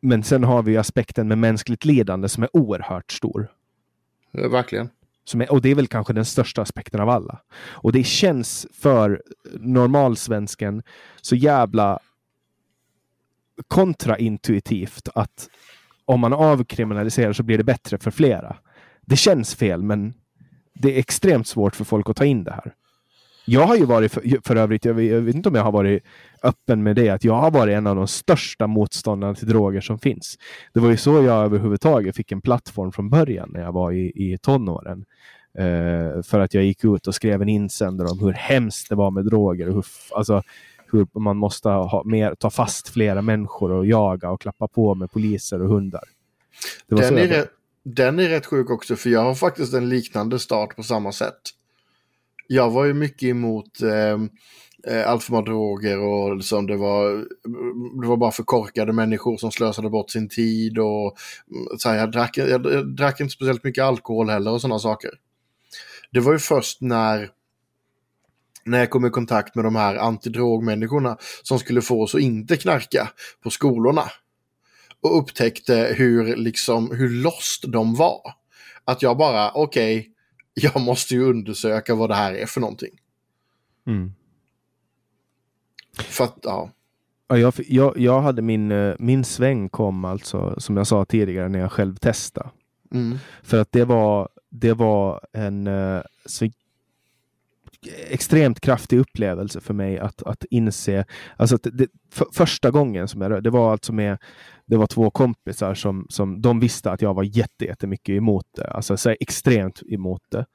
men 0.00 0.22
sen 0.22 0.44
har 0.44 0.62
vi 0.62 0.76
aspekten 0.76 1.28
med 1.28 1.38
mänskligt 1.38 1.84
lidande 1.84 2.28
som 2.28 2.42
är 2.42 2.56
oerhört 2.56 3.12
stor. 3.12 3.48
Ja, 4.30 4.48
verkligen. 4.48 4.88
Som 5.24 5.40
är, 5.40 5.52
och 5.52 5.62
det 5.62 5.70
är 5.70 5.74
väl 5.74 5.86
kanske 5.86 6.12
den 6.12 6.24
största 6.24 6.62
aspekten 6.62 7.00
av 7.00 7.08
alla. 7.08 7.40
Och 7.56 7.92
det 7.92 8.04
känns 8.04 8.66
för 8.72 9.22
normalsvensken 9.60 10.82
så 11.20 11.36
jävla 11.36 11.98
kontraintuitivt 13.68 15.08
att 15.14 15.48
om 16.04 16.20
man 16.20 16.32
avkriminaliserar 16.32 17.32
så 17.32 17.42
blir 17.42 17.58
det 17.58 17.64
bättre 17.64 17.98
för 17.98 18.10
flera. 18.10 18.56
Det 19.00 19.16
känns 19.16 19.54
fel, 19.54 19.82
men 19.82 20.14
det 20.74 20.94
är 20.94 20.98
extremt 20.98 21.46
svårt 21.46 21.76
för 21.76 21.84
folk 21.84 22.10
att 22.10 22.16
ta 22.16 22.24
in 22.24 22.44
det 22.44 22.52
här. 22.52 22.74
Jag 23.46 23.66
har 23.66 23.76
ju 23.76 23.84
varit, 23.84 24.12
för, 24.12 24.46
för 24.46 24.56
övrigt, 24.56 24.84
jag 24.84 24.94
vet, 24.94 25.10
jag 25.10 25.20
vet, 25.20 25.34
inte 25.34 25.48
om 25.48 25.54
jag 25.54 25.62
har 25.62 25.72
varit 25.72 26.02
öppen 26.42 26.82
med 26.82 26.96
det, 26.96 27.08
att 27.08 27.24
jag 27.24 27.34
har 27.34 27.50
varit 27.50 27.72
en 27.72 27.86
av 27.86 27.96
de 27.96 28.08
största 28.08 28.66
motståndarna 28.66 29.34
till 29.34 29.48
droger 29.48 29.80
som 29.80 29.98
finns. 29.98 30.38
Det 30.74 30.80
var 30.80 30.90
ju 30.90 30.96
så 30.96 31.22
jag 31.22 31.44
överhuvudtaget 31.44 32.16
fick 32.16 32.32
en 32.32 32.40
plattform 32.40 32.92
från 32.92 33.10
början 33.10 33.50
när 33.52 33.60
jag 33.60 33.72
var 33.72 33.92
i, 33.92 34.12
i 34.14 34.38
tonåren. 34.38 35.04
Uh, 35.58 36.22
för 36.22 36.40
att 36.40 36.54
jag 36.54 36.64
gick 36.64 36.84
ut 36.84 37.06
och 37.06 37.14
skrev 37.14 37.42
en 37.42 37.48
insändare 37.48 38.08
om 38.08 38.18
hur 38.18 38.32
hemskt 38.32 38.88
det 38.88 38.94
var 38.94 39.10
med 39.10 39.24
droger 39.24 39.68
och 39.68 39.74
hur, 39.74 39.84
alltså, 40.14 40.42
hur 40.92 41.06
man 41.18 41.36
måste 41.36 41.68
ha 41.68 42.02
mer, 42.04 42.34
ta 42.34 42.50
fast 42.50 42.88
flera 42.88 43.22
människor 43.22 43.72
och 43.72 43.86
jaga 43.86 44.30
och 44.30 44.40
klappa 44.40 44.68
på 44.68 44.94
med 44.94 45.10
poliser 45.10 45.62
och 45.62 45.68
hundar. 45.68 46.02
den, 46.86 47.18
är 47.18 47.28
rätt, 47.28 47.48
den 47.84 48.18
är 48.18 48.28
rätt 48.28 48.46
sjuk 48.46 48.70
också, 48.70 48.96
för 48.96 49.10
jag 49.10 49.20
har 49.20 49.34
faktiskt 49.34 49.74
en 49.74 49.88
liknande 49.88 50.38
start 50.38 50.76
på 50.76 50.82
samma 50.82 51.12
sätt 51.12 51.40
jag 52.46 52.70
var 52.70 52.84
ju 52.84 52.94
mycket 52.94 53.28
emot 53.28 53.82
ehm, 53.82 54.30
eh, 54.86 55.10
allt 55.10 55.24
för 55.24 55.32
många 55.32 55.44
droger 55.44 55.98
och 55.98 56.36
liksom 56.36 56.66
det 56.66 56.76
var, 56.76 57.26
det 58.02 58.08
var 58.08 58.16
bara 58.16 58.30
för 58.30 58.42
korkade 58.42 58.92
människor 58.92 59.36
som 59.36 59.52
slösade 59.52 59.90
bort 59.90 60.10
sin 60.10 60.28
tid 60.28 60.78
och 60.78 61.16
mm, 61.50 61.78
så 61.78 61.88
här, 61.88 61.96
jag, 61.96 62.12
drack, 62.12 62.36
jag, 62.36 62.48
jag 62.50 62.96
drack 62.96 63.20
inte 63.20 63.32
speciellt 63.32 63.64
mycket 63.64 63.84
alkohol 63.84 64.30
heller 64.30 64.50
och 64.52 64.60
sådana 64.60 64.78
saker. 64.78 65.10
Det 66.10 66.20
var 66.20 66.32
ju 66.32 66.38
först 66.38 66.80
när 66.80 67.30
när 68.66 68.78
jag 68.78 68.90
kom 68.90 69.06
i 69.06 69.10
kontakt 69.10 69.54
med 69.54 69.64
de 69.64 69.76
här 69.76 69.96
antidrogmänniskorna 69.96 71.16
som 71.42 71.58
skulle 71.58 71.82
få 71.82 72.02
oss 72.02 72.14
att 72.14 72.20
inte 72.20 72.56
knarka 72.56 73.08
på 73.42 73.50
skolorna. 73.50 74.02
Och 75.04 75.18
upptäckte 75.18 75.94
hur, 75.96 76.36
liksom, 76.36 76.90
hur 76.90 77.10
lost 77.10 77.64
de 77.68 77.94
var. 77.94 78.20
Att 78.84 79.02
jag 79.02 79.16
bara, 79.16 79.50
okej, 79.50 79.98
okay, 79.98 80.10
jag 80.54 80.82
måste 80.82 81.14
ju 81.14 81.24
undersöka 81.24 81.94
vad 81.94 82.10
det 82.10 82.14
här 82.14 82.34
är 82.34 82.46
för 82.46 82.60
någonting. 82.60 83.00
Mm. 83.86 84.12
För 85.98 86.24
att, 86.24 86.38
ja. 86.42 86.70
Ja, 87.28 87.38
jag, 87.38 87.54
jag, 87.56 87.98
jag 87.98 88.20
hade 88.20 88.42
min, 88.42 88.72
eh, 88.72 88.94
min 88.98 89.24
sväng 89.24 89.68
kom 89.68 90.04
alltså, 90.04 90.54
som 90.58 90.76
jag 90.76 90.86
sa 90.86 91.04
tidigare, 91.04 91.48
när 91.48 91.58
jag 91.58 91.72
själv 91.72 91.96
testade. 91.96 92.50
Mm. 92.92 93.18
För 93.42 93.60
att 93.60 93.72
det 93.72 93.84
var, 93.84 94.28
det 94.50 94.72
var 94.72 95.20
en 95.32 95.66
eh, 95.66 96.00
så 96.26 96.50
extremt 98.10 98.60
kraftig 98.60 98.98
upplevelse 98.98 99.60
för 99.60 99.74
mig 99.74 99.98
att, 99.98 100.22
att 100.22 100.44
inse, 100.50 101.04
alltså 101.36 101.56
att 101.56 101.66
det, 101.72 101.88
för, 102.12 102.26
första 102.32 102.70
gången 102.70 103.08
som 103.08 103.20
jag 103.20 103.42
det 103.42 103.50
var 103.50 103.72
alltså 103.72 103.92
med, 103.92 104.18
det 104.66 104.76
var 104.76 104.86
två 104.86 105.10
kompisar 105.10 105.74
som, 105.74 106.06
som 106.08 106.42
de 106.42 106.60
visste 106.60 106.90
att 106.90 107.02
jag 107.02 107.14
var 107.14 107.22
jättemycket 107.22 108.12
emot 108.12 108.46
det, 108.56 108.70
alltså 108.70 108.96
så 108.96 109.14
extremt 109.20 109.82
emot 109.88 110.22
det. 110.30 110.46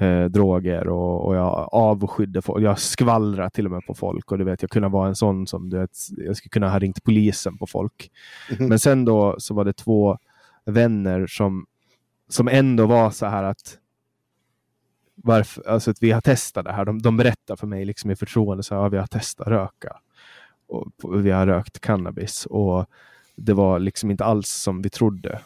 Eh, 0.00 0.24
droger 0.24 0.88
och, 0.88 1.26
och 1.26 1.36
jag 1.36 1.68
avskydde 1.72 2.42
folk. 2.42 2.64
Jag 2.64 2.78
skvallrade 2.78 3.50
till 3.50 3.66
och 3.66 3.72
med 3.72 3.86
på 3.86 3.94
folk 3.94 4.32
och 4.32 4.38
du 4.38 4.44
vet, 4.44 4.62
jag 4.62 4.70
kunde 4.70 4.88
vara 4.88 5.08
en 5.08 5.16
sån 5.16 5.46
som 5.46 5.70
du 5.70 5.78
vet, 5.78 5.90
jag 6.16 6.36
skulle 6.36 6.50
kunna 6.50 6.70
ha 6.70 6.78
ringt 6.78 7.04
polisen 7.04 7.58
på 7.58 7.66
folk. 7.66 8.10
Mm. 8.50 8.68
Men 8.68 8.78
sen 8.78 9.04
då 9.04 9.34
så 9.38 9.54
var 9.54 9.64
det 9.64 9.72
två 9.72 10.18
vänner 10.64 11.26
som, 11.26 11.66
som 12.28 12.48
ändå 12.48 12.86
var 12.86 13.10
så 13.10 13.26
här 13.26 13.42
att 13.42 13.78
varför, 15.22 15.68
alltså 15.68 15.90
att 15.90 16.02
vi 16.02 16.10
har 16.10 16.20
testat 16.20 16.64
det 16.64 16.72
här. 16.72 16.84
De, 16.84 17.02
de 17.02 17.16
berättar 17.16 17.56
för 17.56 17.66
mig 17.66 17.84
liksom 17.84 18.10
i 18.10 18.16
förtroende 18.16 18.62
så 18.62 18.74
här, 18.74 18.82
ja, 18.82 18.88
vi 18.88 18.98
har 18.98 19.06
testat 19.06 19.48
röka. 19.48 19.96
Och, 20.68 20.88
och, 21.02 21.26
vi 21.26 21.30
har 21.30 21.46
rökt 21.46 21.80
cannabis 21.80 22.46
och 22.46 22.86
det 23.36 23.52
var 23.52 23.78
liksom 23.78 24.10
inte 24.10 24.24
alls 24.24 24.48
som 24.48 24.82
vi 24.82 24.90
trodde. 24.90 25.40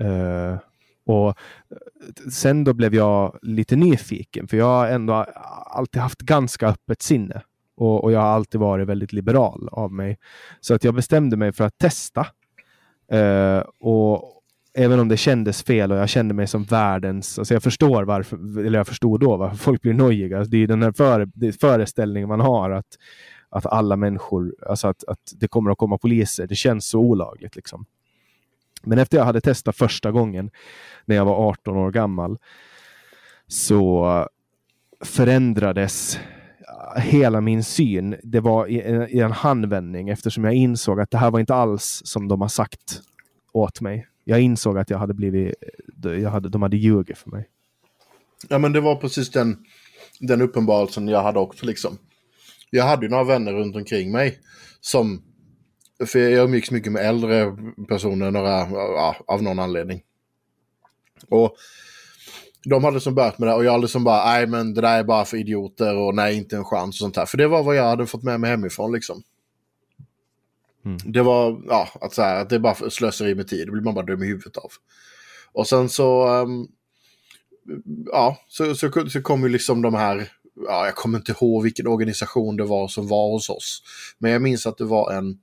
Uh, 0.00 0.58
och 1.04 1.28
eh, 1.28 2.30
sen 2.30 2.64
då 2.64 2.72
blev 2.74 2.94
jag 2.94 3.38
lite 3.42 3.76
nyfiken 3.76 4.48
för 4.48 4.56
jag 4.56 4.66
har 4.66 4.88
ändå 4.88 5.14
alltid 5.66 6.02
haft 6.02 6.20
ganska 6.20 6.68
öppet 6.68 7.02
sinne. 7.02 7.42
Och, 7.76 8.04
och 8.04 8.12
jag 8.12 8.20
har 8.20 8.28
alltid 8.28 8.60
varit 8.60 8.88
väldigt 8.88 9.12
liberal 9.12 9.68
av 9.72 9.92
mig. 9.92 10.18
Så 10.60 10.74
att 10.74 10.84
jag 10.84 10.94
bestämde 10.94 11.36
mig 11.36 11.52
för 11.52 11.64
att 11.64 11.78
testa. 11.78 12.26
Uh, 13.12 13.62
och 13.80 14.39
även 14.74 15.00
om 15.00 15.08
det 15.08 15.16
kändes 15.16 15.62
fel 15.62 15.92
och 15.92 15.98
jag 15.98 16.08
kände 16.08 16.34
mig 16.34 16.46
som 16.46 16.64
världens... 16.64 17.38
Alltså 17.38 17.54
jag 17.54 17.62
förstår 17.62 18.02
varför, 18.02 18.66
eller 18.66 18.78
jag 18.78 18.86
förstod 18.86 19.20
då 19.20 19.36
varför 19.36 19.56
folk 19.56 19.82
blir 19.82 19.94
nojiga. 19.94 20.38
Alltså 20.38 20.50
det 20.50 20.62
är 20.62 20.66
den 20.66 20.82
här 20.82 20.92
före, 20.92 21.52
föreställningen 21.52 22.28
man 22.28 22.40
har 22.40 22.70
att, 22.70 22.98
att 23.48 23.66
alla 23.66 23.96
människor, 23.96 24.54
alltså 24.68 24.88
att, 24.88 25.04
att 25.04 25.32
det 25.36 25.48
kommer 25.48 25.70
att 25.70 25.78
komma 25.78 25.98
poliser. 25.98 26.46
Det 26.46 26.54
känns 26.54 26.86
så 26.86 26.98
olagligt 26.98 27.56
liksom. 27.56 27.84
Men 28.82 28.98
efter 28.98 29.18
jag 29.18 29.24
hade 29.24 29.40
testat 29.40 29.76
första 29.76 30.10
gången 30.10 30.50
när 31.04 31.16
jag 31.16 31.24
var 31.24 31.48
18 31.48 31.76
år 31.76 31.90
gammal 31.90 32.38
så 33.46 34.28
förändrades 35.04 36.18
hela 36.96 37.40
min 37.40 37.64
syn. 37.64 38.16
Det 38.22 38.40
var 38.40 38.66
i, 38.66 38.74
i 39.10 39.20
en 39.20 39.32
handvändning 39.32 40.08
eftersom 40.08 40.44
jag 40.44 40.54
insåg 40.54 41.00
att 41.00 41.10
det 41.10 41.18
här 41.18 41.30
var 41.30 41.40
inte 41.40 41.54
alls 41.54 42.02
som 42.04 42.28
de 42.28 42.40
har 42.40 42.48
sagt 42.48 43.02
åt 43.52 43.80
mig 43.80 44.06
jag 44.30 44.40
insåg 44.40 44.78
att 44.78 44.90
jag 44.90 44.98
hade 44.98 45.14
blivit, 45.14 45.54
jag 46.02 46.30
hade, 46.30 46.48
de 46.48 46.62
hade 46.62 46.76
ljugit 46.76 47.18
för 47.18 47.30
mig. 47.30 47.48
Ja 48.48 48.58
men 48.58 48.72
det 48.72 48.80
var 48.80 48.96
precis 48.96 49.30
den, 49.30 49.64
den 50.20 50.42
uppenbarelsen 50.42 51.08
jag 51.08 51.22
hade 51.22 51.38
också 51.38 51.66
liksom. 51.66 51.98
Jag 52.70 52.84
hade 52.84 53.06
ju 53.06 53.10
några 53.10 53.24
vänner 53.24 53.52
runt 53.52 53.76
omkring 53.76 54.12
mig 54.12 54.38
som, 54.80 55.22
för 56.06 56.18
jag 56.18 56.44
umgicks 56.44 56.70
mycket 56.70 56.92
med 56.92 57.06
äldre 57.06 57.56
personer, 57.88 58.30
några, 58.30 58.70
ja, 58.70 59.16
av 59.26 59.42
någon 59.42 59.58
anledning. 59.58 60.02
Och 61.28 61.56
de 62.64 62.84
hade 62.84 63.00
som 63.00 63.14
börjat 63.14 63.38
med 63.38 63.48
det 63.48 63.54
och 63.54 63.64
jag 63.64 63.72
hade 63.72 63.88
som 63.88 64.04
bara, 64.04 64.24
nej 64.24 64.46
men 64.46 64.74
det 64.74 64.80
där 64.80 64.98
är 64.98 65.04
bara 65.04 65.24
för 65.24 65.36
idioter 65.36 65.96
och 65.96 66.14
nej 66.14 66.36
inte 66.36 66.56
en 66.56 66.64
chans 66.64 66.94
och 66.94 67.04
sånt 67.04 67.14
där. 67.14 67.26
För 67.26 67.38
det 67.38 67.48
var 67.48 67.62
vad 67.62 67.76
jag 67.76 67.84
hade 67.84 68.06
fått 68.06 68.22
med 68.22 68.40
mig 68.40 68.50
hemifrån 68.50 68.92
liksom. 68.92 69.22
Mm. 70.84 70.98
Det 71.04 71.22
var, 71.22 71.62
ja, 71.68 71.88
att, 72.00 72.14
så 72.14 72.22
här, 72.22 72.40
att 72.42 72.48
det 72.48 72.54
är 72.54 72.60
bara 72.60 72.90
slöseri 72.90 73.34
med 73.34 73.48
tid. 73.48 73.66
Det 73.66 73.72
blir 73.72 73.82
man 73.82 73.94
bara 73.94 74.04
dum 74.04 74.22
i 74.22 74.26
huvudet 74.26 74.56
av. 74.56 74.70
Och 75.52 75.66
sen 75.66 75.88
så, 75.88 76.28
um, 76.42 76.68
ja, 78.12 78.38
så, 78.48 78.74
så, 78.74 79.08
så 79.10 79.22
kom 79.22 79.42
ju 79.42 79.48
liksom 79.48 79.82
de 79.82 79.94
här, 79.94 80.32
ja, 80.66 80.84
jag 80.84 80.94
kommer 80.94 81.18
inte 81.18 81.32
ihåg 81.32 81.62
vilken 81.62 81.86
organisation 81.86 82.56
det 82.56 82.64
var 82.64 82.88
som 82.88 83.08
var 83.08 83.30
hos 83.30 83.50
oss. 83.50 83.82
Men 84.18 84.30
jag 84.30 84.42
minns 84.42 84.66
att 84.66 84.78
det 84.78 84.84
var 84.84 85.12
en, 85.12 85.38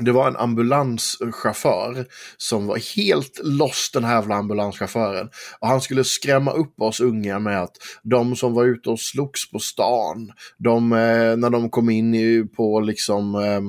det 0.00 0.12
var 0.12 0.28
en 0.28 0.36
ambulanschaufför 0.36 2.06
som 2.36 2.66
var 2.66 2.96
helt 2.96 3.40
lost 3.44 3.92
den 3.92 4.04
här 4.04 4.14
jävla 4.14 4.34
ambulanschauffören. 4.34 5.28
Och 5.60 5.68
han 5.68 5.80
skulle 5.80 6.04
skrämma 6.04 6.50
upp 6.50 6.80
oss 6.80 7.00
unga 7.00 7.38
med 7.38 7.62
att 7.62 7.76
de 8.02 8.36
som 8.36 8.54
var 8.54 8.64
ute 8.64 8.90
och 8.90 9.00
slogs 9.00 9.50
på 9.50 9.58
stan, 9.58 10.32
de, 10.58 10.92
eh, 10.92 11.36
när 11.36 11.50
de 11.50 11.70
kom 11.70 11.90
in 11.90 12.14
i, 12.14 12.44
på 12.56 12.80
liksom 12.80 13.34
eh, 13.34 13.60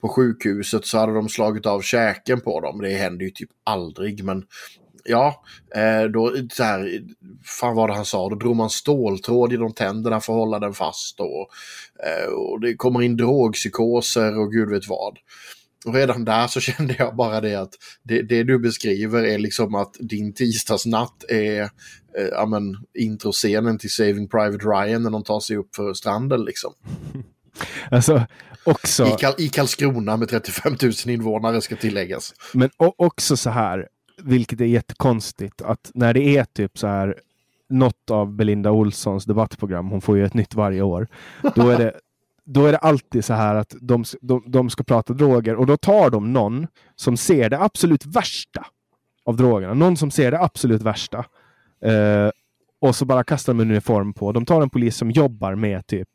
på 0.00 0.08
sjukhuset 0.08 0.86
så 0.86 0.98
hade 0.98 1.14
de 1.14 1.28
slagit 1.28 1.66
av 1.66 1.80
käken 1.80 2.40
på 2.40 2.60
dem. 2.60 2.80
Det 2.80 2.90
händer 2.90 3.24
ju 3.24 3.30
typ 3.30 3.50
aldrig 3.64 4.24
men 4.24 4.44
ja, 5.04 5.42
eh, 5.74 6.02
då 6.02 6.34
så 6.52 6.62
här, 6.62 7.02
fan 7.44 7.76
vad 7.76 7.88
det 7.88 7.94
han 7.94 8.04
sa, 8.04 8.28
då 8.28 8.36
drog 8.36 8.56
man 8.56 8.70
ståltråd 8.70 9.52
genom 9.52 9.72
tänderna 9.72 10.20
för 10.20 10.32
att 10.32 10.38
hålla 10.38 10.58
den 10.58 10.74
fast 10.74 11.20
och, 11.20 11.48
eh, 12.06 12.32
och 12.32 12.60
det 12.60 12.74
kommer 12.74 13.02
in 13.02 13.16
drogpsykoser 13.16 14.38
och 14.38 14.52
gud 14.52 14.70
vet 14.70 14.88
vad. 14.88 15.18
Och 15.86 15.94
redan 15.94 16.24
där 16.24 16.46
så 16.46 16.60
kände 16.70 16.96
jag 16.98 17.16
bara 17.16 17.40
det 17.40 17.54
att 17.54 17.74
det, 18.02 18.22
det 18.22 18.42
du 18.42 18.58
beskriver 18.58 19.24
är 19.24 19.38
liksom 19.38 19.74
att 19.74 19.96
din 20.00 20.34
tisdagsnatt 20.34 21.24
är 21.28 21.62
eh, 22.18 22.28
ja, 22.32 22.46
men, 22.46 22.76
introscenen 22.98 23.78
till 23.78 23.90
Saving 23.90 24.28
Private 24.28 24.64
Ryan 24.68 25.02
när 25.02 25.10
de 25.10 25.24
tar 25.24 25.40
sig 25.40 25.56
upp 25.56 25.76
för 25.76 25.94
stranden 25.94 26.44
liksom. 26.44 26.72
Alltså, 27.90 28.26
också... 28.64 29.06
I, 29.06 29.10
Kal 29.10 29.34
I 29.38 29.48
Karlskrona 29.48 30.16
med 30.16 30.28
35 30.28 30.76
000 30.82 30.92
invånare 31.06 31.60
ska 31.60 31.76
tilläggas. 31.76 32.34
Men 32.52 32.70
också 32.78 33.36
så 33.36 33.50
här, 33.50 33.88
vilket 34.22 34.60
är 34.60 34.64
jättekonstigt, 34.64 35.62
att 35.62 35.90
när 35.94 36.14
det 36.14 36.36
är 36.36 36.44
typ 36.44 36.78
så 36.78 36.86
här 36.86 37.20
något 37.68 38.10
av 38.10 38.32
Belinda 38.32 38.70
Olssons 38.70 39.24
debattprogram, 39.24 39.88
hon 39.88 40.00
får 40.00 40.16
ju 40.16 40.24
ett 40.24 40.34
nytt 40.34 40.54
varje 40.54 40.82
år, 40.82 41.08
då 41.54 41.70
är 41.70 41.78
det, 41.78 41.92
då 42.44 42.66
är 42.66 42.72
det 42.72 42.78
alltid 42.78 43.24
så 43.24 43.34
här 43.34 43.54
att 43.54 43.74
de, 43.80 44.04
de, 44.20 44.42
de 44.46 44.70
ska 44.70 44.84
prata 44.84 45.12
droger 45.12 45.54
och 45.54 45.66
då 45.66 45.76
tar 45.76 46.10
de 46.10 46.32
någon 46.32 46.66
som 46.96 47.16
ser 47.16 47.50
det 47.50 47.60
absolut 47.60 48.06
värsta 48.06 48.66
av 49.24 49.36
drogerna. 49.36 49.74
Någon 49.74 49.96
som 49.96 50.10
ser 50.10 50.30
det 50.30 50.40
absolut 50.40 50.82
värsta. 50.82 51.18
Eh, 51.84 52.30
och 52.80 52.96
så 52.96 53.04
bara 53.04 53.24
kastar 53.24 53.54
de 53.54 53.60
en 53.60 53.70
uniform 53.70 54.12
på. 54.12 54.32
De 54.32 54.46
tar 54.46 54.62
en 54.62 54.70
polis 54.70 54.96
som 54.96 55.10
jobbar 55.10 55.54
med 55.54 55.86
typ 55.86 56.08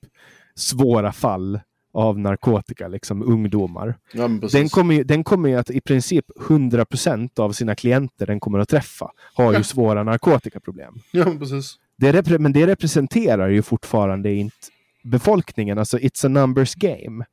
svåra 0.55 1.11
fall 1.11 1.59
av 1.99 2.19
narkotika, 2.19 2.87
liksom 2.87 3.23
ungdomar. 3.23 3.97
Ja, 4.13 4.27
den, 4.27 4.69
kommer 4.69 4.95
ju, 4.95 5.03
den 5.03 5.23
kommer 5.23 5.49
ju 5.49 5.55
att 5.55 5.69
i 5.69 5.81
princip 5.81 6.25
100% 6.39 7.39
av 7.39 7.51
sina 7.51 7.75
klienter 7.75 8.25
den 8.25 8.39
kommer 8.39 8.59
att 8.59 8.69
träffa 8.69 9.11
har 9.35 9.53
ju 9.53 9.63
svåra 9.63 10.03
narkotikaproblem. 10.03 10.93
Ja, 11.11 11.25
precis. 11.39 11.75
Det 11.95 12.39
men 12.39 12.53
det 12.53 12.67
representerar 12.67 13.49
ju 13.49 13.61
fortfarande 13.61 14.33
inte 14.33 14.55
befolkningen, 15.03 15.77
alltså 15.77 15.97
it's 15.97 16.25
a 16.25 16.29
numbers 16.29 16.75
game. 16.75 17.25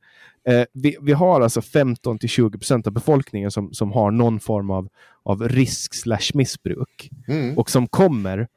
Eh, 0.47 0.65
vi, 0.73 0.97
vi, 1.01 1.13
har 1.13 1.41
alltså 1.41 1.61
15 1.61 2.19
till 2.19 2.29
20 2.29 2.57
procent 2.57 2.87
av 2.87 2.93
befolkningen 2.93 3.51
som, 3.51 3.73
som 3.73 3.91
har 3.91 4.11
någon 4.11 4.39
form 4.39 4.69
av, 4.69 4.87
av 5.23 5.49
risk 5.49 5.93
slash 5.93 6.31
missbruk 6.33 7.09
mm. 7.27 7.57
och 7.57 7.69
som 7.69 7.87
kommer 7.87 8.47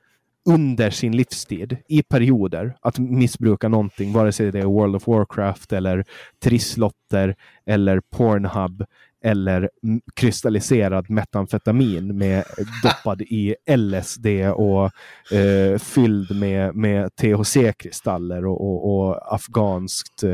under 0.49 0.91
sin 0.91 1.17
livstid 1.17 1.77
i 1.89 2.03
perioder 2.03 2.77
att 2.81 2.99
missbruka 2.99 3.69
någonting, 3.69 4.13
vare 4.13 4.33
sig 4.33 4.53
det 4.53 4.59
är 4.59 4.65
World 4.65 4.97
of 4.97 5.07
Warcraft 5.07 5.73
eller 5.73 6.05
trisslotter 6.43 7.37
eller 7.67 8.01
Pornhub 8.01 8.85
eller 9.25 9.71
kristalliserad 10.15 11.11
metamfetamin 11.11 12.19
med 12.19 12.45
doppad 12.83 13.23
i 13.23 13.57
LSD 13.77 14.27
och 14.55 14.91
eh, 15.37 15.79
fylld 15.79 16.37
med, 16.37 16.75
med 16.75 17.11
THC-kristaller 17.17 18.47
och, 18.47 18.61
och, 18.61 19.09
och 19.09 19.35
afghanskt 19.35 20.23
eh, 20.23 20.31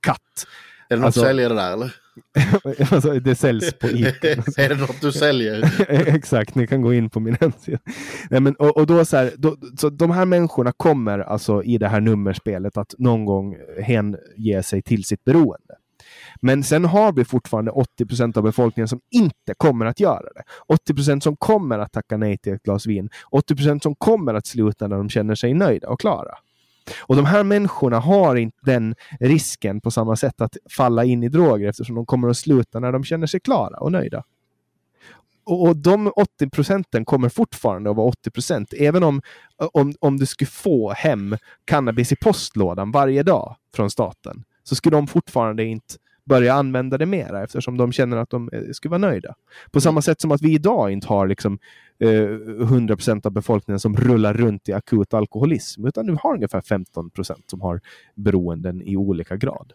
katt. 0.00 0.46
Är 0.88 0.96
det 0.96 0.96
något 0.96 1.06
alltså, 1.06 1.20
säljer 1.20 1.48
det 1.48 1.54
där 1.54 1.72
eller? 1.72 2.03
alltså, 2.90 3.20
det 3.20 3.34
säljs 3.34 3.78
på 3.78 3.88
Ica. 3.88 4.28
är 4.56 4.68
det 4.68 4.74
något 4.74 5.00
du 5.00 5.12
säljer? 5.12 5.74
Exakt, 6.16 6.54
ni 6.54 6.66
kan 6.66 6.82
gå 6.82 6.94
in 6.94 7.10
på 7.10 7.20
min 7.20 7.36
hemsida. 7.40 7.78
Nej, 8.30 8.40
men, 8.40 8.54
och, 8.54 8.76
och 8.76 8.86
då 8.86 9.04
så, 9.04 9.16
här, 9.16 9.32
då, 9.36 9.56
så 9.78 9.90
de 9.90 10.10
här 10.10 10.24
människorna 10.24 10.72
kommer 10.72 11.18
alltså 11.18 11.62
i 11.62 11.78
det 11.78 11.88
här 11.88 12.00
nummerspelet 12.00 12.76
att 12.76 12.94
någon 12.98 13.24
gång 13.24 13.56
hänge 13.82 14.62
sig 14.62 14.82
till 14.82 15.04
sitt 15.04 15.24
beroende. 15.24 15.74
Men 16.40 16.62
sen 16.62 16.84
har 16.84 17.12
vi 17.12 17.24
fortfarande 17.24 17.70
80 17.70 18.06
procent 18.06 18.36
av 18.36 18.42
befolkningen 18.42 18.88
som 18.88 19.00
inte 19.10 19.54
kommer 19.56 19.86
att 19.86 20.00
göra 20.00 20.32
det. 20.34 20.42
80 20.66 20.94
procent 20.94 21.22
som 21.22 21.36
kommer 21.36 21.78
att 21.78 21.92
tacka 21.92 22.16
nej 22.16 22.38
till 22.38 22.52
ett 22.52 22.62
glas 22.62 22.86
vin. 22.86 23.08
80 23.30 23.56
procent 23.56 23.82
som 23.82 23.94
kommer 23.94 24.34
att 24.34 24.46
sluta 24.46 24.88
när 24.88 24.96
de 24.96 25.08
känner 25.08 25.34
sig 25.34 25.54
nöjda 25.54 25.88
och 25.88 26.00
klara. 26.00 26.34
Och 27.00 27.16
de 27.16 27.24
här 27.24 27.44
människorna 27.44 27.98
har 27.98 28.36
inte 28.36 28.58
den 28.62 28.94
risken 29.20 29.80
på 29.80 29.90
samma 29.90 30.16
sätt 30.16 30.40
att 30.40 30.56
falla 30.70 31.04
in 31.04 31.22
i 31.22 31.28
droger 31.28 31.68
eftersom 31.68 31.94
de 31.94 32.06
kommer 32.06 32.28
att 32.28 32.36
sluta 32.36 32.80
när 32.80 32.92
de 32.92 33.04
känner 33.04 33.26
sig 33.26 33.40
klara 33.40 33.76
och 33.76 33.92
nöjda. 33.92 34.24
Och, 35.44 35.68
och 35.68 35.76
de 35.76 36.12
80 36.16 36.50
procenten 36.50 37.04
kommer 37.04 37.28
fortfarande 37.28 37.90
att 37.90 37.96
vara 37.96 38.08
80 38.08 38.30
procent. 38.30 38.72
Även 38.78 39.02
om, 39.02 39.22
om, 39.72 39.92
om 40.00 40.16
du 40.16 40.26
skulle 40.26 40.48
få 40.48 40.92
hem 40.92 41.36
cannabis 41.64 42.12
i 42.12 42.16
postlådan 42.16 42.90
varje 42.90 43.22
dag 43.22 43.56
från 43.74 43.90
staten 43.90 44.44
så 44.62 44.74
skulle 44.74 44.96
de 44.96 45.06
fortfarande 45.06 45.64
inte 45.64 45.94
börja 46.24 46.54
använda 46.54 46.98
det 46.98 47.06
mera 47.06 47.44
eftersom 47.44 47.76
de 47.76 47.92
känner 47.92 48.16
att 48.16 48.30
de 48.30 48.50
eh, 48.52 48.62
skulle 48.72 48.90
vara 48.90 49.10
nöjda. 49.10 49.34
På 49.70 49.80
samma 49.80 50.02
sätt 50.02 50.20
som 50.20 50.32
att 50.32 50.42
vi 50.42 50.54
idag 50.54 50.90
inte 50.90 51.06
har 51.06 51.26
liksom, 51.26 51.58
Eh, 51.98 52.08
100% 52.08 53.26
av 53.26 53.32
befolkningen 53.32 53.80
som 53.80 53.96
rullar 53.96 54.34
runt 54.34 54.68
i 54.68 54.72
akut 54.72 55.14
alkoholism 55.14 55.86
utan 55.86 56.06
du 56.06 56.16
har 56.22 56.34
ungefär 56.34 56.60
15% 56.60 57.42
som 57.46 57.60
har 57.60 57.80
beroenden 58.14 58.82
i 58.82 58.96
olika 58.96 59.36
grad. 59.36 59.72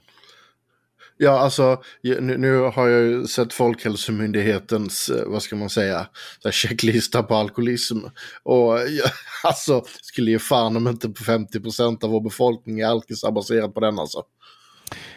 Ja, 1.21 1.39
alltså 1.39 1.81
nu, 2.03 2.37
nu, 2.37 2.57
har 2.57 2.87
jag 2.87 3.01
ju 3.01 3.27
sett 3.27 3.53
Folkhälsomyndighetens, 3.53 5.09
eh, 5.09 5.27
vad 5.27 5.43
ska 5.43 5.55
man 5.55 5.69
säga, 5.69 6.07
checklista 6.51 7.23
på 7.23 7.35
alkoholism. 7.35 7.97
Och 8.43 8.79
jag 8.79 9.09
alltså, 9.43 9.83
skulle 10.01 10.31
ju 10.31 10.39
fan 10.39 10.77
om 10.77 10.87
inte 10.87 11.07
50% 11.07 12.03
av 12.03 12.09
vår 12.09 12.21
befolkning 12.21 12.79
är 12.79 12.85
alkisar 12.85 13.31
baserat 13.31 13.73
på 13.73 13.79
den 13.79 13.99
alltså. 13.99 14.23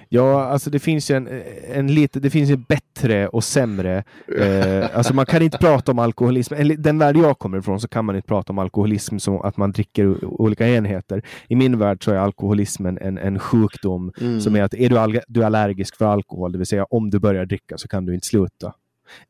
Ja, 0.09 0.45
alltså 0.45 0.71
det 0.71 0.79
finns 0.79 1.11
ju 1.11 1.17
en, 1.17 1.43
en 1.73 1.95
lite, 1.95 2.21
det 2.21 2.31
finns 2.31 2.51
ju 2.51 2.57
bättre 2.57 3.29
och 3.29 3.45
sämre. 3.45 4.05
Eh, 4.39 4.97
alltså 4.97 5.15
man 5.15 5.27
kan 5.27 5.43
inte 5.43 5.59
prata 5.59 5.93
om 5.93 5.99
alkoholism. 5.99 6.55
Den 6.79 6.99
värld 6.99 7.17
jag 7.17 7.39
kommer 7.39 7.59
ifrån 7.59 7.81
så 7.81 7.89
kan 7.89 8.05
man 8.05 8.17
inte 8.17 8.29
prata 8.29 8.53
om 8.53 8.59
alkoholism 8.59 9.19
som 9.19 9.43
att 9.43 9.57
man 9.57 9.73
dricker 9.73 10.25
olika 10.25 10.69
enheter. 10.69 11.23
I 11.49 11.57
min 11.57 11.79
värld 11.79 12.05
så 12.05 12.11
är 12.11 12.17
alkoholismen 12.17 12.99
en, 12.99 13.19
en 13.19 13.39
sjukdom 13.39 14.13
mm. 14.21 14.41
som 14.41 14.57
är 14.57 14.63
att 14.63 14.75
är 14.75 14.89
du, 14.89 15.21
du 15.29 15.43
är 15.43 15.47
allergisk 15.47 15.97
för 15.97 16.05
alkohol, 16.05 16.53
det 16.53 16.59
vill 16.59 16.67
säga 16.67 16.85
om 16.85 17.11
du 17.11 17.19
börjar 17.19 17.47
dricka 17.47 17.79
så 17.79 17.89
kan 17.89 18.07
du 18.07 18.15
inte 18.15 18.27
sluta. 18.27 18.73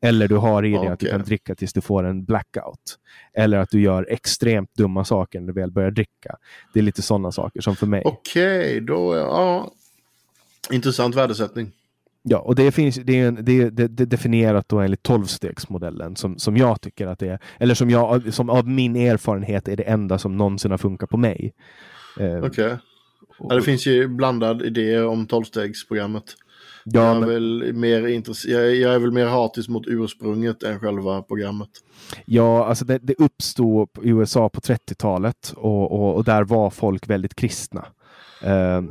Eller 0.01 0.29
du 0.29 0.37
har 0.37 0.65
i 0.65 0.71
dig 0.71 0.79
okay. 0.79 0.93
att 0.93 0.99
du 0.99 1.09
kan 1.09 1.23
dricka 1.23 1.55
tills 1.55 1.73
du 1.73 1.81
får 1.81 2.05
en 2.05 2.25
blackout. 2.25 2.99
Eller 3.35 3.59
att 3.59 3.71
du 3.71 3.81
gör 3.81 4.07
extremt 4.11 4.75
dumma 4.75 5.05
saker 5.05 5.41
när 5.41 5.47
du 5.47 5.53
väl 5.53 5.71
börjar 5.71 5.91
dricka. 5.91 6.37
Det 6.75 6.81
är 6.81 6.83
lite 6.83 7.03
sådana 7.03 7.33
saker 7.33 7.61
som 7.61 7.77
för 7.77 7.87
mig. 7.87 8.03
Okej, 8.05 8.67
okay, 8.67 8.81
då 8.81 9.17
ja. 9.17 9.71
Intressant 10.71 11.15
värdesättning. 11.15 11.73
Ja, 12.23 12.39
och 12.39 12.55
det 12.55 12.73
finns 12.73 12.97
det 12.97 13.21
är, 13.21 13.29
en, 13.29 13.45
det 13.45 13.71
det 13.71 13.83
är 13.83 14.07
definierat 14.07 14.69
då 14.69 14.81
enligt 14.81 15.03
tolvstegsmodellen 15.03 16.17
som, 16.17 16.39
som 16.39 16.57
jag 16.57 16.81
tycker 16.81 17.07
att 17.07 17.19
det 17.19 17.29
är, 17.29 17.39
eller 17.59 17.75
som 17.75 17.91
jag, 17.91 18.35
som 18.35 18.51
av 18.51 18.69
min 18.69 18.97
erfarenhet 18.97 19.69
är 19.69 19.77
det 19.77 19.83
enda 19.83 20.19
som 20.19 20.37
någonsin 20.37 20.71
har 20.71 20.79
funkat 20.79 21.11
på 21.11 21.17
mig. 21.17 21.55
Eh, 22.21 22.27
Okej. 22.27 22.49
Okay. 22.49 22.77
Ja, 23.39 23.55
det 23.55 23.63
finns 23.63 23.87
ju 23.87 24.09
blandad 24.09 24.63
idé 24.63 25.01
om 25.01 25.27
tolvstegsprogrammet. 25.27 26.25
Ja, 26.85 27.01
jag, 27.01 27.17
är 27.17 27.21
men... 27.21 27.29
väl 27.29 27.73
mer 27.73 28.03
intress- 28.03 28.49
jag, 28.49 28.77
jag, 28.77 28.95
är 28.95 28.99
väl 28.99 29.13
mer 29.13 29.27
hatisk 29.27 29.69
mot 29.69 29.87
ursprunget 29.87 30.63
än 30.63 30.81
själva 30.81 31.23
programmet. 31.23 31.69
Ja, 32.25 32.67
alltså 32.67 32.85
det, 32.85 32.99
det 32.99 33.15
uppstod 33.19 33.89
i 34.03 34.09
USA 34.09 34.49
på 34.49 34.61
30-talet 34.61 35.53
och, 35.57 35.93
och, 35.93 36.17
och, 36.17 36.25
där 36.25 36.45
var 36.45 36.71
folk 36.71 37.11
väldigt 37.11 37.35
kristna. 37.35 37.87
Uh, 38.45 38.83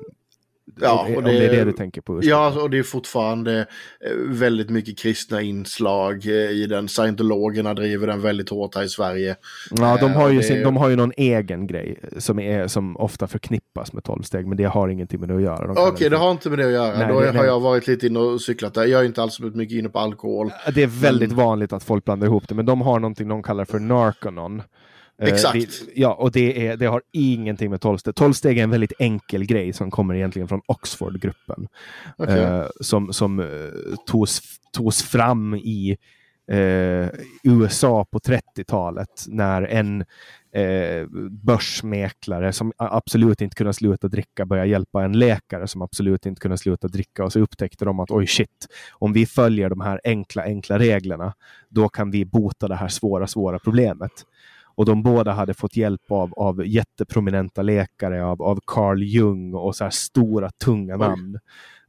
Ja, 0.81 1.02
och 1.02 1.10
det, 1.10 1.18
om 1.18 1.23
det 1.23 1.45
är 1.45 1.52
det 1.52 1.64
du 1.64 1.72
tänker 1.72 2.02
på. 2.02 2.19
Ja, 2.23 2.61
och 2.61 2.69
det 2.69 2.77
är 2.77 2.84
fortfarande 2.84 3.60
eh, 3.60 4.11
väldigt 4.27 4.69
mycket 4.69 4.99
kristna 4.99 5.41
inslag 5.41 6.26
eh, 6.26 6.31
i 6.34 6.65
den. 6.69 6.88
Scientologerna 6.88 7.73
driver 7.73 8.07
den 8.07 8.22
väldigt 8.22 8.49
hårt 8.49 8.76
här 8.76 8.84
i 8.84 8.89
Sverige. 8.89 9.35
Ja, 9.72 9.98
de 10.02 10.14
har 10.14 10.30
ju, 10.30 10.38
det... 10.38 10.43
sin, 10.43 10.64
de 10.64 10.77
har 10.77 10.89
ju 10.89 10.95
någon 10.95 11.14
egen 11.18 11.68
grej 11.68 11.99
som, 12.18 12.39
är, 12.39 12.68
som 12.68 12.98
ofta 12.98 13.27
förknippas 13.27 13.93
med 13.93 14.03
tolvsteg, 14.03 14.48
men 14.48 14.57
det 14.57 14.64
har 14.64 14.89
ingenting 14.89 15.19
med 15.19 15.30
det 15.30 15.35
att 15.35 15.41
göra. 15.41 15.72
Okej, 15.72 15.84
okay, 15.84 16.10
det 16.10 16.18
har 16.18 16.31
inte 16.31 16.49
med 16.49 16.60
det 16.60 16.65
att 16.65 16.72
göra. 16.72 16.98
Nej, 16.98 17.07
Då 17.07 17.19
det, 17.19 17.26
har 17.26 17.34
nej. 17.34 17.45
jag 17.45 17.60
varit 17.60 17.88
lite 17.88 18.07
inne 18.07 18.19
och 18.19 18.41
cyklat 18.41 18.73
där. 18.73 18.85
Jag 18.85 19.02
är 19.02 19.06
inte 19.06 19.22
alls 19.22 19.35
så 19.35 19.43
mycket 19.43 19.77
inne 19.77 19.89
på 19.89 19.99
alkohol. 19.99 20.52
Det 20.76 20.84
är 20.84 20.88
väldigt 20.88 21.30
men... 21.30 21.38
vanligt 21.38 21.73
att 21.73 21.84
folk 21.84 22.06
blandar 22.06 22.27
ihop 22.27 22.48
det, 22.48 22.56
men 22.56 22.65
de 22.65 22.81
har 22.81 22.99
någonting 22.99 23.27
de 23.27 23.43
kallar 23.43 23.65
för 23.65 23.80
narconon. 23.80 24.61
Eh, 25.22 25.27
Exakt. 25.27 25.53
Det, 25.53 25.91
ja, 25.95 26.14
och 26.14 26.31
det, 26.31 26.68
är, 26.68 26.77
det 26.77 26.85
har 26.85 27.02
ingenting 27.11 27.69
med 27.69 27.81
tolvsteg. 27.81 28.15
Tolvsteg 28.15 28.57
är 28.57 28.64
en 28.64 28.69
väldigt 28.69 28.93
enkel 28.99 29.45
grej 29.45 29.73
som 29.73 29.91
kommer 29.91 30.15
egentligen 30.15 30.48
från 30.48 30.61
Oxford-gruppen. 30.65 31.68
Okay. 32.18 32.39
Eh, 32.39 32.65
som 32.81 33.14
som 33.14 33.39
eh, 33.39 33.45
togs, 34.06 34.41
togs 34.73 35.03
fram 35.03 35.56
i 35.56 35.98
USA 37.43 38.06
på 38.11 38.19
30-talet 38.19 39.26
när 39.27 39.61
en 39.61 40.06
eh, 40.53 41.07
börsmäklare 41.30 42.53
som 42.53 42.72
absolut 42.77 43.41
inte 43.41 43.56
kunde 43.56 43.73
sluta 43.73 44.07
dricka 44.07 44.45
började 44.45 44.69
hjälpa 44.69 45.03
en 45.03 45.19
läkare 45.19 45.68
som 45.68 45.81
absolut 45.81 46.26
inte 46.26 46.41
kunde 46.41 46.57
sluta 46.57 46.88
dricka 46.88 47.23
och 47.23 47.34
så 47.34 47.39
upptäckte 47.39 47.85
de 47.85 47.99
att 47.99 48.11
oj 48.11 48.27
shit, 48.27 48.68
om 48.91 49.14
vi 49.14 49.26
följer 49.26 49.69
de 49.69 49.81
här 49.81 50.02
enkla, 50.03 50.43
enkla 50.43 50.80
reglerna, 50.80 51.34
då 51.69 51.89
kan 51.89 52.11
vi 52.11 52.26
bota 52.26 52.68
det 52.68 52.76
här 52.76 52.88
svåra, 52.88 53.27
svåra 53.27 53.60
problemet. 53.60 54.11
Och 54.76 54.85
de 54.85 55.03
båda 55.03 55.31
hade 55.31 55.53
fått 55.53 55.77
hjälp 55.77 56.11
av, 56.11 56.34
av 56.34 56.68
jätteprominenta 56.68 57.61
läkare, 57.61 58.26
av, 58.26 58.41
av 58.41 58.60
Carl 58.65 59.03
Jung 59.03 59.53
och 59.53 59.76
så 59.76 59.84
här 59.84 59.91
stora 59.91 60.49
tunga 60.49 60.98
namn. 60.98 61.39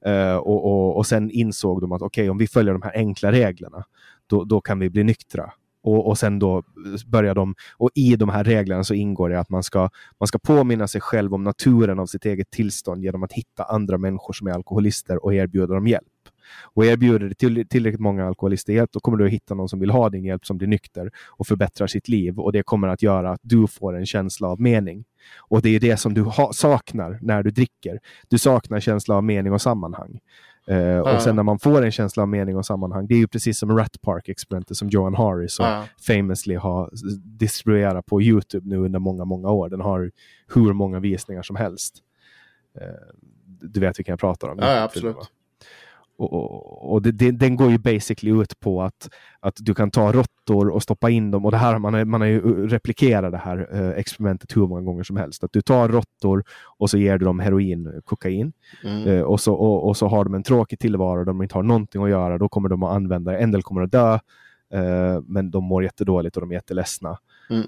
Uh, 0.07 0.37
och, 0.37 0.65
och, 0.65 0.97
och 0.97 1.07
sen 1.07 1.31
insåg 1.31 1.81
de 1.81 1.93
att 1.93 2.03
okej, 2.03 2.23
okay, 2.23 2.31
om 2.31 2.39
vi 2.39 2.47
följer 2.47 2.73
de 2.73 2.83
här 2.83 2.97
enkla 2.97 3.33
reglerna, 3.33 3.85
då, 4.27 4.45
då 4.45 4.61
kan 4.61 4.79
vi 4.79 4.91
bli 4.91 5.05
nyktra. 5.05 5.53
Och, 5.83 6.09
och 6.09 6.19
sen 6.19 6.39
då 6.39 6.63
börjar 7.07 7.35
de, 7.35 7.55
och 7.77 7.91
i 7.95 8.17
de 8.17 8.29
här 8.29 8.45
reglerna 8.45 8.85
så 8.85 8.95
ingår 8.95 9.29
det 9.29 9.41
att 9.41 9.51
man 9.51 9.63
ska, 9.63 9.91
man 10.21 10.27
ska 10.27 10.39
påminna 10.39 10.89
sig 10.89 11.01
själv 11.01 11.35
om 11.35 11.45
naturen 11.45 11.99
av 11.99 12.07
sitt 12.07 12.25
eget 12.25 12.51
tillstånd 12.51 13.05
genom 13.05 13.23
att 13.23 13.33
hitta 13.33 13.65
andra 13.65 13.99
människor 13.99 14.33
som 14.33 14.47
är 14.47 14.53
alkoholister 14.53 15.25
och 15.25 15.35
erbjuda 15.35 15.75
dem 15.75 15.87
hjälp. 15.87 16.12
Och 16.63 16.85
erbjuder 16.85 17.29
du 17.29 17.35
till, 17.35 17.69
tillräckligt 17.69 18.01
många 18.01 18.27
alkoholister 18.27 18.73
hjälp, 18.73 18.91
då 18.93 19.01
kommer 19.01 19.19
du 19.19 19.27
att 19.27 19.33
hitta 19.33 19.55
någon 19.55 19.69
som 19.69 19.81
vill 19.81 19.91
ha 19.91 20.09
din 20.09 20.25
hjälp 20.25 20.47
som 20.47 20.59
blir 20.59 20.69
nykter 20.69 21.11
och 21.29 21.47
förbättrar 21.47 21.87
sitt 21.87 22.09
liv. 22.09 22.39
Och 22.39 22.53
det 22.53 22.63
kommer 22.63 22.89
att 22.89 23.03
göra 23.03 23.31
att 23.31 23.41
du 23.43 23.67
får 23.67 23.97
en 23.97 24.07
känsla 24.07 24.49
av 24.49 24.61
mening. 24.61 25.05
Och 25.39 25.63
det 25.63 25.69
är 25.69 25.81
det 25.81 25.97
som 25.97 26.15
du 26.15 26.23
ha, 26.23 26.53
saknar 26.53 27.19
när 27.23 27.43
du 27.43 27.51
dricker. 27.51 28.01
Du 28.29 28.39
saknar 28.39 28.81
känsla 28.81 29.15
av 29.15 29.25
mening 29.25 29.53
och 29.53 29.63
sammanhang. 29.63 30.21
Uh. 30.71 30.99
Och 30.99 31.23
sen 31.23 31.37
när 31.37 31.43
man 31.43 31.59
får 31.59 31.85
en 31.85 31.93
känsla 31.93 32.23
av 32.23 32.29
mening 32.29 32.57
och 32.57 32.67
sammanhang, 32.67 33.07
det 33.07 33.15
är 33.15 33.19
ju 33.19 33.29
precis 33.29 33.59
som 33.59 33.79
Rat 33.79 34.01
Park-experimentet 34.03 34.77
som 34.77 34.89
Johan 34.89 35.15
Harris 35.15 35.57
ja. 35.59 35.85
famously 36.07 36.55
har 36.55 36.91
distribuerat 37.39 38.07
på 38.07 38.23
Youtube 38.23 38.69
nu 38.69 38.77
under 38.77 38.99
många, 38.99 39.25
många 39.25 39.51
år. 39.51 39.69
Den 39.69 39.81
har 39.81 40.11
hur 40.55 40.73
många 40.73 41.01
visningar 41.01 41.43
som 41.43 41.57
helst. 41.57 41.95
Uh, 42.81 42.87
du 43.61 43.81
vet 43.81 43.99
vilken 43.99 44.13
jag 44.13 44.21
pratar 44.21 44.49
om? 44.49 44.59
Ja, 44.59 44.83
absolut. 44.83 45.17
Och, 46.23 46.33
och, 46.33 46.93
och 46.93 47.03
det, 47.03 47.13
det, 47.13 47.31
den 47.31 47.57
går 47.57 47.71
ju 47.71 47.79
basically 47.79 48.43
ut 48.43 48.61
på 48.61 48.83
att, 48.83 49.11
att 49.41 49.57
du 49.59 49.75
kan 49.75 49.91
ta 49.91 50.13
råttor 50.13 50.69
och 50.69 50.83
stoppa 50.83 51.11
in 51.11 51.31
dem. 51.31 51.45
Och 51.45 51.51
det 51.51 51.57
här, 51.57 51.79
man, 51.79 51.95
har, 51.95 52.05
man 52.05 52.21
har 52.21 52.29
ju 52.29 52.69
replikerat 52.69 53.33
det 53.33 53.39
här 53.39 53.69
eh, 53.73 53.91
experimentet 53.91 54.57
hur 54.57 54.67
många 54.67 54.81
gånger 54.81 55.03
som 55.03 55.17
helst. 55.17 55.45
Att 55.45 55.53
du 55.53 55.63
tar 55.63 55.89
råttor 55.89 56.45
och 56.79 56.91
så 56.91 56.99
ger 56.99 57.19
du 57.19 57.25
dem 57.25 57.41
heroin, 57.41 58.01
kokain. 58.05 58.53
Mm. 58.85 59.25
Och, 59.25 59.41
så, 59.41 59.55
och, 59.55 59.89
och, 59.89 59.97
så 59.97 60.07
har 60.07 60.25
de 60.25 60.35
en 60.35 60.43
tråkig 60.43 60.79
tillvaro 60.79 61.19
där 61.19 61.25
de 61.25 61.43
inte 61.43 61.55
har 61.55 61.63
någonting 61.63 62.03
att 62.03 62.11
göra. 62.11 62.39
Då 62.39 62.49
kommer 62.49 62.69
de 62.69 62.83
att 62.83 62.97
använda 62.97 63.33
det. 63.33 63.39
En 63.39 63.51
del 63.51 63.63
kommer 63.63 63.83
att 63.83 63.93
dö. 63.93 64.19
Men 65.27 65.51
de 65.51 65.65
mår 65.65 65.85
jättedåligt 65.85 66.37
och 66.37 66.41
de 66.41 66.51
är 66.51 66.55
jätteledsna. 66.55 67.19
Mm. 67.51 67.67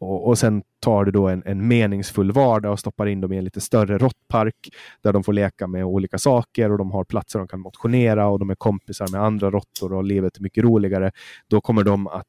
Och, 0.00 0.28
och 0.28 0.38
sen 0.38 0.62
tar 0.80 1.04
du 1.04 1.10
då 1.10 1.28
en, 1.28 1.42
en 1.46 1.68
meningsfull 1.68 2.32
vardag 2.32 2.72
och 2.72 2.78
stoppar 2.78 3.06
in 3.06 3.20
dem 3.20 3.32
i 3.32 3.36
en 3.36 3.44
lite 3.44 3.60
större 3.60 3.98
råttpark 3.98 4.68
där 5.02 5.12
de 5.12 5.24
får 5.24 5.32
leka 5.32 5.66
med 5.66 5.84
olika 5.84 6.18
saker 6.18 6.72
och 6.72 6.78
de 6.78 6.90
har 6.90 7.04
platser 7.04 7.38
de 7.38 7.48
kan 7.48 7.60
motionera 7.60 8.26
och 8.26 8.38
de 8.38 8.50
är 8.50 8.54
kompisar 8.54 9.08
med 9.12 9.22
andra 9.22 9.50
råttor 9.50 9.92
och 9.92 10.04
livet 10.04 10.36
är 10.36 10.42
mycket 10.42 10.64
roligare. 10.64 11.12
Då 11.48 11.60
kommer 11.60 11.84
de 11.84 12.06
att 12.06 12.26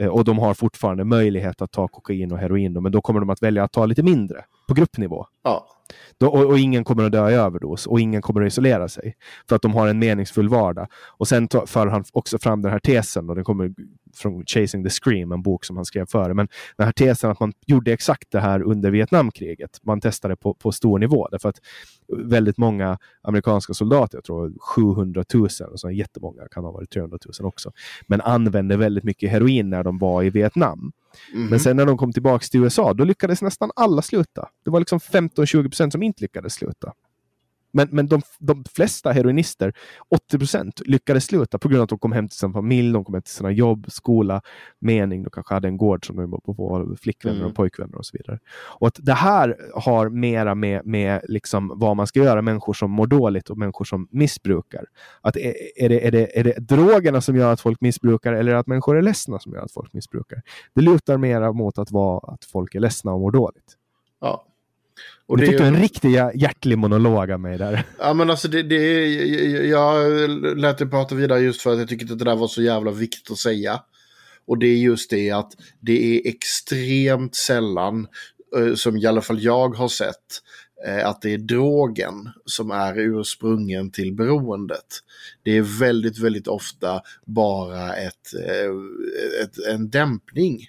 eh, 0.00 0.08
och 0.08 0.24
de 0.24 0.38
har 0.38 0.54
fortfarande 0.54 1.04
möjlighet 1.04 1.62
att 1.62 1.72
ta 1.72 1.88
kokain 1.88 2.32
och 2.32 2.38
heroin, 2.38 2.82
men 2.82 2.92
då 2.92 3.00
kommer 3.00 3.20
de 3.20 3.30
att 3.30 3.42
välja 3.42 3.64
att 3.64 3.72
ta 3.72 3.86
lite 3.86 4.02
mindre 4.02 4.44
på 4.68 4.74
gruppnivå. 4.74 5.26
Ja. 5.42 5.66
Då, 6.18 6.28
och, 6.28 6.46
och, 6.46 6.58
ingen 6.58 6.84
kommer 6.84 7.04
att 7.04 7.12
dö 7.12 7.30
i 7.30 7.34
överdos 7.34 7.86
och 7.86 8.00
ingen 8.00 8.22
kommer 8.22 8.42
att 8.42 8.46
isolera 8.46 8.88
sig. 8.88 9.14
För 9.48 9.56
att 9.56 9.62
de 9.62 9.74
har 9.74 9.88
en 9.88 9.98
meningsfull 9.98 10.48
vardag. 10.48 10.86
Och 10.92 11.28
sen 11.28 11.48
för 11.66 11.86
han 11.86 12.04
också 12.12 12.38
fram 12.38 12.62
den 12.62 12.72
här 12.72 12.78
tesen, 12.78 13.28
och 13.28 13.34
den 13.34 13.44
kommer 13.44 13.74
från 14.14 14.44
Chasing 14.46 14.84
the 14.84 14.90
Scream, 14.90 15.32
en 15.32 15.42
bok 15.42 15.64
som 15.64 15.76
han 15.76 15.84
skrev 15.84 16.06
före. 16.06 16.34
Men 16.34 16.48
den 16.76 16.84
här 16.84 16.92
tesen 16.92 17.30
att 17.30 17.40
man 17.40 17.52
gjorde 17.66 17.92
exakt 17.92 18.30
det 18.30 18.40
här 18.40 18.62
under 18.62 18.90
Vietnamkriget. 18.90 19.80
Man 19.82 20.00
testade 20.00 20.36
på, 20.36 20.54
på 20.54 20.72
stor 20.72 20.98
nivå. 20.98 21.28
Därför 21.30 21.48
att 21.48 21.60
väldigt 22.08 22.58
många 22.58 22.98
amerikanska 23.22 23.74
soldater, 23.74 24.16
jag 24.16 24.24
tror 24.24 24.52
700 24.60 25.24
000, 25.34 25.48
och 25.72 25.80
så 25.80 25.90
jättemånga, 25.90 26.42
kan 26.50 26.64
ha 26.64 26.72
varit 26.72 26.90
300 26.90 27.18
000 27.40 27.46
också, 27.46 27.72
men 28.06 28.20
använde 28.20 28.76
väldigt 28.76 29.04
mycket 29.04 29.30
heroin 29.30 29.70
när 29.70 29.84
de 29.84 29.98
var 29.98 30.22
i 30.22 30.30
Vietnam. 30.30 30.92
Mm. 31.34 31.46
Men 31.46 31.60
sen 31.60 31.76
när 31.76 31.86
de 31.86 31.98
kom 31.98 32.12
tillbaka 32.12 32.44
till 32.44 32.62
USA, 32.62 32.92
då 32.92 33.04
lyckades 33.04 33.42
nästan 33.42 33.70
alla 33.76 34.02
sluta. 34.02 34.48
Det 34.64 34.70
var 34.70 34.80
liksom 34.80 34.98
15-20 34.98 35.62
procent 35.62 35.92
som 35.92 36.02
inte 36.02 36.22
lyckades 36.22 36.54
sluta. 36.54 36.92
Men, 37.74 37.88
men 37.90 38.06
de, 38.06 38.22
de 38.38 38.64
flesta 38.74 39.12
heroinister, 39.12 39.72
80 40.08 40.38
procent, 40.38 40.80
lyckades 40.86 41.24
sluta 41.24 41.58
på 41.58 41.68
grund 41.68 41.80
av 41.80 41.84
att 41.84 41.88
de 41.88 41.98
kom 41.98 42.12
hem 42.12 42.28
till 42.28 42.38
sin 42.38 42.52
familj, 42.52 42.92
de 42.92 43.04
kom 43.04 43.14
hem 43.14 43.22
till 43.22 43.34
sina 43.34 43.50
jobb, 43.50 43.86
skola, 43.88 44.42
mening. 44.80 45.22
De 45.22 45.30
kanske 45.30 45.54
hade 45.54 45.68
en 45.68 45.76
gård 45.76 46.06
som 46.06 46.16
de 46.16 46.30
var 46.30 46.38
på, 46.38 46.96
flickvänner 47.00 47.38
mm. 47.38 47.50
och 47.50 47.56
pojkvänner 47.56 47.98
och 47.98 48.06
så 48.06 48.16
vidare. 48.16 48.38
Och 48.78 48.86
att 48.86 48.98
det 48.98 49.12
här 49.12 49.56
har 49.74 50.08
mera 50.08 50.54
med, 50.54 50.86
med 50.86 51.20
liksom 51.28 51.72
vad 51.76 51.96
man 51.96 52.06
ska 52.06 52.20
göra, 52.20 52.42
människor 52.42 52.72
som 52.72 52.90
mår 52.90 53.06
dåligt 53.06 53.50
och 53.50 53.58
människor 53.58 53.84
som 53.84 54.08
missbrukar. 54.10 54.84
Att 55.20 55.36
är, 55.36 55.54
är, 55.76 55.88
det, 55.88 56.06
är, 56.06 56.10
det, 56.10 56.38
är 56.38 56.44
det 56.44 56.58
drogerna 56.58 57.20
som 57.20 57.36
gör 57.36 57.52
att 57.52 57.60
folk 57.60 57.80
missbrukar 57.80 58.32
eller 58.32 58.54
att 58.54 58.66
människor 58.66 58.96
är 58.96 59.02
ledsna 59.02 59.38
som 59.38 59.52
gör 59.52 59.62
att 59.62 59.72
folk 59.72 59.92
missbrukar? 59.92 60.42
Det 60.74 60.80
lutar 60.80 61.18
mera 61.18 61.52
mot 61.52 61.78
att 61.78 61.90
vara 61.90 62.32
att 62.32 62.44
folk 62.44 62.74
är 62.74 62.80
ledsna 62.80 63.12
och 63.12 63.20
mår 63.20 63.30
dåligt. 63.30 63.76
Ja, 64.20 64.46
och 65.26 65.38
du 65.38 65.46
fick 65.46 65.60
ju... 65.60 65.66
en 65.66 65.80
riktig 65.80 66.10
hjärtlig 66.34 66.78
monolog 66.78 67.30
av 67.30 67.40
mig 67.40 67.58
där. 67.58 67.84
Ja 67.98 68.14
men 68.14 68.30
alltså 68.30 68.48
det, 68.48 68.62
det, 68.62 69.08
jag 69.66 70.30
lät 70.58 70.78
dig 70.78 70.90
prata 70.90 71.14
vidare 71.14 71.40
just 71.40 71.62
för 71.62 71.72
att 71.72 71.78
jag 71.78 71.88
tyckte 71.88 72.12
att 72.12 72.18
det 72.18 72.24
där 72.24 72.36
var 72.36 72.48
så 72.48 72.62
jävla 72.62 72.90
viktigt 72.90 73.30
att 73.30 73.38
säga. 73.38 73.80
Och 74.46 74.58
det 74.58 74.66
är 74.66 74.76
just 74.76 75.10
det 75.10 75.30
att 75.30 75.52
det 75.80 76.16
är 76.16 76.28
extremt 76.28 77.34
sällan, 77.34 78.06
eh, 78.56 78.74
som 78.74 78.96
i 78.96 79.06
alla 79.06 79.22
fall 79.22 79.42
jag 79.42 79.76
har 79.76 79.88
sett, 79.88 80.42
eh, 80.86 81.08
att 81.08 81.22
det 81.22 81.34
är 81.34 81.38
drogen 81.38 82.28
som 82.44 82.70
är 82.70 82.98
ursprungen 82.98 83.90
till 83.90 84.14
beroendet. 84.14 84.86
Det 85.42 85.56
är 85.56 85.78
väldigt, 85.80 86.18
väldigt 86.18 86.48
ofta 86.48 87.00
bara 87.26 87.96
ett, 87.96 88.34
eh, 88.48 88.70
ett 89.42 89.58
en 89.74 89.90
dämpning 89.90 90.60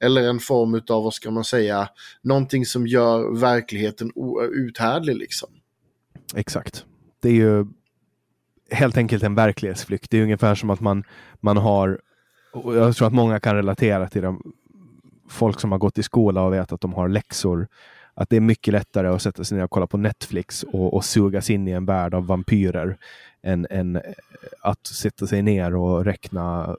eller 0.00 0.22
en 0.22 0.38
form 0.38 0.74
av, 0.74 1.04
vad 1.04 1.14
ska 1.14 1.30
man 1.30 1.44
säga, 1.44 1.88
någonting 2.22 2.66
som 2.66 2.86
gör 2.86 3.40
verkligheten 3.40 4.12
uthärdlig 4.52 5.16
liksom. 5.16 5.48
Exakt. 6.34 6.84
Det 7.20 7.28
är 7.28 7.32
ju 7.32 7.66
helt 8.70 8.96
enkelt 8.96 9.22
en 9.22 9.34
verklighetsflykt. 9.34 10.10
Det 10.10 10.18
är 10.18 10.22
ungefär 10.22 10.54
som 10.54 10.70
att 10.70 10.80
man, 10.80 11.04
man 11.40 11.56
har, 11.56 12.00
och 12.52 12.76
jag 12.76 12.96
tror 12.96 13.06
att 13.06 13.14
många 13.14 13.40
kan 13.40 13.56
relatera 13.56 14.08
till 14.08 14.22
dem, 14.22 14.52
folk 15.28 15.60
som 15.60 15.72
har 15.72 15.78
gått 15.78 15.98
i 15.98 16.02
skola 16.02 16.42
och 16.42 16.52
vet 16.52 16.72
att 16.72 16.80
de 16.80 16.94
har 16.94 17.08
läxor. 17.08 17.68
Att 18.14 18.30
det 18.30 18.36
är 18.36 18.40
mycket 18.40 18.72
lättare 18.72 19.08
att 19.08 19.22
sätta 19.22 19.44
sig 19.44 19.56
ner 19.56 19.64
och 19.64 19.70
kolla 19.70 19.86
på 19.86 19.96
Netflix 19.96 20.62
och, 20.62 20.94
och 20.94 21.04
sugas 21.04 21.50
in 21.50 21.68
i 21.68 21.70
en 21.70 21.86
värld 21.86 22.14
av 22.14 22.26
vampyrer 22.26 22.98
än, 23.42 23.66
än 23.70 24.00
att 24.60 24.86
sätta 24.86 25.26
sig 25.26 25.42
ner 25.42 25.74
och 25.74 26.04
räkna 26.04 26.76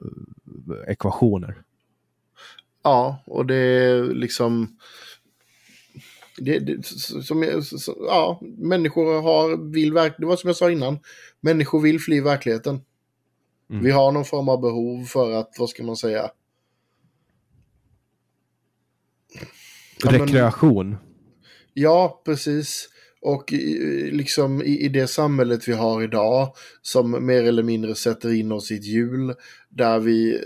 ekvationer. 0.88 1.62
Ja, 2.82 3.22
och 3.26 3.46
det 3.46 3.56
är 3.56 4.02
liksom... 4.02 4.76
Det, 6.36 6.58
det, 6.58 6.86
som, 7.24 7.62
ja, 7.98 8.40
människor 8.42 9.22
har, 9.22 9.72
vill 9.72 9.92
verkligen, 9.92 10.20
det 10.20 10.26
var 10.26 10.36
som 10.36 10.48
jag 10.48 10.56
sa 10.56 10.70
innan, 10.70 10.98
människor 11.40 11.80
vill 11.80 12.00
fly 12.00 12.20
verkligheten. 12.20 12.80
Mm. 13.70 13.84
Vi 13.84 13.90
har 13.90 14.12
någon 14.12 14.24
form 14.24 14.48
av 14.48 14.60
behov 14.60 15.04
för 15.04 15.32
att, 15.32 15.56
vad 15.58 15.68
ska 15.68 15.82
man 15.82 15.96
säga? 15.96 16.30
Rekreation. 20.04 20.90
Ja, 20.90 20.98
men, 20.98 20.98
ja 21.74 22.22
precis. 22.24 22.88
Och 23.22 23.52
liksom 24.12 24.62
i, 24.62 24.84
i, 24.84 24.88
det 24.88 25.06
samhället 25.06 25.68
vi 25.68 25.72
har 25.72 26.02
idag 26.02 26.54
som 26.82 27.26
mer 27.26 27.44
eller 27.44 27.62
mindre 27.62 27.94
sätter 27.94 28.34
in 28.34 28.52
oss 28.52 28.70
i 28.70 28.74
ett 28.74 28.84
hjul 28.84 29.34
där 29.68 29.98
vi 29.98 30.34
eh, 30.34 30.40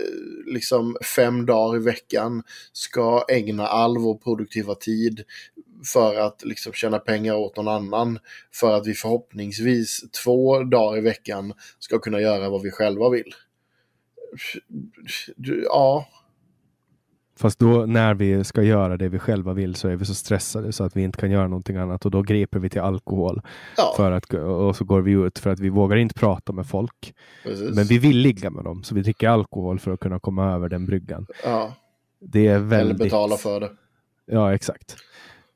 liksom 0.53 0.97
fem 1.15 1.45
dagar 1.45 1.77
i 1.77 1.83
veckan 1.83 2.43
ska 2.73 3.25
ägna 3.29 3.67
all 3.67 3.97
vår 3.97 4.17
produktiva 4.17 4.75
tid 4.75 5.23
för 5.93 6.19
att 6.19 6.45
liksom 6.45 6.73
tjäna 6.73 6.99
pengar 6.99 7.35
åt 7.35 7.57
någon 7.57 7.67
annan 7.67 8.19
för 8.53 8.73
att 8.73 8.87
vi 8.87 8.93
förhoppningsvis 8.93 10.01
två 10.23 10.63
dagar 10.63 10.97
i 10.97 11.01
veckan 11.01 11.53
ska 11.79 11.99
kunna 11.99 12.21
göra 12.21 12.49
vad 12.49 12.61
vi 12.61 12.71
själva 12.71 13.09
vill. 13.09 13.33
Ja, 15.63 16.07
Fast 17.37 17.59
då 17.59 17.85
när 17.85 18.13
vi 18.13 18.43
ska 18.43 18.63
göra 18.63 18.97
det 18.97 19.09
vi 19.09 19.19
själva 19.19 19.53
vill 19.53 19.75
så 19.75 19.87
är 19.87 19.95
vi 19.95 20.05
så 20.05 20.13
stressade 20.13 20.71
så 20.71 20.83
att 20.83 20.95
vi 20.95 21.03
inte 21.03 21.17
kan 21.17 21.31
göra 21.31 21.47
någonting 21.47 21.77
annat 21.77 22.05
och 22.05 22.11
då 22.11 22.21
griper 22.21 22.59
vi 22.59 22.69
till 22.69 22.81
alkohol. 22.81 23.41
Ja. 23.77 23.93
För 23.97 24.11
att, 24.11 24.33
och 24.33 24.75
så 24.75 24.85
går 24.85 25.01
vi 25.01 25.11
ut 25.11 25.39
för 25.39 25.49
att 25.49 25.59
vi 25.59 25.69
vågar 25.69 25.97
inte 25.97 26.15
prata 26.15 26.53
med 26.53 26.67
folk. 26.67 27.13
Precis. 27.43 27.75
Men 27.75 27.85
vi 27.85 27.97
vill 27.97 28.17
ligga 28.17 28.49
med 28.49 28.63
dem 28.63 28.83
så 28.83 28.95
vi 28.95 29.01
dricker 29.01 29.29
alkohol 29.29 29.79
för 29.79 29.91
att 29.91 29.99
kunna 29.99 30.19
komma 30.19 30.53
över 30.53 30.69
den 30.69 30.85
bryggan. 30.85 31.27
Ja. 31.43 31.73
Det 32.19 32.47
är 32.47 32.59
väldigt... 32.59 32.95
Eller 32.95 33.05
betala 33.05 33.37
för 33.37 33.59
det. 33.59 33.69
Ja, 34.25 34.53
exakt. 34.53 34.95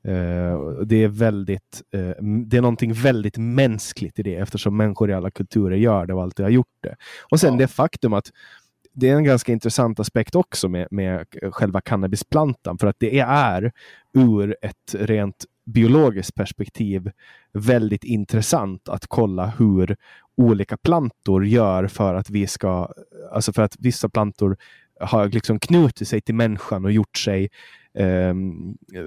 Uh, 0.07 0.81
det 0.85 1.03
är 1.03 1.07
väldigt, 1.07 1.81
uh, 1.95 2.11
det 2.45 2.57
är 2.57 2.61
någonting 2.61 2.93
väldigt 2.93 3.37
mänskligt 3.37 4.19
i 4.19 4.23
det 4.23 4.35
eftersom 4.35 4.77
människor 4.77 5.09
i 5.09 5.13
alla 5.13 5.31
kulturer 5.31 5.77
gör 5.77 6.05
det 6.05 6.13
och 6.13 6.21
alltid 6.21 6.45
har 6.45 6.51
gjort 6.51 6.77
det. 6.81 6.95
Och 7.31 7.39
sen 7.39 7.53
ja. 7.53 7.59
det 7.59 7.67
faktum 7.67 8.13
att 8.13 8.31
det 8.93 9.09
är 9.09 9.15
en 9.15 9.23
ganska 9.23 9.51
intressant 9.51 9.99
aspekt 9.99 10.35
också 10.35 10.69
med, 10.69 10.87
med 10.91 11.25
själva 11.51 11.81
cannabisplantan 11.81 12.77
för 12.77 12.87
att 12.87 12.95
det 12.99 13.19
är 13.19 13.71
ur 14.13 14.55
ett 14.61 14.95
rent 14.95 15.45
biologiskt 15.65 16.35
perspektiv 16.35 17.11
väldigt 17.53 18.03
intressant 18.03 18.89
att 18.89 19.07
kolla 19.07 19.47
hur 19.47 19.95
olika 20.37 20.77
plantor 20.77 21.45
gör 21.45 21.87
för 21.87 22.15
att 22.15 22.29
vi 22.29 22.47
ska, 22.47 22.91
alltså 23.31 23.53
för 23.53 23.61
att 23.61 23.75
vissa 23.79 24.09
plantor 24.09 24.57
har 24.99 25.29
liksom 25.29 25.59
knutit 25.59 26.07
sig 26.07 26.21
till 26.21 26.35
människan 26.35 26.85
och 26.85 26.91
gjort 26.91 27.17
sig 27.17 27.49
eh, 27.97 28.33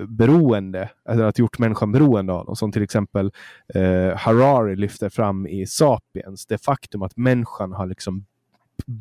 beroende, 0.09 0.90
eller 1.09 1.24
att 1.24 1.39
gjort 1.39 1.59
människan 1.59 1.93
beroende 1.93 2.32
av 2.32 2.47
dem. 2.47 2.56
Som 2.56 2.73
till 2.73 2.82
exempel 2.82 3.32
eh, 3.74 4.16
Harari 4.16 4.77
lyfter 4.77 5.09
fram 5.09 5.47
i 5.47 5.66
Sapiens, 5.66 6.47
det 6.47 6.65
faktum 6.65 7.02
att 7.02 7.16
människan 7.16 7.73
har 7.73 7.86
liksom 7.86 8.27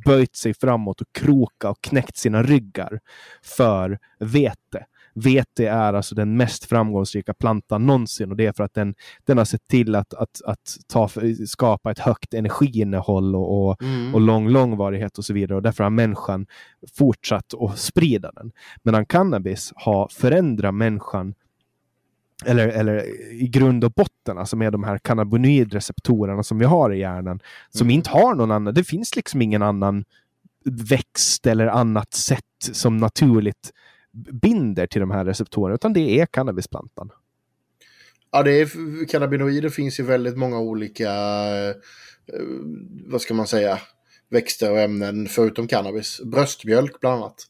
böjt 0.05 0.35
sig 0.35 0.53
framåt 0.53 1.01
och 1.01 1.07
kroka 1.11 1.69
och 1.69 1.81
knäckt 1.81 2.17
sina 2.17 2.43
ryggar 2.43 2.99
för 3.43 3.99
vete. 4.19 4.85
vete 5.15 5.67
är 5.67 5.93
alltså 5.93 6.15
den 6.15 6.37
mest 6.37 6.65
framgångsrika 6.65 7.33
plantan 7.33 7.85
någonsin 7.85 8.31
och 8.31 8.37
det 8.37 8.45
är 8.45 8.53
för 8.53 8.63
att 8.63 8.73
den, 8.73 8.95
den 9.25 9.37
har 9.37 9.45
sett 9.45 9.67
till 9.67 9.95
att, 9.95 10.13
att, 10.13 10.41
att 10.45 10.77
ta, 10.87 11.09
skapa 11.47 11.91
ett 11.91 11.99
högt 11.99 12.33
energiinnehåll 12.33 13.35
och, 13.35 13.67
och, 13.67 13.81
mm. 13.81 14.15
och 14.15 14.21
lång 14.21 14.49
långvarighet 14.49 15.17
och 15.17 15.25
så 15.25 15.33
vidare 15.33 15.55
och 15.55 15.61
därför 15.61 15.83
har 15.83 15.91
människan 15.91 16.45
fortsatt 16.97 17.53
att 17.59 17.79
sprida 17.79 18.31
den. 18.31 18.51
Medan 18.83 19.05
cannabis 19.05 19.73
har 19.75 20.07
förändrat 20.11 20.73
människan 20.73 21.33
eller, 22.45 22.67
eller 22.67 23.05
i 23.31 23.47
grund 23.47 23.83
och 23.83 23.91
botten, 23.91 24.37
alltså 24.37 24.55
med 24.55 24.71
de 24.71 24.83
här 24.83 24.97
cannabinoidreceptorerna 24.97 26.43
som 26.43 26.59
vi 26.59 26.65
har 26.65 26.93
i 26.93 26.99
hjärnan, 26.99 27.39
som 27.69 27.87
mm. 27.87 27.95
inte 27.95 28.09
har 28.09 28.35
någon 28.35 28.51
annan, 28.51 28.73
det 28.73 28.83
finns 28.83 29.15
liksom 29.15 29.41
ingen 29.41 29.61
annan 29.61 30.05
växt 30.65 31.47
eller 31.47 31.67
annat 31.67 32.13
sätt 32.13 32.43
som 32.71 32.97
naturligt 32.97 33.71
binder 34.41 34.87
till 34.87 35.01
de 35.01 35.11
här 35.11 35.25
receptorerna, 35.25 35.75
utan 35.75 35.93
det 35.93 36.19
är 36.19 36.25
cannabisplantan. 36.25 37.09
Ja, 38.31 38.43
det 38.43 38.51
är, 38.51 39.05
cannabinoider 39.05 39.69
finns 39.69 39.99
i 39.99 40.03
väldigt 40.03 40.37
många 40.37 40.59
olika, 40.59 41.11
eh, 41.11 41.75
vad 43.05 43.21
ska 43.21 43.33
man 43.33 43.47
säga, 43.47 43.79
växter 44.29 44.71
och 44.71 44.79
ämnen 44.79 45.27
förutom 45.27 45.67
cannabis. 45.67 46.21
Bröstmjölk 46.25 46.99
bland 46.99 47.21
annat. 47.21 47.47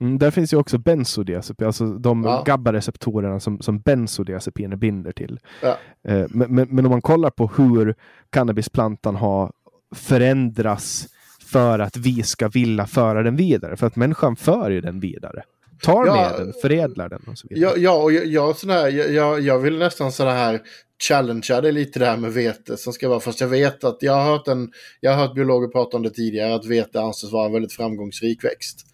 Mm, 0.00 0.18
där 0.18 0.30
finns 0.30 0.52
ju 0.52 0.56
också 0.56 0.78
bensodiazepin, 0.78 1.66
alltså 1.66 1.86
de 1.86 2.24
ja. 2.24 2.42
GABA-receptorerna 2.46 3.40
som, 3.40 3.60
som 3.60 3.80
bensodiazepiner 3.80 4.76
binder 4.76 5.12
till. 5.12 5.40
Ja. 5.62 5.78
Eh, 6.08 6.26
men, 6.28 6.54
men, 6.54 6.68
men, 6.70 6.86
om 6.86 6.90
man 6.90 7.02
kollar 7.02 7.30
på 7.30 7.46
hur 7.56 7.94
cannabisplantan 8.30 9.16
har 9.16 9.52
förändrats 9.94 11.08
för 11.46 11.78
att 11.78 11.96
vi 11.96 12.22
ska 12.22 12.48
vilja 12.48 12.86
föra 12.86 13.22
den 13.22 13.36
vidare, 13.36 13.76
för 13.76 13.86
att 13.86 13.96
människan 13.96 14.36
för 14.36 14.70
ju 14.70 14.80
den 14.80 15.00
vidare. 15.00 15.42
Tar 15.82 16.06
ja, 16.06 16.14
med 16.14 16.46
den, 16.46 16.52
förädlar 16.62 17.08
den 17.08 17.22
och 17.26 17.38
så 17.38 17.46
vidare. 17.50 17.72
Ja, 17.76 17.76
ja 17.76 18.02
och 18.02 18.12
jag, 18.12 18.26
jag, 18.26 18.56
sån 18.56 18.70
här, 18.70 18.88
jag, 18.88 19.40
jag 19.40 19.58
vill 19.58 19.78
nästan 19.78 20.12
sådana 20.12 20.36
här 20.36 20.60
challengea 21.08 21.60
det 21.60 21.72
lite 21.72 21.98
det 21.98 22.06
här 22.06 22.16
med 22.16 22.32
vete 22.32 22.76
som 22.76 22.92
ska 22.92 23.08
vara, 23.08 23.20
fast 23.20 23.40
jag 23.40 23.48
vet 23.48 23.84
att 23.84 23.98
jag 24.00 24.12
har 24.12 24.24
hört, 24.24 24.48
en, 24.48 24.72
jag 25.00 25.10
har 25.12 25.26
hört 25.26 25.34
biologer 25.34 25.68
prata 25.68 25.96
om 25.96 26.02
det 26.02 26.10
tidigare, 26.10 26.54
att 26.54 26.66
vete 26.66 27.00
anses 27.00 27.32
vara 27.32 27.46
en 27.46 27.52
väldigt 27.52 27.72
framgångsrik 27.72 28.44
växt. 28.44 28.86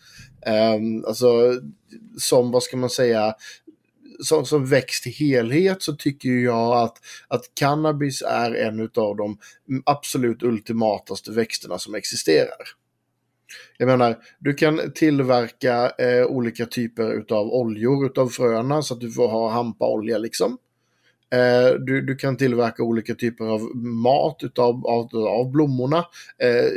Um, 0.49 1.05
alltså, 1.05 1.61
som, 2.19 2.51
vad 2.51 2.63
ska 2.63 2.77
man 2.77 2.91
säga, 2.91 3.35
som, 4.21 4.47
som 4.47 4.67
växt 4.67 5.07
i 5.07 5.11
helhet 5.11 5.83
så 5.83 5.97
tycker 5.97 6.29
jag 6.29 6.73
att, 6.79 6.99
att 7.29 7.51
cannabis 7.55 8.23
är 8.23 8.55
en 8.55 8.91
av 8.97 9.17
de 9.17 9.39
absolut 9.85 10.43
ultimataste 10.43 11.33
växterna 11.33 11.79
som 11.79 11.95
existerar. 11.95 12.67
Jag 13.79 13.87
menar, 13.87 14.17
du 14.39 14.55
kan 14.55 14.93
tillverka 14.95 15.93
eh, 15.99 16.27
olika 16.27 16.67
typer 16.67 17.25
av 17.33 17.47
oljor 17.53 18.07
utav 18.07 18.29
fröna 18.29 18.83
så 18.83 18.95
att 18.95 19.01
du 19.01 19.11
får 19.11 19.29
ha 19.29 19.51
hampaolja 19.51 20.19
liksom. 20.19 20.59
Eh, 21.31 21.75
du, 21.81 22.03
du 22.03 22.17
kan 22.17 22.37
tillverka 22.37 22.83
olika 22.83 23.15
typer 23.15 23.45
av 23.45 23.77
mat 23.77 24.41
utav, 24.43 24.87
av, 24.87 25.17
av 25.17 25.51
blommorna. 25.51 25.99
Eh, 26.39 26.71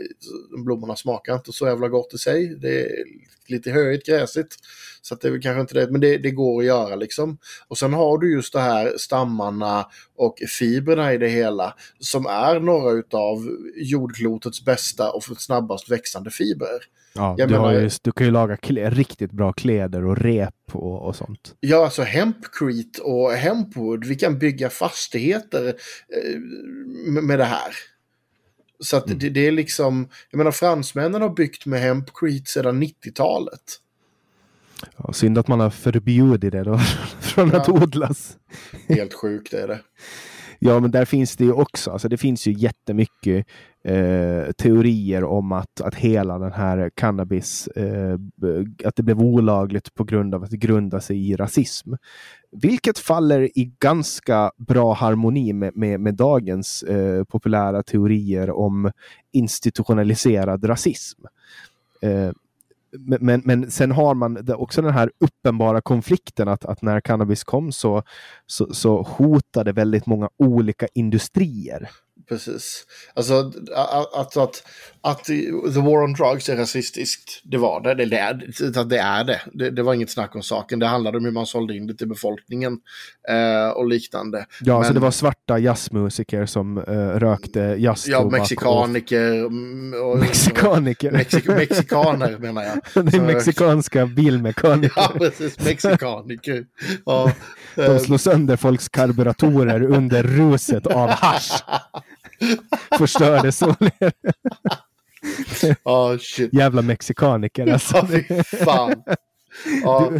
blommorna 0.64 0.96
smakar 0.96 1.36
inte 1.36 1.52
så 1.52 1.68
jävla 1.68 1.88
gott 1.88 2.14
i 2.14 2.18
sig. 2.18 2.56
Det 2.56 2.82
är 2.82 3.06
lite 3.50 3.72
höjt, 3.72 4.06
gräsigt. 4.06 4.56
Så 5.02 5.14
att 5.14 5.22
det 5.22 5.28
är 5.28 5.42
kanske 5.42 5.62
inte 5.62 5.74
det, 5.74 5.92
men 5.92 6.02
det, 6.02 6.18
det, 6.18 6.32
går 6.32 6.62
att 6.62 6.66
göra 6.66 6.96
liksom. 6.96 7.38
Och 7.68 7.78
sen 7.78 7.94
har 7.94 8.18
du 8.18 8.34
just 8.34 8.54
det 8.54 8.60
här 8.60 8.94
stammarna 8.98 9.86
och 10.18 10.36
fibrerna 10.60 11.14
i 11.14 11.18
det 11.18 11.30
hela 11.30 11.74
som 12.00 12.26
är 12.26 12.60
några 12.60 12.92
utav 12.92 13.38
jordklotets 13.76 14.66
bästa 14.66 15.12
och 15.12 15.24
snabbast 15.24 15.92
växande 15.92 16.32
fibrer. 16.32 16.80
Ja, 17.14 17.36
du, 17.38 17.48
menar, 17.48 17.74
ju, 17.74 17.90
du, 18.02 18.12
kan 18.12 18.26
ju 18.26 18.32
laga 18.32 18.56
riktigt 18.56 19.32
bra 19.32 19.54
kläder 19.54 20.06
och 20.06 20.18
rep 20.18 20.56
och, 20.72 21.08
och 21.08 21.16
sånt. 21.16 21.56
Ja, 21.60 21.84
alltså 21.84 22.02
hempcrete 22.02 23.02
och 23.02 23.32
hempwood. 23.32 24.06
Vi 24.06 24.16
kan 24.16 24.40
bygga 24.40 24.70
fastigheter 24.70 25.68
eh, 25.68 26.40
med 27.22 27.40
det 27.40 27.46
här. 27.46 27.74
Så 28.80 28.98
att 28.98 29.06
mm. 29.06 29.20
det, 29.20 29.30
det, 29.30 29.48
är 29.48 29.52
liksom, 29.52 30.10
jag 30.30 30.38
menar 30.38 30.52
fransmännen 30.52 31.22
har 31.22 31.30
byggt 31.30 31.66
med 31.66 31.82
hempcrete 31.82 32.52
sedan 32.52 32.84
90-talet. 32.84 33.80
Ja, 34.98 35.14
synd 35.14 35.38
att 35.38 35.48
man 35.48 35.60
har 35.60 35.70
förbjudit 35.70 36.52
det 36.52 36.64
då 36.64 36.78
från 37.20 37.50
ja. 37.50 37.62
att 37.62 37.70
odlas. 37.70 38.38
Helt 38.88 39.14
sjukt 39.14 39.54
är 39.54 39.68
det. 39.68 39.80
Ja, 40.60 40.80
men 40.80 40.92
där 40.92 41.06
finns 41.06 41.36
det 41.36 41.44
ju 41.44 41.52
också, 41.52 41.92
alltså 41.92 42.08
det 42.10 42.18
finns 42.18 42.48
ju 42.48 42.54
jättemycket 42.54 43.46
eh, 43.84 44.52
teorier 44.58 45.24
om 45.24 45.52
att, 45.52 45.82
att 45.82 45.96
hela 45.96 46.40
den 46.40 46.52
här 46.52 46.90
cannabis, 46.96 47.68
eh, 47.68 48.18
att 48.86 48.96
det 48.96 49.04
blev 49.04 49.22
olagligt 49.22 49.94
på 49.94 50.04
grund 50.04 50.36
av 50.36 50.44
att 50.44 50.50
det 50.50 50.58
grundar 50.58 51.00
sig 51.00 51.30
i 51.30 51.36
rasism. 51.36 51.94
Vilket 52.52 53.00
faller 53.00 53.58
i 53.60 53.74
ganska 53.80 54.52
bra 54.58 54.94
harmoni 54.94 55.54
med, 55.54 55.78
med, 55.78 56.00
med 56.00 56.16
dagens 56.16 56.84
eh, 56.84 57.24
populära 57.24 57.84
teorier 57.84 58.50
om 58.52 58.92
institutionaliserad 59.32 60.70
rasism. 60.70 61.22
Eh, 62.02 62.32
men, 62.98 63.42
men 63.46 63.72
sen 63.72 63.92
har 63.92 64.14
man 64.14 64.50
också 64.54 64.82
den 64.82 64.94
här 64.94 65.12
uppenbara 65.20 65.82
konflikten 65.82 66.48
att, 66.48 66.66
att 66.66 66.82
när 66.82 67.02
cannabis 67.02 67.44
kom 67.44 67.72
så, 67.72 68.04
så, 68.46 68.74
så 68.74 69.02
hotade 69.02 69.72
väldigt 69.72 70.06
många 70.06 70.30
olika 70.38 70.88
industrier 70.94 71.90
precis. 72.30 72.86
Alltså 73.14 73.52
att, 73.76 74.38
att, 74.38 74.64
att, 75.02 75.26
The 75.74 75.80
War 75.80 76.04
on 76.04 76.14
Drugs 76.14 76.50
är 76.50 76.56
rasistiskt, 76.56 77.42
det 77.44 77.58
var 77.58 77.82
det. 77.82 77.96
Det, 77.96 78.06
det, 78.06 78.84
det 78.84 78.98
är 78.98 79.24
det. 79.24 79.42
det. 79.54 79.70
det. 79.70 79.84
var 79.84 79.94
inget 79.94 80.10
snack 80.10 80.36
om 80.36 80.44
saken. 80.44 80.80
Det 80.80 80.88
handlade 80.88 81.18
om 81.18 81.26
hur 81.26 81.32
man 81.32 81.46
sålde 81.46 81.76
in 81.76 81.88
det 81.88 81.94
till 81.94 82.08
befolkningen 82.08 82.80
eh, 83.30 83.70
och 83.70 83.88
liknande. 83.88 84.46
Ja, 84.62 84.80
Men, 84.80 84.88
så 84.88 84.94
det 84.94 85.00
var 85.00 85.12
svarta 85.12 85.60
jazzmusiker 85.60 86.46
som 86.46 86.78
eh, 86.78 86.84
rökte 86.94 87.60
jazztobak. 87.60 88.34
Ja, 88.34 88.40
mexikaniker. 88.40 89.32
Mm, 89.32 89.94
och, 89.94 90.12
och, 90.12 90.20
mexikaniker? 90.20 91.12
Mexik 91.12 91.48
mexikaner 91.48 92.38
menar 92.38 92.64
jag. 92.64 93.06
det 93.06 93.18
är 93.18 93.22
mexikanska 93.22 94.06
bilmekaniker. 94.06 94.94
ja, 94.96 95.12
precis. 95.18 95.60
Mexikaniker. 95.60 96.66
Ja, 97.06 97.32
De 97.76 97.82
eh, 97.82 97.98
slår 97.98 98.18
sönder 98.18 98.58
folks 98.58 98.90
karburatorer 98.90 99.84
under 99.84 100.24
ruset 100.24 100.88
av 100.88 101.10
hash. 101.10 101.62
Förstörde 102.98 103.52
således. 103.52 104.14
oh, 105.84 106.18
shit. 106.18 106.54
Jävla 106.54 106.82
mexikaniker 106.82 107.74
alltså. 107.74 108.08
Ja, 108.30 108.44
fan. 108.44 109.04
Ja, 109.84 110.12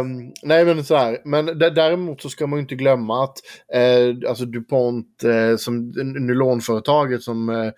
um, 0.00 0.32
nej 0.42 0.64
men 0.64 0.84
så 0.84 0.96
här, 0.96 1.18
men 1.24 1.46
däremot 1.58 2.22
så 2.22 2.28
ska 2.28 2.46
man 2.46 2.58
ju 2.58 2.60
inte 2.62 2.74
glömma 2.74 3.24
att 3.24 3.38
eh, 3.74 4.28
alltså 4.28 4.44
DuPont 4.44 5.24
eh, 5.24 5.56
som 5.56 5.90
nylonföretaget 6.26 7.22
som, 7.22 7.48
eh, 7.48 7.72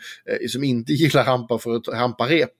som 0.48 0.64
inte 0.64 0.92
gillar 0.92 1.24
hampa 1.24 1.58
för 1.58 1.96
hamparep. 1.96 2.52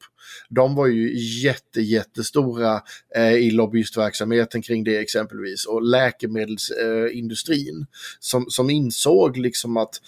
De 0.48 0.74
var 0.74 0.86
ju 0.86 1.18
jätte, 1.42 1.80
jättestora 1.80 2.82
eh, 3.16 3.32
i 3.32 3.50
lobbyistverksamheten 3.50 4.62
kring 4.62 4.84
det 4.84 4.98
exempelvis 4.98 5.66
och 5.66 5.82
läkemedelsindustrin 5.82 7.80
eh, 7.80 7.86
som, 8.20 8.46
som 8.48 8.70
insåg 8.70 9.36
liksom 9.36 9.76
att 9.76 10.00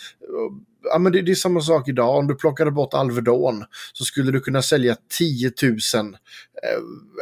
ja, 0.83 0.99
men 0.99 1.13
det, 1.13 1.23
det, 1.23 1.31
är 1.31 1.35
samma 1.35 1.61
sak 1.61 1.89
idag. 1.89 2.17
Om 2.17 2.27
du 2.27 2.35
plockade 2.35 2.71
bort 2.71 2.95
Alvedon 2.95 3.65
så 3.93 4.05
skulle 4.05 4.33
du 4.33 4.41
kunna 4.41 4.63
sälja 4.63 4.97
10 5.19 5.53
000 5.63 5.73
eh, 5.73 5.75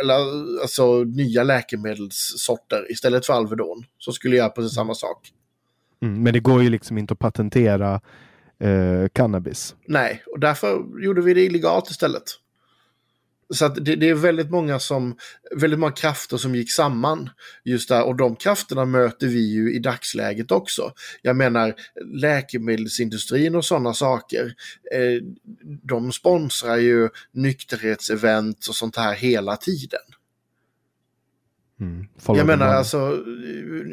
eller, 0.02 0.14
alltså, 0.62 1.04
nya 1.04 1.42
läkemedelssorter 1.42 2.92
istället 2.92 3.26
för 3.26 3.32
Alvedon. 3.32 3.84
Så 3.98 4.12
skulle 4.12 4.36
jag 4.36 4.44
göra 4.44 4.50
precis 4.50 4.74
samma 4.74 4.94
sak. 4.94 5.32
Mm, 6.02 6.22
men 6.22 6.32
det 6.32 6.40
går 6.40 6.62
ju 6.62 6.70
liksom 6.70 6.98
inte 6.98 7.12
att 7.12 7.18
patentera 7.18 8.00
eh, 8.60 9.08
cannabis. 9.12 9.74
Nej, 9.86 10.22
och 10.32 10.40
därför 10.40 10.84
gjorde 11.04 11.22
vi 11.22 11.34
det 11.34 11.44
illegalt 11.44 11.90
istället. 11.90 12.22
Så 13.51 13.64
att 13.64 13.85
det, 13.85 13.97
det, 13.97 14.09
är 14.09 14.14
väldigt 14.14 14.51
många 14.51 14.78
som, 14.78 15.16
väldigt 15.56 15.78
många 15.78 15.93
krafter 15.93 16.36
som 16.36 16.55
gick 16.55 16.73
samman 16.73 17.31
just 17.64 17.89
där 17.89 18.05
och 18.05 18.16
de 18.16 18.36
krafterna 18.36 18.85
möter 18.85 19.27
vi 19.27 19.52
ju 19.52 19.74
i 19.74 19.78
dagsläget 19.78 20.51
också. 20.51 20.93
Jag 21.23 21.36
menar 21.36 21.74
läkemedelsindustrin 22.05 23.55
och 23.55 23.64
sådana 23.64 23.94
saker. 23.94 24.55
Eh, 24.93 25.23
de 25.82 26.12
sponsrar 26.12 26.77
ju 26.77 27.09
nykterhetsevent 27.32 28.66
och 28.68 28.74
sånt 28.74 28.97
här 28.97 29.14
hela 29.14 29.56
tiden. 29.56 30.01
Mm, 31.81 32.06
jag 32.27 32.47
menar 32.47 32.66
alltså, 32.66 33.10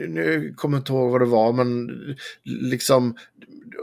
nu 0.08 0.54
kommer 0.58 0.78
jag 0.78 0.82
inte 0.82 0.92
ihåg 0.92 1.12
vad 1.12 1.22
det 1.22 1.26
var, 1.26 1.54
men 1.54 1.90
liksom 2.44 3.16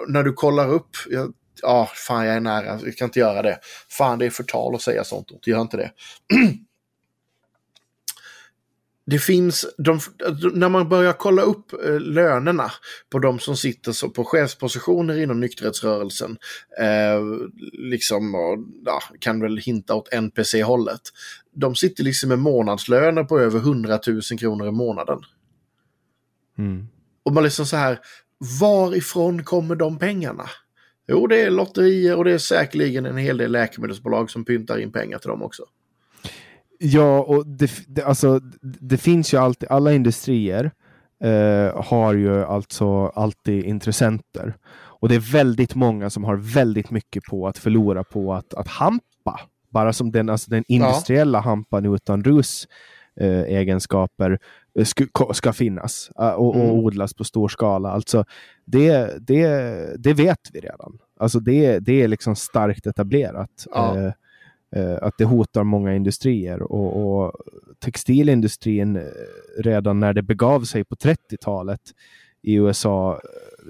när 0.09 0.23
du 0.23 0.33
kollar 0.33 0.69
upp, 0.69 0.97
jag 1.11 1.33
ja, 1.63 1.91
fan 1.95 2.27
jag 2.27 2.37
är 2.37 2.41
nära, 2.41 2.77
vi 2.77 2.93
kan 2.93 3.07
inte 3.07 3.19
göra 3.19 3.43
det. 3.43 3.59
Fan 3.89 4.19
det 4.19 4.27
är 4.27 4.31
förtal 4.31 4.75
att 4.75 4.83
säga 4.83 5.05
sånt, 5.05 5.47
gör 5.47 5.61
inte 5.61 5.77
det. 5.77 5.91
det 9.11 9.19
finns, 9.19 9.67
de, 9.79 10.01
när 10.55 10.69
man 10.69 10.89
börjar 10.89 11.13
kolla 11.13 11.43
upp 11.43 11.73
eh, 11.73 12.01
lönerna 12.01 12.73
på 13.11 13.19
de 13.19 13.39
som 13.39 13.57
sitter 13.57 13.93
så 13.93 14.09
på 14.09 14.25
chefspositioner 14.25 15.23
inom 15.23 15.41
nykterhetsrörelsen, 15.41 16.39
eh, 16.81 17.21
liksom, 17.73 18.35
och, 18.35 18.59
ja, 18.85 19.03
kan 19.19 19.41
väl 19.41 19.59
hinta 19.59 19.95
åt 19.95 20.13
NPC-hållet. 20.13 21.01
De 21.53 21.75
sitter 21.75 22.05
liksom 22.05 22.29
med 22.29 22.39
månadslöner 22.39 23.25
på 23.25 23.39
över 23.39 23.59
100 23.59 24.01
000 24.07 24.23
kronor 24.23 24.69
i 24.69 24.73
månaden. 24.73 25.19
Mm. 26.59 26.89
Och 27.23 27.33
man 27.33 27.45
liksom 27.45 27.67
så 27.67 27.77
här, 27.77 27.99
varifrån 28.61 29.45
kommer 29.45 29.75
de 29.75 29.99
pengarna? 29.99 30.51
Jo, 31.11 31.27
det 31.27 31.43
är 31.43 31.51
lotterier 31.51 32.17
och 32.17 32.25
det 32.25 32.33
är 32.33 32.39
säkerligen 32.39 33.07
en 33.07 33.17
hel 33.17 33.37
del 33.37 33.53
läkemedelsbolag 33.53 34.31
som 34.31 34.45
pyntar 34.45 34.79
in 34.79 34.93
pengar 34.93 35.19
till 35.19 35.31
dem 35.31 35.43
också. 35.43 35.63
Ja, 36.79 37.21
och 37.21 37.47
det, 37.47 37.71
det, 37.87 38.03
alltså, 38.03 38.41
det 38.63 38.99
finns 38.99 39.35
ju 39.35 39.39
alltid, 39.39 39.69
alla 39.69 39.93
industrier 39.93 40.71
eh, 41.25 41.85
har 41.85 42.15
ju 42.15 42.45
alltså 42.45 43.07
alltid 43.07 43.65
intressenter. 43.65 44.55
Och 44.73 45.09
det 45.09 45.15
är 45.15 45.33
väldigt 45.33 45.75
många 45.75 46.11
som 46.11 46.25
har 46.25 46.37
väldigt 46.37 46.91
mycket 46.91 47.25
på 47.25 47.49
att 47.49 47.59
förlora 47.59 48.05
på 48.05 48.35
att, 48.35 48.55
att 48.55 48.69
hampa. 48.69 49.41
Bara 49.71 49.93
som 49.93 50.13
den, 50.13 50.29
alltså 50.29 50.51
den 50.51 50.65
industriella 50.69 51.39
ja. 51.39 51.43
hampan 51.43 51.95
utan 51.95 52.25
rus 52.25 52.69
egenskaper 53.27 54.39
eh, 54.79 54.85
ska, 54.85 55.05
ska 55.33 55.53
finnas 55.53 56.11
uh, 56.21 56.27
och, 56.27 56.49
och 56.49 56.55
mm. 56.57 56.71
odlas 56.71 57.15
på 57.15 57.25
stor 57.25 57.49
skala. 57.49 57.91
Alltså, 57.91 58.25
det, 58.65 59.19
det, 59.27 59.47
det 59.99 60.13
vet 60.13 60.51
vi 60.53 60.61
redan. 60.61 60.99
Alltså 61.21 61.41
det, 61.41 61.79
det 61.79 62.03
är 62.03 62.09
liksom 62.09 62.37
starkt 62.37 62.87
etablerat. 62.87 63.67
Ja. 63.75 63.97
Uh, 63.97 64.99
att 65.03 65.15
det 65.19 65.25
hotar 65.25 65.65
många 65.65 65.95
industrier. 65.95 66.63
Och, 66.63 67.23
och, 67.25 67.33
textilindustrin 67.79 69.01
redan 69.59 70.01
när 70.01 70.13
det 70.13 70.23
begav 70.23 70.61
sig 70.61 70.85
på 70.85 70.95
30-talet 70.95 71.81
i 72.43 72.55
USA 72.55 73.21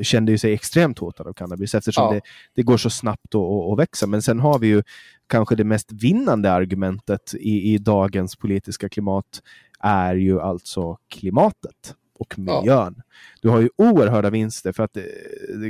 kände 0.02 0.32
ju 0.32 0.38
sig 0.38 0.52
extremt 0.52 0.98
hotad 0.98 1.26
av 1.26 1.32
cannabis 1.32 1.74
eftersom 1.74 2.04
ja. 2.04 2.12
det, 2.12 2.20
det 2.54 2.62
går 2.62 2.76
så 2.76 2.90
snabbt 2.90 3.34
att 3.34 3.78
växa. 3.78 4.06
Men 4.06 4.22
sen 4.22 4.40
har 4.40 4.58
vi 4.58 4.66
ju 4.66 4.82
kanske 5.26 5.54
det 5.54 5.64
mest 5.64 5.92
vinnande 5.92 6.52
argumentet 6.52 7.34
i, 7.34 7.74
i 7.74 7.78
dagens 7.78 8.36
politiska 8.36 8.88
klimat 8.88 9.42
är 9.80 10.14
ju 10.14 10.40
alltså 10.40 10.98
klimatet 11.08 11.94
och 12.18 12.38
miljön. 12.38 12.64
Ja. 12.64 12.94
Du 13.42 13.48
har 13.48 13.60
ju 13.60 13.68
oerhörda 13.76 14.30
vinster 14.30 14.72
för 14.72 14.82
att 14.82 14.96
eh, 14.96 15.02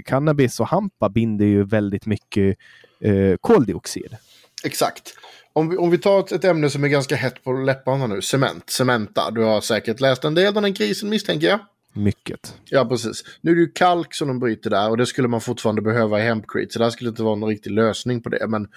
cannabis 0.05 0.61
och 0.61 0.67
hampa 0.67 1.09
binder 1.09 1.47
ju 1.47 1.65
väldigt 1.65 2.07
mycket 2.07 2.57
eh, 3.01 3.37
koldioxid. 3.41 4.17
Exakt. 4.65 5.15
Om 5.53 5.69
vi, 5.69 5.77
om 5.77 5.91
vi 5.91 5.99
tar 5.99 6.21
ett, 6.21 6.33
ett, 6.33 6.45
ämne 6.45 6.71
som 6.71 6.85
är 6.85 6.89
ganska 6.89 7.17
hett 7.17 7.45
på 7.45 7.53
läpparna 7.53 8.07
nu, 8.07 8.23
cement, 8.23 8.71
Cementa. 8.71 9.31
Du 9.31 9.43
har 9.43 9.61
säkert 9.61 10.01
läst 10.01 10.25
en 10.25 10.35
del 10.35 10.57
av 10.57 10.63
den 10.63 10.75
krisen 10.75 11.09
misstänker 11.09 11.47
jag. 11.47 11.59
Mycket. 11.93 12.55
Ja, 12.65 12.85
precis. 12.85 13.25
Nu 13.41 13.51
är 13.51 13.55
det 13.55 13.61
ju 13.61 13.73
kalk 13.73 14.15
som 14.15 14.29
de 14.29 14.39
bryter 14.39 14.71
där 14.71 14.91
och 14.91 14.97
det 14.97 15.07
skulle 15.07 15.29
man 15.29 15.41
fortfarande 15.41 15.83
behöva 15.83 16.21
i 16.21 16.23
Hempcrete. 16.23 16.73
Så 16.73 16.79
det 16.79 16.85
här 16.85 16.91
skulle 16.91 17.11
inte 17.11 17.23
vara 17.23 17.35
någon 17.35 17.49
riktig 17.49 17.71
lösning 17.71 18.23
på 18.23 18.29
det. 18.29 18.47
Men 18.49 18.69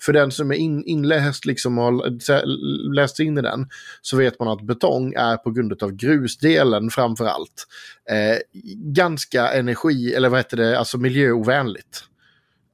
för 0.00 0.12
den 0.12 0.30
som 0.30 0.50
är 0.50 0.54
in, 0.54 0.84
inläst 0.84 1.44
liksom 1.44 1.78
har 1.78 2.94
läst 2.94 3.20
in 3.20 3.38
i 3.38 3.42
den 3.42 3.68
så 4.02 4.16
vet 4.16 4.40
man 4.40 4.48
att 4.48 4.62
betong 4.62 5.12
är 5.16 5.36
på 5.36 5.50
grund 5.50 5.82
av 5.82 5.92
grusdelen 5.92 6.90
framför 6.90 7.26
allt 7.26 7.66
eh, 8.10 8.38
ganska 8.76 9.48
energi, 9.48 10.14
eller 10.14 10.28
vad 10.28 10.38
heter 10.38 10.56
det, 10.56 10.78
alltså 10.78 10.98
miljöovänligt. 10.98 12.04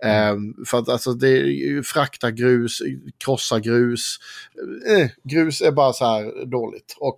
Mm. 0.04 0.36
Um, 0.36 0.64
för 0.66 0.78
att 0.78 0.88
alltså 0.88 1.12
det 1.12 1.28
är 1.28 1.82
frakta 1.82 2.30
grus, 2.30 2.82
krossa 3.24 3.60
grus. 3.60 4.18
Eh, 4.88 5.08
grus 5.24 5.60
är 5.60 5.72
bara 5.72 5.92
så 5.92 6.04
här 6.04 6.46
dåligt. 6.46 6.96
Och 6.98 7.16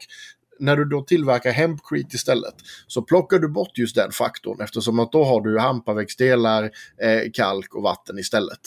när 0.58 0.76
du 0.76 0.84
då 0.84 1.02
tillverkar 1.02 1.50
hempcrete 1.50 2.16
istället 2.16 2.54
så 2.86 3.02
plockar 3.02 3.38
du 3.38 3.48
bort 3.48 3.78
just 3.78 3.96
den 3.96 4.12
faktorn 4.12 4.60
eftersom 4.60 4.98
att 4.98 5.12
då 5.12 5.24
har 5.24 5.40
du 5.40 5.58
hampaväxtdelar, 5.58 6.70
eh, 6.98 7.30
kalk 7.32 7.74
och 7.74 7.82
vatten 7.82 8.18
istället. 8.18 8.60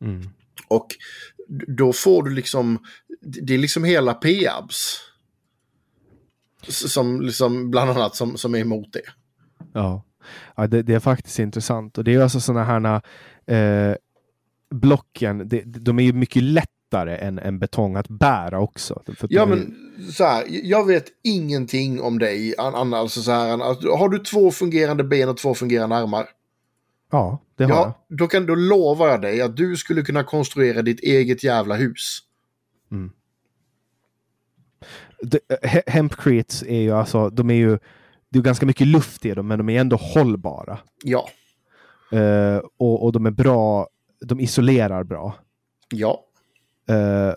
Mm. 0.00 0.28
Och 0.68 0.86
då 1.48 1.92
får 1.92 2.22
du 2.22 2.30
liksom, 2.30 2.78
det 3.20 3.54
är 3.54 3.58
liksom 3.58 3.84
hela 3.84 4.14
PABS. 4.14 5.00
Som 6.68 7.20
liksom 7.20 7.70
bland 7.70 7.90
annat 7.90 8.16
som, 8.16 8.36
som 8.36 8.54
är 8.54 8.58
emot 8.58 8.92
det. 8.92 9.02
Ja, 9.72 10.04
ja 10.56 10.66
det, 10.66 10.82
det 10.82 10.94
är 10.94 11.00
faktiskt 11.00 11.38
intressant 11.38 11.98
och 11.98 12.04
det 12.04 12.14
är 12.14 12.20
alltså 12.20 12.40
sådana 12.40 12.64
här 12.64 13.02
eh, 13.46 13.96
blocken, 14.70 15.48
det, 15.48 15.62
de 15.64 15.98
är 15.98 16.02
ju 16.02 16.12
mycket 16.12 16.42
lätt 16.42 16.79
lättare 16.90 17.16
än, 17.16 17.38
än 17.38 17.58
betong 17.58 17.96
att 17.96 18.08
bära 18.08 18.60
också. 18.60 19.02
ja, 19.28 19.46
men 19.46 19.74
så 20.12 20.24
här, 20.24 20.44
jag 20.48 20.86
vet 20.86 21.04
ingenting 21.22 22.00
om 22.00 22.18
dig, 22.18 22.54
Anna. 22.58 22.96
Alltså 22.96 23.22
så 23.22 23.30
här, 23.30 23.58
har 23.98 24.08
du 24.08 24.18
två 24.18 24.50
fungerande 24.50 25.04
ben 25.04 25.28
och 25.28 25.36
två 25.36 25.54
fungerande 25.54 25.96
armar? 25.96 26.26
Ja, 27.10 27.38
det 27.56 27.64
har 27.64 27.70
ja, 27.70 27.94
jag. 28.08 28.18
Då, 28.18 28.26
kan, 28.26 28.46
då 28.46 28.54
lovar 28.54 29.08
jag 29.08 29.22
dig 29.22 29.40
att 29.40 29.56
du 29.56 29.76
skulle 29.76 30.02
kunna 30.02 30.24
konstruera 30.24 30.82
ditt 30.82 31.00
eget 31.00 31.44
jävla 31.44 31.74
hus. 31.74 32.18
Mm. 32.90 33.10
Eh, 35.48 35.80
hempcretes 35.86 36.62
är 36.62 36.80
ju 36.80 36.92
alltså, 36.92 37.30
de 37.30 37.50
är 37.50 37.54
ju, 37.54 37.78
det 38.28 38.38
är 38.38 38.42
ganska 38.42 38.66
mycket 38.66 38.86
luft 38.86 39.24
i 39.24 39.34
dem, 39.34 39.48
men 39.48 39.58
de 39.58 39.68
är 39.68 39.80
ändå 39.80 39.96
hållbara. 39.96 40.78
Ja. 41.04 41.28
Uh, 42.12 42.60
och, 42.78 43.04
och 43.04 43.12
de 43.12 43.26
är 43.26 43.30
bra, 43.30 43.88
de 44.20 44.40
isolerar 44.40 45.04
bra. 45.04 45.34
Ja. 45.90 46.24
Uh, 46.90 47.34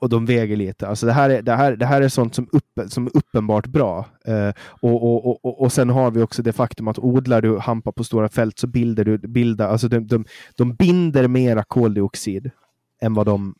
och 0.00 0.08
de 0.08 0.26
väger 0.26 0.56
lite. 0.56 0.88
Alltså 0.88 1.06
det, 1.06 1.12
här 1.12 1.30
är, 1.30 1.42
det, 1.42 1.52
här, 1.52 1.76
det 1.76 1.86
här 1.86 2.02
är 2.02 2.08
sånt 2.08 2.34
som, 2.34 2.48
upp, 2.52 2.90
som 2.90 3.06
är 3.06 3.16
uppenbart 3.16 3.66
bra. 3.66 4.06
Uh, 4.28 4.52
och, 4.80 5.02
och, 5.02 5.44
och, 5.44 5.62
och 5.62 5.72
sen 5.72 5.90
har 5.90 6.10
vi 6.10 6.22
också 6.22 6.42
det 6.42 6.52
faktum 6.52 6.88
att 6.88 6.98
odlar 6.98 7.42
du 7.42 7.58
hampa 7.58 7.92
på 7.92 8.04
stora 8.04 8.28
fält 8.28 8.58
så 8.58 8.66
bildar 8.66 9.04
du, 9.04 9.18
bildar, 9.18 9.68
alltså 9.68 9.88
de, 9.88 10.06
de, 10.06 10.24
de 10.56 10.74
binder 10.74 11.28
mera 11.28 11.64
koldioxid 11.64 12.50
än 13.02 13.14
vad 13.14 13.26
de 13.26 13.54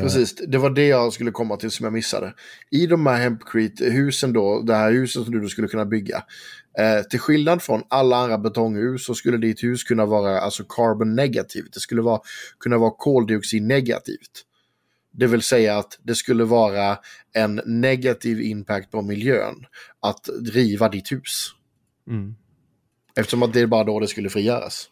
Precis, 0.00 0.34
det 0.34 0.58
var 0.58 0.70
det 0.70 0.86
jag 0.86 1.12
skulle 1.12 1.30
komma 1.30 1.56
till 1.56 1.70
som 1.70 1.84
jag 1.84 1.92
missade. 1.92 2.34
I 2.70 2.86
de 2.86 3.06
här 3.06 3.20
Hempcrete-husen 3.20 4.32
då, 4.32 4.62
det 4.62 4.74
här 4.74 4.92
huset 4.92 5.24
som 5.24 5.40
du 5.40 5.48
skulle 5.48 5.68
kunna 5.68 5.84
bygga. 5.84 6.24
Eh, 6.78 7.02
till 7.02 7.18
skillnad 7.20 7.62
från 7.62 7.82
alla 7.88 8.16
andra 8.16 8.38
betonghus 8.38 9.06
så 9.06 9.14
skulle 9.14 9.36
ditt 9.36 9.64
hus 9.64 9.84
kunna 9.84 10.06
vara 10.06 10.40
alltså 10.40 10.64
carbon 10.68 11.14
negativt. 11.14 11.72
Det 11.74 11.80
skulle 11.80 12.02
vara, 12.02 12.20
kunna 12.60 12.78
vara 12.78 12.90
koldioxid 12.90 13.62
negativt. 13.62 14.44
Det 15.12 15.26
vill 15.26 15.42
säga 15.42 15.78
att 15.78 15.98
det 16.02 16.14
skulle 16.14 16.44
vara 16.44 16.98
en 17.32 17.60
negativ 17.66 18.40
impact 18.40 18.90
på 18.90 19.02
miljön 19.02 19.66
att 20.00 20.28
riva 20.52 20.88
ditt 20.88 21.12
hus. 21.12 21.50
Mm. 22.08 22.34
Eftersom 23.16 23.42
att 23.42 23.52
det 23.52 23.60
är 23.60 23.66
bara 23.66 23.84
då 23.84 24.00
det 24.00 24.08
skulle 24.08 24.30
frigöras. 24.30 24.88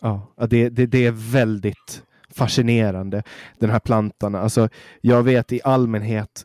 Ja, 0.00 0.34
det, 0.50 0.68
det, 0.68 0.86
det 0.86 1.06
är 1.06 1.32
väldigt 1.32 2.02
fascinerande, 2.34 3.22
den 3.58 3.70
här 3.70 3.80
plantan. 3.80 4.34
Alltså, 4.34 4.68
jag 5.00 5.22
vet 5.22 5.52
i 5.52 5.60
allmänhet 5.64 6.44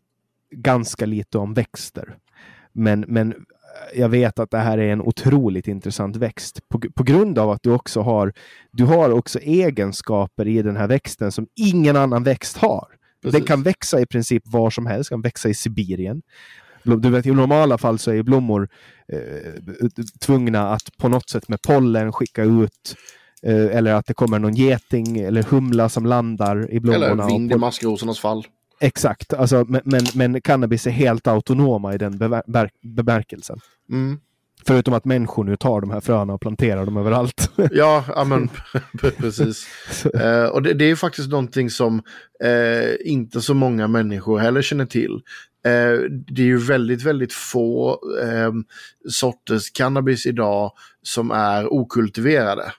ganska 0.55 1.05
lite 1.05 1.37
om 1.37 1.53
växter. 1.53 2.17
Men, 2.73 3.05
men 3.07 3.33
jag 3.95 4.09
vet 4.09 4.39
att 4.39 4.51
det 4.51 4.57
här 4.57 4.77
är 4.77 4.93
en 4.93 5.01
otroligt 5.01 5.67
intressant 5.67 6.15
växt 6.15 6.69
på, 6.69 6.79
på 6.95 7.03
grund 7.03 7.39
av 7.39 7.51
att 7.51 7.63
du 7.63 7.71
också 7.71 8.01
har, 8.01 8.33
du 8.71 8.83
har 8.83 9.09
också 9.09 9.39
egenskaper 9.39 10.47
i 10.47 10.61
den 10.61 10.77
här 10.77 10.87
växten 10.87 11.31
som 11.31 11.47
ingen 11.55 11.95
annan 11.95 12.23
växt 12.23 12.57
har. 12.57 12.87
Precis. 13.21 13.39
Den 13.39 13.47
kan 13.47 13.63
växa 13.63 14.01
i 14.01 14.05
princip 14.05 14.43
var 14.45 14.69
som 14.69 14.85
helst, 14.85 15.09
kan 15.09 15.21
växa 15.21 15.49
i 15.49 15.53
Sibirien. 15.53 16.21
Du 16.83 17.09
vet, 17.09 17.25
I 17.25 17.31
normala 17.31 17.77
fall 17.77 17.99
så 17.99 18.11
är 18.11 18.23
blommor 18.23 18.69
eh, 19.07 19.19
tvungna 20.19 20.69
att 20.69 20.97
på 20.97 21.09
något 21.09 21.29
sätt 21.29 21.47
med 21.47 21.61
pollen 21.61 22.13
skicka 22.13 22.43
ut 22.43 22.95
Eh, 23.45 23.77
eller 23.77 23.93
att 23.93 24.05
det 24.05 24.13
kommer 24.13 24.39
någon 24.39 24.55
geting 24.55 25.19
eller 25.19 25.43
humla 25.43 25.89
som 25.89 26.05
landar 26.05 26.71
i 26.71 26.79
blommorna. 26.79 27.05
Eller 27.05 27.25
vind 27.25 27.51
i 27.51 27.55
maskrosornas 27.55 28.19
fall. 28.19 28.47
Exakt, 28.79 29.33
alltså, 29.33 29.65
men, 29.67 29.81
men, 29.85 30.01
men, 30.13 30.41
cannabis 30.41 30.87
är 30.87 30.91
helt 30.91 31.27
autonoma 31.27 31.93
i 31.93 31.97
den 31.97 32.17
bemär 32.17 32.69
bemärkelsen. 32.81 33.59
Mm. 33.91 34.19
Förutom 34.67 34.93
att 34.93 35.05
människor 35.05 35.43
nu 35.43 35.55
tar 35.55 35.81
de 35.81 35.91
här 35.91 36.01
fröna 36.01 36.33
och 36.33 36.41
planterar 36.41 36.85
dem 36.85 36.97
överallt. 36.97 37.51
ja, 37.71 38.03
amen, 38.15 38.49
precis. 39.17 39.67
eh, 40.05 40.45
och 40.45 40.61
det, 40.61 40.73
det, 40.73 40.85
är 40.85 40.95
faktiskt 40.95 41.29
någonting 41.29 41.69
som 41.69 42.01
eh, 42.43 43.11
inte 43.11 43.41
så 43.41 43.53
många 43.53 43.87
människor 43.87 44.39
heller 44.39 44.61
känner 44.61 44.85
till. 44.85 45.21
Eh, 45.65 46.09
det 46.09 46.41
är 46.41 46.45
ju 46.45 46.57
väldigt, 46.57 47.03
väldigt 47.03 47.33
få 47.33 47.99
eh, 48.23 48.51
sorters 49.09 49.71
cannabis 49.71 50.25
idag 50.25 50.71
som 51.01 51.31
är 51.31 51.73
okultiverade. 51.73 52.71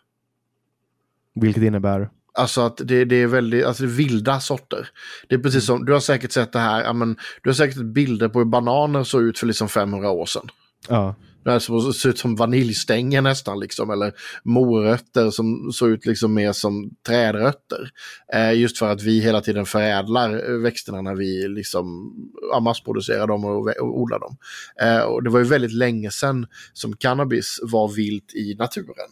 Vilket 1.41 1.63
innebär? 1.63 2.11
Alltså 2.35 2.61
att 2.61 2.77
det, 2.85 3.05
det 3.05 3.17
är 3.17 3.27
väldigt 3.27 3.65
alltså 3.65 3.85
är 3.85 3.89
vilda 3.89 4.41
sorter. 4.41 4.89
Det 5.29 5.35
är 5.35 5.39
precis 5.39 5.67
som, 5.67 5.85
du 5.85 5.93
har 5.93 6.01
säkert 6.01 6.33
sett 6.33 6.53
det 6.53 6.59
här, 6.59 6.93
men, 6.93 7.17
du 7.43 7.49
har 7.49 7.55
säkert 7.55 7.83
bilder 7.83 8.29
på 8.29 8.39
hur 8.39 8.47
bananer 8.47 9.05
såg 9.05 9.23
ut 9.23 9.39
för 9.39 9.47
liksom 9.47 9.69
500 9.69 10.11
år 10.11 10.27
sedan. 10.27 10.49
Ja. 10.89 11.15
det 11.45 11.61
som 11.61 11.93
ser 11.93 12.09
ut 12.09 12.19
som 12.19 12.37
vaniljstänger 12.37 13.23
nästan 13.23 13.61
liksom, 13.61 13.91
eller 13.91 14.13
morötter 14.43 15.31
som 15.31 15.73
såg 15.73 15.91
ut 15.91 16.07
liksom 16.07 16.35
mer 16.35 16.53
som 16.53 16.91
trädrötter. 17.07 17.91
Eh, 18.35 18.53
just 18.53 18.79
för 18.79 18.93
att 18.93 19.03
vi 19.03 19.21
hela 19.21 19.41
tiden 19.41 19.67
förädlar 19.67 20.59
växterna 20.63 21.03
när 21.03 21.15
vi 21.15 21.49
liksom 21.49 22.15
ja, 22.53 22.61
massproducerar 22.61 23.27
dem 23.27 23.45
och, 23.45 23.67
och 23.67 24.01
odlar 24.01 24.19
dem. 24.19 24.37
Eh, 24.81 25.03
och 25.03 25.23
det 25.23 25.31
var 25.31 25.39
ju 25.39 25.45
väldigt 25.45 25.73
länge 25.73 26.11
sedan 26.11 26.47
som 26.73 26.97
cannabis 26.97 27.59
var 27.63 27.89
vilt 27.89 28.35
i 28.35 28.55
naturen. 28.55 29.11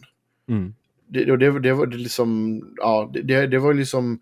Mm. 0.49 0.73
Det, 1.07 1.37
det, 1.37 1.59
det, 1.59 1.73
var 1.73 1.87
liksom, 1.87 2.61
ja, 2.77 3.11
det, 3.13 3.47
det 3.47 3.59
var 3.59 3.73
liksom 3.73 4.19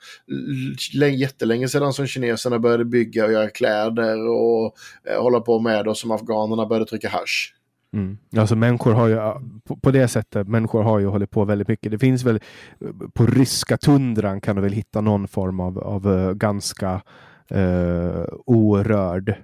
jättelänge 1.18 1.68
sedan 1.68 1.94
som 1.94 2.08
kineserna 2.08 2.60
började 2.60 2.86
bygga 2.86 3.26
och 3.26 3.32
göra 3.32 3.50
kläder 3.50 4.28
och 4.28 4.76
eh, 5.10 5.22
hålla 5.22 5.40
på 5.40 5.60
med 5.60 5.88
och 5.88 5.98
som 5.98 6.12
afghanerna 6.12 6.66
började 6.66 6.86
trycka 6.86 7.10
hash. 7.10 7.54
Mm. 7.94 8.18
Alltså 8.38 8.56
människor 8.56 8.94
har 8.94 9.08
ju, 9.08 9.16
på, 9.64 9.76
på, 9.76 9.92
det 9.92 10.08
sättet, 10.08 10.48
människor 10.48 10.84
har 10.84 11.00
ju 11.00 11.06
hållit 11.06 11.32
på 11.32 11.46
väldigt 11.46 11.68
mycket. 11.68 11.92
Det 11.92 12.00
finns 12.00 12.24
väl, 12.24 12.40
eh, 12.80 12.88
på 13.14 13.26
ryska 13.26 13.78
tundran 13.78 14.42
kan 14.42 14.56
du 14.56 14.62
väl 14.62 14.74
hitta 14.74 15.02
någon 15.02 15.28
form 15.28 15.60
av, 15.60 15.80
av 15.80 16.14
eh, 16.14 16.34
ganska 16.34 17.02
eh, 17.48 18.24
orörd. 18.46 19.36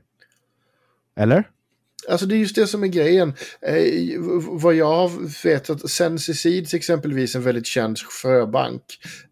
Eller? 1.15 1.43
Alltså 2.09 2.25
det 2.25 2.35
är 2.35 2.37
just 2.37 2.55
det 2.55 2.67
som 2.67 2.83
är 2.83 2.87
grejen. 2.87 3.33
Eh, 3.61 4.19
vad 4.49 4.75
jag 4.75 5.11
vet 5.43 5.69
att 5.69 5.89
Sensicides 5.89 6.73
exempelvis 6.73 7.35
en 7.35 7.41
väldigt 7.41 7.65
känd 7.65 7.97
fröbank 7.99 8.83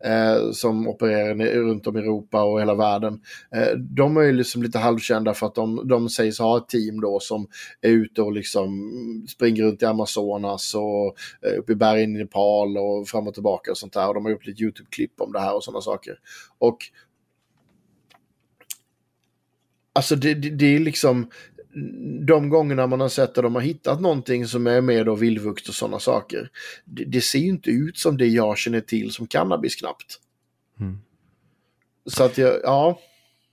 eh, 0.04 0.52
som 0.52 0.88
opererar 0.88 1.36
runt 1.36 1.88
om 1.88 1.98
i 1.98 2.00
Europa 2.00 2.44
och 2.44 2.62
hela 2.62 2.76
världen. 2.76 3.22
Eh, 3.56 3.78
de 3.78 4.18
är 4.18 4.22
ju 4.22 4.34
liksom 4.34 4.64
lite 4.64 4.80
halvkända 4.80 5.34
för 5.34 5.48
att 5.48 5.56
de, 5.56 5.88
de 5.88 6.10
sägs 6.10 6.40
ha 6.40 6.58
ett 6.58 6.70
team 6.70 7.02
då 7.02 7.20
som 7.20 7.48
är 7.82 7.90
ute 7.90 8.22
och 8.22 8.32
liksom 8.32 8.92
springer 9.30 9.64
runt 9.64 9.82
i 9.82 9.86
Amazonas 9.86 10.76
och 10.76 11.16
eh, 11.48 11.60
uppe 11.60 11.72
i 11.72 11.76
bergen 11.76 12.16
i 12.16 12.20
Nepal 12.20 12.78
och 12.78 13.08
fram 13.08 13.28
och 13.28 13.34
tillbaka 13.34 13.72
och 13.72 13.78
sånt 13.78 13.94
där. 13.94 14.08
Och 14.08 14.14
de 14.14 14.26
har 14.26 14.32
gjort 14.32 14.46
lite 14.46 14.64
YouTube-klipp 14.64 15.22
om 15.22 15.32
det 15.32 15.40
här 15.40 15.56
och 15.56 15.64
sådana 15.64 15.82
saker. 15.82 16.20
Och 16.58 16.78
Alltså 19.94 20.16
det, 20.16 20.34
det, 20.34 20.50
det, 20.50 20.76
är 20.76 20.80
liksom, 20.80 21.30
de 22.28 22.50
gångerna 22.50 22.88
man 22.88 23.00
har 23.00 23.10
sett 23.10 23.38
att 23.38 23.44
de 23.44 23.56
har 23.56 23.62
hittat 23.62 24.02
någonting 24.02 24.48
som 24.48 24.68
är 24.68 24.82
med 24.82 25.10
och 25.10 25.24
vildvuxit 25.24 25.70
och 25.70 25.76
sådana 25.76 26.00
saker. 26.00 26.50
Det, 26.86 27.04
det, 27.04 27.22
ser 27.22 27.40
ju 27.40 27.50
inte 27.50 27.70
ut 27.70 27.98
som 27.98 28.18
det 28.18 28.28
jag 28.28 28.58
känner 28.58 28.82
till 28.82 29.12
som 29.12 29.28
cannabis 29.28 29.76
knappt. 29.76 30.20
Mm. 30.80 31.00
Så 32.06 32.24
att 32.24 32.38
jag, 32.38 32.54
ja. 32.64 33.00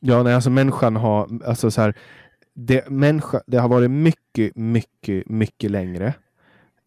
Ja, 0.01 0.23
nej, 0.23 0.35
alltså 0.35 0.51
människan 0.51 0.97
har, 0.97 1.45
alltså 1.45 1.71
så 1.71 1.81
här, 1.81 1.95
det, 2.55 2.91
människa, 2.91 3.41
det 3.47 3.57
har 3.57 3.69
varit 3.69 3.91
mycket, 3.91 4.57
mycket, 4.57 5.29
mycket 5.29 5.71
längre. 5.71 6.15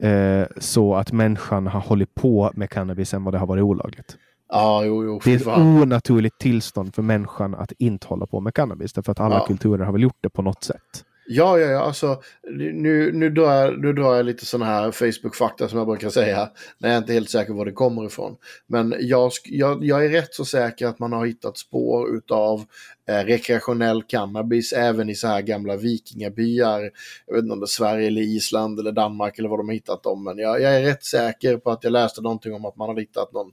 Eh, 0.03 0.47
så 0.57 0.95
att 0.95 1.11
människan 1.11 1.67
har 1.67 1.79
hållit 1.79 2.15
på 2.15 2.51
med 2.55 2.69
cannabis 2.69 3.13
än 3.13 3.23
vad 3.23 3.33
det 3.33 3.37
har 3.37 3.47
varit 3.47 3.63
olagligt. 3.63 4.17
Ja, 4.49 4.83
jo, 4.85 5.03
jo, 5.03 5.21
det 5.23 5.33
är 5.33 5.35
ett 5.35 5.47
onaturligt 5.47 6.39
tillstånd 6.39 6.95
för 6.95 7.01
människan 7.01 7.55
att 7.55 7.71
inte 7.71 8.07
hålla 8.07 8.25
på 8.25 8.39
med 8.39 8.53
cannabis. 8.53 8.93
Därför 8.93 9.11
att 9.11 9.19
alla 9.19 9.35
ja. 9.35 9.45
kulturer 9.47 9.85
har 9.85 9.91
väl 9.91 10.03
gjort 10.03 10.17
det 10.21 10.29
på 10.29 10.41
något 10.41 10.63
sätt. 10.63 11.05
Ja, 11.29 11.59
ja, 11.59 11.67
ja, 11.67 11.79
alltså 11.79 12.21
nu, 12.51 13.11
nu, 13.11 13.29
drar 13.29 13.53
jag, 13.53 13.79
nu 13.79 13.93
drar 13.93 14.15
jag 14.15 14.25
lite 14.25 14.45
sådana 14.45 14.65
här 14.65 14.91
Facebook-fakta 14.91 15.67
som 15.67 15.77
jag 15.77 15.87
brukar 15.87 16.09
säga. 16.09 16.49
När 16.77 16.89
jag 16.89 16.97
inte 16.97 17.11
är 17.11 17.13
helt 17.13 17.29
säker 17.29 17.51
på 17.51 17.57
var 17.57 17.65
det 17.65 17.71
kommer 17.71 18.05
ifrån. 18.05 18.37
Men 18.67 18.95
jag, 18.99 19.31
jag, 19.45 19.85
jag 19.85 20.05
är 20.05 20.09
rätt 20.09 20.33
så 20.33 20.45
säker 20.45 20.87
att 20.87 20.99
man 20.99 21.13
har 21.13 21.25
hittat 21.25 21.57
spår 21.57 22.15
utav 22.15 22.65
eh, 23.09 23.25
rekreationell 23.25 24.03
cannabis 24.03 24.73
även 24.73 25.09
i 25.09 25.15
så 25.15 25.27
här 25.27 25.41
gamla 25.41 25.75
vikingabyar. 25.75 26.91
Jag 27.25 27.33
vet 27.33 27.43
inte 27.43 27.53
om 27.53 27.59
det 27.59 27.63
är 27.63 27.67
Sverige 27.67 28.07
eller 28.07 28.21
Island 28.21 28.79
eller 28.79 28.91
Danmark 28.91 29.39
eller 29.39 29.49
vad 29.49 29.59
de 29.59 29.67
har 29.67 29.73
hittat 29.73 30.03
dem. 30.03 30.23
Men 30.23 30.37
jag, 30.37 30.61
jag 30.61 30.75
är 30.75 30.81
rätt 30.81 31.03
säker 31.03 31.57
på 31.57 31.71
att 31.71 31.83
jag 31.83 31.93
läste 31.93 32.21
någonting 32.21 32.53
om 32.53 32.65
att 32.65 32.75
man 32.75 32.89
har 32.89 32.95
hittat 32.95 33.33
någon, 33.33 33.51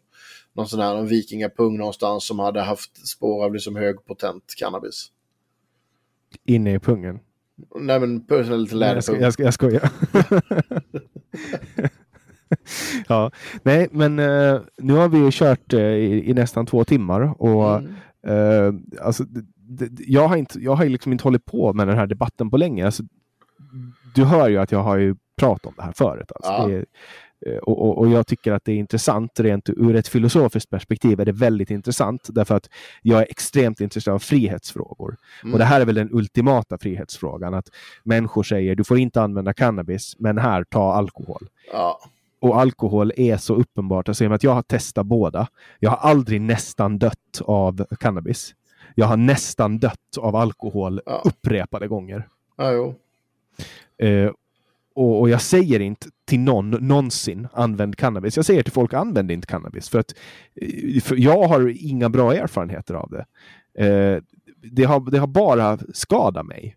någon 0.52 0.68
sån 0.68 0.80
här 0.80 1.02
vikingapung 1.02 1.78
någonstans 1.78 2.26
som 2.26 2.38
hade 2.38 2.60
haft 2.60 3.08
spår 3.08 3.44
av 3.44 3.54
liksom 3.54 3.76
högpotent 3.76 4.54
cannabis. 4.56 5.10
Inne 6.44 6.74
i 6.74 6.78
pungen? 6.78 7.20
Nej 7.80 8.00
men 8.00 8.26
pussla 8.26 8.56
lite 8.56 8.74
läderpung. 8.74 9.20
Jag, 9.20 9.32
ska, 9.32 9.42
jag 9.42 9.54
skojar. 9.54 9.90
ja, 13.08 13.30
nej 13.62 13.88
men 13.92 14.18
uh, 14.18 14.60
nu 14.78 14.92
har 14.92 15.08
vi 15.08 15.18
ju 15.18 15.30
kört 15.32 15.74
uh, 15.74 15.80
i, 15.80 16.30
i, 16.30 16.34
nästan 16.34 16.66
två 16.66 16.84
timmar 16.84 17.42
och 17.42 17.78
mm. 17.78 17.94
uh, 18.28 18.74
alltså, 19.02 19.24
jag 19.98 20.28
har 20.28 20.36
inte, 20.36 20.58
jag 20.58 20.74
har 20.74 20.84
liksom 20.84 21.12
inte 21.12 21.24
hållit 21.24 21.44
på 21.44 21.72
med 21.72 21.88
den 21.88 21.96
här 21.96 22.06
debatten 22.06 22.50
på 22.50 22.56
länge. 22.56 22.86
Alltså, 22.86 23.02
du 24.14 24.24
hör 24.24 24.48
ju 24.48 24.58
att 24.58 24.72
jag 24.72 24.82
har 24.82 24.96
ju 24.96 25.16
pratat 25.38 25.66
om 25.66 25.74
det 25.76 25.82
här 25.82 25.92
förut. 25.92 26.32
Alltså. 26.34 26.52
Ja. 26.52 26.66
Det, 26.68 26.76
Eh, 26.78 26.84
och, 27.62 27.82
och, 27.82 27.98
och, 27.98 28.08
jag 28.08 28.26
tycker 28.26 28.52
att 28.52 28.64
det 28.64 28.72
är 28.72 28.76
intressant 28.76 29.40
rent 29.40 29.68
ur 29.68 29.96
ett 29.96 30.08
filosofiskt 30.08 30.70
perspektiv 30.70 31.20
är 31.20 31.24
det 31.24 31.32
väldigt 31.32 31.70
intressant 31.70 32.28
därför 32.28 32.54
att 32.54 32.70
jag 33.02 33.20
är 33.20 33.26
extremt 33.30 33.80
intresserad 33.80 34.14
av 34.14 34.18
frihetsfrågor. 34.18 35.16
Mm. 35.42 35.52
Och 35.52 35.58
det 35.58 35.64
här 35.64 35.80
är 35.80 35.84
väl 35.84 35.94
den 35.94 36.08
ultimata 36.12 36.78
frihetsfrågan 36.78 37.54
att 37.54 37.68
människor 38.02 38.42
säger 38.42 38.74
du 38.74 38.84
får 38.84 38.98
inte 38.98 39.22
använda 39.22 39.52
cannabis 39.52 40.16
men 40.18 40.38
här, 40.38 40.64
ta 40.64 40.94
alkohol. 40.94 41.48
Ja. 41.72 42.00
Och 42.40 42.60
alkohol 42.60 43.12
är 43.16 43.36
så 43.36 43.54
uppenbart, 43.54 44.08
alltså, 44.08 44.32
att 44.32 44.42
jag 44.42 44.54
har 44.54 44.62
testat 44.62 45.06
båda. 45.06 45.48
Jag 45.78 45.90
har 45.90 46.10
aldrig 46.10 46.40
nästan 46.40 46.98
dött 46.98 47.42
av 47.44 47.86
cannabis. 48.00 48.54
Jag 48.94 49.06
har 49.06 49.16
nästan 49.16 49.78
dött 49.78 50.18
av 50.18 50.36
alkohol 50.36 51.00
ja. 51.06 51.22
upprepade 51.24 51.88
gånger. 51.88 52.28
Ja, 52.56 52.72
jo. 52.72 52.94
Eh, 54.06 54.30
och, 54.94 55.20
och, 55.20 55.30
jag 55.30 55.42
säger 55.42 55.80
inte 55.80 56.08
till 56.24 56.40
någon 56.40 56.70
någonsin 56.70 57.48
använd 57.52 57.96
cannabis. 57.96 58.36
Jag 58.36 58.44
säger 58.44 58.62
till 58.62 58.72
folk 58.72 58.94
använd 58.94 59.30
inte 59.30 59.46
cannabis 59.46 59.88
för 59.88 59.98
att 59.98 60.14
eh, 60.54 61.00
för 61.02 61.16
jag 61.16 61.48
har 61.48 61.84
inga 61.84 62.08
bra 62.08 62.34
erfarenheter 62.34 62.94
av 62.94 63.10
det. 63.10 63.24
Eh, 63.86 64.22
det, 64.62 64.84
har, 64.84 65.10
det 65.10 65.18
har 65.18 65.26
bara 65.26 65.78
skadat 65.92 66.46
mig. 66.46 66.76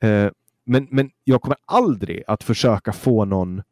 Eh, 0.00 0.30
men, 0.64 0.88
men 0.90 1.10
jag 1.24 1.42
kommer 1.42 1.56
aldrig 1.64 2.22
att 2.26 2.42
försöka 2.42 2.92
få 2.92 3.24
någon 3.24 3.62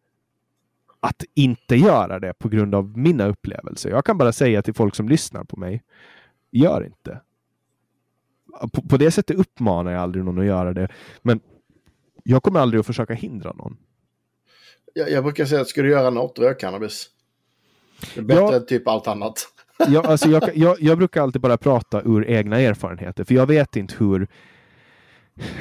att 1.00 1.24
inte 1.34 1.76
göra 1.76 2.20
det 2.20 2.32
på 2.38 2.48
grund 2.48 2.74
av 2.74 2.98
mina 2.98 3.26
upplevelser. 3.26 3.90
Jag 3.90 4.04
kan 4.04 4.18
bara 4.18 4.32
säga 4.32 4.62
till 4.62 4.74
folk 4.74 4.94
som 4.94 5.08
lyssnar 5.08 5.44
på 5.44 5.56
mig, 5.56 5.82
gör 6.50 6.84
inte. 6.86 7.20
På, 8.72 8.82
på 8.82 8.96
det 8.96 9.10
sättet 9.10 9.36
uppmanar 9.36 9.92
jag 9.92 10.02
aldrig 10.02 10.24
någon 10.24 10.38
att 10.38 10.44
göra 10.44 10.72
det. 10.72 10.88
Men 11.22 11.40
jag 12.22 12.42
kommer 12.42 12.60
aldrig 12.60 12.80
att 12.80 12.86
försöka 12.86 13.14
hindra 13.14 13.52
någon. 13.52 13.76
Jag, 14.94 15.10
jag 15.10 15.24
brukar 15.24 15.44
säga 15.44 15.60
att 15.60 15.68
ska 15.68 15.82
du 15.82 15.90
göra 15.90 16.10
något, 16.10 16.38
rök 16.38 16.60
cannabis. 16.60 17.08
Det 18.14 18.20
är 18.20 18.24
bättre 18.24 18.42
ja, 18.42 18.54
än 18.54 18.66
typ 18.66 18.88
allt 18.88 19.08
annat. 19.08 19.48
Ja, 19.88 20.02
alltså 20.02 20.28
jag, 20.28 20.50
jag, 20.56 20.76
jag, 20.80 20.98
brukar 20.98 21.22
alltid 21.22 21.40
bara 21.40 21.56
prata 21.56 22.02
ur 22.02 22.30
egna 22.30 22.60
erfarenheter, 22.60 23.24
för 23.24 23.34
jag 23.34 23.46
vet 23.46 23.76
inte 23.76 23.94
hur 23.98 24.28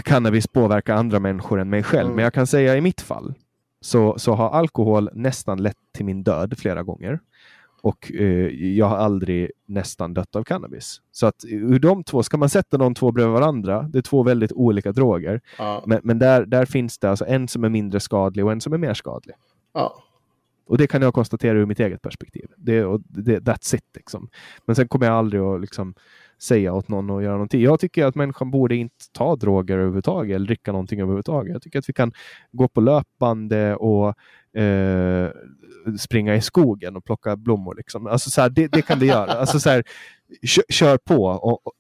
cannabis 0.04 0.48
påverkar 0.48 0.96
andra 0.96 1.20
människor 1.20 1.60
än 1.60 1.70
mig 1.70 1.84
själv. 1.84 2.06
Mm. 2.06 2.16
Men 2.16 2.24
jag 2.24 2.34
kan 2.34 2.48
säga 2.48 2.78
i 2.78 2.82
mitt 2.82 3.02
fall 3.02 3.34
så, 3.82 4.20
så 4.20 4.34
har 4.34 4.50
alkohol 4.50 5.10
nästan 5.14 5.64
lett 5.64 5.78
till 5.96 6.06
min 6.06 6.24
död 6.24 6.58
flera 6.58 6.84
gånger. 6.84 7.20
Och 7.82 8.12
eh, 8.14 8.48
jag 8.78 8.86
har 8.86 8.98
aldrig 8.98 9.52
nästan 9.66 10.14
dött 10.14 10.36
av 10.36 10.44
cannabis. 10.44 11.02
Så 11.12 11.26
att 11.26 11.46
ur 11.48 11.80
de 11.80 12.04
två, 12.04 12.24
ska 12.24 12.38
man 12.38 12.50
sätta 12.50 12.78
de 12.78 12.94
två 12.94 13.12
bredvid 13.12 13.34
varandra, 13.34 13.82
det 13.82 13.98
är 13.98 14.02
två 14.02 14.24
väldigt 14.24 14.52
olika 14.52 14.92
droger. 14.92 15.42
Ja. 15.58 15.84
Men, 15.86 16.00
men, 16.04 16.20
där, 16.20 16.46
där 16.46 16.66
finns 16.66 16.98
det 16.98 17.10
alltså 17.10 17.26
en 17.26 17.48
som 17.48 17.64
är 17.64 17.70
mindre 17.70 18.00
skadlig 18.00 18.46
och 18.46 18.52
en 18.52 18.62
som 18.62 18.74
är 18.74 18.78
mer 18.78 18.94
skadlig. 18.94 19.36
Ja. 19.74 20.04
Och 20.66 20.78
det 20.78 20.88
kan 20.88 21.02
jag 21.02 21.14
konstatera 21.14 21.58
ur 21.58 21.66
mitt 21.66 21.80
eget 21.80 22.02
perspektiv. 22.02 22.48
Det, 22.58 22.86
och 22.86 23.02
det, 23.08 23.40
that's 23.40 23.76
it. 23.76 23.86
Liksom. 23.96 24.30
Men 24.66 24.76
sen 24.76 24.88
kommer 24.88 25.06
jag 25.06 25.16
aldrig 25.16 25.42
att 25.42 25.62
liksom, 25.62 25.94
säga 26.42 26.74
åt 26.74 26.88
någon 26.88 27.10
att 27.10 27.24
göra 27.24 27.34
någonting. 27.34 27.62
Jag 27.62 27.80
tycker 27.80 28.06
att 28.06 28.16
människan 28.16 28.52
borde 28.52 28.76
inte 28.76 29.06
ta 29.12 29.36
droger 29.36 29.74
överhuvudtaget 29.74 30.36
eller 30.36 30.46
dricka 30.46 30.72
någonting 30.72 31.00
överhuvudtaget. 31.00 31.54
Jag 31.54 31.62
tycker 31.62 31.80
att 31.80 31.90
vi 31.90 31.94
kan 31.94 32.12
gå 32.52 32.68
på 32.68 32.82
löpande 32.82 33.76
och 33.76 34.08
eh, 34.62 35.30
springa 36.00 36.36
i 36.36 36.42
skogen 36.42 36.96
och 36.96 37.06
plocka 37.06 37.36
blommor. 37.36 37.76
Liksom. 37.76 38.08
Alltså, 38.08 38.30
så 38.30 38.42
här, 38.42 38.50
det, 38.50 38.68
det, 38.68 38.82
kan 38.82 39.00
vi 39.00 39.06
göra. 39.06 39.32
Alltså, 39.32 39.60
så 39.60 39.70
här, 39.70 39.84
kör, 40.44 40.64
kör 40.70 40.98
på. 40.98 41.26
Och, 41.26 41.68
och, 41.68 41.74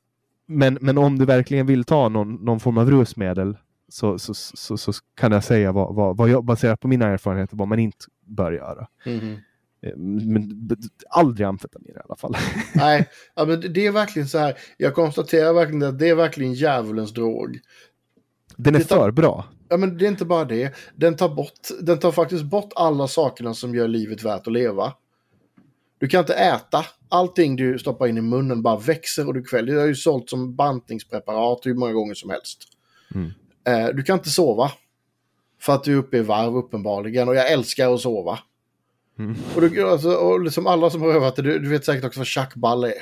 men, 0.47 0.77
men 0.81 0.97
om 0.97 1.19
du 1.19 1.25
verkligen 1.25 1.65
vill 1.65 1.83
ta 1.83 2.09
någon, 2.09 2.33
någon 2.33 2.59
form 2.59 2.77
av 2.77 2.91
rusmedel 2.91 3.57
så, 3.89 4.19
så, 4.19 4.33
så, 4.33 4.77
så 4.77 4.91
kan 5.15 5.31
jag 5.31 5.43
säga 5.43 5.71
vad, 5.71 5.95
vad, 5.95 6.17
vad 6.17 6.29
jag 6.29 6.45
baserat 6.45 6.79
på 6.79 6.87
mina 6.87 7.07
erfarenheter 7.07 7.57
vad 7.57 7.67
man 7.67 7.79
inte 7.79 8.05
bör 8.25 8.51
göra. 8.51 8.87
Mm. 9.05 9.37
Men 9.95 10.67
aldrig 11.09 11.47
amfetamin 11.47 11.95
i 11.95 11.99
alla 12.05 12.15
fall. 12.15 12.35
Nej, 12.75 13.09
ja, 13.35 13.45
men 13.45 13.73
det 13.73 13.85
är 13.85 13.91
verkligen 13.91 14.27
så 14.27 14.37
här. 14.37 14.57
Jag 14.77 14.95
konstaterar 14.95 15.53
verkligen 15.53 15.83
att 15.83 15.99
det 15.99 16.09
är 16.09 16.15
verkligen 16.15 16.53
djävulens 16.53 17.13
drog. 17.13 17.59
Den 18.55 18.75
är 18.75 18.79
det 18.79 18.85
för 18.85 19.11
bra. 19.11 19.45
Ja, 19.69 19.77
men 19.77 19.97
det 19.97 20.05
är 20.05 20.09
inte 20.09 20.25
bara 20.25 20.45
det. 20.45 20.75
Den 20.95 21.15
tar, 21.15 21.29
bort, 21.29 21.67
den 21.81 21.99
tar 21.99 22.11
faktiskt 22.11 22.43
bort 22.43 22.73
alla 22.75 23.07
sakerna 23.07 23.53
som 23.53 23.75
gör 23.75 23.87
livet 23.87 24.23
värt 24.23 24.47
att 24.47 24.53
leva. 24.53 24.93
Du 25.97 26.07
kan 26.07 26.19
inte 26.19 26.33
äta. 26.33 26.85
Allting 27.09 27.55
du 27.55 27.79
stoppar 27.79 28.07
in 28.07 28.17
i 28.17 28.21
munnen 28.21 28.61
bara 28.61 28.77
växer 28.77 29.27
och 29.27 29.33
du 29.33 29.43
kväljer. 29.43 29.75
Det 29.75 29.81
har 29.81 29.87
ju 29.87 29.95
sålt 29.95 30.29
som 30.29 30.55
bantningspreparat 30.55 31.65
hur 31.65 31.73
många 31.73 31.93
gånger 31.93 32.13
som 32.13 32.29
helst. 32.29 32.63
Mm. 33.15 33.31
Eh, 33.67 33.95
du 33.95 34.03
kan 34.03 34.17
inte 34.17 34.29
sova. 34.29 34.71
För 35.61 35.73
att 35.73 35.83
du 35.83 35.93
är 35.93 35.97
uppe 35.97 36.17
i 36.17 36.21
varv 36.21 36.57
uppenbarligen. 36.57 37.27
Och 37.27 37.35
jag 37.35 37.51
älskar 37.51 37.93
att 37.93 38.01
sova. 38.01 38.39
Mm. 39.21 39.35
Och, 39.55 39.61
du, 39.61 39.89
alltså, 39.89 40.11
och 40.11 40.41
liksom 40.41 40.67
alla 40.67 40.89
som 40.89 41.01
har 41.01 41.09
övat 41.09 41.35
det, 41.35 41.41
du, 41.41 41.59
du 41.59 41.69
vet 41.69 41.85
säkert 41.85 42.05
också 42.05 42.19
vad 42.19 42.27
tjackball 42.27 42.83
är. 42.83 42.93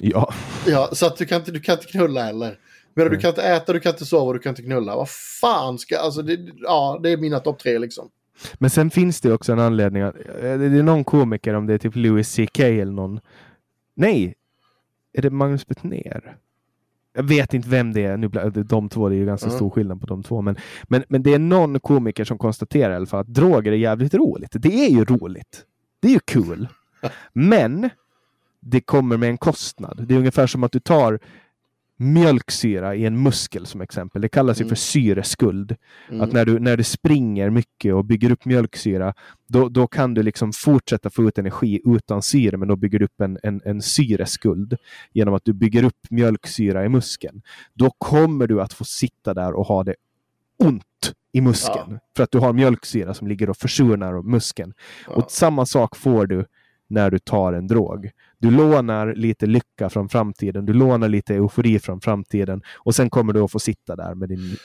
Ja. 0.00 0.34
Ja, 0.66 0.90
så 0.92 1.06
att 1.06 1.16
du 1.16 1.26
kan 1.26 1.38
inte, 1.38 1.52
du 1.52 1.60
kan 1.60 1.74
inte 1.74 1.86
knulla 1.86 2.22
heller. 2.22 2.58
Men 2.94 3.10
du 3.10 3.18
kan 3.18 3.28
inte 3.30 3.42
äta, 3.42 3.72
du 3.72 3.80
kan 3.80 3.92
inte 3.92 4.06
sova, 4.06 4.32
du 4.32 4.38
kan 4.38 4.50
inte 4.50 4.62
knulla. 4.62 4.96
Vad 4.96 5.08
fan 5.40 5.78
ska, 5.78 5.98
alltså 5.98 6.22
det, 6.22 6.38
ja, 6.62 7.00
det 7.02 7.10
är 7.10 7.16
mina 7.16 7.40
topp 7.40 7.58
tre 7.58 7.78
liksom. 7.78 8.08
Men 8.54 8.70
sen 8.70 8.90
finns 8.90 9.20
det 9.20 9.32
också 9.32 9.52
en 9.52 9.58
anledning 9.58 10.02
att 10.02 10.14
eh, 10.16 10.22
det 10.40 10.78
är 10.78 10.82
någon 10.82 11.04
komiker, 11.04 11.54
om 11.54 11.66
det 11.66 11.74
är 11.74 11.78
typ 11.78 11.96
Louis 11.96 12.36
CK 12.36 12.58
eller 12.58 12.92
någon. 12.92 13.20
Nej, 13.94 14.34
är 15.12 15.22
det 15.22 15.30
Magnus 15.30 15.66
Betnér? 15.66 16.36
Jag 17.16 17.22
vet 17.22 17.54
inte 17.54 17.68
vem 17.68 17.92
det 17.92 18.04
är. 18.04 18.16
Nu, 18.16 18.28
de 18.64 18.88
två, 18.88 19.08
det 19.08 19.14
är 19.14 19.18
ju 19.18 19.26
ganska 19.26 19.46
Mm. 19.46 19.56
stor 19.56 19.70
skillnad 19.70 20.00
på 20.00 20.06
de 20.06 20.22
två. 20.22 20.42
Men, 20.42 20.56
men, 20.84 21.04
men 21.08 21.22
det 21.22 21.34
är 21.34 21.38
någon 21.38 21.80
komiker 21.80 22.24
som 22.24 22.38
konstaterar 22.38 22.92
i 22.92 22.96
alla 22.96 23.06
fall 23.06 23.20
att 23.20 23.34
droger 23.34 23.72
är 23.72 23.76
jävligt 23.76 24.14
roligt. 24.14 24.50
Det 24.52 24.86
är 24.86 24.90
ju 24.90 25.04
roligt. 25.04 25.62
Det 26.00 26.08
är 26.08 26.12
ju 26.12 26.20
kul. 26.24 26.68
Men 27.32 27.90
det 28.60 28.80
kommer 28.80 29.16
med 29.16 29.28
en 29.28 29.38
kostnad. 29.38 30.04
Det 30.08 30.14
är 30.14 30.18
ungefär 30.18 30.46
som 30.46 30.64
att 30.64 30.72
du 30.72 30.80
tar 30.80 31.18
mjölksyra 32.12 32.94
i 32.94 33.06
en 33.06 33.22
muskel 33.22 33.66
som 33.66 33.80
exempel. 33.80 34.22
Det 34.22 34.28
kallas 34.28 34.60
ju 34.60 34.62
Mm. 34.62 34.68
för 34.68 34.76
syreskuld. 34.76 35.76
Mm. 36.08 36.20
Att 36.20 36.32
när 36.32 36.44
du, 36.44 36.58
när 36.58 36.76
du 36.76 36.84
springer 36.84 37.50
mycket 37.50 37.94
och 37.94 38.04
bygger 38.04 38.30
upp 38.32 38.44
mjölksyra, 38.44 39.14
då, 39.48 39.68
då 39.68 39.86
kan 39.86 40.14
du 40.14 40.22
liksom 40.22 40.52
fortsätta 40.52 41.10
få 41.10 41.22
ut 41.28 41.38
energi 41.38 41.80
utan 41.84 42.22
syre, 42.22 42.56
men 42.56 42.68
då 42.68 42.76
bygger 42.76 42.98
du 42.98 43.04
upp 43.04 43.20
en, 43.20 43.38
en, 43.42 43.60
en 43.64 43.82
syreskuld 43.82 44.76
genom 45.12 45.34
att 45.34 45.44
du 45.44 45.52
bygger 45.52 45.84
upp 45.84 46.10
mjölksyra 46.10 46.84
i 46.84 46.88
muskeln. 46.88 47.42
Då 47.74 47.90
kommer 47.90 48.46
du 48.46 48.62
att 48.62 48.72
få 48.72 48.84
sitta 48.84 49.34
där 49.34 49.52
och 49.52 49.66
ha 49.66 49.84
det 49.84 49.94
ont 50.58 51.12
i 51.32 51.40
muskeln. 51.40 51.98
För 52.16 52.22
att 52.22 52.30
du 52.30 52.38
har 52.38 52.52
mjölksyra 52.52 53.14
som 53.14 53.28
ligger 53.28 53.50
och 53.50 53.56
försurnar 53.56 54.22
muskeln. 54.22 54.74
Ja. 55.06 55.12
Och 55.12 55.30
samma 55.30 55.66
sak 55.66 55.96
får 55.96 56.26
du 56.26 56.44
när 56.88 57.10
du 57.10 57.18
tar 57.18 57.52
en 57.52 57.66
drog. 57.66 58.10
Du 58.38 58.50
lånar 58.50 59.14
lite 59.14 59.46
lycka 59.46 59.90
från 59.90 60.08
framtiden, 60.08 60.66
du 60.66 60.72
lånar 60.72 61.08
lite 61.08 61.34
eufori 61.34 61.78
från 61.78 62.00
framtiden 62.00 62.62
och 62.74 62.94
sen 62.94 63.10
kommer 63.10 63.32
du 63.32 63.40
att 63.40 63.52
få 63.52 63.58
sitta 63.58 63.96
där 63.96 64.14
med 64.14 64.28
din 64.28 64.56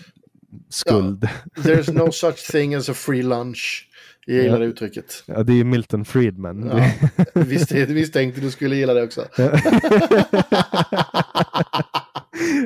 skuld. 0.69 1.27
There's 1.57 1.93
no 1.93 2.11
such 2.11 2.51
thing 2.51 2.75
as 2.75 2.89
a 2.89 2.93
free 2.93 3.23
lunch. 3.23 3.85
Jag 4.25 4.37
gillar 4.37 4.53
Ja. 4.53 4.59
det 4.59 4.65
uttrycket. 4.65 5.23
Ja, 5.25 5.43
det 5.43 5.53
är 5.59 5.63
Milton 5.63 6.05
Friedman. 6.05 6.67
Ja. 6.73 6.91
Visst, 7.33 7.71
visst 7.71 8.13
tänkte 8.13 8.41
du 8.41 8.51
skulle 8.51 8.75
gilla 8.75 8.93
det 8.93 9.03
också. 9.03 9.25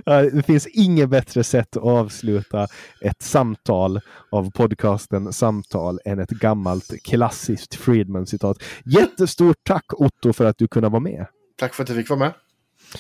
Det 0.05 0.45
finns 0.45 0.67
inget 0.67 1.09
bättre 1.09 1.43
sätt 1.43 1.77
att 1.77 1.83
avsluta 1.83 2.67
ett 3.01 3.21
samtal 3.21 3.99
av 4.31 4.51
podcasten 4.51 5.33
Samtal 5.33 5.99
än 6.05 6.19
ett 6.19 6.29
gammalt 6.29 7.03
klassiskt 7.03 7.75
Friedman-citat. 7.75 8.57
Jättestort 8.85 9.57
tack 9.63 9.85
Otto 9.93 10.33
för 10.33 10.45
att 10.45 10.57
du 10.57 10.67
kunde 10.67 10.89
vara 10.89 10.99
med. 10.99 11.25
Tack 11.57 11.73
för 11.73 11.83
att 11.83 11.87
du 11.87 11.95
fick 11.95 12.09
vara 12.09 12.19
med. 12.19 12.33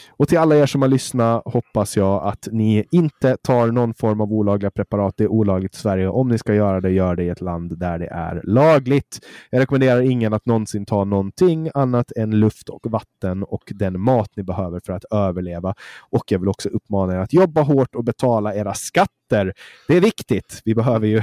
Och 0.09 0.27
till 0.27 0.37
alla 0.37 0.55
er 0.55 0.65
som 0.65 0.81
har 0.81 0.89
lyssnat 0.89 1.43
hoppas 1.45 1.97
jag 1.97 2.23
att 2.23 2.47
ni 2.51 2.85
inte 2.91 3.37
tar 3.43 3.67
någon 3.67 3.93
form 3.93 4.21
av 4.21 4.33
olagliga 4.33 4.71
preparat. 4.71 5.13
Det 5.17 5.23
är 5.23 5.27
olagligt 5.27 5.75
i 5.75 5.77
Sverige. 5.77 6.07
Om 6.07 6.29
ni 6.29 6.37
ska 6.37 6.53
göra 6.53 6.81
det, 6.81 6.89
gör 6.89 7.15
det 7.15 7.23
i 7.23 7.29
ett 7.29 7.41
land 7.41 7.79
där 7.79 7.99
det 7.99 8.07
är 8.07 8.41
lagligt. 8.43 9.19
Jag 9.49 9.59
rekommenderar 9.59 10.01
ingen 10.01 10.33
att 10.33 10.45
någonsin 10.45 10.85
ta 10.85 11.03
någonting 11.03 11.69
annat 11.73 12.11
än 12.11 12.39
luft 12.39 12.69
och 12.69 12.91
vatten 12.91 13.43
och 13.43 13.63
den 13.65 14.01
mat 14.01 14.29
ni 14.35 14.43
behöver 14.43 14.79
för 14.85 14.93
att 14.93 15.03
överleva. 15.11 15.73
Och 16.09 16.23
jag 16.31 16.39
vill 16.39 16.49
också 16.49 16.69
uppmana 16.69 17.13
er 17.13 17.17
att 17.17 17.33
jobba 17.33 17.61
hårt 17.61 17.95
och 17.95 18.03
betala 18.03 18.55
era 18.55 18.73
skatter. 18.73 19.53
Det 19.87 19.97
är 19.97 20.01
viktigt. 20.01 20.61
Vi 20.65 20.75
behöver 20.75 21.07
ju 21.07 21.21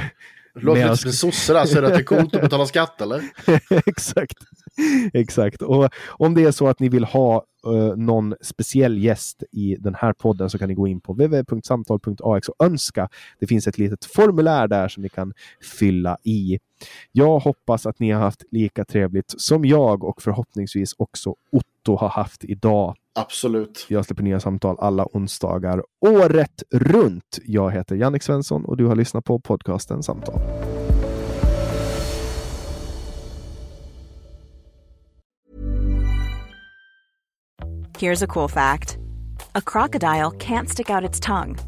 det 0.54 0.60
låter 0.60 0.82
lite 0.82 0.96
som 0.96 1.08
en 1.08 1.12
sosse 1.12 1.52
där, 1.52 1.64
så 1.64 1.78
är 1.78 1.82
det 1.82 1.88
att 1.88 1.94
det 1.94 2.00
är 2.00 2.04
coolt 2.04 2.34
att 2.34 2.42
betala 2.42 2.66
skatt 2.66 3.00
eller? 3.00 3.22
Exakt. 3.86 4.38
Exakt. 5.12 5.62
Och 5.62 5.90
om 6.08 6.34
det 6.34 6.44
är 6.44 6.50
så 6.50 6.68
att 6.68 6.80
ni 6.80 6.88
vill 6.88 7.04
ha 7.04 7.44
eh, 7.66 7.96
någon 7.96 8.34
speciell 8.40 8.98
gäst 8.98 9.42
i 9.52 9.76
den 9.76 9.94
här 9.94 10.12
podden 10.12 10.50
så 10.50 10.58
kan 10.58 10.68
ni 10.68 10.74
gå 10.74 10.88
in 10.88 11.00
på 11.00 11.12
www.samtal.ax 11.12 12.48
och 12.48 12.64
önska. 12.64 13.08
Det 13.38 13.46
finns 13.46 13.66
ett 13.66 13.78
litet 13.78 14.04
formulär 14.04 14.68
där 14.68 14.88
som 14.88 15.02
ni 15.02 15.08
kan 15.08 15.32
fylla 15.78 16.16
i. 16.22 16.58
Jag 17.12 17.38
hoppas 17.38 17.86
att 17.86 17.98
ni 17.98 18.10
har 18.10 18.20
haft 18.20 18.44
lika 18.50 18.84
trevligt 18.84 19.34
som 19.36 19.64
jag 19.64 20.04
och 20.04 20.22
förhoppningsvis 20.22 20.94
också 20.98 21.34
Otto 21.52 21.96
har 21.96 22.08
haft 22.08 22.44
idag. 22.44 22.96
Absolut. 23.14 23.86
Jag 23.88 24.04
släpper 24.04 24.22
nya 24.22 24.40
samtal 24.40 24.76
alla 24.78 25.06
onsdagar 25.12 25.82
året 26.06 26.62
runt. 26.70 27.38
Jag 27.44 27.70
heter 27.70 27.96
Jannik 27.96 28.22
Svensson 28.22 28.64
och 28.64 28.76
du 28.76 28.86
har 28.86 28.96
lyssnat 28.96 29.24
på 29.24 29.40
podcasten 29.40 30.02
Samtal. 30.02 30.40
Here's 37.98 38.22
a 38.22 38.26
cool 38.26 38.48
fact 38.48 38.98
a 39.54 39.60
crocodile 39.60 40.30
can't 40.30 40.68
stick 40.68 40.90
out 40.90 41.10
its 41.10 41.20
tongue. 41.20 41.58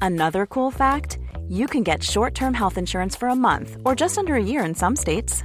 Another 0.00 0.46
cool 0.46 0.72
fact 0.72 1.18
you 1.48 1.66
can 1.66 1.82
get 1.82 2.02
short 2.02 2.34
term 2.34 2.54
health 2.54 2.78
insurance 2.78 3.18
for 3.18 3.28
a 3.28 3.34
month 3.34 3.76
or 3.84 3.94
just 4.00 4.18
under 4.18 4.34
a 4.34 4.42
year 4.42 4.68
in 4.68 4.74
some 4.74 4.96
states. 4.96 5.44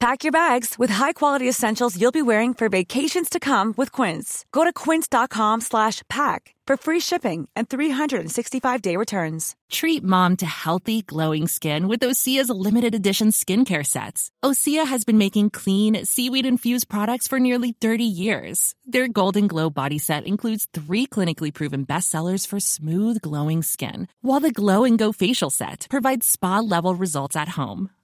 Pack 0.00 0.22
your 0.22 0.30
bags 0.30 0.76
with 0.78 0.90
high-quality 0.90 1.48
essentials 1.48 2.00
you'll 2.00 2.12
be 2.12 2.22
wearing 2.22 2.54
for 2.54 2.68
vacations 2.68 3.28
to 3.28 3.40
come 3.40 3.74
with 3.76 3.90
Quince. 3.90 4.44
Go 4.52 4.62
to 4.62 4.72
quince.com 4.72 5.60
slash 5.60 6.02
pack 6.08 6.54
for 6.68 6.76
free 6.76 7.00
shipping 7.00 7.48
and 7.56 7.68
365-day 7.68 8.94
returns. 8.94 9.56
Treat 9.72 10.04
mom 10.04 10.36
to 10.36 10.46
healthy, 10.46 11.02
glowing 11.02 11.48
skin 11.48 11.88
with 11.88 12.02
Osea's 12.02 12.48
limited 12.48 12.94
edition 12.94 13.30
skincare 13.30 13.84
sets. 13.84 14.30
Osea 14.44 14.86
has 14.86 15.04
been 15.04 15.18
making 15.18 15.50
clean, 15.50 16.04
seaweed 16.04 16.46
infused 16.46 16.88
products 16.88 17.26
for 17.26 17.40
nearly 17.40 17.72
30 17.72 18.04
years. 18.04 18.76
Their 18.86 19.08
Golden 19.08 19.48
Glow 19.48 19.68
body 19.68 19.98
set 19.98 20.24
includes 20.26 20.68
three 20.72 21.08
clinically 21.08 21.52
proven 21.52 21.84
bestsellers 21.84 22.46
for 22.46 22.60
smooth, 22.60 23.20
glowing 23.20 23.64
skin, 23.64 24.06
while 24.22 24.40
the 24.40 24.52
Glow 24.52 24.84
and 24.84 24.96
Go 24.96 25.10
facial 25.10 25.50
set 25.50 25.88
provides 25.90 26.24
spa 26.24 26.60
level 26.60 26.94
results 26.94 27.34
at 27.34 27.48
home. 27.48 27.90